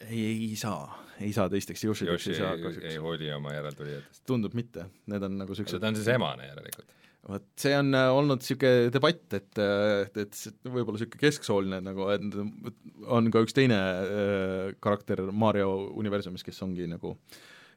ei, 0.09 0.23
ei 0.51 0.55
saa, 0.59 0.99
ei 1.21 1.33
saa 1.37 1.49
teisteks 1.53 1.85
Yoshideks 1.85 2.29
Yoshi 2.29 2.35
ei 2.35 2.41
saa 2.41 2.93
ei, 2.93 2.97
hooli 3.03 3.33
oma 3.35 3.55
järeltulijatest. 3.55 4.25
tundub 4.29 4.55
mitte, 4.59 4.89
need 5.11 5.27
on 5.29 5.39
nagu 5.43 5.55
niisugused 5.55 5.83
ta 5.83 5.93
on 5.93 5.99
siis 5.99 6.11
emane 6.15 6.51
järelikult. 6.51 6.97
Vot 7.27 7.45
see 7.59 7.75
on 7.77 7.93
äh, 7.97 8.09
olnud 8.15 8.41
niisugune 8.43 8.89
debatt, 8.95 9.27
et, 9.37 9.51
et, 9.59 10.19
et 10.25 10.39
see 10.39 10.55
võib-olla 10.71 10.97
niisugune 10.99 11.23
kesksooline 11.25 11.83
nagu, 11.85 12.09
et 12.15 13.05
on 13.19 13.31
ka 13.35 13.45
üks 13.45 13.57
teine 13.57 13.79
äh, 13.79 14.75
karakter 14.85 15.27
Mario 15.33 15.73
universumis, 15.99 16.47
kes 16.47 16.63
ongi 16.67 16.89
nagu 16.91 17.17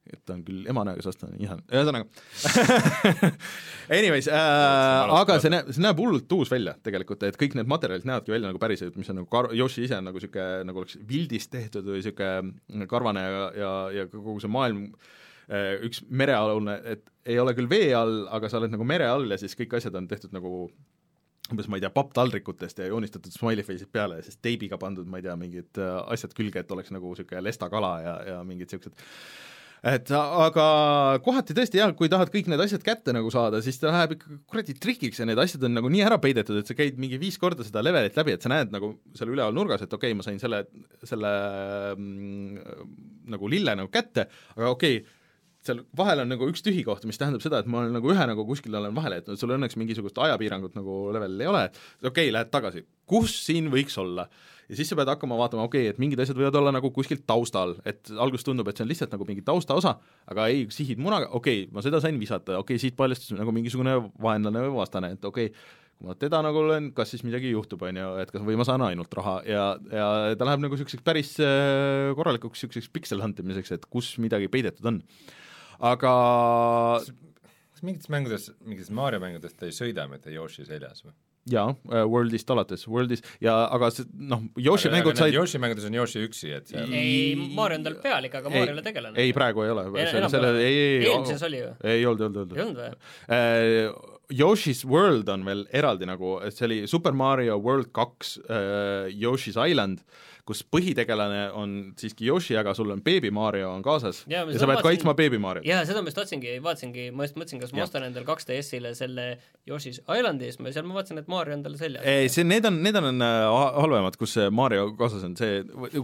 et 0.02 0.18
ta 0.26 0.34
on 0.34 0.42
küll 0.42 0.66
emane, 0.70 0.96
aga 0.96 1.04
samas 1.06 1.20
ta 1.20 1.28
on 1.28 1.36
ihan, 1.38 1.60
ühesõnaga 1.70 2.08
Anyways 3.98 4.30
äh,, 4.34 5.12
aga 5.20 5.38
see 5.44 5.52
näeb, 5.54 5.70
see 5.70 5.84
näeb 5.84 6.02
hullult 6.02 6.34
uus 6.38 6.50
välja 6.50 6.74
tegelikult, 6.82 7.22
et 7.28 7.38
kõik 7.38 7.54
need 7.58 7.70
materjalid 7.70 8.08
näevadki 8.10 8.34
välja 8.34 8.50
nagu 8.50 8.62
päriselt, 8.62 8.98
mis 8.98 9.12
on 9.14 9.22
nagu 9.22 9.30
kar-, 9.30 9.52
Yoshi 9.54 9.86
ise 9.86 10.00
on 10.00 10.10
nagu 10.10 10.18
niisugune, 10.18 10.66
nagu 10.70 10.82
oleks 10.82 10.98
vildist 11.06 11.54
tehtud 11.54 11.86
või 11.86 12.02
niisugune 12.02 12.89
karvane 12.89 13.26
ja, 13.28 13.44
ja, 13.62 13.74
ja 14.00 14.08
kogu 14.10 14.39
see 14.42 14.50
maailm 14.52 14.88
äh, 14.89 15.12
üks 15.88 16.06
merealune, 16.10 16.78
et 16.93 17.04
ei 17.28 17.38
ole 17.41 17.54
küll 17.58 17.70
vee 17.70 17.91
all, 17.97 18.26
aga 18.32 18.49
sa 18.49 18.62
oled 18.62 18.72
nagu 18.74 18.88
mere 18.88 19.10
all 19.12 19.28
ja 19.32 19.38
siis 19.41 19.58
kõik 19.60 19.76
asjad 19.80 19.97
on 19.99 20.08
tehtud 20.08 20.34
nagu 20.36 20.70
umbes 21.52 21.68
ma 21.68 21.78
ei 21.78 21.84
tea, 21.84 21.91
papptaldrikutest 21.91 22.80
ja 22.80 22.88
joonistatud 22.88 23.34
smiley 23.34 23.66
face'id 23.68 23.91
peale 23.91 24.22
ja 24.22 24.26
siis 24.26 24.39
teibiga 24.39 24.80
pandud, 24.82 25.08
ma 25.12 25.20
ei 25.20 25.26
tea, 25.28 25.36
mingid 25.39 25.80
äh, 25.82 25.95
asjad 26.14 26.36
külge, 26.38 26.64
et 26.64 26.72
oleks 26.72 26.93
nagu 26.95 27.12
niisugune 27.12 27.43
lestakala 27.43 27.95
ja, 28.04 28.18
ja 28.30 28.43
mingid 28.47 28.72
niisugused 28.72 28.95
et 29.82 30.12
aga 30.14 30.66
kohati 31.26 31.56
tõesti 31.58 31.80
jah, 31.80 31.91
kui 31.97 32.10
tahad 32.12 32.30
kõik 32.34 32.52
need 32.52 32.62
asjad 32.62 32.84
kätte 32.86 33.16
nagu 33.16 33.32
saada, 33.34 33.64
siis 33.66 33.80
ta 33.82 33.89
läheb 33.89 34.14
ikka 34.16 34.36
kuradi 34.49 34.76
trikiks 34.78 35.22
ja 35.22 35.26
need 35.26 35.41
asjad 35.41 35.66
on 35.66 35.74
nagu 35.80 35.89
nii 35.89 36.04
ära 36.06 36.20
peidetud, 36.22 36.60
et 36.62 36.70
sa 36.70 36.78
käid 36.78 36.99
mingi 37.02 37.18
viis 37.22 37.39
korda 37.41 37.66
seda 37.66 37.82
levelit 37.84 38.18
läbi, 38.20 38.36
et 38.38 38.45
sa 38.45 38.52
näed 38.54 38.74
nagu 38.74 38.93
seal 39.18 39.34
üleval 39.34 39.58
nurgas, 39.58 39.82
et 39.82 39.97
okei 39.97 40.14
okay,, 40.14 40.20
ma 40.20 40.28
sain 40.28 40.38
selle, 40.41 40.62
selle 41.02 41.32
mm, 41.95 42.78
nagu 43.34 43.49
lille 43.49 43.76
nagu 43.82 43.89
kätte, 43.93 44.28
aga 44.54 44.70
okei 44.76 45.02
okay,, 45.02 45.18
seal 45.66 45.84
vahel 45.97 46.24
on 46.24 46.32
nagu 46.34 46.47
üks 46.49 46.64
tühi 46.66 46.82
koht, 46.86 47.05
mis 47.09 47.20
tähendab 47.22 47.43
seda, 47.43 47.59
et 47.62 47.68
ma 47.70 47.84
olen 47.84 47.93
nagu 47.97 48.14
ühe 48.14 48.28
nagu 48.32 48.45
kuskil 48.47 48.76
olen 48.78 48.95
vahele 48.97 49.20
jätnud, 49.20 49.39
sul 49.39 49.53
õnneks 49.57 49.78
mingisugust 49.78 50.18
ajapiirangut 50.18 50.78
nagu 50.78 51.03
levelil 51.14 51.43
ei 51.43 51.51
ole, 51.51 51.68
okei 52.01 52.09
okay,, 52.09 52.34
lähed 52.34 52.49
tagasi, 52.53 52.86
kus 53.09 53.36
siin 53.45 53.70
võiks 53.74 53.97
olla? 54.01 54.28
ja 54.72 54.78
siis 54.80 54.88
sa 54.88 54.95
pead 54.95 55.09
hakkama 55.12 55.36
vaatama, 55.38 55.66
okei 55.68 55.84
okay,, 55.84 55.93
et 55.93 55.99
mingid 56.01 56.22
asjad 56.24 56.39
võivad 56.39 56.55
olla 56.57 56.72
nagu 56.74 56.89
kuskilt 56.95 57.26
taustal, 57.28 57.76
et 57.86 58.09
alguses 58.16 58.47
tundub, 58.47 58.70
et 58.72 58.80
see 58.80 58.86
on 58.86 58.89
lihtsalt 58.89 59.14
nagu 59.14 59.28
mingi 59.28 59.43
taustaosa, 59.45 59.97
aga 60.32 60.47
ei, 60.53 60.64
sihid 60.74 61.01
munaga, 61.03 61.28
okei 61.36 61.66
okay,, 61.66 61.74
ma 61.76 61.84
seda 61.86 61.99
sain 62.01 62.18
visata, 62.22 62.55
okei 62.62 62.78
okay,, 62.78 62.82
siit 62.82 62.97
paljastus 62.97 63.36
nagu 63.36 63.53
mingisugune 63.53 63.97
vaenlane 64.24 64.64
või 64.70 64.78
vastane, 64.80 65.14
et 65.18 65.28
okei 65.28 65.52
okay,, 65.52 65.77
kui 66.02 66.10
ma 66.10 66.15
teda 66.18 66.40
nagu 66.41 66.64
löön, 66.65 66.90
kas 66.98 67.11
siis 67.14 67.22
midagi 67.27 67.52
juhtub, 67.52 67.84
on 67.86 67.99
ju, 67.99 68.07
et 68.23 68.31
kas, 68.34 68.41
või 68.48 68.57
ma 68.57 68.65
saan 68.65 68.81
ainult 68.88 69.14
raha 69.19 69.36
ja, 69.45 69.65
ja 69.91 70.07
ta 70.40 70.48
läheb 70.48 70.64
nagu 70.64 70.73
niisuguseks 70.73 71.06
päris 71.06 71.36
äh, 71.44 72.10
korralikuks 72.18 72.64
niisuguseks 72.64 72.90
piksel 72.95 73.22
huntimiseks, 73.22 73.76
et 73.76 73.86
kus 73.91 74.15
midagi 74.23 74.49
peidetud 74.52 74.88
on. 74.90 75.03
Aga 75.82 76.14
kas 77.02 77.84
mingites 77.84 78.12
mängudes, 78.14 78.48
mingites 78.62 78.94
Mario 78.94 79.22
mängudes 79.24 79.58
ta 79.58 79.68
ei 79.70 79.76
sõida 79.76 80.08
mitte 80.12 80.34
Yoshi 80.34 80.68
seljas 80.68 81.06
või? 81.06 81.14
jaa, 81.49 81.72
Worldist 82.06 82.52
alates, 82.53 82.84
Worldis 82.86 83.24
ja 83.41 83.56
aga 83.74 83.90
see 83.94 84.06
noh, 84.14 84.44
Yoshi 84.62 84.90
aga, 84.91 84.99
mängud 84.99 85.16
aga 85.16 85.24
said 85.24 85.34
Yoshi 85.34 85.62
mängudes 85.62 85.88
on 85.90 85.98
Yoshi 85.98 86.22
üksi, 86.28 86.52
et 86.53 86.70
seal 86.70 86.94
ei, 86.94 87.34
Mario 87.58 87.80
on 87.80 87.88
tal 87.88 87.98
pealik, 88.03 88.36
aga 88.38 88.52
Mario 88.53 88.70
ei 88.70 88.76
ole 88.76 88.86
tegelane. 88.86 89.18
ei, 89.24 89.34
praegu 89.34 89.66
ei 89.66 89.74
ole 89.74 89.88
selle, 90.30 90.53
ei, 90.62 90.68
ei, 90.70 90.95
ei 90.99 91.10
eelmises 91.10 91.45
oli 91.49 91.64
ju, 91.64 91.72
ei 91.82 92.06
olnud, 92.06 92.22
ei 92.22 92.30
olnud, 92.30 92.53
ei 92.53 92.62
ei 92.62 92.66
olnud. 92.68 92.82
olnud 92.86 93.98
või? 93.98 94.10
Yoshi's 94.32 94.86
World 94.88 95.30
on 95.30 95.44
veel 95.45 95.66
eraldi 95.76 96.08
nagu, 96.08 96.38
et 96.45 96.56
see 96.56 96.68
oli 96.68 96.78
Super 96.88 97.16
Mario 97.18 97.58
World 97.60 97.91
kaks 97.95 98.38
uh, 98.45 99.10
Yoshi's 99.12 99.58
Island, 99.60 100.06
kus 100.47 100.63
põhitegelane 100.73 101.41
on 101.57 101.76
siiski 101.99 102.27
Yoshi, 102.30 102.55
aga 102.59 102.73
sul 102.77 102.91
on 102.93 103.01
beebi 103.05 103.31
Mario 103.34 103.72
on 103.72 103.84
kaasas 103.85 104.23
ja, 104.27 104.41
ja 104.41 104.47
seda 104.51 104.63
sa 104.65 104.69
pead 104.72 104.84
kaitsma 104.88 105.13
beebi 105.18 105.39
Mariot. 105.41 105.65
jaa, 105.68 105.84
seda 105.88 106.01
ma 106.01 106.09
just 106.11 106.19
tahtsingi, 106.22 106.57
vaatasingi, 106.65 107.09
ma 107.15 107.27
just 107.27 107.38
mõtlesin, 107.39 107.61
kas 107.63 107.73
ma 107.76 107.85
ostan 107.85 108.07
endale 108.07 108.26
2DS-ile 108.27 108.93
selle 108.97 109.27
Yoshi's 109.69 110.01
Islandis, 110.01 110.57
ma 110.59 110.73
seal 110.73 110.88
ma 110.89 110.97
vaatasin, 110.99 111.22
et 111.22 111.30
Mario 111.31 111.57
on 111.57 111.65
tal 111.65 111.77
seljas. 111.80 112.05
ei, 112.07 112.30
see, 112.34 112.45
need 112.47 112.65
on, 112.68 112.80
need 112.84 112.97
on 112.99 113.22
äh, 113.22 113.38
ha- 113.51 113.73
halvemad, 113.81 114.18
kus 114.19 114.34
see 114.38 114.49
Mario 114.53 114.89
kaasas 114.99 115.26
on, 115.27 115.35
see, 115.39 115.61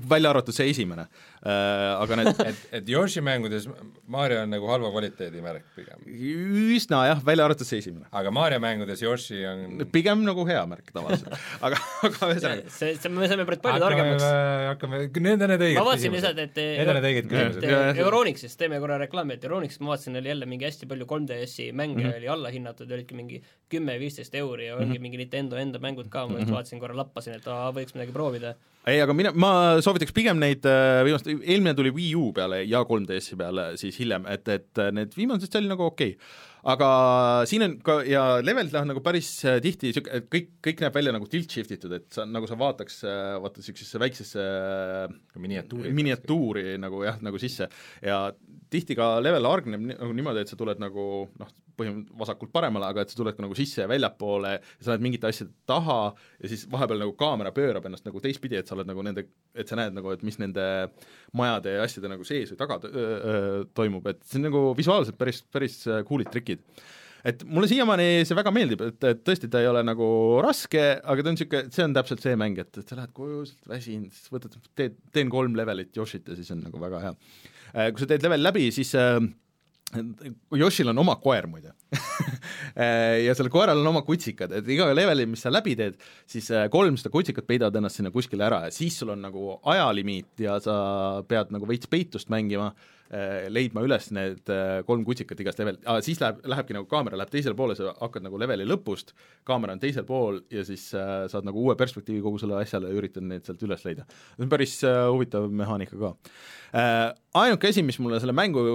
välja 0.09 0.31
arvatud 0.33 0.55
see 0.55 0.69
esimene. 0.73 1.07
Aga 1.47 2.19
need 2.19 2.41
et, 2.51 2.61
et 2.81 2.89
Yoshi 2.91 3.21
mängudes 3.25 3.67
Mario 4.11 4.43
on 4.43 4.51
nagu 4.53 4.69
halva 4.69 4.91
kvaliteedi 4.93 5.41
märk 5.43 5.65
pigem. 5.75 6.05
üsna 6.77 7.03
jah, 7.09 7.21
välja 7.25 7.47
arvatud 7.47 7.67
see 7.67 7.81
esimene. 7.81 8.07
aga 8.11 8.31
Mario 8.35 8.59
mängudes 8.63 9.01
Yoshi 9.03 9.41
on 9.49 9.85
pigem 9.93 10.23
nagu 10.27 10.45
hea 10.47 10.63
märk 10.69 10.91
tavaliselt, 10.93 11.33
aga, 11.65 11.81
aga 12.07 12.31
ühesõnaga, 12.33 12.73
see, 12.77 12.93
see, 12.99 13.11
me 13.13 13.29
saime 13.31 13.45
päris 13.47 13.63
palju 13.63 13.83
targemaks. 13.85 14.26
hakkame, 14.71 14.99
need 15.23 15.43
on 15.45 15.51
need 15.51 15.63
õiged 15.65 15.79
ma 15.79 15.85
vaatasin 15.87 16.15
lihtsalt, 16.15 16.41
et 16.43 16.59
Need 16.59 16.91
on 16.91 16.97
need 16.97 17.07
õiged 17.09 17.29
küsimused. 17.31 18.01
Euronixist, 18.03 18.57
teeme 18.59 18.79
korra 18.83 18.99
reklaami, 19.01 19.37
et 19.37 19.45
Euronixist 19.47 19.83
ma 19.83 19.93
vaatasin, 19.93 20.19
oli 20.21 20.31
jälle 20.31 20.49
mingi 20.49 20.67
hästi 20.67 20.89
palju 20.89 21.07
3DS-i 21.09 21.67
mänge 21.71 21.97
mm 21.97 22.07
-hmm. 22.07 22.17
oli 22.21 22.31
allahinnatud, 22.35 22.91
olidki 22.97 23.17
mingi 23.17 23.41
kümme-viisteist 23.73 24.35
euri 24.35 24.67
ja 24.67 24.75
ongi 24.75 24.85
mm 24.85 24.93
-hmm. 24.95 25.01
mingi 25.01 25.17
Nintendo 25.23 25.57
enda 25.57 25.79
mängud 25.79 26.09
ka, 26.09 26.27
ma 26.27 26.39
just 26.39 26.51
vaatasin 26.51 26.79
korra, 26.79 26.97
lappasin, 26.97 27.37
et 27.39 27.47
aa, 27.47 27.71
võiks 27.71 27.93
midagi 27.95 28.11
proovida. 28.11 28.55
ei, 28.87 29.01
aga 29.01 29.13
mina, 29.13 29.31
ma 29.35 29.81
soovitaks 29.81 30.13
pigem 30.13 30.39
neid 30.39 30.65
äh, 30.65 31.03
viimast, 31.03 31.27
eelmine 31.27 31.73
tuli 31.73 31.91
Wii 31.91 32.15
U 32.15 32.33
peale 32.33 32.63
ja 32.63 32.83
3DS-i 32.83 33.35
peale 33.35 33.77
siis 33.77 33.99
hiljem, 33.99 34.25
et, 34.25 34.47
et 34.47 34.83
need 34.91 35.11
viimased, 35.17 35.51
see 35.51 35.59
oli 35.59 35.67
nagu 35.67 35.83
okei 35.83 36.15
okay.. 36.15 36.46
Aga 36.65 36.89
siin 37.49 37.65
on 37.65 37.75
ka 37.83 37.99
ja 38.07 38.23
levelid 38.43 38.73
lähevad 38.73 38.91
nagu 38.91 39.03
päris 39.05 39.29
äh, 39.47 39.59
tihti 39.63 39.93
kõik, 39.97 40.49
kõik 40.65 40.81
näeb 40.83 40.97
välja 40.97 41.13
nagu 41.15 41.29
tilt 41.31 41.51
shift 41.53 41.73
itud, 41.75 41.93
et 41.97 42.09
sa 42.13 42.25
nagu 42.27 42.49
sa 42.49 42.57
vaataks 42.59 42.99
äh, 43.07 43.35
vaata 43.43 43.61
niisugusesse 43.61 44.01
väiksesse 44.01 44.47
äh, 44.47 45.15
miniatuurid. 45.37 45.95
miniatuuri 45.97 46.65
nagu 46.81 47.03
jah, 47.05 47.21
nagu 47.25 47.39
sisse 47.41 47.69
ja 48.01 48.25
tihti 48.73 48.97
ka 48.97 49.17
level 49.21 49.47
hargneb 49.47 49.87
nagu 49.93 50.11
niimoodi, 50.15 50.43
et 50.43 50.51
sa 50.51 50.59
tuled 50.59 50.81
nagu 50.81 51.07
noh, 51.39 51.55
põhimõtteliselt 51.77 52.19
vasakult 52.19 52.51
paremale, 52.53 52.89
aga 52.89 53.03
et 53.03 53.11
sa 53.11 53.19
tuled 53.19 53.37
nagu 53.41 53.57
sisse 53.57 53.83
ja 53.83 53.89
väljapoole 53.89 54.53
ja 54.57 54.81
sa 54.81 54.93
näed 54.93 55.05
mingite 55.05 55.29
asjade 55.29 55.53
taha 55.69 55.99
ja 56.41 56.51
siis 56.51 56.65
vahepeal 56.71 57.03
nagu 57.03 57.13
kaamera 57.19 57.53
pöörab 57.55 57.85
ennast 57.87 58.07
nagu 58.07 58.21
teistpidi, 58.23 58.57
et 58.59 58.69
sa 58.69 58.75
oled 58.77 58.89
nagu 58.89 59.03
nende, 59.05 59.27
et 59.55 59.69
sa 59.69 59.77
näed 59.79 59.95
nagu, 59.97 60.11
et 60.13 60.25
mis 60.27 60.39
nende 60.41 60.65
majade 61.35 61.73
ja 61.75 61.87
asjade 61.87 62.11
nagu 62.11 62.27
sees 62.27 62.53
või 62.53 62.59
taga 62.59 62.79
öö, 62.87 63.65
toimub, 63.75 64.07
et 64.11 64.21
see 64.27 64.39
on 64.39 64.47
nagu 64.49 64.61
visuaalselt 64.77 65.17
päris, 65.19 65.41
päris 65.53 65.81
äh, 65.89 66.03
cool'id 66.07 66.31
trikid 66.33 66.63
et 67.27 67.43
mulle 67.43 67.67
siiamaani 67.69 68.23
see 68.27 68.37
väga 68.37 68.53
meeldib, 68.55 68.83
et, 68.87 68.99
et 69.09 69.23
tõesti 69.25 69.49
ta 69.51 69.61
ei 69.63 69.67
ole 69.69 69.81
nagu 69.85 70.07
raske, 70.45 70.83
aga 71.01 71.23
ta 71.23 71.31
on 71.31 71.37
niisugune, 71.37 71.73
see 71.75 71.87
on 71.87 71.95
täpselt 71.97 72.23
see 72.23 72.37
mäng, 72.39 72.61
et, 72.61 72.71
et 72.79 72.87
sa 72.87 72.99
lähed 72.99 73.13
koju, 73.17 73.41
väsinud, 73.67 74.13
siis 74.15 74.31
võtad, 74.33 74.55
teed, 74.77 74.95
teen 75.15 75.31
kolm 75.33 75.57
levelit 75.59 75.97
Yoshit 75.97 76.29
ja 76.29 76.37
siis 76.37 76.53
on 76.55 76.63
nagu 76.67 76.79
väga 76.81 77.03
hea. 77.03 77.13
kui 77.91 78.03
sa 78.03 78.09
teed 78.13 78.23
level 78.23 78.45
läbi, 78.47 78.69
siis 78.75 78.93
äh, 78.99 79.19
Yoshil 80.57 80.91
on 80.91 80.97
oma 81.03 81.15
koer 81.21 81.47
muide. 81.49 81.73
Ja 82.77 83.33
sellel 83.33 83.49
koeral 83.49 83.79
on 83.81 83.87
oma 83.89 84.03
kutsikad, 84.05 84.51
et 84.53 84.67
iga 84.69 84.85
leveli, 84.93 85.23
mis 85.31 85.41
sa 85.41 85.49
läbi 85.49 85.73
teed, 85.79 85.95
siis 86.29 86.49
äh, 86.53 86.67
kolm 86.69 86.97
seda 86.99 87.09
kutsikat 87.09 87.47
peidavad 87.49 87.79
ennast 87.79 87.97
sinna 87.97 88.11
kuskile 88.13 88.45
ära. 88.45 88.59
Ja 88.67 88.73
siis 88.75 88.99
sul 88.99 89.09
on 89.15 89.23
nagu 89.25 89.55
ajalimiit 89.73 90.43
ja 90.43 90.59
sa 90.61 90.75
pead 91.25 91.49
nagu 91.55 91.65
veits 91.69 91.89
peitust 91.89 92.29
mängima, 92.29 92.69
leidma 93.53 93.83
üles 93.85 94.09
need 94.15 94.49
äh, 94.51 94.81
kolm 94.87 95.05
kutsikat 95.07 95.39
igast 95.43 95.61
level 95.61 95.77
ah,, 95.85 96.01
siis 96.03 96.19
läheb, 96.19 96.41
lähebki 96.43 96.75
nagu 96.75 96.89
kaamera 96.91 97.19
läheb 97.19 97.31
teisele 97.31 97.55
poole, 97.55 97.77
sa 97.77 97.93
hakkad 98.01 98.25
nagu 98.25 98.39
leveli 98.41 98.67
lõpust, 98.67 99.13
kaamera 99.47 99.77
on 99.77 99.81
teisel 99.83 100.03
pool 100.07 100.41
ja 100.51 100.65
siis 100.67 100.89
äh, 100.97 101.25
saad 101.31 101.47
nagu 101.47 101.63
uue 101.63 101.77
perspektiivi 101.79 102.19
kogu 102.25 102.41
sellele 102.41 102.65
asjale 102.65 102.91
ja 102.91 102.99
üritad 102.99 103.23
neid 103.27 103.47
sealt 103.47 103.63
üles 103.63 103.85
leida. 103.87 104.07
see 104.35 104.43
on 104.43 104.51
päris 104.51 104.77
äh, 104.87 105.05
huvitav 105.07 105.47
mehaanika 105.47 105.95
ka 105.95 106.13
äh,. 106.75 107.15
ainuke 107.43 107.71
asi, 107.71 107.85
mis 107.85 107.99
mulle 108.03 108.19
selle 108.23 108.35
mängu 108.35 108.65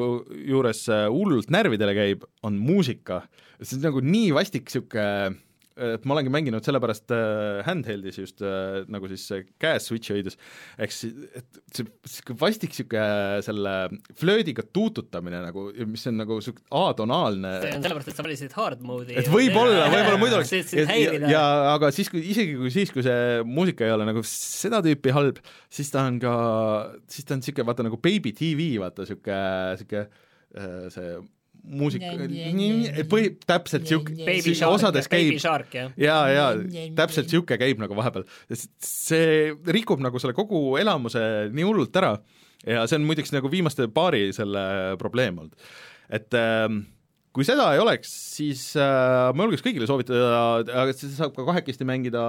juures 0.49 0.87
äh, 0.89 1.07
hullult 1.13 1.53
närvidele 1.53 1.97
käib, 1.99 2.27
on 2.43 2.57
muusika. 2.57 3.23
see 3.61 3.77
on 3.79 3.89
nagu 3.91 4.05
nii 4.05 4.33
vastik 4.39 4.69
niisugune 4.71 5.41
et 5.77 6.05
ma 6.05 6.16
olengi 6.16 6.32
mänginud 6.32 6.66
sellepärast 6.66 7.12
äh, 7.15 7.62
handheld'is 7.66 8.19
just 8.20 8.43
äh, 8.44 8.82
nagu 8.93 9.09
siis 9.11 9.24
äh, 9.32 9.44
käes 9.62 9.89
switch'i 9.89 10.16
hoides, 10.19 10.36
ehk 10.77 10.94
siis, 10.94 11.16
et 11.39 11.61
see 11.73 11.86
sihuke 12.15 12.36
vastik 12.40 12.77
sihuke 12.77 13.05
selle 13.47 13.74
flöödiga 14.19 14.65
tuututamine 14.69 15.43
nagu, 15.47 15.69
mis 15.89 16.05
on 16.11 16.19
nagu 16.20 16.39
sihuke 16.44 16.65
atonaalne. 16.82 17.55
See 17.65 17.74
on 17.78 17.86
sellepärast, 17.86 18.12
et 18.12 18.20
sa 18.20 18.27
valisid 18.27 18.57
hard 18.59 18.86
mode'i. 18.86 19.19
et 19.23 19.32
võib-olla, 19.32 19.89
võib-olla 19.93 20.20
muidu 20.20 20.40
oleks 20.40 20.74
ja, 20.77 20.86
ja 21.32 21.44
aga 21.73 21.93
siis, 21.94 22.12
kui 22.12 22.24
isegi 22.35 22.57
kui 22.61 22.73
siis, 22.74 22.93
kui 22.94 23.05
see 23.07 23.43
muusika 23.49 23.89
ei 23.89 23.94
ole 23.97 24.09
nagu 24.09 24.24
seda 24.28 24.82
tüüpi 24.85 25.15
halb, 25.16 25.40
siis 25.73 25.93
ta 25.94 26.07
on 26.09 26.20
ka, 26.23 26.35
siis 27.11 27.28
ta 27.28 27.39
on 27.39 27.43
niisugune 27.44 27.69
vaata 27.69 27.89
nagu 27.89 28.01
Baby 28.03 28.35
TV, 28.36 28.74
vaata 28.82 29.07
niisugune, 29.07 29.44
niisugune 29.77 30.09
äh, 30.59 30.90
see 30.93 31.15
muusika, 31.62 32.12
põhi, 33.10 33.32
täpselt 33.47 33.86
Shark, 33.86 34.12
osades 34.68 35.09
käib 35.10 35.30
Baby 35.30 35.43
Shark, 35.43 35.74
jah. 35.76 35.93
ja, 36.01 36.16
ja 36.32 36.47
täpselt 36.98 37.30
niisugune 37.30 37.60
käib 37.60 37.82
nagu 37.82 37.98
vahepeal, 37.98 38.26
see 38.52 39.52
rikub 39.76 40.02
nagu 40.02 40.22
selle 40.22 40.36
kogu 40.36 40.64
elamuse 40.82 41.22
nii 41.55 41.68
hullult 41.68 42.01
ära 42.02 42.16
ja 42.66 42.86
see 42.86 42.98
on 42.98 43.06
muideks 43.06 43.34
nagu 43.34 43.51
viimaste 43.52 43.89
paari 43.94 44.28
selle 44.36 44.64
probleem 45.01 45.39
olnud. 45.43 45.70
et 46.12 46.34
ähm, 46.39 46.82
kui 47.32 47.47
seda 47.48 47.70
ei 47.72 47.80
oleks, 47.80 48.10
siis 48.36 48.64
äh, 48.76 49.30
ma 49.32 49.47
julgeks 49.47 49.64
kõigile 49.64 49.89
soovitada, 49.89 50.43
aga 50.66 50.93
seda 50.93 51.14
saab 51.16 51.32
ka 51.36 51.47
kahekesti 51.48 51.86
mängida, 51.89 52.22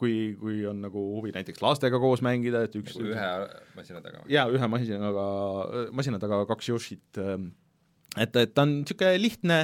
kui, 0.00 0.32
kui 0.40 0.62
on 0.68 0.80
nagu 0.86 1.02
huvi 1.18 1.34
näiteks 1.36 1.60
lastega 1.64 2.00
koos 2.02 2.24
mängida, 2.24 2.64
et 2.66 2.78
üks 2.80 2.96
ühe 3.02 3.28
masina 3.76 4.00
taga. 4.04 4.24
jaa, 4.32 4.48
ühe 4.52 4.70
masinaga, 4.72 5.26
masina 5.96 6.20
taga 6.22 6.42
kaks 6.48 6.72
Yoshit, 6.72 7.22
et, 8.14 8.36
et 8.36 8.54
ta 8.54 8.64
on 8.64 8.80
niisugune 8.80 9.20
lihtne, 9.20 9.60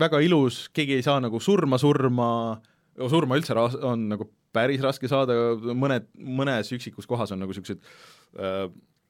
väga 0.00 0.20
ilus, 0.24 0.66
keegi 0.76 0.98
ei 0.98 1.04
saa 1.06 1.20
nagu 1.22 1.40
surma 1.40 1.78
surma, 1.80 2.28
surma 3.08 3.38
üldse 3.40 3.56
ras- 3.56 3.78
on 3.80 4.08
nagu 4.12 4.28
päris 4.52 4.82
raske 4.84 5.08
saada, 5.08 5.36
mõned, 5.72 6.10
mõnes 6.18 6.72
üksikus 6.76 7.08
kohas 7.08 7.32
on 7.32 7.40
nagu 7.40 7.54
niisugused 7.54 7.80
äh, 8.36 8.66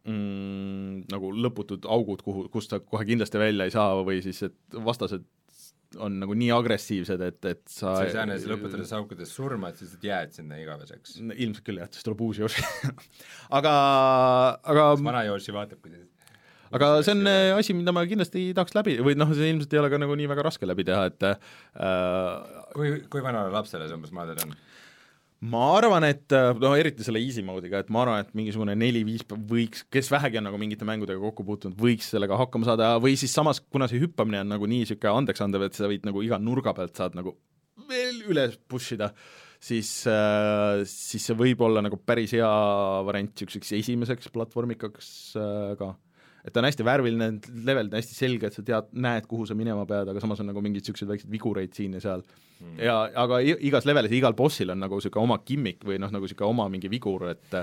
mm, 0.07 1.05
nagu 1.13 1.33
lõputud 1.35 1.87
augud, 1.91 2.23
kuhu, 2.25 2.47
kust 2.53 2.75
sa 2.75 2.81
kohe 2.83 3.07
kindlasti 3.09 3.41
välja 3.43 3.67
ei 3.67 3.75
saa 3.75 3.97
või 4.07 4.23
siis, 4.25 4.43
et 4.47 4.83
vastased 4.87 5.27
on 6.01 6.15
nagu 6.23 6.35
nii 6.39 6.49
agressiivsed, 6.55 7.21
et, 7.27 7.39
et 7.51 7.63
sa 7.69 7.97
sa 7.99 8.07
ei 8.07 8.15
saa 8.15 8.25
neis 8.29 8.47
lõputades 8.49 8.95
aukudes 8.97 9.33
surma, 9.35 9.69
et 9.69 9.77
sa 9.77 9.85
lihtsalt 9.85 10.07
jääd 10.07 10.33
sinna 10.39 10.61
igaveseks. 10.63 11.19
ilmselt 11.21 11.65
küll 11.67 11.83
jah, 11.83 11.91
siis 11.93 12.07
tuleb 12.07 12.23
uusi 12.25 12.45
Yoshi 12.45 12.65
aga, 13.59 13.75
aga 14.63 14.87
vana 15.03 15.27
Yoshi 15.29 15.55
vaatab, 15.55 15.83
kuidas 15.85 16.07
aga 16.77 16.93
see 17.05 17.15
on 17.17 17.29
äh, 17.29 17.53
asi, 17.57 17.77
mida 17.77 17.95
ma 17.95 18.05
kindlasti 18.09 18.51
tahaks 18.57 18.77
läbi 18.79 18.99
või 19.05 19.17
noh, 19.19 19.33
see 19.37 19.51
ilmselt 19.53 19.75
ei 19.75 19.83
ole 19.83 19.91
ka 19.93 20.01
nagu 20.01 20.17
nii 20.19 20.31
väga 20.31 20.47
raske 20.49 20.69
läbi 20.69 20.87
teha, 20.89 21.07
et 21.11 21.27
äh, 21.29 22.53
kui, 22.77 22.95
kui 23.13 23.25
vanale 23.25 23.53
lapsele 23.55 23.89
see 23.89 23.99
umbes 23.99 24.15
maadel 24.17 24.41
on? 24.47 24.57
ma 25.53 25.63
arvan, 25.75 26.07
et 26.07 26.33
äh, 26.37 26.53
no 26.63 26.73
eriti 26.79 27.05
selle 27.07 27.21
easy 27.23 27.43
mode'iga, 27.45 27.83
et 27.83 27.93
ma 27.93 28.05
arvan, 28.05 28.23
et 28.23 28.35
mingisugune 28.39 28.77
neli-viis 28.79 29.25
võiks, 29.51 29.85
kes 29.93 30.11
vähegi 30.13 30.39
on 30.39 30.47
nagu 30.49 30.61
mingite 30.61 30.87
mängudega 30.87 31.19
kokku 31.23 31.47
puutunud, 31.47 31.77
võiks 31.79 32.13
sellega 32.15 32.39
hakkama 32.39 32.69
saada 32.69 32.93
või 33.03 33.17
siis 33.21 33.35
samas, 33.35 33.61
kuna 33.63 33.91
see 33.91 34.03
hüppamine 34.05 34.45
on 34.45 34.53
nagu 34.55 34.69
nii 34.71 34.85
niisugune 34.85 35.17
andeksandev, 35.23 35.67
et 35.67 35.79
sa 35.79 35.91
võid 35.91 36.07
nagu 36.07 36.23
iga 36.23 36.39
nurga 36.39 36.75
pealt 36.77 36.95
saad 36.99 37.19
nagu 37.19 37.35
veel 37.91 38.23
üles 38.31 38.55
push 38.71 38.95
ida, 38.95 39.11
siis 39.63 39.91
äh,, 40.11 40.85
siis 40.89 41.27
see 41.27 41.37
võib 41.39 41.67
olla 41.67 41.83
nagu 41.85 41.99
päris 41.99 42.37
hea 42.39 42.53
variant 43.09 43.35
niisuguseks 43.35 43.75
esimeseks 43.81 44.31
platvormikaks 44.35 45.13
äh, 45.43 45.75
ka 45.81 45.93
et 46.43 46.53
ta 46.53 46.61
on 46.63 46.67
hästi 46.67 46.87
värviline, 46.87 47.29
levelid 47.67 47.93
on 47.93 48.01
hästi 48.01 48.17
selged, 48.17 48.57
sa 48.57 48.65
tead, 48.67 48.91
näed, 48.93 49.29
kuhu 49.31 49.47
sa 49.47 49.57
minema 49.59 49.85
pead, 49.89 50.11
aga 50.11 50.23
samas 50.23 50.43
on 50.43 50.51
nagu 50.51 50.63
mingid 50.65 50.83
niisugused 50.83 51.11
väiksed 51.11 51.31
vigureid 51.31 51.75
siin 51.77 51.95
ja 51.99 52.03
seal 52.03 52.25
mm.. 52.25 52.77
ja 52.83 52.99
aga 53.25 53.41
igas 53.43 53.87
levelis 53.89 54.15
igal 54.19 54.37
bossil 54.39 54.75
on 54.75 54.83
nagu 54.83 54.99
niisugune 54.99 55.29
oma 55.29 55.39
gimmick 55.47 55.87
või 55.87 56.01
noh, 56.03 56.13
nagu 56.15 56.27
niisugune 56.27 56.51
oma 56.51 56.69
mingi 56.73 56.91
vigur, 56.93 57.29
et 57.31 57.59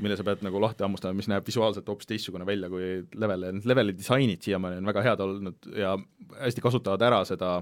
mille 0.00 0.16
sa 0.16 0.24
pead 0.24 0.44
nagu 0.46 0.60
lahti 0.62 0.86
hammustama, 0.86 1.16
mis 1.18 1.28
näeb 1.28 1.46
visuaalselt 1.46 1.88
hoopis 1.88 2.08
teistsugune 2.08 2.46
välja 2.48 2.70
kui 2.72 3.02
level 3.18 3.48
ja 3.48 3.52
need 3.52 3.68
leveli 3.68 3.94
disainid 3.96 4.44
siiamaani 4.44 4.80
on 4.80 4.88
väga 4.88 5.04
head 5.04 5.20
olnud 5.20 5.70
ja 5.76 5.96
hästi 6.40 6.64
kasutavad 6.64 7.02
ära 7.04 7.20
seda 7.28 7.58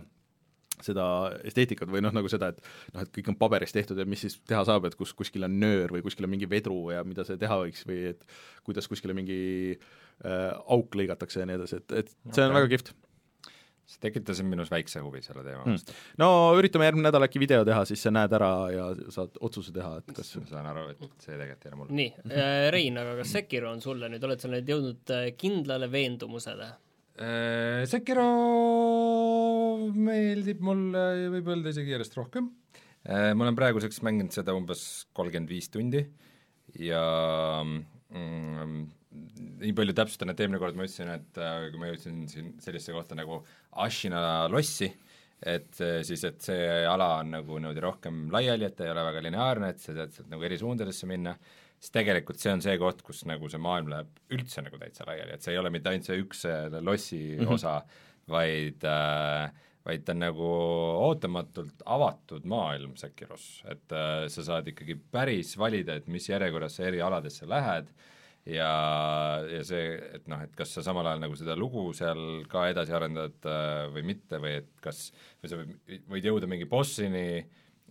seda 0.87 1.07
esteetikat 1.47 1.91
või 1.91 2.03
noh, 2.05 2.15
nagu 2.17 2.31
seda, 2.33 2.53
et 2.55 2.63
noh, 2.95 3.05
et 3.05 3.13
kõik 3.17 3.33
on 3.33 3.39
paberist 3.41 3.77
tehtud 3.77 3.99
ja 4.01 4.09
mis 4.09 4.25
siis 4.27 4.39
teha 4.49 4.63
saab, 4.69 4.89
et 4.89 4.97
kus 4.99 5.15
kuskil 5.17 5.47
on 5.47 5.59
nöör 5.63 5.95
või 5.97 6.05
kuskil 6.07 6.29
on 6.29 6.35
mingi 6.35 6.49
vedru 6.51 6.83
ja 6.95 7.05
mida 7.07 7.27
see 7.29 7.41
teha 7.41 7.61
võiks 7.65 7.85
või 7.89 8.01
et 8.15 8.27
kuidas 8.67 8.89
kuskile 8.91 9.17
mingi 9.17 9.41
äh, 9.77 10.51
auk 10.71 10.99
lõigatakse 10.99 11.43
ja 11.43 11.49
nii 11.49 11.61
edasi, 11.61 11.83
et, 11.83 12.03
et 12.05 12.13
see 12.31 12.45
on 12.45 12.51
Okei. 12.51 12.59
väga 12.61 12.75
kihvt 12.75 12.93
see 13.91 14.03
tekitas 14.05 14.41
minus 14.47 14.71
väikse 14.71 15.03
huvi 15.03 15.23
selle 15.25 15.43
teema 15.47 15.65
mm. 15.65 15.75
vastu. 15.75 15.95
no 16.21 16.29
üritame 16.59 16.87
järgmine 16.87 17.09
nädal 17.09 17.27
äkki 17.27 17.43
video 17.43 17.65
teha, 17.67 17.83
siis 17.89 18.05
sa 18.07 18.13
näed 18.15 18.35
ära 18.39 18.51
ja 18.75 18.85
saad 19.13 19.41
otsuse 19.43 19.75
teha, 19.75 19.97
et 20.01 20.13
kas 20.17 20.31
ma 20.39 20.47
saan 20.51 20.69
aru, 20.71 20.85
et 20.95 21.25
see 21.25 21.35
tegelikult 21.35 21.67
ei 21.67 21.73
ole 21.73 21.81
mul. 21.81 21.91
nii, 21.99 22.13
Rein, 22.77 23.01
aga 23.03 23.17
kas 23.21 23.35
Sekiro 23.39 23.73
on 23.73 23.83
sulle 23.83 24.11
nüüd, 24.13 24.29
oled 24.29 24.43
sa 24.43 24.53
nüüd 24.53 24.71
jõudnud 24.71 25.15
äh, 25.17 25.27
kindlale 25.41 25.91
veendumusele? 25.93 26.71
Äh, 27.21 27.85
Sekiro 27.91 28.29
meeldib 29.93 30.63
mulle, 30.65 31.05
võib 31.37 31.53
öelda 31.53 31.75
isegi 31.75 31.93
järjest 31.97 32.17
rohkem. 32.17 32.51
ma 33.01 33.47
olen 33.47 33.57
praeguseks 33.57 34.03
mänginud 34.05 34.35
seda 34.35 34.53
umbes 34.53 35.07
kolmkümmend 35.17 35.49
viis 35.49 35.71
tundi 35.73 36.03
ja 36.77 37.01
mm, 37.65 38.83
nii 39.61 39.73
palju 39.77 39.95
täpsustan, 39.97 40.31
et 40.31 40.41
eelmine 40.41 40.61
kord 40.63 40.77
ma 40.79 40.87
ütlesin, 40.87 41.11
et 41.17 41.41
äh, 41.41 41.69
kui 41.73 41.81
ma 41.83 41.91
jõudsin 41.91 42.27
siin 42.31 42.53
sellisesse 42.63 42.95
kohta 42.95 43.19
nagu 43.19 43.41
Ashina 43.83 44.47
lossi, 44.53 44.91
et 45.41 45.81
äh, 45.83 46.01
siis, 46.07 46.23
et 46.29 46.39
see 46.45 46.69
ala 46.87 47.17
on 47.21 47.35
nagu 47.35 47.59
niimoodi 47.59 47.85
rohkem 47.85 48.29
laiali, 48.33 48.69
et 48.69 48.77
ta 48.79 48.87
ei 48.87 48.95
ole 48.95 49.07
väga 49.09 49.25
lineaarne, 49.27 49.73
et 49.73 49.83
sa 49.83 49.97
tead 49.97 50.15
sealt 50.15 50.31
nagu 50.33 50.47
eri 50.47 50.61
suundadesse 50.61 51.11
minna, 51.11 51.35
siis 51.81 51.95
tegelikult 51.95 52.43
see 52.43 52.53
on 52.53 52.63
see 52.65 52.77
koht, 52.81 53.01
kus 53.07 53.25
nagu 53.29 53.49
see 53.49 53.63
maailm 53.63 53.91
läheb 53.93 54.37
üldse 54.37 54.63
nagu 54.67 54.79
täitsa 54.81 55.09
laiali, 55.09 55.35
et 55.35 55.47
see 55.47 55.57
ei 55.57 55.63
ole 55.63 55.73
mitte 55.73 55.93
ainult 55.93 56.09
see 56.09 56.21
üks 56.21 56.45
see 56.47 56.85
lossi 56.85 57.21
mm 57.23 57.45
-hmm. 57.45 57.55
osa, 57.57 57.81
vaid 58.29 58.85
äh, 58.85 59.51
vaid 59.87 60.05
ta 60.05 60.13
on 60.13 60.23
nagu 60.23 60.49
ootamatult 61.07 61.83
avatud 61.89 62.45
maailm 62.45 62.95
Sekiros, 63.01 63.63
et 63.71 63.93
äh, 63.97 64.29
sa 64.29 64.45
saad 64.45 64.69
ikkagi 64.69 64.99
päris 65.13 65.57
valida, 65.59 65.97
et 65.97 66.09
mis 66.09 66.29
järjekorras 66.29 66.77
sa 66.77 66.89
eri 66.91 67.01
aladesse 67.01 67.49
lähed 67.49 67.89
ja, 68.49 68.71
ja 69.49 69.63
see, 69.67 69.97
et 70.17 70.29
noh, 70.31 70.41
et 70.45 70.53
kas 70.57 70.75
sa 70.77 70.85
samal 70.85 71.09
ajal 71.09 71.25
nagu 71.25 71.37
seda 71.39 71.57
lugu 71.59 71.91
seal 71.97 72.45
ka 72.51 72.69
edasi 72.73 72.95
arendad 72.97 73.49
äh, 73.49 73.87
või 73.95 74.05
mitte 74.13 74.41
või 74.43 74.59
et 74.61 74.71
kas, 74.85 75.09
või 75.41 75.53
sa 75.53 75.61
võid, 75.63 76.07
võid 76.13 76.31
jõuda 76.31 76.51
mingi 76.51 76.69
bossini, 76.69 77.43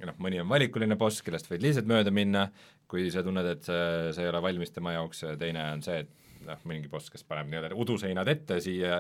noh, 0.08 0.16
mõni 0.24 0.40
on 0.42 0.50
valikuline 0.50 0.96
boss, 1.00 1.24
kellest 1.26 1.50
võid 1.52 1.66
lihtsalt 1.66 1.90
mööda 1.90 2.14
minna, 2.16 2.48
kui 2.90 3.10
sa 3.14 3.24
tunned, 3.26 3.48
et 3.50 3.68
see, 3.68 3.84
see 4.16 4.26
ei 4.26 4.32
ole 4.32 4.42
valmis 4.44 4.72
tema 4.76 4.96
jaoks, 4.96 5.26
teine 5.42 5.66
on 5.74 5.84
see, 5.86 6.04
et 6.06 6.46
noh, 6.48 6.60
mingi 6.70 6.90
boss, 6.92 7.12
kes 7.12 7.26
paneb 7.28 7.50
nii-öelda 7.52 7.78
uduseinad 7.80 8.30
ette 8.32 8.60
siia 8.64 9.00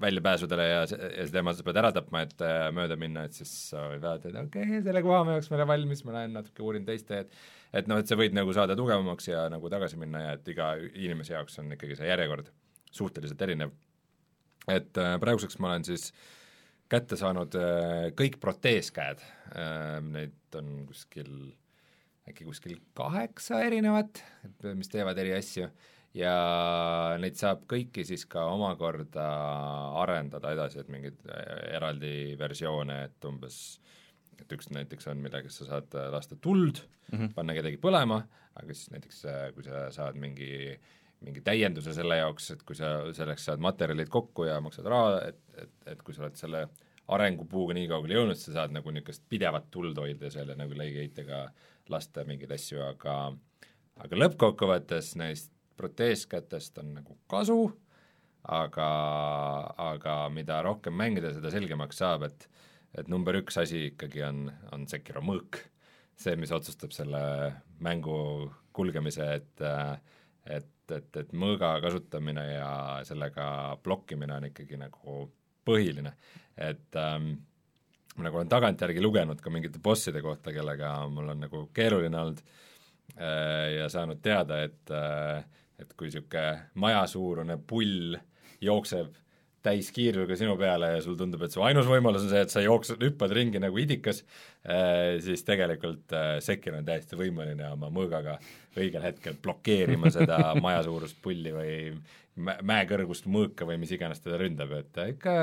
väljapääsudele 0.00 0.66
ja, 0.68 0.82
ja 0.88 1.26
tema 1.32 1.54
sa 1.54 1.66
pead 1.66 1.80
ära 1.80 1.90
tapma, 1.94 2.24
et 2.26 2.44
äh, 2.44 2.68
mööda 2.74 2.96
minna, 3.00 3.26
et 3.28 3.36
siis 3.36 3.52
sa 3.70 3.88
võid 3.92 4.02
vaadata, 4.04 4.30
et 4.30 4.38
okei 4.40 4.68
okay,, 4.68 4.82
selle 4.86 5.04
koha 5.04 5.22
jaoks 5.34 5.50
ma 5.50 5.58
olen 5.60 5.70
valmis, 5.74 6.04
ma 6.06 6.16
lähen 6.18 6.36
natuke 6.38 6.64
uurin 6.64 6.86
teist 6.88 7.08
teed, 7.10 7.32
et 7.76 7.90
noh, 7.90 8.00
et 8.00 8.10
sa 8.10 8.18
võid 8.18 8.36
nagu 8.36 8.54
saada 8.56 8.76
tugevamaks 8.78 9.28
ja 9.30 9.46
nagu 9.52 9.70
tagasi 9.72 10.00
minna 10.00 10.24
ja 10.24 10.36
et 10.38 10.48
iga 10.54 10.74
inimese 10.80 11.36
jaoks 11.36 11.60
on 11.62 11.74
ikkagi 11.76 11.98
see 12.00 12.08
järjekord 12.10 12.50
suhteliselt 12.94 13.42
erinev. 13.46 13.74
et 14.70 14.96
äh, 15.00 15.16
praeguseks 15.20 15.60
ma 15.60 15.74
olen 15.74 15.84
siis 15.84 16.10
kätte 16.92 17.18
saanud 17.20 17.56
äh, 17.58 18.12
kõik 18.18 18.38
proteeskäed 18.42 19.22
äh,, 19.56 19.98
neid 20.04 20.58
on 20.58 20.84
kuskil 20.88 21.54
äkki 22.28 22.46
kuskil 22.46 22.78
kaheksa 22.96 23.60
erinevat, 23.66 24.22
mis 24.78 24.88
teevad 24.88 25.18
eri 25.20 25.34
asju 25.36 25.68
ja 26.16 26.34
neid 27.20 27.36
saab 27.38 27.66
kõiki 27.70 28.04
siis 28.06 28.24
ka 28.30 28.46
omakorda 28.52 29.26
arendada 30.02 30.54
edasi, 30.54 30.80
et 30.80 30.92
mingeid 30.92 31.18
äh, 31.28 31.74
eraldi 31.76 32.14
versioone, 32.40 33.02
et 33.08 33.28
umbes 33.28 33.58
et 34.40 34.50
üks 34.56 34.70
näiteks 34.74 35.08
on, 35.10 35.20
millega 35.22 35.50
sa 35.52 35.68
saad 35.68 35.94
äh, 35.98 36.10
lasta 36.14 36.36
tuld 36.36 36.80
mm, 37.10 37.18
-hmm. 37.18 37.34
panna 37.34 37.56
kedagi 37.56 37.80
põlema, 37.82 38.22
aga 38.54 38.74
siis 38.74 38.90
näiteks 38.94 39.24
äh, 39.30 39.48
kui 39.54 39.66
sa 39.66 39.88
saad 39.94 40.18
mingi 40.20 40.78
mingi 41.24 41.42
täienduse 41.44 41.94
selle 41.96 42.18
jaoks, 42.20 42.50
et 42.54 42.64
kui 42.66 42.76
sa 42.78 42.96
selleks 43.16 43.48
saad 43.50 43.62
materjalid 43.64 44.10
kokku 44.12 44.48
ja 44.48 44.60
maksad 44.64 44.88
raha, 44.90 45.20
et, 45.30 45.40
et, 45.60 45.74
et 45.94 46.02
kui 46.04 46.16
sa 46.16 46.24
oled 46.24 46.38
selle 46.38 46.66
arengupuuga 47.14 47.76
nii 47.76 47.88
kaugele 47.90 48.18
jõudnud, 48.18 48.40
sa 48.40 48.54
saad 48.58 48.74
nagu 48.74 48.92
niisugust 48.92 49.24
pidevat 49.28 49.68
tuld 49.72 49.98
hoida 50.00 50.30
seal 50.32 50.52
ja 50.52 50.56
nagu 50.58 50.76
lõigeheitega 50.76 51.46
lasta 51.92 52.24
mingeid 52.28 52.54
asju, 52.56 52.80
aga 52.86 53.16
aga 54.04 54.18
lõppkokkuvõttes 54.18 55.14
neist 55.20 55.52
proteeskätest 55.78 56.78
on 56.82 56.94
nagu 57.00 57.16
kasu, 57.30 57.58
aga, 58.48 58.88
aga 59.90 60.16
mida 60.32 60.60
rohkem 60.64 60.96
mängida, 60.96 61.32
seda 61.34 61.52
selgemaks 61.54 62.02
saab, 62.02 62.28
et 62.30 62.48
et 62.94 63.08
number 63.10 63.34
üks 63.40 63.56
asi 63.58 63.88
ikkagi 63.88 64.20
on, 64.22 64.44
on 64.72 64.84
Sekiro 64.86 65.22
mõõk. 65.24 65.58
see, 66.14 66.36
mis 66.38 66.52
otsustab 66.54 66.92
selle 66.94 67.20
mängu 67.82 68.52
kulgemise, 68.72 69.26
et 69.40 69.64
et, 70.46 70.68
et, 70.92 71.16
et 71.16 71.32
mõõga 71.32 71.78
kasutamine 71.84 72.44
ja 72.52 72.68
sellega 73.08 73.46
blokkimine 73.84 74.36
on 74.36 74.48
ikkagi 74.50 74.78
nagu 74.80 75.24
põhiline, 75.64 76.12
et 76.60 77.00
ähm, 77.00 77.30
ma 78.16 78.26
nagu 78.26 78.40
olen 78.40 78.52
tagantjärgi 78.52 79.02
lugenud 79.02 79.40
ka 79.40 79.50
mingite 79.50 79.80
bosside 79.82 80.22
kohta, 80.22 80.52
kellega 80.52 80.96
mul 81.08 81.32
on 81.32 81.44
nagu 81.46 81.64
keeruline 81.74 82.20
olnud 82.20 82.42
äh, 82.44 83.78
ja 83.78 83.88
saanud 83.92 84.20
teada, 84.22 84.62
et 84.66 84.92
äh, 84.92 85.44
et 85.80 85.90
kui 85.98 86.06
niisugune 86.06 86.70
majasuurune 86.78 87.56
pull 87.66 88.14
jookseb 88.62 89.16
täiskiirusega 89.64 90.36
sinu 90.38 90.56
peale 90.60 90.90
ja 90.94 91.02
sul 91.04 91.16
tundub, 91.18 91.44
et 91.46 91.54
su 91.54 91.62
ainus 91.64 91.88
võimalus 91.88 92.26
on 92.26 92.32
see, 92.32 92.42
et 92.44 92.52
sa 92.52 92.62
jooksed, 92.64 93.00
hüppad 93.04 93.32
ringi 93.36 93.62
nagu 93.62 93.78
idikas 93.80 94.22
äh,, 94.24 95.16
siis 95.24 95.44
tegelikult 95.46 96.12
äh, 96.16 96.36
Sekir 96.44 96.76
on 96.76 96.86
täiesti 96.86 97.18
võimeline 97.18 97.70
oma 97.72 97.90
mõõgaga 97.94 98.36
õigel 98.76 99.04
hetkel 99.06 99.38
blokeerima 99.42 100.12
seda 100.12 100.40
majasuurust 100.66 101.20
pulli 101.24 101.54
või 101.54 101.76
mä 102.36 102.58
mäekõrgust 102.66 103.28
mõõka 103.30 103.68
või 103.68 103.78
mis 103.82 103.94
iganes 103.94 104.20
teda 104.24 104.40
ründab, 104.40 104.74
et 104.80 105.00
äh, 105.00 105.14
ikka 105.14 105.36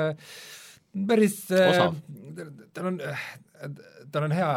päris 1.08 1.40
äh, 1.56 1.82
tal 2.76 2.92
on, 2.92 3.02
tal 4.12 4.28
on 4.28 4.36
hea 4.36 4.52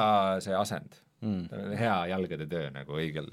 see 0.46 0.56
asend 0.58 1.02
mm., 1.24 1.46
tal 1.52 1.64
on 1.70 1.78
hea 1.80 1.96
jalgade 2.12 2.48
töö 2.52 2.72
nagu 2.74 2.98
õigel 3.00 3.30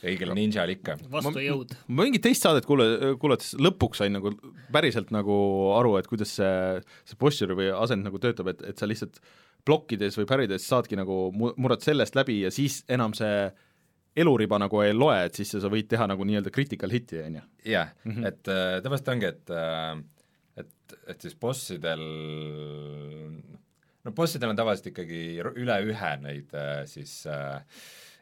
õigel 0.00 0.34
ninjal 0.36 0.72
ikka. 0.74 0.96
vastujõud. 1.12 1.74
ma 1.88 2.06
mingit 2.06 2.24
teist 2.26 2.46
saadet 2.46 2.68
kuule, 2.68 3.14
kuulates 3.20 3.54
lõpuks 3.60 4.02
sain 4.02 4.16
nagu 4.16 4.32
päriselt 4.72 5.12
nagu 5.14 5.36
aru, 5.78 5.96
et 6.00 6.10
kuidas 6.10 6.36
see, 6.40 6.52
see 7.08 7.20
posture 7.20 7.56
või 7.58 7.70
asend 7.74 8.06
nagu 8.06 8.20
töötab, 8.22 8.52
et, 8.54 8.62
et 8.72 8.80
sa 8.80 8.88
lihtsalt 8.88 9.20
plokkides 9.68 10.16
või 10.16 10.28
pärides 10.28 10.68
saadki 10.68 10.96
nagu 10.98 11.26
mu-, 11.36 11.52
murrad 11.60 11.84
sellest 11.84 12.16
läbi 12.16 12.40
ja 12.46 12.54
siis 12.54 12.80
enam 12.88 13.14
see 13.16 13.50
eluriba 14.20 14.58
nagu 14.58 14.80
ei 14.82 14.94
loe, 14.96 15.18
et 15.28 15.36
siis 15.38 15.52
sa 15.52 15.70
võid 15.70 15.86
teha 15.90 16.08
nagu 16.10 16.24
nii-öelda 16.26 16.50
critical 16.54 16.90
hit'i, 16.90 17.20
on 17.22 17.36
ju. 17.38 17.44
jah, 17.76 17.92
mhm. 18.08 18.24
et 18.26 18.50
äh, 18.50 18.78
tavaliselt 18.82 19.12
ongi, 19.14 19.30
et 19.30 19.52
äh, 19.54 20.00
et, 20.60 20.96
et 21.12 21.26
siis 21.26 21.36
bossidel 21.40 22.02
no 24.04 24.12
bossidel 24.16 24.52
on 24.52 24.60
tavaliselt 24.60 24.92
ikkagi 24.92 25.24
üle 25.40 25.80
ühe 25.90 26.12
neid 26.22 26.54
äh, 26.56 26.84
siis 26.90 27.22
äh, 27.26 27.60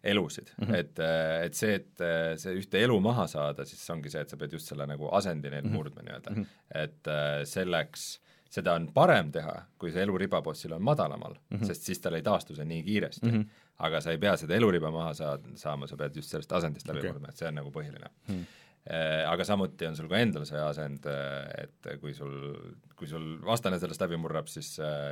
elusid 0.03 0.51
mm, 0.57 0.67
-hmm. 0.67 0.75
et, 0.75 0.99
äh, 0.99 1.45
et 1.47 1.55
see, 1.55 1.75
et 1.75 2.01
äh, 2.01 2.37
see 2.39 2.55
ühte 2.61 2.81
elu 2.83 3.01
maha 3.01 3.27
saada, 3.27 3.65
siis 3.67 3.83
ongi 3.91 4.11
see, 4.11 4.23
et 4.23 4.31
sa 4.31 4.37
pead 4.37 4.53
just 4.53 4.71
selle 4.71 4.87
nagu 4.87 5.11
asendi 5.13 5.51
neil 5.51 5.65
mm 5.65 5.71
-hmm. 5.71 5.77
murdma 5.77 6.03
nii-öelda 6.03 6.31
mm. 6.31 6.43
-hmm. 6.43 6.85
et 6.85 7.07
äh, 7.07 7.45
selleks, 7.45 8.21
seda 8.51 8.75
on 8.75 8.89
parem 8.93 9.33
teha, 9.33 9.63
kui 9.79 9.93
see 9.93 10.03
eluriba 10.03 10.43
bossil 10.43 10.73
on 10.73 10.83
madalamal 10.83 11.35
mm, 11.35 11.59
-hmm. 11.59 11.67
sest 11.67 11.83
siis 11.83 12.01
tal 12.01 12.15
ei 12.15 12.23
taastu 12.23 12.55
see 12.55 12.65
nii 12.65 12.83
kiiresti 12.83 13.27
mm. 13.27 13.33
-hmm. 13.33 13.47
aga 13.79 14.01
sa 14.01 14.11
ei 14.11 14.19
pea 14.19 14.37
seda 14.37 14.55
eluriba 14.55 14.91
maha 14.91 15.15
saad, 15.15 15.45
saama, 15.55 15.87
sa 15.87 15.97
pead 15.97 16.17
just 16.17 16.31
sellest 16.31 16.53
asendist 16.53 16.89
läbi 16.89 16.99
okay. 16.99 17.11
murdma, 17.11 17.29
et 17.29 17.37
see 17.37 17.49
on 17.49 17.55
nagu 17.55 17.71
põhiline 17.71 18.09
mm. 18.29 18.35
-hmm 18.35 18.58
aga 18.89 19.45
samuti 19.45 19.85
on 19.85 19.97
sul 19.99 20.07
ka 20.09 20.17
endal 20.23 20.47
see 20.49 20.61
asend, 20.65 21.05
et 21.61 21.89
kui 22.01 22.15
sul, 22.17 22.33
kui 22.97 23.11
sul 23.11 23.35
vastane 23.45 23.77
sellest 23.83 24.01
läbi 24.01 24.17
murrab, 24.17 24.49
siis, 24.49 24.71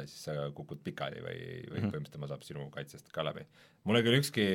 siis 0.08 0.22
sa 0.30 0.46
kukud 0.56 0.80
pikali 0.84 1.20
või, 1.20 1.36
või 1.36 1.42
mm 1.42 1.66
-hmm. 1.66 1.90
põhimõtteliselt 1.90 2.16
tema 2.16 2.30
saab 2.30 2.46
sinu 2.46 2.70
kaitsest 2.72 3.12
ka 3.12 3.26
läbi 3.26 3.44
mulle 3.86 4.02
küll 4.06 4.18
ükski 4.20 4.46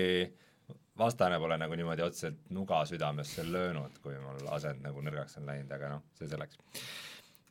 vastane 0.98 1.39
pole 1.41 1.57
nagu 1.60 1.77
niimoodi 1.77 2.03
otseselt 2.06 2.41
nuga 2.53 2.81
südamesse 2.88 3.45
löönud, 3.48 3.98
kui 4.03 4.18
mul 4.22 4.49
asend 4.56 4.84
nagu 4.85 5.03
nõrgaks 5.03 5.39
on 5.39 5.48
läinud, 5.49 5.72
aga 5.76 5.95
noh, 5.95 6.03
see 6.18 6.30
selleks. 6.31 6.60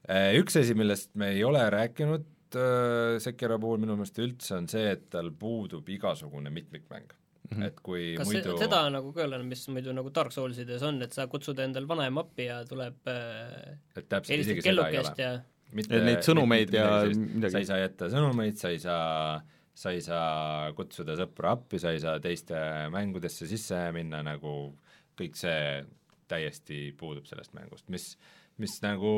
Äh, 0.08 0.34
üks 0.40 0.56
asi, 0.60 0.76
millest 0.78 1.12
me 1.20 1.32
ei 1.34 1.42
ole 1.44 1.62
rääkinud 1.72 2.56
äh, 2.56 3.16
Sekiro 3.22 3.58
puhul 3.62 3.82
minu 3.82 3.96
meelest 3.98 4.20
üldse, 4.22 4.54
on 4.56 4.68
see, 4.70 4.86
et 4.96 5.08
tal 5.12 5.32
puudub 5.36 5.88
igasugune 5.92 6.52
mitmikmäng 6.54 7.16
mm. 7.50 7.56
-hmm. 7.58 7.66
et 7.68 7.80
kui 7.84 8.14
kas 8.18 8.30
muidu 8.30 8.54
see, 8.54 8.64
seda 8.64 8.82
nagu 8.94 9.12
ka 9.14 9.24
ei 9.24 9.28
ole, 9.28 9.42
mis 9.50 9.62
muidu 9.74 9.94
nagu 9.96 10.12
Dark 10.14 10.32
Soulsides 10.34 10.82
on, 10.86 11.02
et 11.02 11.12
sa 11.16 11.26
kutsud 11.30 11.58
endal 11.58 11.88
vanaema 11.90 12.24
appi 12.26 12.48
ja 12.48 12.60
tuleb 12.68 13.10
äh, 13.10 13.78
et 13.96 14.08
täpselt, 14.08 14.44
isegi 14.44 14.66
seda 14.66 14.88
ei 14.88 15.00
ole. 15.02 15.14
ja 15.18 15.32
mitte, 15.76 16.02
neid 16.04 16.26
sõnumeid 16.26 16.74
ja 16.74 16.90
midagi. 17.10 17.52
sa 17.52 17.62
ei 17.62 17.70
saa 17.70 17.80
jätta 17.84 18.10
sõnumeid, 18.12 18.58
sa 18.60 18.74
ei 18.74 18.82
saa 18.82 19.40
sa 19.80 19.94
ei 19.96 20.02
saa 20.04 20.72
kutsuda 20.76 21.14
sõpra 21.16 21.54
appi, 21.56 21.78
sa 21.80 21.94
ei 21.94 22.02
saa 22.02 22.18
teiste 22.20 22.58
mängudesse 22.92 23.46
sisse 23.48 23.78
minna, 23.96 24.20
nagu 24.26 24.74
kõik 25.16 25.38
see 25.38 25.86
täiesti 26.30 26.90
puudub 26.98 27.26
sellest 27.26 27.54
mängust, 27.56 27.86
mis, 27.90 28.12
mis 28.60 28.76
nagu 28.84 29.12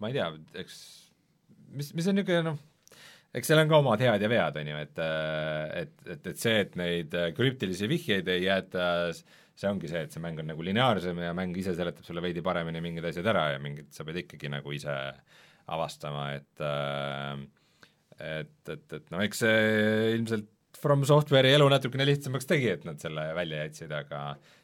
ma 0.00 0.10
ei 0.10 0.16
tea, 0.16 0.30
eks 0.62 0.78
mis, 1.74 1.92
mis 1.96 2.08
on 2.08 2.18
niisugune 2.18 2.44
noh, 2.46 2.58
eks 3.34 3.50
seal 3.50 3.60
on 3.62 3.70
ka 3.70 3.80
omad 3.82 4.04
head 4.04 4.24
ja 4.24 4.30
vead, 4.30 4.60
on 4.62 4.70
ju, 4.72 4.78
et 4.84 5.02
et, 5.02 5.92
et, 6.06 6.30
et 6.32 6.40
see, 6.40 6.62
et 6.64 6.78
neid 6.80 7.18
krüptilisi 7.36 7.90
vihjeid 7.90 8.30
ei 8.32 8.46
jäeta, 8.46 8.86
see 9.58 9.68
ongi 9.70 9.90
see, 9.90 10.06
et 10.06 10.14
see 10.14 10.22
mäng 10.22 10.40
on 10.40 10.48
nagu 10.52 10.64
lineaarsem 10.64 11.20
ja 11.26 11.34
mäng 11.36 11.56
ise 11.60 11.74
seletab 11.76 12.06
sulle 12.06 12.24
veidi 12.24 12.44
paremini 12.44 12.82
mingid 12.84 13.10
asjad 13.10 13.28
ära 13.34 13.50
ja 13.54 13.62
mingid 13.62 13.92
sa 13.94 14.06
pead 14.06 14.22
ikkagi 14.24 14.50
nagu 14.52 14.72
ise 14.74 14.96
avastama, 15.68 16.30
et 16.38 16.64
äh, 16.64 17.46
et, 18.18 18.70
et, 18.72 18.86
et 18.98 19.10
noh, 19.14 19.20
eks 19.22 19.44
see 19.44 20.14
ilmselt 20.16 20.48
From 20.78 21.02
Software'i 21.06 21.56
elu 21.56 21.66
natukene 21.72 22.04
lihtsamaks 22.06 22.46
tegi, 22.46 22.68
et 22.70 22.84
nad 22.86 23.00
selle 23.02 23.24
välja 23.34 23.64
jätsid, 23.64 23.92
aga 23.94 24.20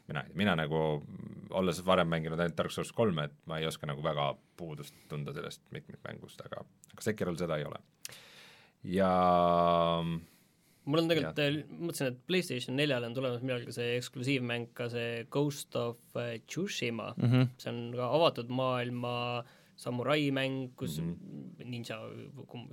mina, 0.07 0.21
mina 0.37 0.53
nagu, 0.55 0.81
olles 1.59 1.81
varem 1.87 2.07
mänginud 2.11 2.39
ainult 2.39 2.55
Dark 2.55 2.71
Souls 2.71 2.93
kolme, 2.95 3.27
et 3.27 3.35
ma 3.49 3.59
ei 3.59 3.67
oska 3.67 3.89
nagu 3.89 4.03
väga 4.05 4.29
puudust 4.55 4.95
tunda 5.11 5.33
sellest 5.35 5.65
mitmikmängust, 5.75 6.45
aga 6.45 6.63
aga 6.63 7.03
Sekirol 7.03 7.35
seda 7.39 7.59
ei 7.59 7.67
ole. 7.67 7.81
Ja 8.85 9.11
mul 10.85 11.01
on 11.01 11.09
tegelikult, 11.09 11.41
mõtlesin, 11.79 12.11
et 12.11 12.23
PlayStation 12.29 12.77
neljale 12.77 13.09
on 13.09 13.17
tulemas 13.17 13.43
millalgi 13.45 13.73
see 13.75 13.95
eksklusiivmäng 13.97 14.71
ka 14.77 14.89
see 14.93 15.25
Ghost 15.33 15.75
of 15.79 15.97
äh, 16.19 16.37
Tsushima 16.45 17.13
mm. 17.17 17.29
-hmm. 17.29 17.53
see 17.57 17.71
on 17.73 17.81
ka 17.97 18.09
avatud 18.19 18.51
maailma 18.53 19.15
samurai 19.75 20.31
mäng, 20.31 20.71
kus 20.79 20.99
mm 21.01 21.11
-hmm. 21.11 21.69
ninja, 21.71 21.97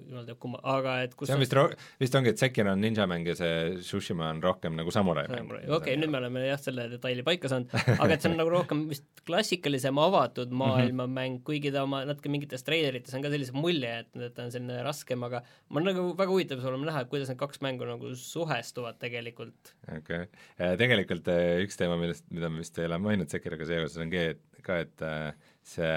jumal 0.08 0.26
teab 0.26 0.38
kumma, 0.38 0.60
aga 0.62 1.00
et 1.02 1.14
kus 1.18 1.28
see 1.28 1.34
on 1.34 1.42
vist 1.42 1.56
ro-, 1.56 1.70
vist 2.00 2.14
ongi, 2.14 2.30
et 2.30 2.38
Sekiro 2.38 2.72
on 2.72 2.80
ninjamäng 2.80 3.26
ja 3.26 3.34
see 3.34 3.76
Tsushima 3.80 4.30
on 4.30 4.42
rohkem 4.42 4.76
nagu 4.78 4.90
samurai 4.90 5.26
mäng. 5.28 5.50
okei 5.50 5.76
okay,, 5.76 5.96
nüüd 5.96 6.10
me 6.10 6.18
oleme 6.22 6.46
jah, 6.46 6.60
selle 6.60 6.88
detaili 6.90 7.22
paika 7.26 7.50
saanud, 7.50 7.72
aga 7.98 8.14
et 8.14 8.22
see 8.22 8.30
on 8.30 8.38
nagu 8.38 8.50
rohkem 8.50 8.86
vist 8.88 9.06
klassikalisem 9.26 9.98
avatud 9.98 10.52
Mhm. 10.52 10.58
maailma 10.62 11.06
mäng, 11.06 11.40
kuigi 11.44 11.72
ta 11.72 11.82
oma 11.82 12.04
natuke 12.04 12.30
mingites 12.32 12.64
treilerites 12.66 13.14
on 13.14 13.22
ka 13.22 13.30
sellise 13.32 13.54
mulje 13.56 13.90
jätnud, 13.90 14.26
et 14.26 14.34
ta 14.34 14.46
on 14.46 14.54
selline 14.54 14.82
raskem, 14.86 15.22
aga 15.26 15.42
ma 15.70 15.80
nagu 15.80 16.12
väga 16.18 16.30
huvitav 16.30 16.60
see 16.62 16.70
olema 16.70 16.90
näha, 16.90 17.04
et 17.04 17.12
kuidas 17.12 17.32
need 17.32 17.40
kaks 17.40 17.62
mängu 17.64 17.88
nagu 17.88 18.14
suhestuvad 18.18 18.98
tegelikult. 19.02 19.74
okei 19.88 20.26
okay., 20.26 20.76
tegelikult 20.80 21.28
eh, 21.32 21.62
üks 21.66 21.78
teema, 21.80 21.98
millest, 22.00 22.26
mida 22.30 22.50
me 22.52 22.62
vist 22.62 22.78
ei 22.78 22.88
ole 22.90 22.98
maininud 23.02 23.32
Sekiroga 23.32 23.68
seoses, 23.68 23.98
on 24.02 24.12
ka, 24.12 24.26
et 24.34 24.62
ka, 24.62 24.82
et 24.86 25.06
eh, 25.06 25.32
see 25.74 25.94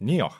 Nioh, 0.00 0.36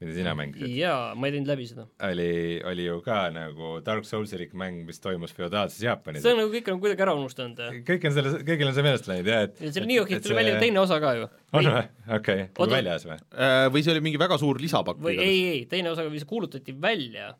mida 0.00 0.14
sina 0.16 0.32
mängisid, 0.38 0.70
jaa, 0.78 1.12
ma 1.18 1.28
ei 1.28 1.34
teinud 1.34 1.50
läbi 1.50 1.66
seda. 1.68 1.84
oli, 2.08 2.28
oli 2.70 2.86
ju 2.86 3.00
ka 3.04 3.18
nagu 3.34 3.72
Dark 3.84 4.06
Soulsilik 4.08 4.54
mäng, 4.56 4.84
mis 4.88 5.02
toimus 5.04 5.34
feodaalses 5.36 5.82
Jaapanis 5.84 6.24
see 6.24 6.32
on 6.32 6.40
nagu 6.42 6.52
kõik 6.54 6.70
on 6.72 6.80
kuidagi 6.84 7.04
ära 7.04 7.16
unustanud 7.18 7.60
kõik 7.88 8.06
on 8.08 8.16
selle, 8.16 8.32
kõigil 8.48 8.70
on 8.70 8.76
see 8.78 8.86
meelest 8.86 9.10
läinud 9.10 9.32
jah, 9.32 9.44
et 9.48 9.60
ja 9.66 9.74
selle 9.74 9.90
Niohist 9.90 10.24
tuli 10.24 10.38
välja 10.38 10.60
teine 10.62 10.80
osa 10.84 11.00
ka 11.02 11.16
ju. 11.18 11.28
on 11.52 11.68
või? 11.72 11.84
okei, 12.20 12.46
väljas 12.62 13.08
või? 13.10 13.18
Äh, 13.34 13.66
või 13.74 13.84
see 13.84 13.96
oli 13.96 14.06
mingi 14.08 14.22
väga 14.22 14.40
suur 14.40 14.62
lisapakk 14.62 15.02
või 15.04 15.18
ei, 15.18 15.42
ei, 15.52 15.60
teine 15.68 15.92
osa 15.92 16.06
kuulutati 16.28 16.76
välja. 16.80 17.34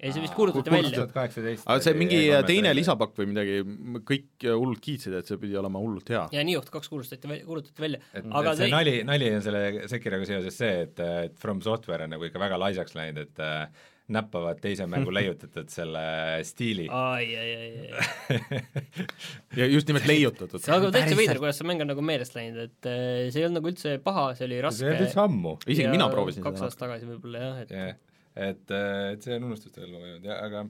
ei, 0.00 0.12
see 0.14 0.22
vist 0.24 0.34
kuulutati 0.36 0.72
välja. 0.72 1.04
aga 1.12 1.78
see 1.84 1.94
mingi 1.98 2.20
teine 2.48 2.72
lisapakk 2.76 3.18
või 3.20 3.30
midagi, 3.34 3.60
kõik 4.08 4.48
hullult 4.48 4.80
kiitsid, 4.84 5.14
et 5.20 5.28
see 5.30 5.40
pidi 5.42 5.58
olema 5.60 5.82
hullult 5.82 6.08
hea. 6.12 6.24
ja 6.36 6.44
Nioht 6.46 6.72
kaks 6.72 6.88
kuulutati 6.92 7.28
välja, 7.28 7.46
kuulutati 7.48 7.86
välja. 7.86 8.02
et, 8.14 8.24
aga 8.26 8.54
et 8.56 8.62
see 8.62 8.66
te- 8.70 8.74
nali, 8.74 8.96
nali 9.06 9.30
on 9.36 9.44
selle 9.46 9.62
Sekiroga 9.92 10.28
seoses 10.28 10.56
see, 10.60 10.74
et, 10.88 11.00
et 11.28 11.38
From 11.40 11.62
Software 11.64 12.08
on 12.08 12.14
nagu 12.16 12.28
ikka 12.28 12.40
väga 12.42 12.58
laisaks 12.60 12.96
läinud, 12.98 13.28
et 13.28 13.42
äh, 13.44 13.88
näppavad 14.10 14.58
teise 14.58 14.86
mängu 14.90 15.12
leiutatud 15.18 15.68
selle 15.70 16.02
stiili. 16.48 16.88
ai, 16.90 17.28
ai, 17.38 17.50
ai, 17.54 17.70
ai. 17.94 18.62
ja 19.60 19.68
just 19.70 19.86
nimelt 19.90 20.08
leiutatud. 20.10 20.58
see 20.64 20.74
aga 20.74 20.90
täitsa 20.96 21.18
veider, 21.18 21.38
kuidas 21.42 21.60
see 21.60 21.68
mäng 21.70 21.84
on 21.84 21.92
nagu 21.92 22.02
meelest 22.04 22.34
läinud, 22.38 22.64
et 22.70 22.90
äh, 22.90 23.28
see 23.30 23.42
ei 23.42 23.46
olnud 23.48 23.60
nagu 23.60 23.70
üldse 23.74 23.96
paha, 24.02 24.30
see 24.38 24.48
oli 24.48 24.58
see 24.58 24.66
raske 24.66 24.86
ei 24.88 24.94
olnud 24.96 25.06
üldse. 25.08 25.24
ammu. 25.26 25.56
isegi 25.66 25.86
Ja 25.86 25.92
mina 25.94 26.08
proovisin 26.12 26.46
kaks 26.46 26.58
seda. 26.58 26.70
aastat 26.70 26.86
tagasi 26.88 27.10
võib-olla 27.12 27.44
jah, 27.44 27.60
et 27.66 27.74
jah, 27.76 27.92
et, 28.36 28.70
et 28.70 29.24
see 29.24 29.36
on 29.38 29.48
unustuste 29.50 29.82
alla 29.84 30.02
vajunud 30.02 30.28
ja 30.28 30.36
aga, 30.46 30.62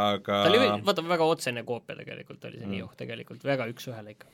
aga 0.00 0.40
ta 0.42 0.50
oli, 0.50 0.60
vaata 0.88 1.04
väga 1.06 1.28
otsene 1.34 1.62
koopia 1.68 1.96
tegelikult 2.00 2.48
oli 2.50 2.60
see 2.62 2.72
Nioh 2.72 2.92
tegelikult, 2.98 3.46
väga 3.46 3.68
üks-ühele 3.72 4.16
ikka. 4.16 4.32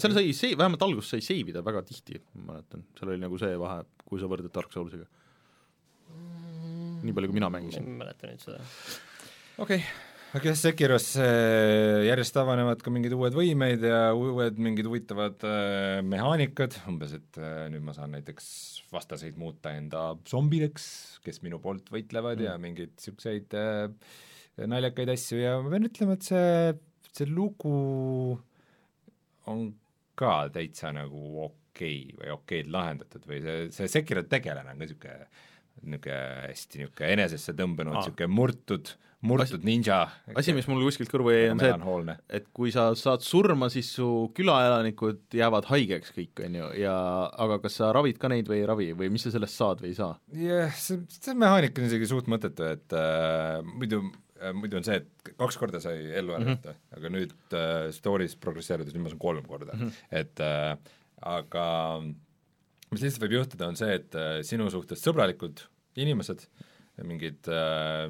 seal 0.00 0.16
sai 0.16 0.32
see, 0.36 0.56
vähemalt 0.58 0.86
alguses 0.86 1.12
sai 1.16 1.24
save 1.26 1.52
ida 1.52 1.64
väga 1.66 1.84
tihti, 1.86 2.20
ma 2.40 2.54
mäletan, 2.54 2.86
seal 2.98 3.12
oli 3.12 3.22
nagu 3.22 3.40
see 3.42 3.60
vahe, 3.60 3.84
kui 4.06 4.22
sa 4.22 4.30
võrdled 4.32 4.54
Dark 4.54 4.72
Soulsiga. 4.74 5.08
nii 7.04 7.14
palju, 7.16 7.30
kui 7.30 7.40
mina 7.40 7.50
ma 7.52 7.60
ei 7.60 7.68
mängisin. 7.68 7.96
mäleta 8.00 8.30
nüüd 8.30 8.44
seda. 8.44 8.62
okei 9.58 9.82
okay., 9.82 10.15
aga 10.36 10.50
jah, 10.50 10.58
Sekiros 10.58 11.06
äh, 11.22 12.04
järjest 12.04 12.36
avanevad 12.36 12.82
ka 12.84 12.92
mingid 12.92 13.14
uued 13.16 13.34
võimeid 13.36 13.84
ja 13.88 14.10
uued 14.12 14.58
mingid 14.60 14.88
huvitavad 14.88 15.44
äh, 15.48 16.02
mehaanikad, 16.04 16.76
umbes 16.90 17.14
et 17.16 17.38
äh, 17.40 17.66
nüüd 17.72 17.84
ma 17.86 17.94
saan 17.96 18.12
näiteks 18.12 18.48
vastaseid 18.92 19.38
muuta 19.40 19.72
enda 19.76 20.10
zombideks, 20.28 20.88
kes 21.24 21.40
minu 21.44 21.60
poolt 21.62 21.88
võitlevad 21.94 22.36
mm. 22.42 22.48
ja 22.50 22.56
mingeid 22.60 22.92
niisuguseid 22.98 23.56
naljakaid 24.68 25.14
asju. 25.14 25.40
Ja 25.40 25.56
ma 25.62 25.72
pean 25.72 25.88
ütlema, 25.88 26.18
et 26.18 26.28
see, 26.28 26.76
see 27.16 27.30
lugu 27.30 27.72
on 29.48 29.66
ka 30.16 30.36
täitsa 30.52 30.92
nagu 30.96 31.24
okei 31.46 32.04
okay 32.12 32.20
või 32.20 32.36
okeid 32.36 32.70
lahendatud 32.72 33.24
või 33.28 33.40
see, 33.44 33.66
see 33.74 33.90
Sekiro 33.98 34.26
tegelane 34.28 34.72
on 34.72 34.76
ka 34.76 34.84
niisugune 34.84 35.18
niisugune 35.86 36.20
hästi 36.46 36.84
niisugune 36.84 37.10
enesesse 37.16 37.56
tõmbunud, 37.56 37.98
niisugune 37.98 38.32
murtud, 38.32 38.94
murtud 39.26 39.64
ninja. 39.64 40.02
asi, 40.36 40.52
mis 40.56 40.66
mul 40.68 40.82
kuskilt 40.86 41.10
kõrvu 41.12 41.32
jäi, 41.32 41.46
on 41.52 41.62
see, 41.62 41.72
et 41.72 42.26
et 42.40 42.50
kui 42.56 42.72
sa 42.74 42.88
saad 42.98 43.24
surma, 43.24 43.68
siis 43.72 43.88
su 43.96 44.08
külaelanikud 44.36 45.36
jäävad 45.38 45.70
haigeks 45.70 46.12
kõik, 46.16 46.44
on 46.46 46.58
ju, 46.60 46.68
ja 46.82 46.96
aga 47.46 47.58
kas 47.64 47.78
sa 47.80 47.90
ravid 47.96 48.20
ka 48.22 48.30
neid 48.32 48.50
või 48.50 48.60
ei 48.60 48.68
ravi 48.68 48.90
või 48.98 49.10
mis 49.14 49.26
sa 49.26 49.32
sellest 49.34 49.56
saad 49.56 49.82
või 49.84 49.94
ei 49.94 49.98
saa? 49.98 50.12
jah, 50.42 50.76
see, 50.76 51.00
see 51.16 51.36
mehaanika 51.38 51.82
on 51.82 51.88
isegi 51.88 52.10
suht 52.10 52.30
mõttetu, 52.32 52.68
et 52.76 52.96
äh, 52.96 53.62
muidu 53.72 54.02
äh, 54.40 54.52
muidu 54.56 54.80
on 54.80 54.86
see, 54.86 55.00
et 55.00 55.32
kaks 55.40 55.58
korda 55.60 55.80
sai 55.82 55.96
ellu 56.20 56.36
ärgata 56.36 56.74
mm, 56.74 56.76
-hmm. 56.76 57.00
aga 57.00 57.14
nüüd 57.16 57.34
äh, 57.56 57.88
story's 57.96 58.36
progresseerudes, 58.40 58.94
nüüd 58.94 59.08
ma 59.08 59.14
saan 59.14 59.24
kolm 59.24 59.48
korda 59.48 59.72
mm, 59.72 59.88
-hmm. 59.88 60.20
et 60.22 60.44
äh, 60.44 60.94
aga 61.24 61.66
mis 62.92 63.02
lihtsalt 63.02 63.24
võib 63.26 63.40
juhtuda, 63.40 63.70
on 63.72 63.78
see, 63.78 63.96
et 63.98 64.14
äh, 64.18 64.38
sinu 64.46 64.68
suhtes 64.72 65.02
sõbralikud 65.02 65.64
inimesed, 65.96 66.44
mingid 67.04 67.48
äh, 67.52 68.06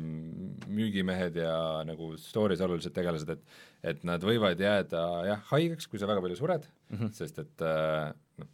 müügimehed 0.71 1.39
ja 1.41 1.55
nagu 1.87 2.13
story's 2.23 2.63
olulised 2.63 2.95
tegelased, 2.95 3.33
et 3.35 3.65
et 3.87 4.05
nad 4.07 4.23
võivad 4.23 4.59
jääda 4.59 5.01
jah, 5.27 5.43
haigeks, 5.51 5.87
kui 5.91 6.01
sa 6.01 6.09
väga 6.11 6.23
palju 6.25 6.39
sured 6.39 6.65
mm, 6.67 6.97
-hmm. 6.97 7.11
sest 7.15 7.39
et 7.43 7.65
äh, 7.67 8.13
noh, 8.41 8.49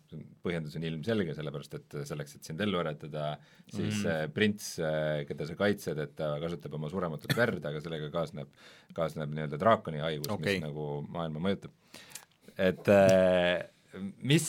põhjendus 0.45 0.77
on 0.77 0.87
ilmselge, 0.89 1.35
sellepärast 1.37 1.77
et 1.79 1.97
selleks, 2.09 2.37
et 2.37 2.49
sind 2.49 2.61
ellu 2.65 2.81
äratada, 2.81 3.37
siis 3.67 4.03
mm 4.03 4.09
-hmm. 4.09 4.35
prints, 4.37 4.69
keda 5.29 5.47
sa 5.47 5.57
kaitsed, 5.59 5.99
et 5.99 6.15
ta 6.17 6.35
kasutab 6.41 6.75
oma 6.75 6.91
surematut 6.93 7.37
verd, 7.37 7.65
aga 7.65 7.81
sellega 7.81 8.11
kaasneb, 8.11 8.49
kaasneb 8.93 9.33
nii-öelda 9.33 9.61
draakoni 9.61 10.05
haigus 10.05 10.33
okay., 10.33 10.59
mis 10.59 10.69
nagu 10.69 11.07
maailma 11.09 11.45
mõjutab. 11.49 11.73
et 12.59 12.89
äh, 12.89 13.65
mis, 14.23 14.47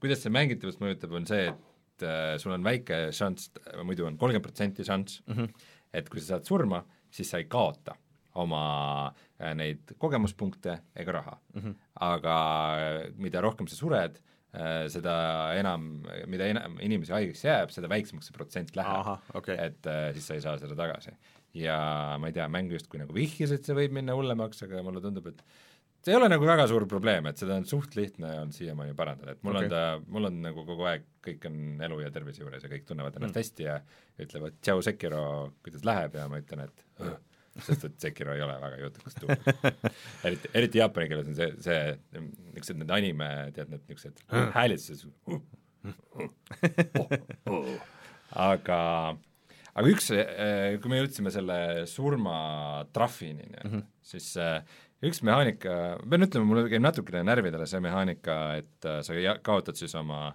kuidas 0.00 0.22
see 0.22 0.32
mängitavust 0.32 0.80
mõjutab, 0.80 1.12
on 1.16 1.26
see, 1.28 1.48
et 1.48 1.69
äh, 2.06 2.36
sul 2.38 2.54
on 2.56 2.64
väike 2.64 3.08
šanss, 3.16 3.50
muidu 3.84 4.06
on 4.08 4.18
kolmkümmend 4.18 4.46
protsenti 4.46 4.86
šanss 4.86 5.22
mm, 5.26 5.36
-hmm. 5.36 5.66
et 5.92 6.08
kui 6.08 6.20
sa 6.20 6.36
saad 6.36 6.48
surma, 6.48 6.84
siis 7.10 7.30
sa 7.30 7.38
ei 7.38 7.48
kaota 7.50 7.96
oma 8.38 9.12
äh, 9.40 9.54
neid 9.54 9.94
kogemuspunkte 9.98 10.78
ega 10.96 11.12
raha 11.12 11.38
mm. 11.54 11.62
-hmm. 11.62 11.74
aga 11.94 12.36
äh, 12.78 13.12
mida 13.16 13.40
rohkem 13.40 13.68
sa 13.68 13.76
sured, 13.76 14.20
seda 14.90 15.12
enam, 15.54 16.02
mida 16.26 16.48
enam 16.50 16.74
inimesi 16.82 17.12
haigeks 17.14 17.44
jääb, 17.44 17.70
seda 17.70 17.88
väiksemaks 17.88 18.26
see 18.26 18.34
protsent 18.34 18.72
läheb 18.74 19.34
okay.. 19.34 19.54
et 19.54 19.86
äh, 19.86 20.10
siis 20.12 20.26
sa 20.26 20.34
ei 20.34 20.40
saa 20.40 20.58
seda 20.58 20.74
tagasi. 20.74 21.12
ja 21.54 22.16
ma 22.18 22.26
ei 22.26 22.32
tea, 22.32 22.48
mäng 22.48 22.72
justkui 22.72 22.98
nagu 22.98 23.14
vihjas, 23.14 23.52
et 23.54 23.64
see 23.64 23.74
võib 23.74 23.94
minna 23.94 24.14
hullemaks, 24.14 24.64
aga 24.66 24.82
mulle 24.82 25.00
tundub, 25.00 25.26
et 25.30 25.44
see 26.00 26.14
ei 26.14 26.16
ole 26.16 26.28
nagu 26.32 26.46
väga 26.48 26.64
suur 26.70 26.86
probleem, 26.88 27.26
et 27.28 27.40
seda 27.40 27.58
on 27.60 27.66
suht 27.68 27.96
lihtne 27.98 28.30
olnud 28.40 28.56
siiamaani 28.56 28.94
parandada, 28.96 29.34
et 29.36 29.42
mul 29.46 29.58
okay. 29.58 29.68
On 29.68 29.72
ta, 29.72 29.80
mul 30.14 30.28
on 30.30 30.38
nagu 30.46 30.64
kogu 30.68 30.86
aeg, 30.88 31.02
kõik 31.24 31.44
on 31.50 31.56
elu 31.86 31.98
ja 32.04 32.12
tervise 32.14 32.44
juures 32.44 32.64
ja 32.64 32.70
kõik 32.72 32.86
tunnevad 32.88 33.18
ennast 33.18 33.34
mm. 33.34 33.42
hästi 33.42 33.66
ja 33.66 33.74
ütlevad 34.24 34.56
tšau, 34.64 34.84
Sekiro, 34.86 35.24
kuidas 35.64 35.84
läheb 35.88 36.16
ja 36.16 36.24
ma 36.32 36.40
ütlen, 36.40 36.60
et 36.64 36.84
"Õh", 37.04 37.16
sest 37.66 37.82
et 37.90 37.96
Sekiro 38.00 38.36
ei 38.36 38.44
ole 38.46 38.56
väga 38.62 38.76
jutukas 38.80 39.18
tuum. 39.18 39.32
eriti, 40.28 40.52
eriti 40.62 40.80
jaapani 40.80 41.10
keeles 41.12 41.32
on 41.32 41.36
see, 41.36 41.50
see 41.66 41.80
niisugused 42.16 42.80
need 42.80 42.94
anime, 42.96 43.30
tead 43.56 43.72
need 43.72 43.84
niisugused 43.90 44.16
häälitused, 44.56 45.00
aga 48.50 48.78
aga 49.70 49.90
üks, 49.90 50.10
kui 50.82 50.92
me 50.92 51.00
jõudsime 51.00 51.32
selle 51.34 51.58
surmatrahvini 51.88 53.48
mm, 53.48 53.70
-hmm. 53.70 53.82
siis 54.12 54.28
äh, 54.40 54.62
üks 55.06 55.22
mehaanika, 55.26 55.74
ma 56.02 56.12
pean 56.12 56.26
ütlema, 56.26 56.48
mulle 56.48 56.68
käib 56.68 56.84
natukene 56.84 57.22
närvidele 57.26 57.66
see 57.68 57.80
mehaanika, 57.84 58.38
et 58.60 58.88
äh, 58.88 59.00
sa 59.06 59.36
kaotad 59.46 59.78
siis 59.80 59.94
oma 59.98 60.30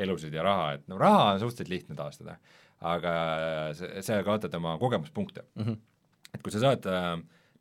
elusid 0.00 0.34
ja 0.34 0.44
raha, 0.44 0.72
et 0.76 0.88
no 0.88 0.98
raha 1.00 1.34
on 1.34 1.42
suhteliselt 1.42 1.72
lihtne 1.72 1.96
taastada, 1.98 2.36
aga 2.92 3.12
see, 3.76 4.04
sa 4.04 4.20
kaotad 4.24 4.54
oma 4.56 4.76
kogemuspunkte 4.80 5.44
mm. 5.54 5.64
-hmm. 5.64 5.76
et 6.34 6.42
kui 6.42 6.52
sa 6.52 6.62
saad 6.62 6.88
äh, 6.88 7.12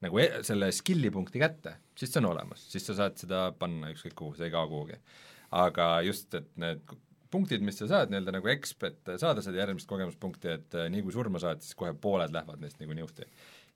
nagu 0.06 0.20
e 0.20 0.30
selle 0.48 0.72
skill'i 0.76 1.12
punkti 1.12 1.42
kätte, 1.42 1.76
siis 1.96 2.14
see 2.14 2.22
on 2.24 2.32
olemas, 2.32 2.64
siis 2.72 2.86
sa 2.88 2.96
saad 3.02 3.20
seda 3.20 3.50
panna 3.60 3.92
ükskõik 3.94 4.16
kuhu, 4.16 4.36
see 4.36 4.48
ei 4.48 4.56
kao 4.56 4.68
kuhugi. 4.72 5.00
aga 5.52 6.02
just, 6.06 6.34
et 6.38 6.50
need 6.62 6.84
punktid, 7.32 7.64
mis 7.66 7.78
sa 7.78 7.88
saad 7.90 8.12
nii-öelda 8.12 8.34
nagu 8.36 8.50
exp, 8.52 8.84
et 8.90 9.12
saada 9.22 9.44
seda 9.46 9.62
järgmist 9.62 9.90
kogemuspunkti, 9.90 10.56
et 10.60 10.78
äh, 10.78 10.90
nii 10.94 11.04
kui 11.06 11.14
surma 11.14 11.42
saad, 11.42 11.62
siis 11.66 11.78
kohe 11.78 11.94
pooled 11.94 12.34
lähevad 12.34 12.62
neist 12.64 12.80
nagu 12.82 12.96
niuhti. 12.98 13.28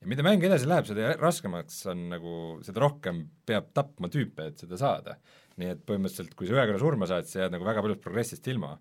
Ja 0.03 0.09
mida 0.11 0.23
mäng 0.25 0.43
edasi 0.43 0.67
läheb, 0.67 0.87
seda 0.89 1.13
raskemaks 1.19 1.77
on 1.91 2.07
nagu, 2.11 2.33
seda 2.65 2.83
rohkem 2.83 3.23
peab 3.47 3.69
tapma 3.75 4.09
tüüpe, 4.11 4.49
et 4.51 4.63
seda 4.63 4.79
saada. 4.79 5.17
nii 5.61 5.69
et 5.69 5.81
põhimõtteliselt, 5.85 6.33
kui 6.33 6.47
sa 6.49 6.55
ühe 6.55 6.63
korra 6.65 6.81
surma 6.81 7.07
saad, 7.09 7.27
sa 7.29 7.43
jääd 7.43 7.53
nagu 7.53 7.65
väga 7.67 7.83
paljust 7.85 8.01
progressist 8.01 8.47
ilma, 8.49 8.71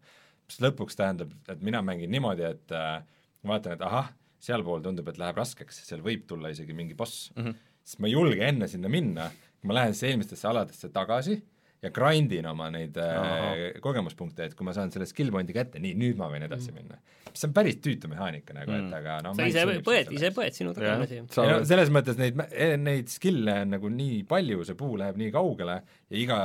mis 0.49 0.57
lõpuks 0.65 0.97
tähendab, 0.97 1.35
et 1.53 1.61
mina 1.61 1.83
mängin 1.85 2.09
niimoodi, 2.15 2.47
et 2.49 2.73
äh, 2.73 3.03
ma 3.45 3.55
vaatan, 3.55 3.77
et 3.77 3.85
ahah, 3.85 4.09
sealpool 4.43 4.81
tundub, 4.83 5.11
et 5.13 5.21
läheb 5.21 5.37
raskeks, 5.37 5.83
seal 5.85 6.01
võib 6.03 6.25
tulla 6.31 6.51
isegi 6.51 6.73
mingi 6.75 6.97
boss 6.99 7.29
mm, 7.37 7.45
-hmm. 7.45 7.59
siis 7.85 8.01
ma 8.01 8.09
ei 8.09 8.17
julge 8.17 8.49
enne 8.49 8.69
sinna 8.73 8.89
minna, 8.89 9.29
ma 9.63 9.77
lähen 9.77 9.95
siis 9.95 10.11
eelmistesse 10.11 10.49
aladesse 10.49 10.89
tagasi 10.89 11.37
ja 11.83 11.91
grind 11.91 12.31
in 12.37 12.47
oma 12.47 12.69
neid 12.71 12.97
äh, 13.01 13.81
kogemuspunkte, 13.83 14.47
et 14.47 14.55
kui 14.59 14.67
ma 14.67 14.75
saan 14.77 14.93
selle 14.95 15.07
skill 15.11 15.33
point'i 15.35 15.55
kätte, 15.57 15.81
nii, 15.83 15.97
nüüd 15.99 16.21
ma 16.21 16.29
võin 16.31 16.45
edasi 16.47 16.71
minna. 16.75 17.01
mis 17.27 17.43
on 17.49 17.55
päris 17.57 17.79
tüütu 17.83 18.11
mehaanika 18.13 18.55
nagu, 18.55 18.75
et 18.77 18.95
aga 18.99 19.17
noh 19.27 19.35
sa 19.35 19.49
ise 19.51 19.65
põed, 19.83 20.13
ise 20.15 20.31
põed, 20.37 20.55
sinu 20.55 20.75
taga 20.77 20.95
on 20.95 21.05
asi. 21.09 21.19
no 21.27 21.59
selles 21.67 21.91
mõttes 21.95 22.21
neid, 22.21 22.39
neid 22.79 23.11
skill'e 23.11 23.57
on 23.65 23.75
nagu 23.75 23.91
nii 23.91 24.23
palju, 24.31 24.63
see 24.69 24.79
puu 24.79 24.95
läheb 25.01 25.19
nii 25.19 25.35
kaugele 25.35 25.81
ja 25.83 26.21
iga 26.23 26.41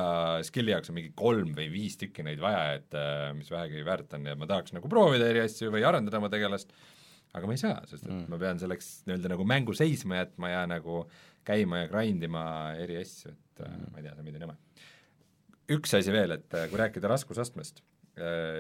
skill'i 0.48 0.74
jaoks 0.74 0.94
on 0.94 0.98
mingi 0.98 1.14
kolm 1.18 1.54
või 1.58 1.70
viis 1.76 2.00
tükki 2.02 2.26
neid 2.26 2.42
vaja, 2.42 2.80
et 2.80 2.98
äh, 2.98 3.30
mis 3.38 3.54
vähegi 3.54 3.86
väärt 3.86 4.18
on 4.18 4.26
ja 4.26 4.38
ma 4.40 4.50
tahaks 4.50 4.74
nagu 4.74 4.90
proovida 4.90 5.30
eri 5.30 5.46
asju 5.46 5.70
või 5.76 5.86
arendada 5.86 6.18
oma 6.18 6.34
tegelast, 6.34 6.74
aga 7.38 7.46
ma 7.46 7.54
ei 7.54 7.62
saa, 7.62 7.82
sest 7.86 8.08
et 8.08 8.14
mm. 8.14 8.30
ma 8.34 8.42
pean 8.42 8.58
selleks 8.64 8.94
nii-öelda 9.06 9.36
nagu 9.36 9.46
mängu 9.54 9.78
seisma 9.78 10.24
jätma 10.24 10.56
ja 10.56 10.66
nagu 10.72 11.04
käima 11.46 11.84
ja 11.84 11.92
grind 11.92 12.26
ima 12.26 12.48
eri 12.80 12.98
asju, 13.04 13.36
et 13.38 13.68
mm. 13.68 13.92
ma 13.92 14.02
ei 14.02 14.08
tea, 14.08 14.16
see 14.16 14.24
on 14.24 14.32
veidi 14.32 14.42
nõme. 14.42 14.58
Üks 15.76 15.94
asi 15.98 16.14
veel, 16.16 16.38
et 16.38 16.58
äh, 16.58 16.68
kui 16.72 16.80
rääkida 16.80 17.10
raskusastmest, 17.12 17.84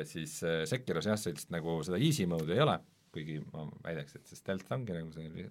siis 0.05 0.35
äh, 0.45 0.59
Sekiros 0.69 1.07
jah, 1.09 1.17
sellist 1.17 1.49
nagu 1.49 1.79
seda 1.81 1.97
easy 1.97 2.27
mode'i 2.29 2.59
ei 2.59 2.61
ole, 2.61 2.75
kuigi 3.15 3.39
ma 3.49 3.63
väidaks, 3.85 4.19
et 4.19 4.29
see 4.29 4.38
stealth 4.38 4.75
ongi 4.75 4.93
nagu 4.93 5.09
see 5.15 5.31
li- 5.34 5.47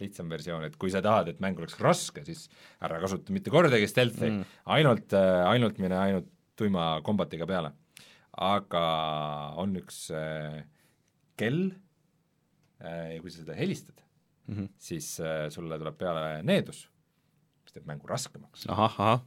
lihtsam 0.00 0.30
versioon, 0.30 0.64
et 0.66 0.76
kui 0.78 0.90
sa 0.94 1.02
tahad, 1.04 1.30
et 1.30 1.40
mäng 1.42 1.58
oleks 1.58 1.76
raske, 1.82 2.24
siis 2.26 2.46
ära 2.84 2.98
kasuta 3.02 3.34
mitte 3.34 3.52
kordagi 3.54 3.86
stealth'i 3.90 4.30
mm., 4.30 4.58
ainult, 4.74 5.14
ainult 5.14 5.78
mine 5.82 5.98
ainult 5.98 6.28
tuima 6.58 6.98
kombatiga 7.06 7.46
peale. 7.48 7.72
aga 8.38 8.82
on 9.58 9.72
üks 9.80 9.96
äh, 10.14 10.60
kell 11.38 11.72
äh, 12.78 13.16
ja 13.16 13.22
kui 13.22 13.32
sa 13.34 13.40
seda 13.42 13.56
helistad 13.58 13.98
mm, 14.46 14.54
-hmm. 14.54 14.68
siis 14.78 15.18
äh, 15.18 15.48
sulle 15.50 15.78
tuleb 15.78 15.98
peale 15.98 16.42
needus, 16.46 16.84
mis 17.64 17.74
teeb 17.74 17.86
mängu 17.86 18.06
raskemaks. 18.06 18.66
ahah, 18.68 19.00
ahah, 19.00 19.24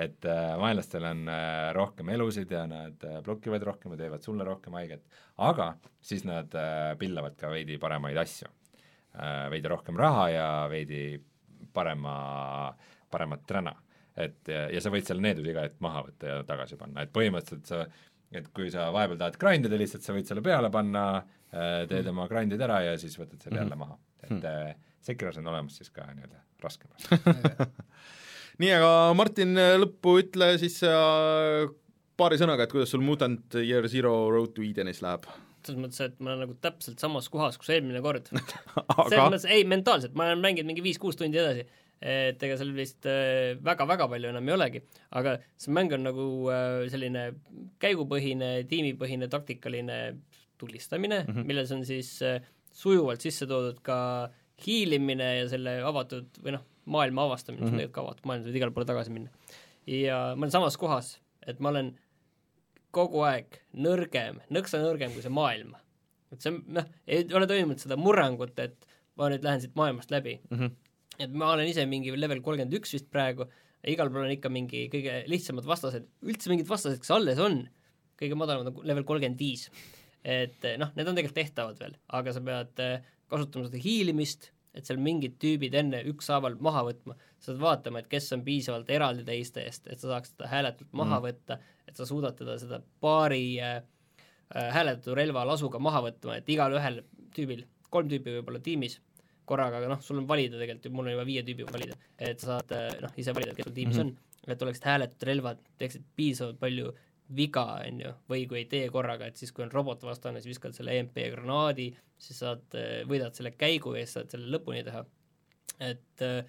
et 0.00 0.24
äh, 0.28 0.54
vaenlastel 0.60 1.04
on 1.04 1.28
äh, 1.28 1.70
rohkem 1.76 2.08
elusid 2.14 2.50
ja 2.54 2.64
nad 2.70 3.04
äh, 3.04 3.20
blokivad 3.24 3.64
rohkem 3.66 3.94
ja 3.94 4.04
teevad 4.04 4.24
sulle 4.24 4.46
rohkem 4.46 4.76
haiget, 4.78 5.04
aga 5.44 5.72
siis 6.00 6.24
nad 6.28 6.54
äh, 6.56 6.92
pillavad 7.00 7.36
ka 7.40 7.50
veidi 7.52 7.78
paremaid 7.80 8.18
asju. 8.20 8.48
Äh,. 9.10 9.48
veidi 9.50 9.68
rohkem 9.68 9.96
raha 9.98 10.28
ja 10.30 10.48
veidi 10.70 11.18
parema, 11.74 12.12
paremat 13.10 13.42
träna. 13.46 13.72
et 14.16 14.48
ja, 14.48 14.68
ja 14.70 14.80
sa 14.82 14.90
võid 14.92 15.06
selle 15.06 15.22
needuse 15.24 15.50
iga 15.50 15.64
hetk 15.64 15.80
maha 15.82 16.04
võtta 16.06 16.28
ja 16.28 16.44
tagasi 16.46 16.78
panna, 16.78 17.02
et 17.02 17.12
põhimõtteliselt 17.14 17.66
sa 17.66 17.80
et 18.30 18.46
kui 18.54 18.70
sa 18.70 18.88
vahepeal 18.94 19.18
tahad 19.18 19.38
grind 19.40 19.66
ida 19.66 19.78
lihtsalt, 19.78 20.04
sa 20.06 20.14
võid 20.14 20.28
selle 20.28 20.42
peale 20.46 20.70
panna, 20.70 21.24
teed 21.50 22.06
oma 22.06 22.28
grind'id 22.30 22.62
ära 22.62 22.78
ja 22.86 22.92
siis 23.00 23.16
võtad 23.18 23.42
selle 23.42 23.58
jälle 23.64 23.78
maha, 23.78 23.98
et 24.28 24.46
äh, 24.46 24.74
Sekiros 25.02 25.40
on 25.40 25.50
olemas 25.50 25.80
siis 25.80 25.90
ka 25.90 26.04
nii-öelda 26.12 26.42
raskem 26.62 26.92
nii, 28.60 28.72
aga 28.76 28.90
Martin, 29.16 29.56
lõppu 29.82 30.16
ütle 30.20 30.52
siis 30.60 30.80
äh, 30.86 31.68
paari 32.20 32.40
sõnaga, 32.40 32.66
et 32.66 32.74
kuidas 32.74 32.92
sul 32.92 33.04
Mutant 33.04 33.56
Year 33.60 33.86
Zero 33.90 34.14
Road 34.32 34.54
to 34.56 34.64
Edenis 34.66 35.02
läheb. 35.04 35.28
selles 35.60 35.80
mõttes, 35.82 36.00
et 36.00 36.16
ma 36.20 36.32
olen 36.32 36.46
nagu 36.46 36.56
täpselt 36.64 37.02
samas 37.02 37.28
kohas, 37.32 37.58
kus 37.60 37.68
eelmine 37.74 38.00
kord. 38.04 38.28
selles 38.32 39.12
aga 39.16 39.28
mõttes, 39.28 39.46
ei 39.52 39.66
mentaalselt, 39.68 40.16
ma 40.16 40.30
olen 40.30 40.42
mänginud 40.44 40.70
mingi 40.70 40.84
viis-kuus 40.84 41.18
tundi 41.20 41.40
edasi, 41.40 41.66
et 42.00 42.40
ega 42.46 42.56
seal 42.60 42.72
vist 42.76 43.08
äh, 43.08 43.56
väga-väga 43.64 44.08
palju 44.12 44.32
enam 44.32 44.48
ei 44.48 44.56
olegi, 44.56 44.84
aga 45.20 45.36
see 45.60 45.74
mäng 45.76 45.92
on 45.96 46.06
nagu 46.08 46.26
äh, 46.52 46.86
selline 46.92 47.26
käigupõhine, 47.82 48.54
tiimipõhine, 48.70 49.28
taktikaline 49.32 50.00
tulistamine 50.60 51.22
mm, 51.24 51.32
-hmm. 51.32 51.48
milles 51.48 51.72
on 51.72 51.84
siis 51.88 52.18
sujuvalt 52.76 53.24
sisse 53.24 53.46
toodud 53.48 53.80
ka 53.84 53.98
hiilimine 54.64 55.28
ja 55.38 55.46
selle 55.48 55.78
avatud 55.88 56.40
või 56.44 56.56
noh, 56.56 56.64
maailma 56.90 57.26
avastamine 57.28 57.62
mm, 57.62 57.68
-hmm. 57.68 57.78
tegelikult 57.78 57.96
ka 57.96 58.04
avatud 58.06 58.28
maailm, 58.28 58.46
saad 58.46 58.60
igale 58.60 58.74
poole 58.76 58.88
tagasi 58.88 59.14
minna. 59.14 59.30
ja 59.86 60.20
ma 60.36 60.46
olen 60.46 60.54
samas 60.54 60.76
kohas, 60.80 61.18
et 61.46 61.60
ma 61.60 61.72
olen 61.72 61.94
kogu 62.94 63.22
aeg 63.26 63.60
nõrgem, 63.86 64.40
nõksa 64.50 64.82
nõrgem 64.82 65.14
kui 65.14 65.22
see 65.24 65.32
maailm. 65.32 65.74
et 66.32 66.42
see 66.42 66.52
on, 66.52 66.60
noh, 66.78 66.86
ei 67.06 67.26
ole 67.34 67.48
toimunud 67.50 67.82
seda 67.82 67.98
murrangut, 67.98 68.58
et 68.62 68.86
ma 69.18 69.30
nüüd 69.32 69.44
lähen 69.46 69.62
siit 69.62 69.74
maailmast 69.78 70.12
läbi 70.14 70.38
mm. 70.50 70.58
-hmm. 70.58 70.70
et 71.26 71.32
ma 71.32 71.52
olen 71.54 71.68
ise 71.70 71.86
mingi 71.86 72.14
level 72.16 72.42
kolmkümmend 72.44 72.78
üks 72.80 72.94
vist 72.96 73.10
praegu, 73.10 73.46
igal 73.86 74.10
pool 74.12 74.26
on 74.26 74.34
ikka 74.34 74.52
mingi 74.52 74.86
kõige 74.92 75.22
lihtsamad 75.30 75.66
vastased, 75.68 76.06
üldse 76.22 76.52
mingid 76.52 76.68
vastased, 76.68 77.00
kes 77.00 77.14
alles 77.16 77.40
on, 77.40 77.62
kõige 78.20 78.36
madalamad 78.38 78.72
on 78.72 78.86
level 78.86 79.06
kolmkümmend 79.08 79.40
viis. 79.40 79.70
et 80.24 80.66
noh, 80.76 80.90
need 80.96 81.08
on 81.08 81.16
tegelikult 81.16 81.38
tehtavad 81.38 81.78
veel, 81.80 81.94
aga 82.12 82.32
sa 82.36 82.40
pead 82.44 82.82
eh, 82.84 83.06
kasutama 83.32 83.70
seda 83.70 83.80
hiilimist, 83.80 84.50
et 84.74 84.86
seal 84.86 85.00
mingid 85.02 85.36
tüübid 85.42 85.74
enne 85.80 86.02
ükshaaval 86.10 86.56
maha 86.62 86.84
võtma, 86.90 87.16
sa 87.38 87.52
pead 87.52 87.62
vaatama, 87.64 88.02
et 88.02 88.10
kes 88.12 88.30
on 88.36 88.44
piisavalt 88.46 88.90
eraldi 88.94 89.24
teiste 89.26 89.64
eest, 89.66 89.88
et 89.90 90.00
sa 90.00 90.12
saaks 90.14 90.34
teda 90.36 90.50
hääletult 90.52 90.92
maha 90.92 91.18
mm. 91.18 91.26
võtta, 91.26 91.58
et 91.90 91.98
sa 91.98 92.06
suudad 92.08 92.38
teda 92.38 92.56
seda 92.62 92.80
paari 93.02 93.44
äh, 93.58 93.80
äh, 94.54 94.70
hääletu 94.76 95.16
relva 95.18 95.44
lasuga 95.48 95.82
maha 95.82 96.04
võtma, 96.06 96.38
et 96.38 96.48
igalühel 96.54 97.02
tüübil, 97.34 97.66
kolm 97.90 98.10
tüüpi 98.12 98.38
võib-olla 98.38 98.62
tiimis 98.62 99.00
korraga, 99.50 99.80
aga 99.80 99.90
noh, 99.90 100.02
sul 100.04 100.20
on 100.22 100.28
valida 100.30 100.60
tegelikult 100.60 100.86
ju, 100.86 100.94
mul 100.94 101.10
on 101.10 101.16
juba 101.16 101.26
viie 101.26 101.42
tüübi 101.46 101.66
valida, 101.66 101.98
et 102.18 102.42
sa 102.42 102.56
saad 102.58 102.74
äh, 102.76 102.90
noh, 103.02 103.14
ise 103.18 103.34
valida, 103.34 103.56
kes 103.56 103.66
sul 103.66 103.74
tiimis 103.76 103.98
mm 103.98 104.12
-hmm. 104.12 104.26
on, 104.46 104.52
et 104.54 104.62
oleksid 104.62 104.86
hääletud 104.86 105.26
relvad, 105.26 105.64
teeksid 105.78 106.04
piisavalt 106.16 106.60
palju 106.60 106.94
viga, 107.36 107.64
on 107.86 108.00
ju, 108.02 108.12
või 108.30 108.44
kui 108.50 108.62
ei 108.62 108.68
tee 108.70 108.88
korraga, 108.92 109.28
et 109.30 109.40
siis 109.40 109.52
kui 109.54 109.64
on 109.64 109.72
robotvastane, 109.72 110.42
siis 110.42 110.56
viskad 110.56 110.74
selle 110.76 110.96
EMP 110.98 111.18
granaadi, 111.36 111.90
siis 112.20 112.42
saad, 112.42 112.64
võidad 113.08 113.36
selle 113.36 113.54
käigu 113.58 113.94
ja 113.96 114.04
siis 114.04 114.18
saad 114.18 114.34
selle 114.34 114.50
lõpuni 114.56 114.82
teha. 114.86 115.04
et 115.80 116.24
äh, 116.26 116.44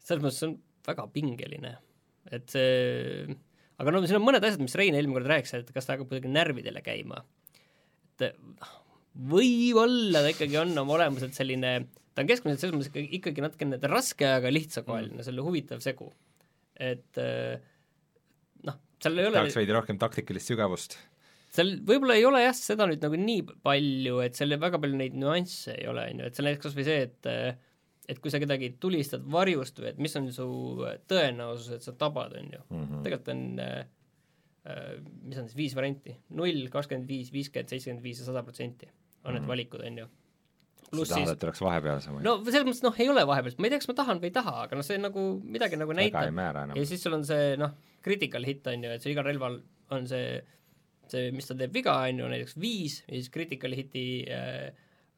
selles 0.00 0.22
mõttes 0.24 0.42
on 0.46 0.56
väga 0.86 1.06
pingeline, 1.12 1.76
et 2.30 2.52
see 2.52 3.36
aga 3.80 3.94
no 3.94 4.02
siin 4.04 4.20
on 4.20 4.26
mõned 4.26 4.44
asjad, 4.44 4.60
mis 4.62 4.76
Rein 4.78 4.96
eelmine 4.96 5.16
kord 5.16 5.30
rääkis, 5.30 5.54
et 5.56 5.72
kas 5.74 5.88
ta 5.88 5.96
hakkab 5.96 6.10
kuidagi 6.10 6.32
närvidele 6.32 6.82
käima. 6.84 7.24
et 8.20 8.36
võib-olla 9.30 10.22
ta 10.22 10.32
ikkagi 10.34 10.58
on 10.60 10.76
oma 10.82 10.98
olemuselt 10.98 11.34
selline, 11.36 11.72
ta 12.14 12.22
on 12.22 12.28
keskmiselt 12.28 12.62
selles 12.62 12.76
mõttes 12.76 13.08
ikkagi, 13.18 13.42
natukene 13.44 13.80
raske, 13.90 14.28
aga 14.28 14.52
lihtsakoeline 14.52 15.16
mm., 15.16 15.26
selline 15.26 15.46
huvitav 15.46 15.80
segu. 15.84 16.10
et 16.76 17.20
äh, 17.20 17.56
seal 19.04 19.18
ei 19.18 19.30
ole 19.30 19.38
tahaks 19.38 19.58
veidi 19.60 19.76
rohkem 19.76 19.98
taktikalist 20.00 20.52
sügavust. 20.52 20.98
seal 21.50 21.74
võib-olla 21.86 22.18
ei 22.18 22.26
ole 22.28 22.44
jah, 22.44 22.56
seda 22.56 22.86
nüüd 22.90 23.02
nagu 23.04 23.18
nii 23.20 23.46
palju, 23.66 24.20
et 24.24 24.38
seal 24.38 24.56
väga 24.60 24.80
palju 24.82 25.00
neid 25.00 25.16
nüansse 25.18 25.74
ei 25.78 25.88
ole, 25.90 26.06
on 26.12 26.22
ju, 26.22 26.30
et 26.30 26.38
seal 26.38 26.48
näiteks 26.48 26.68
kas 26.68 26.78
või 26.78 26.88
see, 26.88 27.08
et 27.08 27.32
et 28.10 28.18
kui 28.18 28.32
sa 28.32 28.40
kedagi 28.42 28.72
tulistad 28.82 29.22
varjust 29.30 29.78
või 29.78 29.92
et 29.92 29.98
mis 30.02 30.16
on 30.18 30.30
su 30.34 30.46
tõenäosus, 31.10 31.76
et 31.76 31.84
sa 31.86 31.94
tabad, 31.98 32.34
on 32.38 32.54
ju 32.56 32.62
mm 32.62 32.80
-hmm., 32.86 33.02
tegelikult 33.06 33.34
on 33.34 33.42
äh, 33.62 33.76
äh, 34.66 34.96
mis 35.22 35.38
on 35.38 35.46
siis 35.46 35.56
viis 35.56 35.76
varianti, 35.78 36.16
null, 36.34 36.66
kakskümmend 36.72 37.06
viis, 37.08 37.30
viiskümmend, 37.32 37.70
seitsekümmend 37.70 38.02
viis 38.02 38.18
ja 38.18 38.26
sada 38.26 38.42
protsenti 38.42 38.90
on 39.24 39.36
need 39.36 39.46
valikud, 39.46 39.84
on 39.86 39.98
ju. 39.98 40.08
Pluss 40.90 41.12
siis 41.14 41.30
et 41.30 41.46
oleks 41.46 41.62
vahepeal 41.64 42.02
sama? 42.04 42.22
no 42.24 42.36
selles 42.46 42.66
mõttes 42.66 42.84
noh, 42.84 42.96
ei 43.00 43.08
ole 43.12 43.24
vahepeal, 43.28 43.56
ma 43.58 43.68
ei 43.68 43.74
tea, 43.74 43.82
kas 43.82 43.90
ma 43.90 43.96
tahan 44.02 44.22
või 44.22 44.30
ei 44.30 44.36
taha, 44.36 44.54
aga 44.66 44.78
noh, 44.78 44.86
see 44.86 45.00
nagu 45.00 45.26
midagi 45.56 45.78
nagu 45.80 45.96
näitab 45.96 46.30
ja. 46.34 46.86
siis 46.88 47.04
sul 47.04 47.16
on 47.16 47.26
see 47.26 47.54
noh, 47.60 47.74
critical 48.04 48.46
hit 48.48 48.66
on 48.70 48.86
ju, 48.86 48.92
et 48.96 49.04
see 49.04 49.14
igal 49.14 49.26
relval 49.26 49.58
on 49.94 50.06
see, 50.10 50.38
see, 51.10 51.32
mis 51.34 51.48
ta 51.48 51.56
teeb 51.58 51.74
viga, 51.74 51.96
on 52.08 52.22
ju, 52.22 52.30
näiteks 52.34 52.56
viis 52.60 53.00
ja 53.06 53.16
siis 53.16 53.32
critical 53.34 53.74
hit'i 53.76 54.04
äh, 54.30 54.70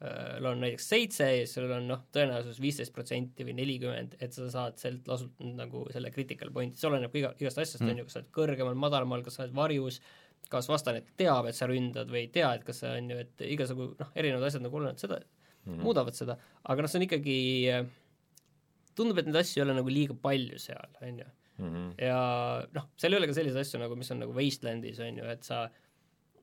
äh, 0.05 0.49
on 0.49 0.62
näiteks 0.62 0.89
seitse 0.94 1.28
ja 1.28 1.44
siis 1.44 1.57
sul 1.59 1.70
on 1.73 1.89
noh, 1.90 2.05
tõenäosus 2.15 2.61
viisteist 2.62 2.94
protsenti 2.97 3.47
või 3.49 3.57
nelikümmend, 3.61 4.19
et 4.23 4.36
sa 4.36 4.49
saad 4.53 4.81
sealt 4.82 5.09
lasult 5.09 5.40
nagu 5.44 5.86
selle 5.94 6.12
critical 6.15 6.53
point'i, 6.55 6.81
see 6.81 6.90
oleneb 6.90 7.20
iga, 7.20 7.35
igast 7.40 7.62
asjast 7.62 7.85
mm., 7.85 7.94
on 7.94 8.03
ju, 8.03 8.09
kas 8.09 8.19
sa 8.19 8.23
oled 8.23 8.35
kõrgemal, 8.40 8.78
madalamal, 8.89 9.24
kas 9.27 9.39
sa 9.39 9.47
oled 9.47 9.57
varjus, 9.57 10.03
kas 10.53 10.69
vastane 10.69 11.05
teab, 11.16 11.47
et 11.49 11.57
sa 11.57 11.69
ründad 11.70 12.11
või 12.12 12.27
ei 12.27 12.32
tea, 12.32 12.51
et 12.57 12.65
kas 12.66 12.82
sa 12.82 12.97
on 12.99 13.12
ju, 13.12 13.20
et 13.23 13.44
igasugu 13.47 13.93
noh, 14.01 14.11
erinevad 14.19 14.49
asjad 14.49 14.65
nagu 14.65 14.81
olenevad 14.81 15.01
seda 15.01 15.23
mm, 15.64 15.72
-hmm. 15.72 15.82
muudavad 15.82 16.16
seda, 16.16 16.39
aga 16.64 16.82
noh, 16.82 16.90
see 16.90 17.01
on 17.01 17.06
ikkagi 17.09 17.39
tundub, 18.98 19.18
et 19.18 19.28
neid 19.28 19.40
asju 19.43 19.60
ei 19.60 19.66
ole 19.66 19.78
nagu 19.78 19.93
liiga 19.93 20.16
palju 20.26 20.59
seal, 20.60 20.98
on 21.02 21.22
ju. 21.22 21.30
ja 22.01 22.18
noh, 22.74 22.90
seal 22.97 23.14
ei 23.14 23.20
ole 23.20 23.30
ka 23.30 23.39
selliseid 23.39 23.64
asju 23.64 23.80
nagu, 23.82 23.97
mis 23.97 24.10
on 24.14 24.22
nagu 24.24 24.36
Wastelandis, 24.36 25.01
on 25.05 25.20
ju, 25.22 25.28
et 25.34 25.44
sa 25.48 25.64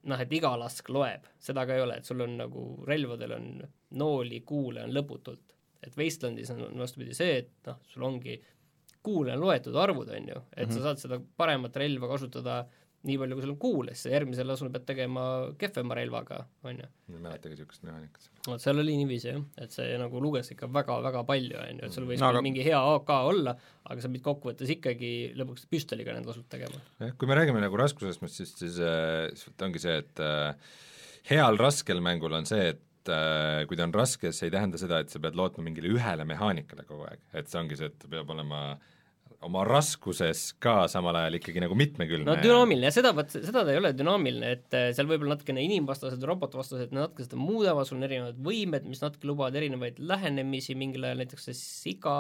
noh, 0.10 0.22
et 0.24 0.34
iga 0.34 0.54
lask 0.60 0.90
loeb, 0.94 1.28
seda 1.44 1.66
ka 1.68 1.76
ei 1.76 1.84
ole, 1.84 2.00
et 2.00 2.08
sul 2.08 2.22
on 2.24 2.38
nagu 2.40 2.66
relvadel 2.88 3.36
on 3.36 3.50
nooli, 4.00 4.42
kuule 4.48 4.86
on 4.86 4.96
lõputult. 4.96 5.56
et 5.84 5.96
Wastelandis 5.96 6.50
on 6.52 6.80
vastupidi 6.80 7.14
see, 7.16 7.38
et 7.44 7.52
noh, 7.68 7.78
sul 7.88 8.04
ongi 8.04 8.36
kuule 9.04 9.32
on 9.36 9.40
loetud 9.46 9.76
arvud, 9.80 10.10
on 10.12 10.28
ju, 10.28 10.42
et 10.52 10.68
mm 10.68 10.72
-hmm. 10.72 10.76
sa 10.76 10.82
saad 10.82 10.98
seda 11.00 11.20
paremat 11.38 11.76
relva 11.76 12.08
kasutada 12.08 12.66
nii 13.08 13.16
palju, 13.22 13.36
kui 13.38 13.44
sul 13.46 13.52
on 13.54 13.58
kuule, 13.62 13.94
siis 13.96 14.12
järgmisel 14.12 14.48
lasul 14.50 14.70
pead 14.74 14.84
tegema 14.90 15.22
kehvema 15.62 15.96
relvaga, 15.96 16.42
on 16.68 16.82
ju 16.82 16.88
ma 16.90 17.16
ei 17.16 17.22
mäletagi 17.24 17.54
niisugust 17.56 17.86
mehaanikat. 17.88 18.26
vot 18.48 18.60
seal 18.64 18.82
oli 18.82 18.98
niiviisi 19.00 19.30
jah, 19.32 19.40
et 19.64 19.72
see 19.72 19.94
nagu 20.02 20.20
luges 20.24 20.52
ikka 20.52 20.68
väga-väga 20.76 21.22
palju, 21.30 21.56
on 21.62 21.80
ju, 21.80 21.86
et 21.88 21.96
sul 21.96 22.10
võis 22.10 22.20
No 22.20 22.28
aga- 22.34 22.42
mingi 22.44 22.66
hea 22.66 22.82
AK 22.98 23.14
olla, 23.30 23.56
aga 23.88 24.04
sa 24.04 24.12
pidid 24.12 24.26
kokkuvõttes 24.28 24.74
ikkagi 24.76 25.14
lõpuks 25.40 25.64
püstoliga 25.72 26.18
need 26.18 26.28
lasud 26.28 26.50
tegema. 26.52 26.82
jah, 27.00 27.16
kui 27.18 27.28
me 27.32 27.40
räägime 27.40 27.64
nagu 27.64 27.80
raskusastmest, 27.80 28.36
siis, 28.42 28.54
siis, 28.60 28.80
äh, 28.84 29.30
siis 29.32 29.48
ongi 29.70 29.80
see, 29.80 29.96
et 30.04 30.20
äh, 30.20 30.54
heal 31.32 31.58
raskel 31.62 32.04
mängul 32.04 32.36
on 32.36 32.46
see, 32.52 32.74
et 32.76 33.14
äh, 33.16 33.64
kui 33.72 33.80
ta 33.80 33.88
on 33.88 33.96
raske, 33.96 34.34
see 34.36 34.50
ei 34.52 34.58
tähenda 34.60 34.78
seda, 34.82 35.00
et 35.00 35.10
sa 35.16 35.24
pead 35.24 35.40
lootma 35.40 35.64
mingile 35.64 35.88
ühele 35.96 36.28
mehaanikale 36.28 36.84
kogu 36.90 37.08
aeg, 37.08 37.24
et 37.34 37.48
see 37.48 37.64
ongi 37.64 37.80
see, 37.80 37.88
et 37.94 38.10
peab 38.12 38.30
olema 38.36 38.76
oma 39.48 39.62
raskuses 39.64 40.50
ka 40.60 40.84
samal 40.92 41.16
ajal 41.16 41.38
ikkagi 41.40 41.62
nagu 41.64 41.76
mitmekülgne 41.80 42.28
no 42.28 42.36
dünaamiline 42.44 42.90
ja 42.90 42.96
seda, 42.96 43.14
vot 43.16 43.32
seda 43.32 43.64
ta 43.64 43.72
ei 43.72 43.80
ole 43.80 43.94
dünaamiline, 43.96 44.52
et 44.58 44.76
äh, 44.76 44.90
seal 44.96 45.08
võib-olla 45.08 45.38
natukene 45.38 45.64
inimvastased, 45.64 46.26
robotvastased, 46.28 46.92
natuke 46.96 47.24
seda 47.24 47.40
muudavad, 47.40 47.88
sul 47.88 48.02
on 48.02 48.08
erinevad 48.10 48.42
võimed, 48.44 48.90
mis 48.92 49.00
natuke 49.04 49.30
lubavad 49.30 49.56
erinevaid 49.56 50.02
lähenemisi 50.12 50.76
mingil 50.80 51.08
ajal, 51.08 51.24
näiteks 51.24 51.50
see 51.50 51.58
siga, 51.62 52.18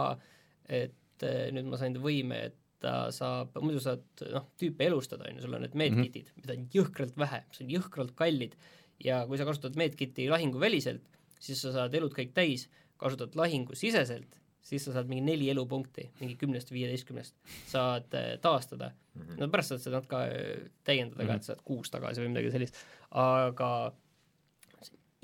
et 0.66 1.28
äh, 1.28 1.50
nüüd 1.56 1.68
ma 1.74 1.82
sain 1.82 2.00
võime, 2.00 2.40
et 2.50 2.58
ta 2.80 2.96
saab, 3.12 3.58
muidu 3.60 3.82
saad 3.84 4.24
noh, 4.32 4.48
tüüpe 4.60 4.88
elustada, 4.88 5.28
on 5.28 5.36
ju, 5.36 5.44
sul 5.44 5.58
on 5.58 5.66
need 5.66 5.76
medkitid 5.76 6.30
mm, 6.30 6.32
-hmm. 6.32 6.46
mida 6.46 6.56
on 6.56 6.68
jõhkralt 6.78 7.18
vähe, 7.20 7.44
mis 7.50 7.64
on 7.66 7.74
jõhkralt 7.76 8.14
kallid 8.16 8.56
ja 9.04 9.26
kui 9.28 9.40
sa 9.40 9.48
kasutad 9.48 9.76
medkiti 9.80 10.30
lahinguväliselt, 10.32 11.04
siis 11.40 11.60
sa 11.64 11.74
saad 11.76 11.96
elud 12.00 12.16
kõik 12.16 12.32
täis, 12.36 12.70
kasutad 13.00 13.36
lahingusiseselt, 13.36 14.39
siis 14.70 14.86
sa 14.86 14.96
saad 14.96 15.10
mingi 15.10 15.26
neli 15.26 15.50
elupunkti, 15.54 16.10
mingi 16.20 16.36
kümnest 16.40 16.74
viieteistkümnest 16.74 17.36
saad 17.72 18.14
äh, 18.18 18.36
taastada 18.42 18.92
mm. 18.92 19.22
-hmm. 19.22 19.40
no 19.42 19.50
pärast 19.54 19.74
saad 19.74 19.86
seda 19.86 20.02
natuke 20.02 20.22
äh, 20.26 20.70
täiendada 20.84 21.24
mm 21.24 21.30
-hmm. 21.30 21.34
ka, 21.34 21.42
et 21.42 21.50
saad 21.50 21.66
kuus 21.66 21.92
tagasi 21.92 22.22
või 22.24 22.34
midagi 22.36 22.54
sellist, 22.56 22.84
aga 23.12 23.72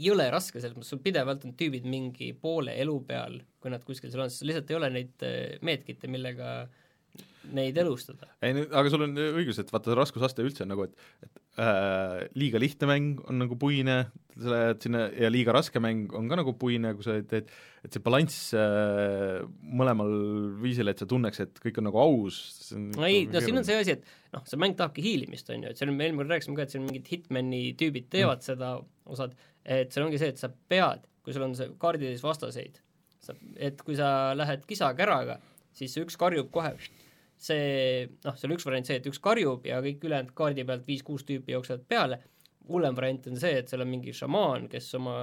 jõle 0.02 0.30
raske, 0.32 0.60
selles 0.60 0.76
mõttes 0.76 0.92
sul 0.92 1.04
pidevalt 1.04 1.46
on 1.46 1.54
tüübid 1.60 1.86
mingi 1.88 2.34
poole 2.34 2.74
elu 2.84 2.98
peal, 3.08 3.40
kui 3.60 3.72
nad 3.72 3.84
kuskil 3.84 4.12
seal 4.12 4.26
on, 4.26 4.30
sest 4.34 4.44
lihtsalt 4.48 4.72
ei 4.72 4.80
ole 4.80 4.90
neid 4.90 5.24
äh, 5.24 5.56
meetkitte, 5.62 6.08
millega 6.12 6.50
äh, 6.62 6.82
neid 7.54 7.78
elustada. 7.78 8.30
ei, 8.44 8.66
aga 8.66 8.92
sul 8.92 9.06
on 9.06 9.16
õigus, 9.16 9.60
et 9.62 9.72
vaata, 9.74 9.96
raskusaste 9.98 10.44
üldse 10.46 10.64
on 10.66 10.72
nagu, 10.74 10.88
et, 10.88 11.26
et 11.26 11.62
äh, 11.62 12.26
liiga 12.38 12.62
lihtne 12.62 12.90
mäng 12.90 13.22
on 13.30 13.40
nagu 13.44 13.58
puine, 13.60 13.98
sa 14.36 14.52
lähed 14.52 14.86
sinna 14.86 15.06
ja 15.14 15.30
liiga 15.32 15.54
raske 15.56 15.82
mäng 15.84 16.14
on 16.18 16.30
ka 16.32 16.40
nagu 16.40 16.56
puine, 16.60 16.94
kui 16.98 17.06
sa 17.06 17.18
teed, 17.30 17.52
et 17.86 17.96
see 17.96 18.04
balanss 18.04 18.52
äh, 18.58 19.44
mõlemal 19.62 20.12
viisil, 20.64 20.90
et 20.92 21.02
sa 21.02 21.08
tunneks, 21.10 21.44
et 21.46 21.64
kõik 21.64 21.82
on 21.82 21.90
nagu 21.90 22.02
aus. 22.02 22.40
no 22.74 23.08
ei, 23.08 23.26
no 23.32 23.44
siin 23.44 23.62
on 23.62 23.68
see 23.68 23.80
asi, 23.82 23.98
et 24.00 24.36
noh, 24.36 24.46
see 24.50 24.62
mäng 24.62 24.78
tahabki 24.80 25.06
hiilimist, 25.06 25.52
on 25.54 25.68
ju, 25.68 25.74
et 25.74 25.82
seal 25.82 25.94
me 25.94 26.08
eelmine 26.08 26.24
kord 26.24 26.36
rääkisime 26.36 26.60
ka, 26.60 26.68
et 26.68 26.76
siin 26.76 26.88
mingid 26.88 27.12
hitmani 27.14 27.66
tüübid 27.80 28.10
teevad 28.14 28.42
mm. 28.42 28.48
seda 28.50 28.76
osad, 29.16 29.38
et 29.64 29.94
seal 29.94 30.08
ongi 30.08 30.22
see, 30.22 30.34
et 30.34 30.42
sa 30.42 30.50
pead, 30.50 31.06
kui 31.26 31.36
sul 31.36 31.46
on 31.46 31.56
see 31.58 31.72
kaarditäis 31.82 32.26
vastaseid, 32.26 32.82
sa, 33.24 33.34
et 33.58 33.80
kui 33.86 33.98
sa 33.98 34.10
lähed 34.38 34.66
kisakäraga, 34.70 35.40
siis 35.76 35.94
see 35.96 36.06
üks 36.06 36.18
karjub 36.20 36.52
kohe 36.54 36.76
see 37.38 38.06
noh, 38.24 38.38
on 38.44 38.56
üks 38.56 38.66
variant 38.68 38.88
see, 38.88 39.00
et 39.00 39.10
üks 39.10 39.20
karjub 39.24 39.66
ja 39.68 39.82
kõik 39.84 40.06
ülejäänud 40.08 40.36
kaardi 40.38 40.66
pealt 40.68 40.86
viis-kuus 40.88 41.26
tüüpi 41.28 41.56
jooksevad 41.56 41.84
peale, 41.90 42.22
hullem 42.70 42.96
variant 42.98 43.28
on 43.30 43.40
see, 43.40 43.60
et 43.60 43.70
seal 43.70 43.84
on 43.86 43.92
mingi 43.92 44.14
šamaan, 44.16 44.70
kes 44.72 44.94
oma 45.00 45.18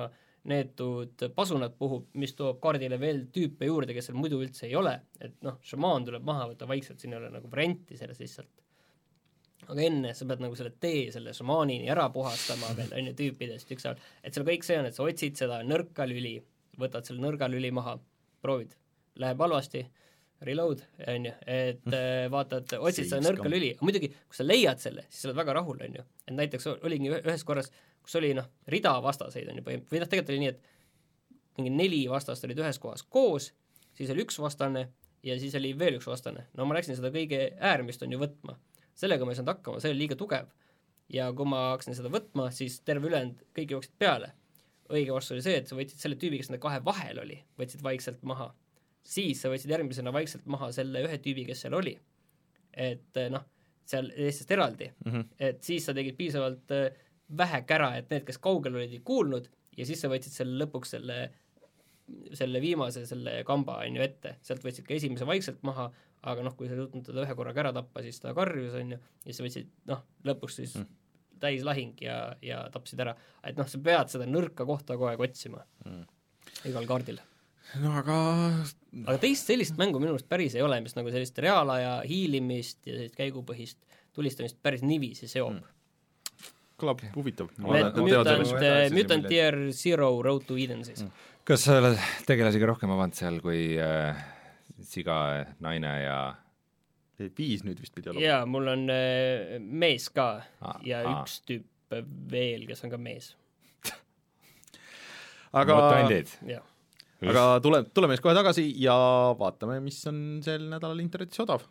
neetud 0.50 1.22
pasunad 1.36 1.76
puhub, 1.78 2.08
mis 2.18 2.34
toob 2.34 2.58
kaardile 2.62 2.98
veel 3.00 3.24
tüüpe 3.34 3.68
juurde, 3.68 3.94
kes 3.94 4.08
seal 4.08 4.18
muidu 4.18 4.40
üldse 4.42 4.66
ei 4.66 4.74
ole, 4.78 4.96
et 5.22 5.36
noh, 5.46 5.60
šamaan 5.66 6.08
tuleb 6.08 6.26
maha 6.26 6.48
võtta 6.50 6.66
vaikselt, 6.70 6.98
siin 6.98 7.14
ei 7.14 7.20
ole 7.20 7.30
nagu 7.30 7.50
varianti 7.50 7.98
selles 7.98 8.18
lihtsalt. 8.22 8.50
aga 9.62 9.82
enne 9.86 10.10
sa 10.18 10.26
pead 10.26 10.40
nagu 10.42 10.56
selle 10.58 10.72
tee 10.82 11.04
selle 11.14 11.30
šamaanini 11.38 11.90
ära 11.94 12.08
puhastama 12.10 12.72
veel, 12.74 12.90
on 12.98 13.10
ju, 13.12 13.14
tüüpidest 13.20 13.70
ükshaaval, 13.70 14.00
et 14.22 14.34
seal 14.34 14.46
kõik 14.48 14.66
see 14.66 14.78
on, 14.80 14.88
et 14.88 14.96
sa 14.98 15.06
otsid 15.06 15.38
seda 15.38 15.60
nõrka 15.62 16.08
lüli, 16.10 16.34
võtad 16.82 17.06
selle 17.06 17.22
nõrga 17.22 17.46
lüli 17.50 17.70
maha, 17.70 17.94
proovid, 18.42 18.74
läheb 19.22 19.46
halvasti 19.46 19.84
reload, 20.46 20.82
on 21.08 21.28
ju, 21.28 21.32
et 21.46 21.94
äh, 21.94 22.26
vaatad, 22.32 22.74
otsid 22.78 23.08
seda 23.08 23.22
nõrka 23.24 23.50
lüli, 23.50 23.72
muidugi 23.84 24.10
kui 24.12 24.38
sa 24.38 24.46
leiad 24.46 24.82
selle, 24.82 25.06
siis 25.08 25.24
sa 25.24 25.30
oled 25.30 25.40
väga 25.40 25.56
rahul, 25.60 25.80
on 25.86 25.98
ju. 26.00 26.04
et 26.26 26.36
näiteks 26.36 26.68
oligi 26.74 27.12
ühes 27.18 27.44
korras, 27.48 27.70
kus 28.02 28.18
oli 28.20 28.32
noh, 28.38 28.48
rida 28.72 28.94
vastaseid 29.04 29.50
on 29.50 29.60
ju 29.60 29.66
põhimõtteliselt, 29.66 29.92
või 29.92 30.02
noh, 30.02 30.10
tegelikult 30.12 30.34
oli 30.34 30.42
nii, 30.42 30.52
et 30.54 31.58
mingi 31.58 31.74
neli 31.76 32.02
vastast 32.10 32.44
olid 32.48 32.60
ühes 32.62 32.80
kohas 32.82 33.04
koos, 33.04 33.52
siis 33.96 34.10
oli 34.12 34.24
üks 34.24 34.38
vastane 34.42 34.88
ja 35.26 35.38
siis 35.40 35.54
oli 35.58 35.72
veel 35.78 35.98
üks 35.98 36.08
vastane. 36.10 36.46
no 36.56 36.66
ma 36.66 36.76
läksin 36.78 36.98
seda 36.98 37.12
kõige 37.14 37.44
äärmist 37.60 38.02
on 38.02 38.12
ju 38.12 38.20
võtma. 38.22 38.56
sellega 38.94 39.24
ma 39.24 39.32
ei 39.32 39.40
saanud 39.40 39.54
hakkama, 39.54 39.80
see 39.80 39.92
oli 39.92 40.04
liiga 40.04 40.18
tugev. 40.18 40.48
ja 41.12 41.32
kui 41.32 41.48
ma 41.48 41.68
hakkasin 41.72 41.98
seda 41.98 42.12
võtma, 42.12 42.50
siis 42.50 42.80
terve 42.80 43.10
ülejäänud 43.10 43.44
kõik 43.56 43.76
jooksid 43.76 43.94
peale. 43.98 44.32
õige 44.92 45.14
vastus 45.14 45.36
oli 45.36 45.44
see, 45.44 45.60
et 45.60 45.68
sa 45.68 45.76
võtsid 45.76 46.00
selle 46.00 46.18
tüübi, 46.20 46.40
kes 46.40 46.50
nende 46.50 46.62
kahe 46.62 46.82
vahel 46.84 47.22
oli, 47.22 47.38
võtsid 47.60 47.84
vaikselt 47.84 48.22
maha 48.22 48.52
siis 49.02 49.42
sa 49.42 49.50
võtsid 49.52 49.72
järgmisena 49.72 50.12
vaikselt 50.14 50.46
maha 50.50 50.70
selle 50.74 51.02
ühe 51.06 51.18
tüübi, 51.22 51.46
kes 51.48 51.64
seal 51.64 51.76
oli. 51.78 51.96
et 52.72 53.18
eh, 53.20 53.28
noh, 53.28 53.42
seal 53.84 54.08
Eestist 54.16 54.50
eraldi 54.54 54.86
mm, 54.88 55.10
-hmm. 55.12 55.24
et 55.38 55.62
siis 55.62 55.84
sa 55.84 55.94
tegid 55.94 56.16
piisavalt 56.16 56.70
eh, 56.72 56.94
vähe 57.36 57.62
kära, 57.68 57.96
et 57.96 58.10
need, 58.10 58.24
kes 58.24 58.38
kaugel 58.38 58.76
olid, 58.78 58.92
ei 58.92 59.02
kuulnud 59.04 59.48
ja 59.76 59.86
siis 59.86 60.00
sa 60.00 60.08
võtsid 60.12 60.32
selle 60.32 60.56
lõpuks 60.64 60.94
selle, 60.96 61.18
selle 62.38 62.60
viimase, 62.60 63.04
selle 63.08 63.42
kamba, 63.48 63.80
on 63.84 63.98
ju, 63.98 64.04
ette, 64.04 64.36
sealt 64.46 64.64
võtsid 64.64 64.86
ka 64.88 64.94
esimese 64.94 65.28
vaikselt 65.28 65.62
maha, 65.66 65.90
aga 66.22 66.44
noh, 66.46 66.56
kui 66.56 66.68
sa 66.68 66.76
ei 66.76 66.82
suutnud 66.82 67.04
teda 67.08 67.24
ühe 67.26 67.36
korraga 67.38 67.64
ära 67.64 67.72
tappa, 67.72 68.02
siis 68.04 68.20
ta 68.20 68.34
karjus, 68.36 68.76
on 68.78 68.94
ju, 68.94 69.00
ja 69.26 69.36
sa 69.36 69.46
võtsid 69.46 69.72
noh, 69.90 70.04
lõpuks 70.28 70.60
siis 70.60 70.76
mm. 70.78 71.02
täislahing 71.42 72.00
ja, 72.04 72.18
ja 72.44 72.62
tapsid 72.72 73.00
ära. 73.04 73.16
et 73.44 73.58
noh, 73.58 73.68
sa 73.68 73.82
pead 73.82 74.12
seda 74.12 74.28
nõrka 74.28 74.68
kohta 74.68 74.96
kogu 74.96 75.10
aeg 75.10 75.28
otsima 75.28 75.64
mm. 75.84 76.08
igal 76.70 76.88
kaardil 76.88 77.20
no 77.82 77.92
aga 78.00 78.16
aga 79.06 79.18
teist 79.22 79.48
sellist 79.48 79.78
mängu 79.80 80.00
minu 80.02 80.14
arust 80.14 80.28
päris 80.30 80.56
ei 80.58 80.64
ole, 80.64 80.80
mis 80.84 80.96
nagu 80.98 81.12
sellist 81.12 81.38
reaalaja 81.42 81.94
hiilimist 82.08 82.82
ja 82.88 82.96
sellist 82.98 83.16
käigupõhist 83.18 83.80
tulistamist 84.12 84.58
päris 84.62 84.84
niiviisi 84.84 85.28
seob. 85.30 85.56
Mm.. 85.56 86.50
kõlab 86.82 87.02
huvitav. 87.14 87.48
Mutant, 87.62 88.92
Mutant 88.92 89.28
Year 89.30 89.56
Zero 89.72 90.10
Road 90.24 90.44
to 90.48 90.58
Eden 90.60 90.84
siis. 90.84 91.04
Mm.. 91.06 91.26
kas 91.48 91.66
sa 91.66 91.78
oled 91.80 91.98
tegelasi 92.28 92.60
ka 92.62 92.70
rohkem 92.74 92.92
avanud 92.92 93.18
seal 93.18 93.40
kui 93.44 93.64
äh, 93.80 94.22
siga, 94.84 95.18
naine 95.64 95.92
ja 96.02 96.18
viis 97.38 97.62
nüüd 97.64 97.78
vist 97.80 97.94
pidi 97.94 98.10
olema? 98.10 98.24
jaa, 98.26 98.42
mul 98.50 98.72
on 98.74 98.88
äh, 98.92 99.60
mees 99.62 100.10
ka 100.12 100.32
ah, 100.42 100.82
ja 100.86 101.04
ah. 101.06 101.22
üks 101.22 101.40
tüüp 101.46 101.96
veel, 102.32 102.66
kes 102.68 102.84
on 102.86 102.92
ka 102.92 103.00
mees. 103.00 103.34
Aga 105.52 105.74
mutandid? 105.76 106.30
jah 106.48 106.64
aga 107.22 107.60
tule, 107.62 107.84
tuleme 107.94 108.16
siis 108.16 108.24
kohe 108.24 108.34
tagasi 108.34 108.64
ja 108.82 108.96
vaatame, 109.38 109.78
mis 109.84 110.00
on 110.10 110.18
sel 110.44 110.66
nädalal 110.72 111.02
internetis 111.04 111.42
odav. 111.44 111.68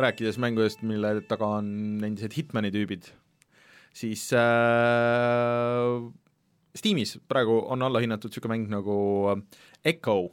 rääkides 0.00 0.38
mängudest, 0.40 0.80
mille 0.80 1.18
taga 1.28 1.44
on 1.58 1.66
endised 2.06 2.32
Hitmani 2.32 2.70
tüübid, 2.72 3.10
siis 3.92 4.22
äh, 4.32 6.06
Steamis 6.72 7.18
praegu 7.28 7.58
on 7.68 7.84
allahinnatud 7.84 8.32
niisugune 8.32 8.54
mäng 8.54 8.70
nagu 8.72 8.96
Echo 9.84 10.30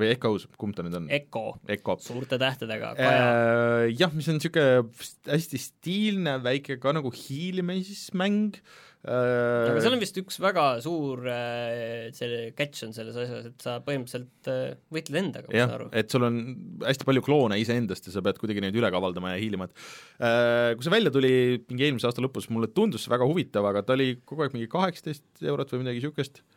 või 0.00 0.10
Echoes, 0.14 0.46
kumb 0.60 0.76
ta 0.76 0.84
nüüd 0.86 0.96
on? 0.98 1.06
Echo, 1.12 1.56
Echo., 1.70 1.98
suurte 2.02 2.38
tähtedega, 2.40 2.94
äh,. 2.96 3.92
Jah, 3.96 4.12
mis 4.14 4.28
on 4.30 4.40
niisugune 4.40 4.82
hästi 5.28 5.60
stiilne, 5.60 6.38
väike 6.44 6.78
ka 6.82 6.94
nagu 6.96 7.12
hiilimismäng 7.14 8.56
äh,. 8.56 9.06
aga 9.06 9.82
seal 9.84 9.94
on 9.94 10.02
vist 10.02 10.18
üks 10.18 10.40
väga 10.42 10.64
suur 10.82 11.28
äh, 11.30 12.08
see 12.16 12.50
catch 12.58 12.86
on 12.88 12.96
selles 12.96 13.18
asjas, 13.22 13.52
et 13.52 13.66
sa 13.66 13.76
põhimõtteliselt 13.86 14.50
äh, 14.50 14.74
võitled 14.92 15.20
endaga, 15.22 15.50
ma 15.50 15.62
saan 15.62 15.76
aru. 15.78 15.88
et 16.02 16.12
sul 16.16 16.26
on 16.26 16.42
hästi 16.82 17.08
palju 17.08 17.24
kloone 17.26 17.60
iseendast 17.62 18.10
ja 18.10 18.16
sa 18.16 18.24
pead 18.26 18.42
kuidagi 18.42 18.64
neid 18.64 18.76
üle 18.76 18.90
kavaldama 18.92 19.34
ja 19.34 19.40
hiilima, 19.42 19.70
et 19.70 19.86
äh, 20.18 20.74
kui 20.74 20.88
see 20.88 20.96
välja 20.96 21.14
tuli 21.14 21.32
mingi 21.70 21.88
eelmise 21.88 22.10
aasta 22.10 22.24
lõpus, 22.24 22.50
mulle 22.52 22.72
tundus 22.74 23.06
see 23.06 23.14
väga 23.14 23.30
huvitav, 23.30 23.70
aga 23.70 23.86
ta 23.86 23.94
oli 23.98 24.16
kogu 24.24 24.46
aeg 24.46 24.58
mingi 24.58 24.70
kaheksateist 24.72 25.46
eurot 25.46 25.74
või 25.74 25.84
midagi 25.84 26.02
niisugust 26.02 26.42
Äh, 26.42 26.55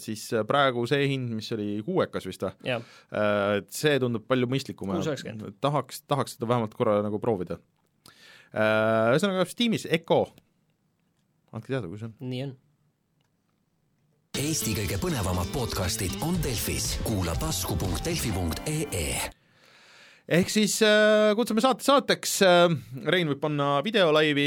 siis 0.00 0.24
praegu 0.48 0.86
see 0.88 1.04
hind, 1.10 1.32
mis 1.36 1.50
oli 1.52 1.82
kuuekas 1.84 2.26
vist 2.28 2.44
või? 2.46 2.54
Äh, 2.64 3.58
et 3.60 3.68
see 3.76 3.98
tundub 4.00 4.24
palju 4.28 4.48
mõistlikum 4.48 4.94
ja 4.96 5.16
tahaks, 5.60 6.02
tahaks 6.08 6.36
seda 6.36 6.48
vähemalt 6.48 6.74
korra 6.78 7.00
nagu 7.04 7.20
proovida. 7.20 7.58
Äh, 8.52 9.12
ühesõnaga 9.12 9.44
Steamis 9.48 9.86
Echo, 9.88 10.24
andke 11.52 11.72
teada, 11.72 11.88
kui 11.88 12.00
see 12.00 12.08
on. 12.08 12.16
nii 12.32 12.42
on. 12.46 12.56
Eesti 14.42 14.72
kõige 14.78 14.96
põnevamad 14.96 15.50
podcastid 15.52 16.16
on 16.24 16.38
Delfis, 16.40 16.94
kuula 17.04 17.36
tasku.delfi.ee 17.36 19.06
ehk 20.32 20.52
siis 20.52 20.78
äh, 20.86 21.32
kutsume 21.36 21.60
saate 21.60 21.84
saateks 21.84 22.38
äh,, 22.46 22.68
Rein 23.12 23.28
võib 23.28 23.42
panna 23.42 23.74
videolaivi 23.84 24.46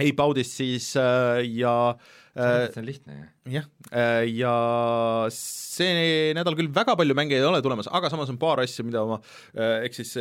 Eipaudist 0.00 0.56
siis 0.60 0.94
äh, 1.00 1.42
ja 1.58 1.74
äh, 1.90 2.14
Äh, 2.25 2.25
see 2.36 2.80
on 2.82 2.86
lihtne, 2.86 3.16
jah? 3.16 3.30
jah, 3.56 3.68
äh, 3.90 4.24
ja 4.30 4.54
see 5.32 6.34
nädal 6.36 6.56
küll 6.58 6.70
väga 6.74 6.96
palju 6.98 7.16
mänge 7.16 7.38
ei 7.38 7.46
ole 7.46 7.62
tulemas, 7.64 7.88
aga 7.88 8.10
samas 8.12 8.32
on 8.32 8.40
paar 8.40 8.62
asja, 8.64 8.84
mida 8.86 9.04
ma, 9.08 9.20
äh, 9.56 9.86
ehk 9.86 9.96
siis 9.98 10.12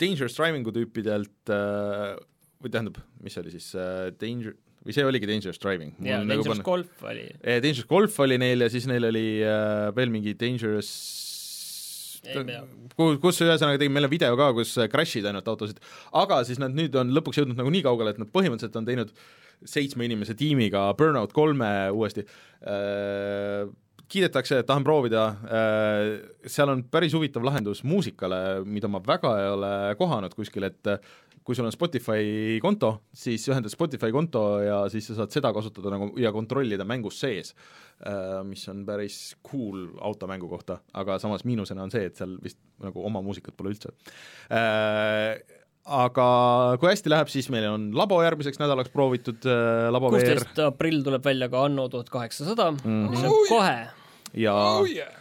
Dangerous 0.00 0.36
Driving'u 0.38 0.74
tüüpidelt 0.74 1.54
või 1.54 2.72
tähendab, 2.72 2.98
mis 3.22 3.36
see 3.36 3.44
oli 3.44 3.52
siis, 3.54 3.68
Danger, 4.18 4.56
või 4.84 4.96
see 4.96 5.06
oligi 5.06 5.30
Dangerous 5.30 5.60
Driving? 5.62 5.94
jaa, 6.00 6.22
nagu 6.24 6.40
Dangerous 6.42 6.62
nagu 6.62 6.70
Golf 6.70 7.04
oli. 7.10 7.28
Dangerous 7.44 7.90
Golf 7.90 8.18
oli 8.26 8.40
neil 8.42 8.66
ja 8.66 8.72
siis 8.72 8.88
neil 8.90 9.10
oli 9.12 9.28
veel 9.94 10.14
mingi 10.14 10.34
Dangerous 10.40 10.90
kus, 12.96 13.18
kus 13.22 13.40
ühesõnaga 13.44 13.78
tegime, 13.80 13.98
meil 13.98 14.08
on 14.08 14.12
video 14.12 14.36
ka, 14.38 14.50
kus 14.56 14.74
crash'id 14.92 15.26
ainult 15.28 15.48
autosid, 15.50 15.80
aga 16.16 16.40
siis 16.48 16.60
nad 16.62 16.74
nüüd 16.76 16.94
on 16.98 17.12
lõpuks 17.16 17.40
jõudnud 17.40 17.58
nagu 17.60 17.72
nii 17.74 17.84
kaugele, 17.84 18.14
et 18.14 18.20
nad 18.22 18.30
põhimõtteliselt 18.32 18.78
on 18.80 18.88
teinud 18.88 19.12
seitsme 19.64 20.08
inimese 20.08 20.36
tiimiga 20.38 20.90
Burnout 20.98 21.32
kolme 21.32 21.90
uuesti. 21.92 22.26
Äh,, 22.64 23.68
kiidetakse, 24.08 24.60
et 24.60 24.66
tahan 24.68 24.84
proovida. 24.84 25.26
Äh,, 25.48 26.08
seal 26.46 26.72
on 26.72 26.84
päris 26.90 27.14
huvitav 27.16 27.44
lahendus 27.46 27.84
muusikale, 27.84 28.64
mida 28.64 28.90
ma 28.90 29.02
väga 29.04 29.36
ei 29.40 29.52
ole 29.54 29.74
kohanud 29.98 30.34
kuskil, 30.36 30.68
et 30.68 30.92
äh, 30.92 30.98
kui 31.44 31.56
sul 31.56 31.68
on 31.68 31.74
Spotify 31.74 32.58
konto, 32.64 32.90
siis 33.12 33.44
ühendad 33.52 33.72
Spotify 33.72 34.08
konto 34.14 34.44
ja 34.64 34.78
siis 34.92 35.10
sa 35.10 35.18
saad 35.18 35.34
seda 35.34 35.50
kasutada 35.52 35.92
nagu 35.92 36.08
ja 36.20 36.32
kontrollida 36.32 36.86
mängus 36.88 37.18
sees, 37.20 37.52
mis 38.48 38.64
on 38.72 38.80
päris 38.88 39.18
cool 39.44 39.90
automängu 40.08 40.48
kohta, 40.48 40.78
aga 40.96 41.18
samas 41.20 41.44
miinusena 41.44 41.84
on 41.84 41.92
see, 41.92 42.08
et 42.08 42.16
seal 42.16 42.38
vist 42.42 42.58
nagu 42.84 43.04
oma 43.04 43.20
muusikat 43.24 43.56
pole 43.58 43.74
üldse. 43.74 43.92
Aga 45.84 46.26
kui 46.80 46.88
hästi 46.88 47.10
läheb, 47.12 47.28
siis 47.28 47.50
meil 47.52 47.66
on 47.68 47.82
labo 47.92 48.16
järgmiseks 48.24 48.56
nädalaks 48.62 48.88
proovitud, 48.94 49.44
labo 49.92 50.08
VR 50.14 50.22
kuusteist 50.22 50.60
aprill 50.64 51.02
tuleb 51.04 51.26
välja 51.26 51.50
ka 51.52 51.66
Anno 51.68 51.84
tuhat 51.92 52.08
kaheksasada, 52.12 52.70
Mhm. 52.78 53.10
mis 53.12 53.24
on 53.28 53.34
kohe. 53.50 53.74
ja 54.40 54.54
oh 54.78 54.86
yeah. 54.88 55.12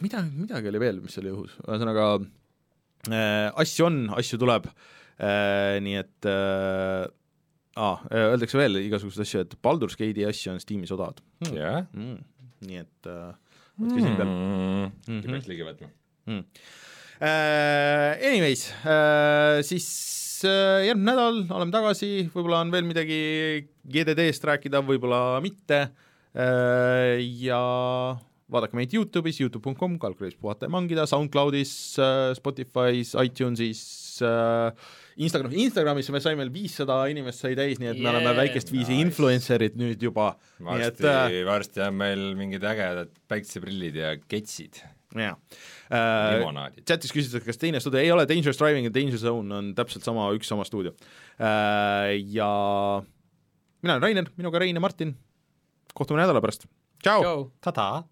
mida, 0.00 0.22
midagi 0.30 0.70
oli 0.70 0.78
veel, 0.84 1.00
mis 1.02 1.18
oli 1.18 1.32
õhus, 1.34 1.56
ühesõnaga 1.66 2.06
äh, 2.22 3.50
asju 3.58 3.88
on, 3.88 3.98
asju 4.20 4.38
tuleb 4.38 4.68
äh,, 4.70 5.80
nii 5.82 5.98
et 6.04 6.30
äh, 6.30 7.10
aa, 7.76 7.98
öeldakse 8.14 8.62
veel 8.62 8.78
igasuguseid 8.86 9.26
asju, 9.26 9.42
et 9.42 9.58
Baldur's 9.62 9.98
Gate'i 9.98 10.24
asju 10.30 10.54
on 10.54 10.62
Steamis 10.62 10.94
odavad 10.94 11.18
jah. 11.50 11.82
mm,. 11.92 12.22
nii 12.70 12.78
et 12.86 13.10
äh, 13.10 13.34
võtke 13.82 14.00
silm 14.06 14.16
peal 14.22 15.18
äkki 15.18 15.32
peaks 15.34 15.50
ligi 15.50 15.66
võtma. 15.66 15.90
mm.. 16.30 16.44
Uh, 17.16 18.12
anyways 18.20 18.66
uh,, 18.84 19.62
siis 19.64 19.86
uh, 20.44 20.82
järgmine 20.84 21.14
nädal 21.14 21.38
oleme 21.48 21.72
tagasi, 21.72 22.10
võib-olla 22.34 22.60
on 22.66 22.72
veel 22.74 22.84
midagi 22.88 23.20
GDD-st 23.88 24.44
rääkida, 24.52 24.82
võib-olla 24.84 25.40
mitte. 25.44 25.86
Ja 26.36 27.58
vaadake 28.52 28.76
meid 28.76 28.92
Youtube'is, 28.92 29.38
Youtube.com, 29.40 29.94
kalkulis 30.02 30.34
puhata 30.36 30.68
ja 30.68 30.72
mangida, 30.74 31.06
SoundCloudis 31.08 31.70
Spotify's, 32.36 33.14
iTunesis 33.24 33.80
uh,, 34.20 34.68
Instagramis, 35.16 35.56
Instagramis 35.64 36.10
me 36.12 36.20
saime 36.20 36.44
viissada 36.52 36.98
inimest 37.08 37.40
sai 37.40 37.54
täis, 37.56 37.80
nii 37.80 37.88
et 37.94 37.96
me 37.96 38.04
Yeah, 38.04 38.18
oleme 38.18 38.34
väikest 38.36 38.68
viisi 38.68 38.92
nice. 38.92 39.06
influencer'id 39.06 39.80
nüüd 39.80 40.04
juba, 40.04 40.34
varsti 40.60 41.40
varsti 41.48 41.86
on 41.86 41.96
meil 42.02 42.26
mingid 42.36 42.68
ägedad 42.68 43.16
päikseprillid 43.32 43.96
ja 43.96 44.12
ketsid, 44.28 44.82
jaa 45.24 45.36
limonaadid. 46.36 46.84
chatis 46.88 47.14
küsitakse, 47.14 47.46
kas 47.46 47.60
teine 47.62 47.80
stuudio 47.80 48.00
ei 48.02 48.10
ole 48.12 48.26
Dangerous 48.28 48.58
Driving 48.60 48.88
ja 48.88 48.94
Danger 48.94 49.20
Zone 49.22 49.54
on 49.54 49.70
täpselt 49.78 50.04
sama, 50.06 50.28
üks 50.36 50.50
sama 50.50 50.64
stuudio. 50.66 50.92
Ja 51.38 52.50
mina 53.82 53.96
olen 53.96 54.02
Rainer, 54.02 54.30
minuga 54.36 54.58
Rein 54.62 54.76
ja 54.76 54.82
Martin. 54.82 55.14
kohtume 55.96 56.20
nädala 56.20 56.42
pärast, 56.44 56.66
tšau. 57.02 57.50
tada 57.64 58.04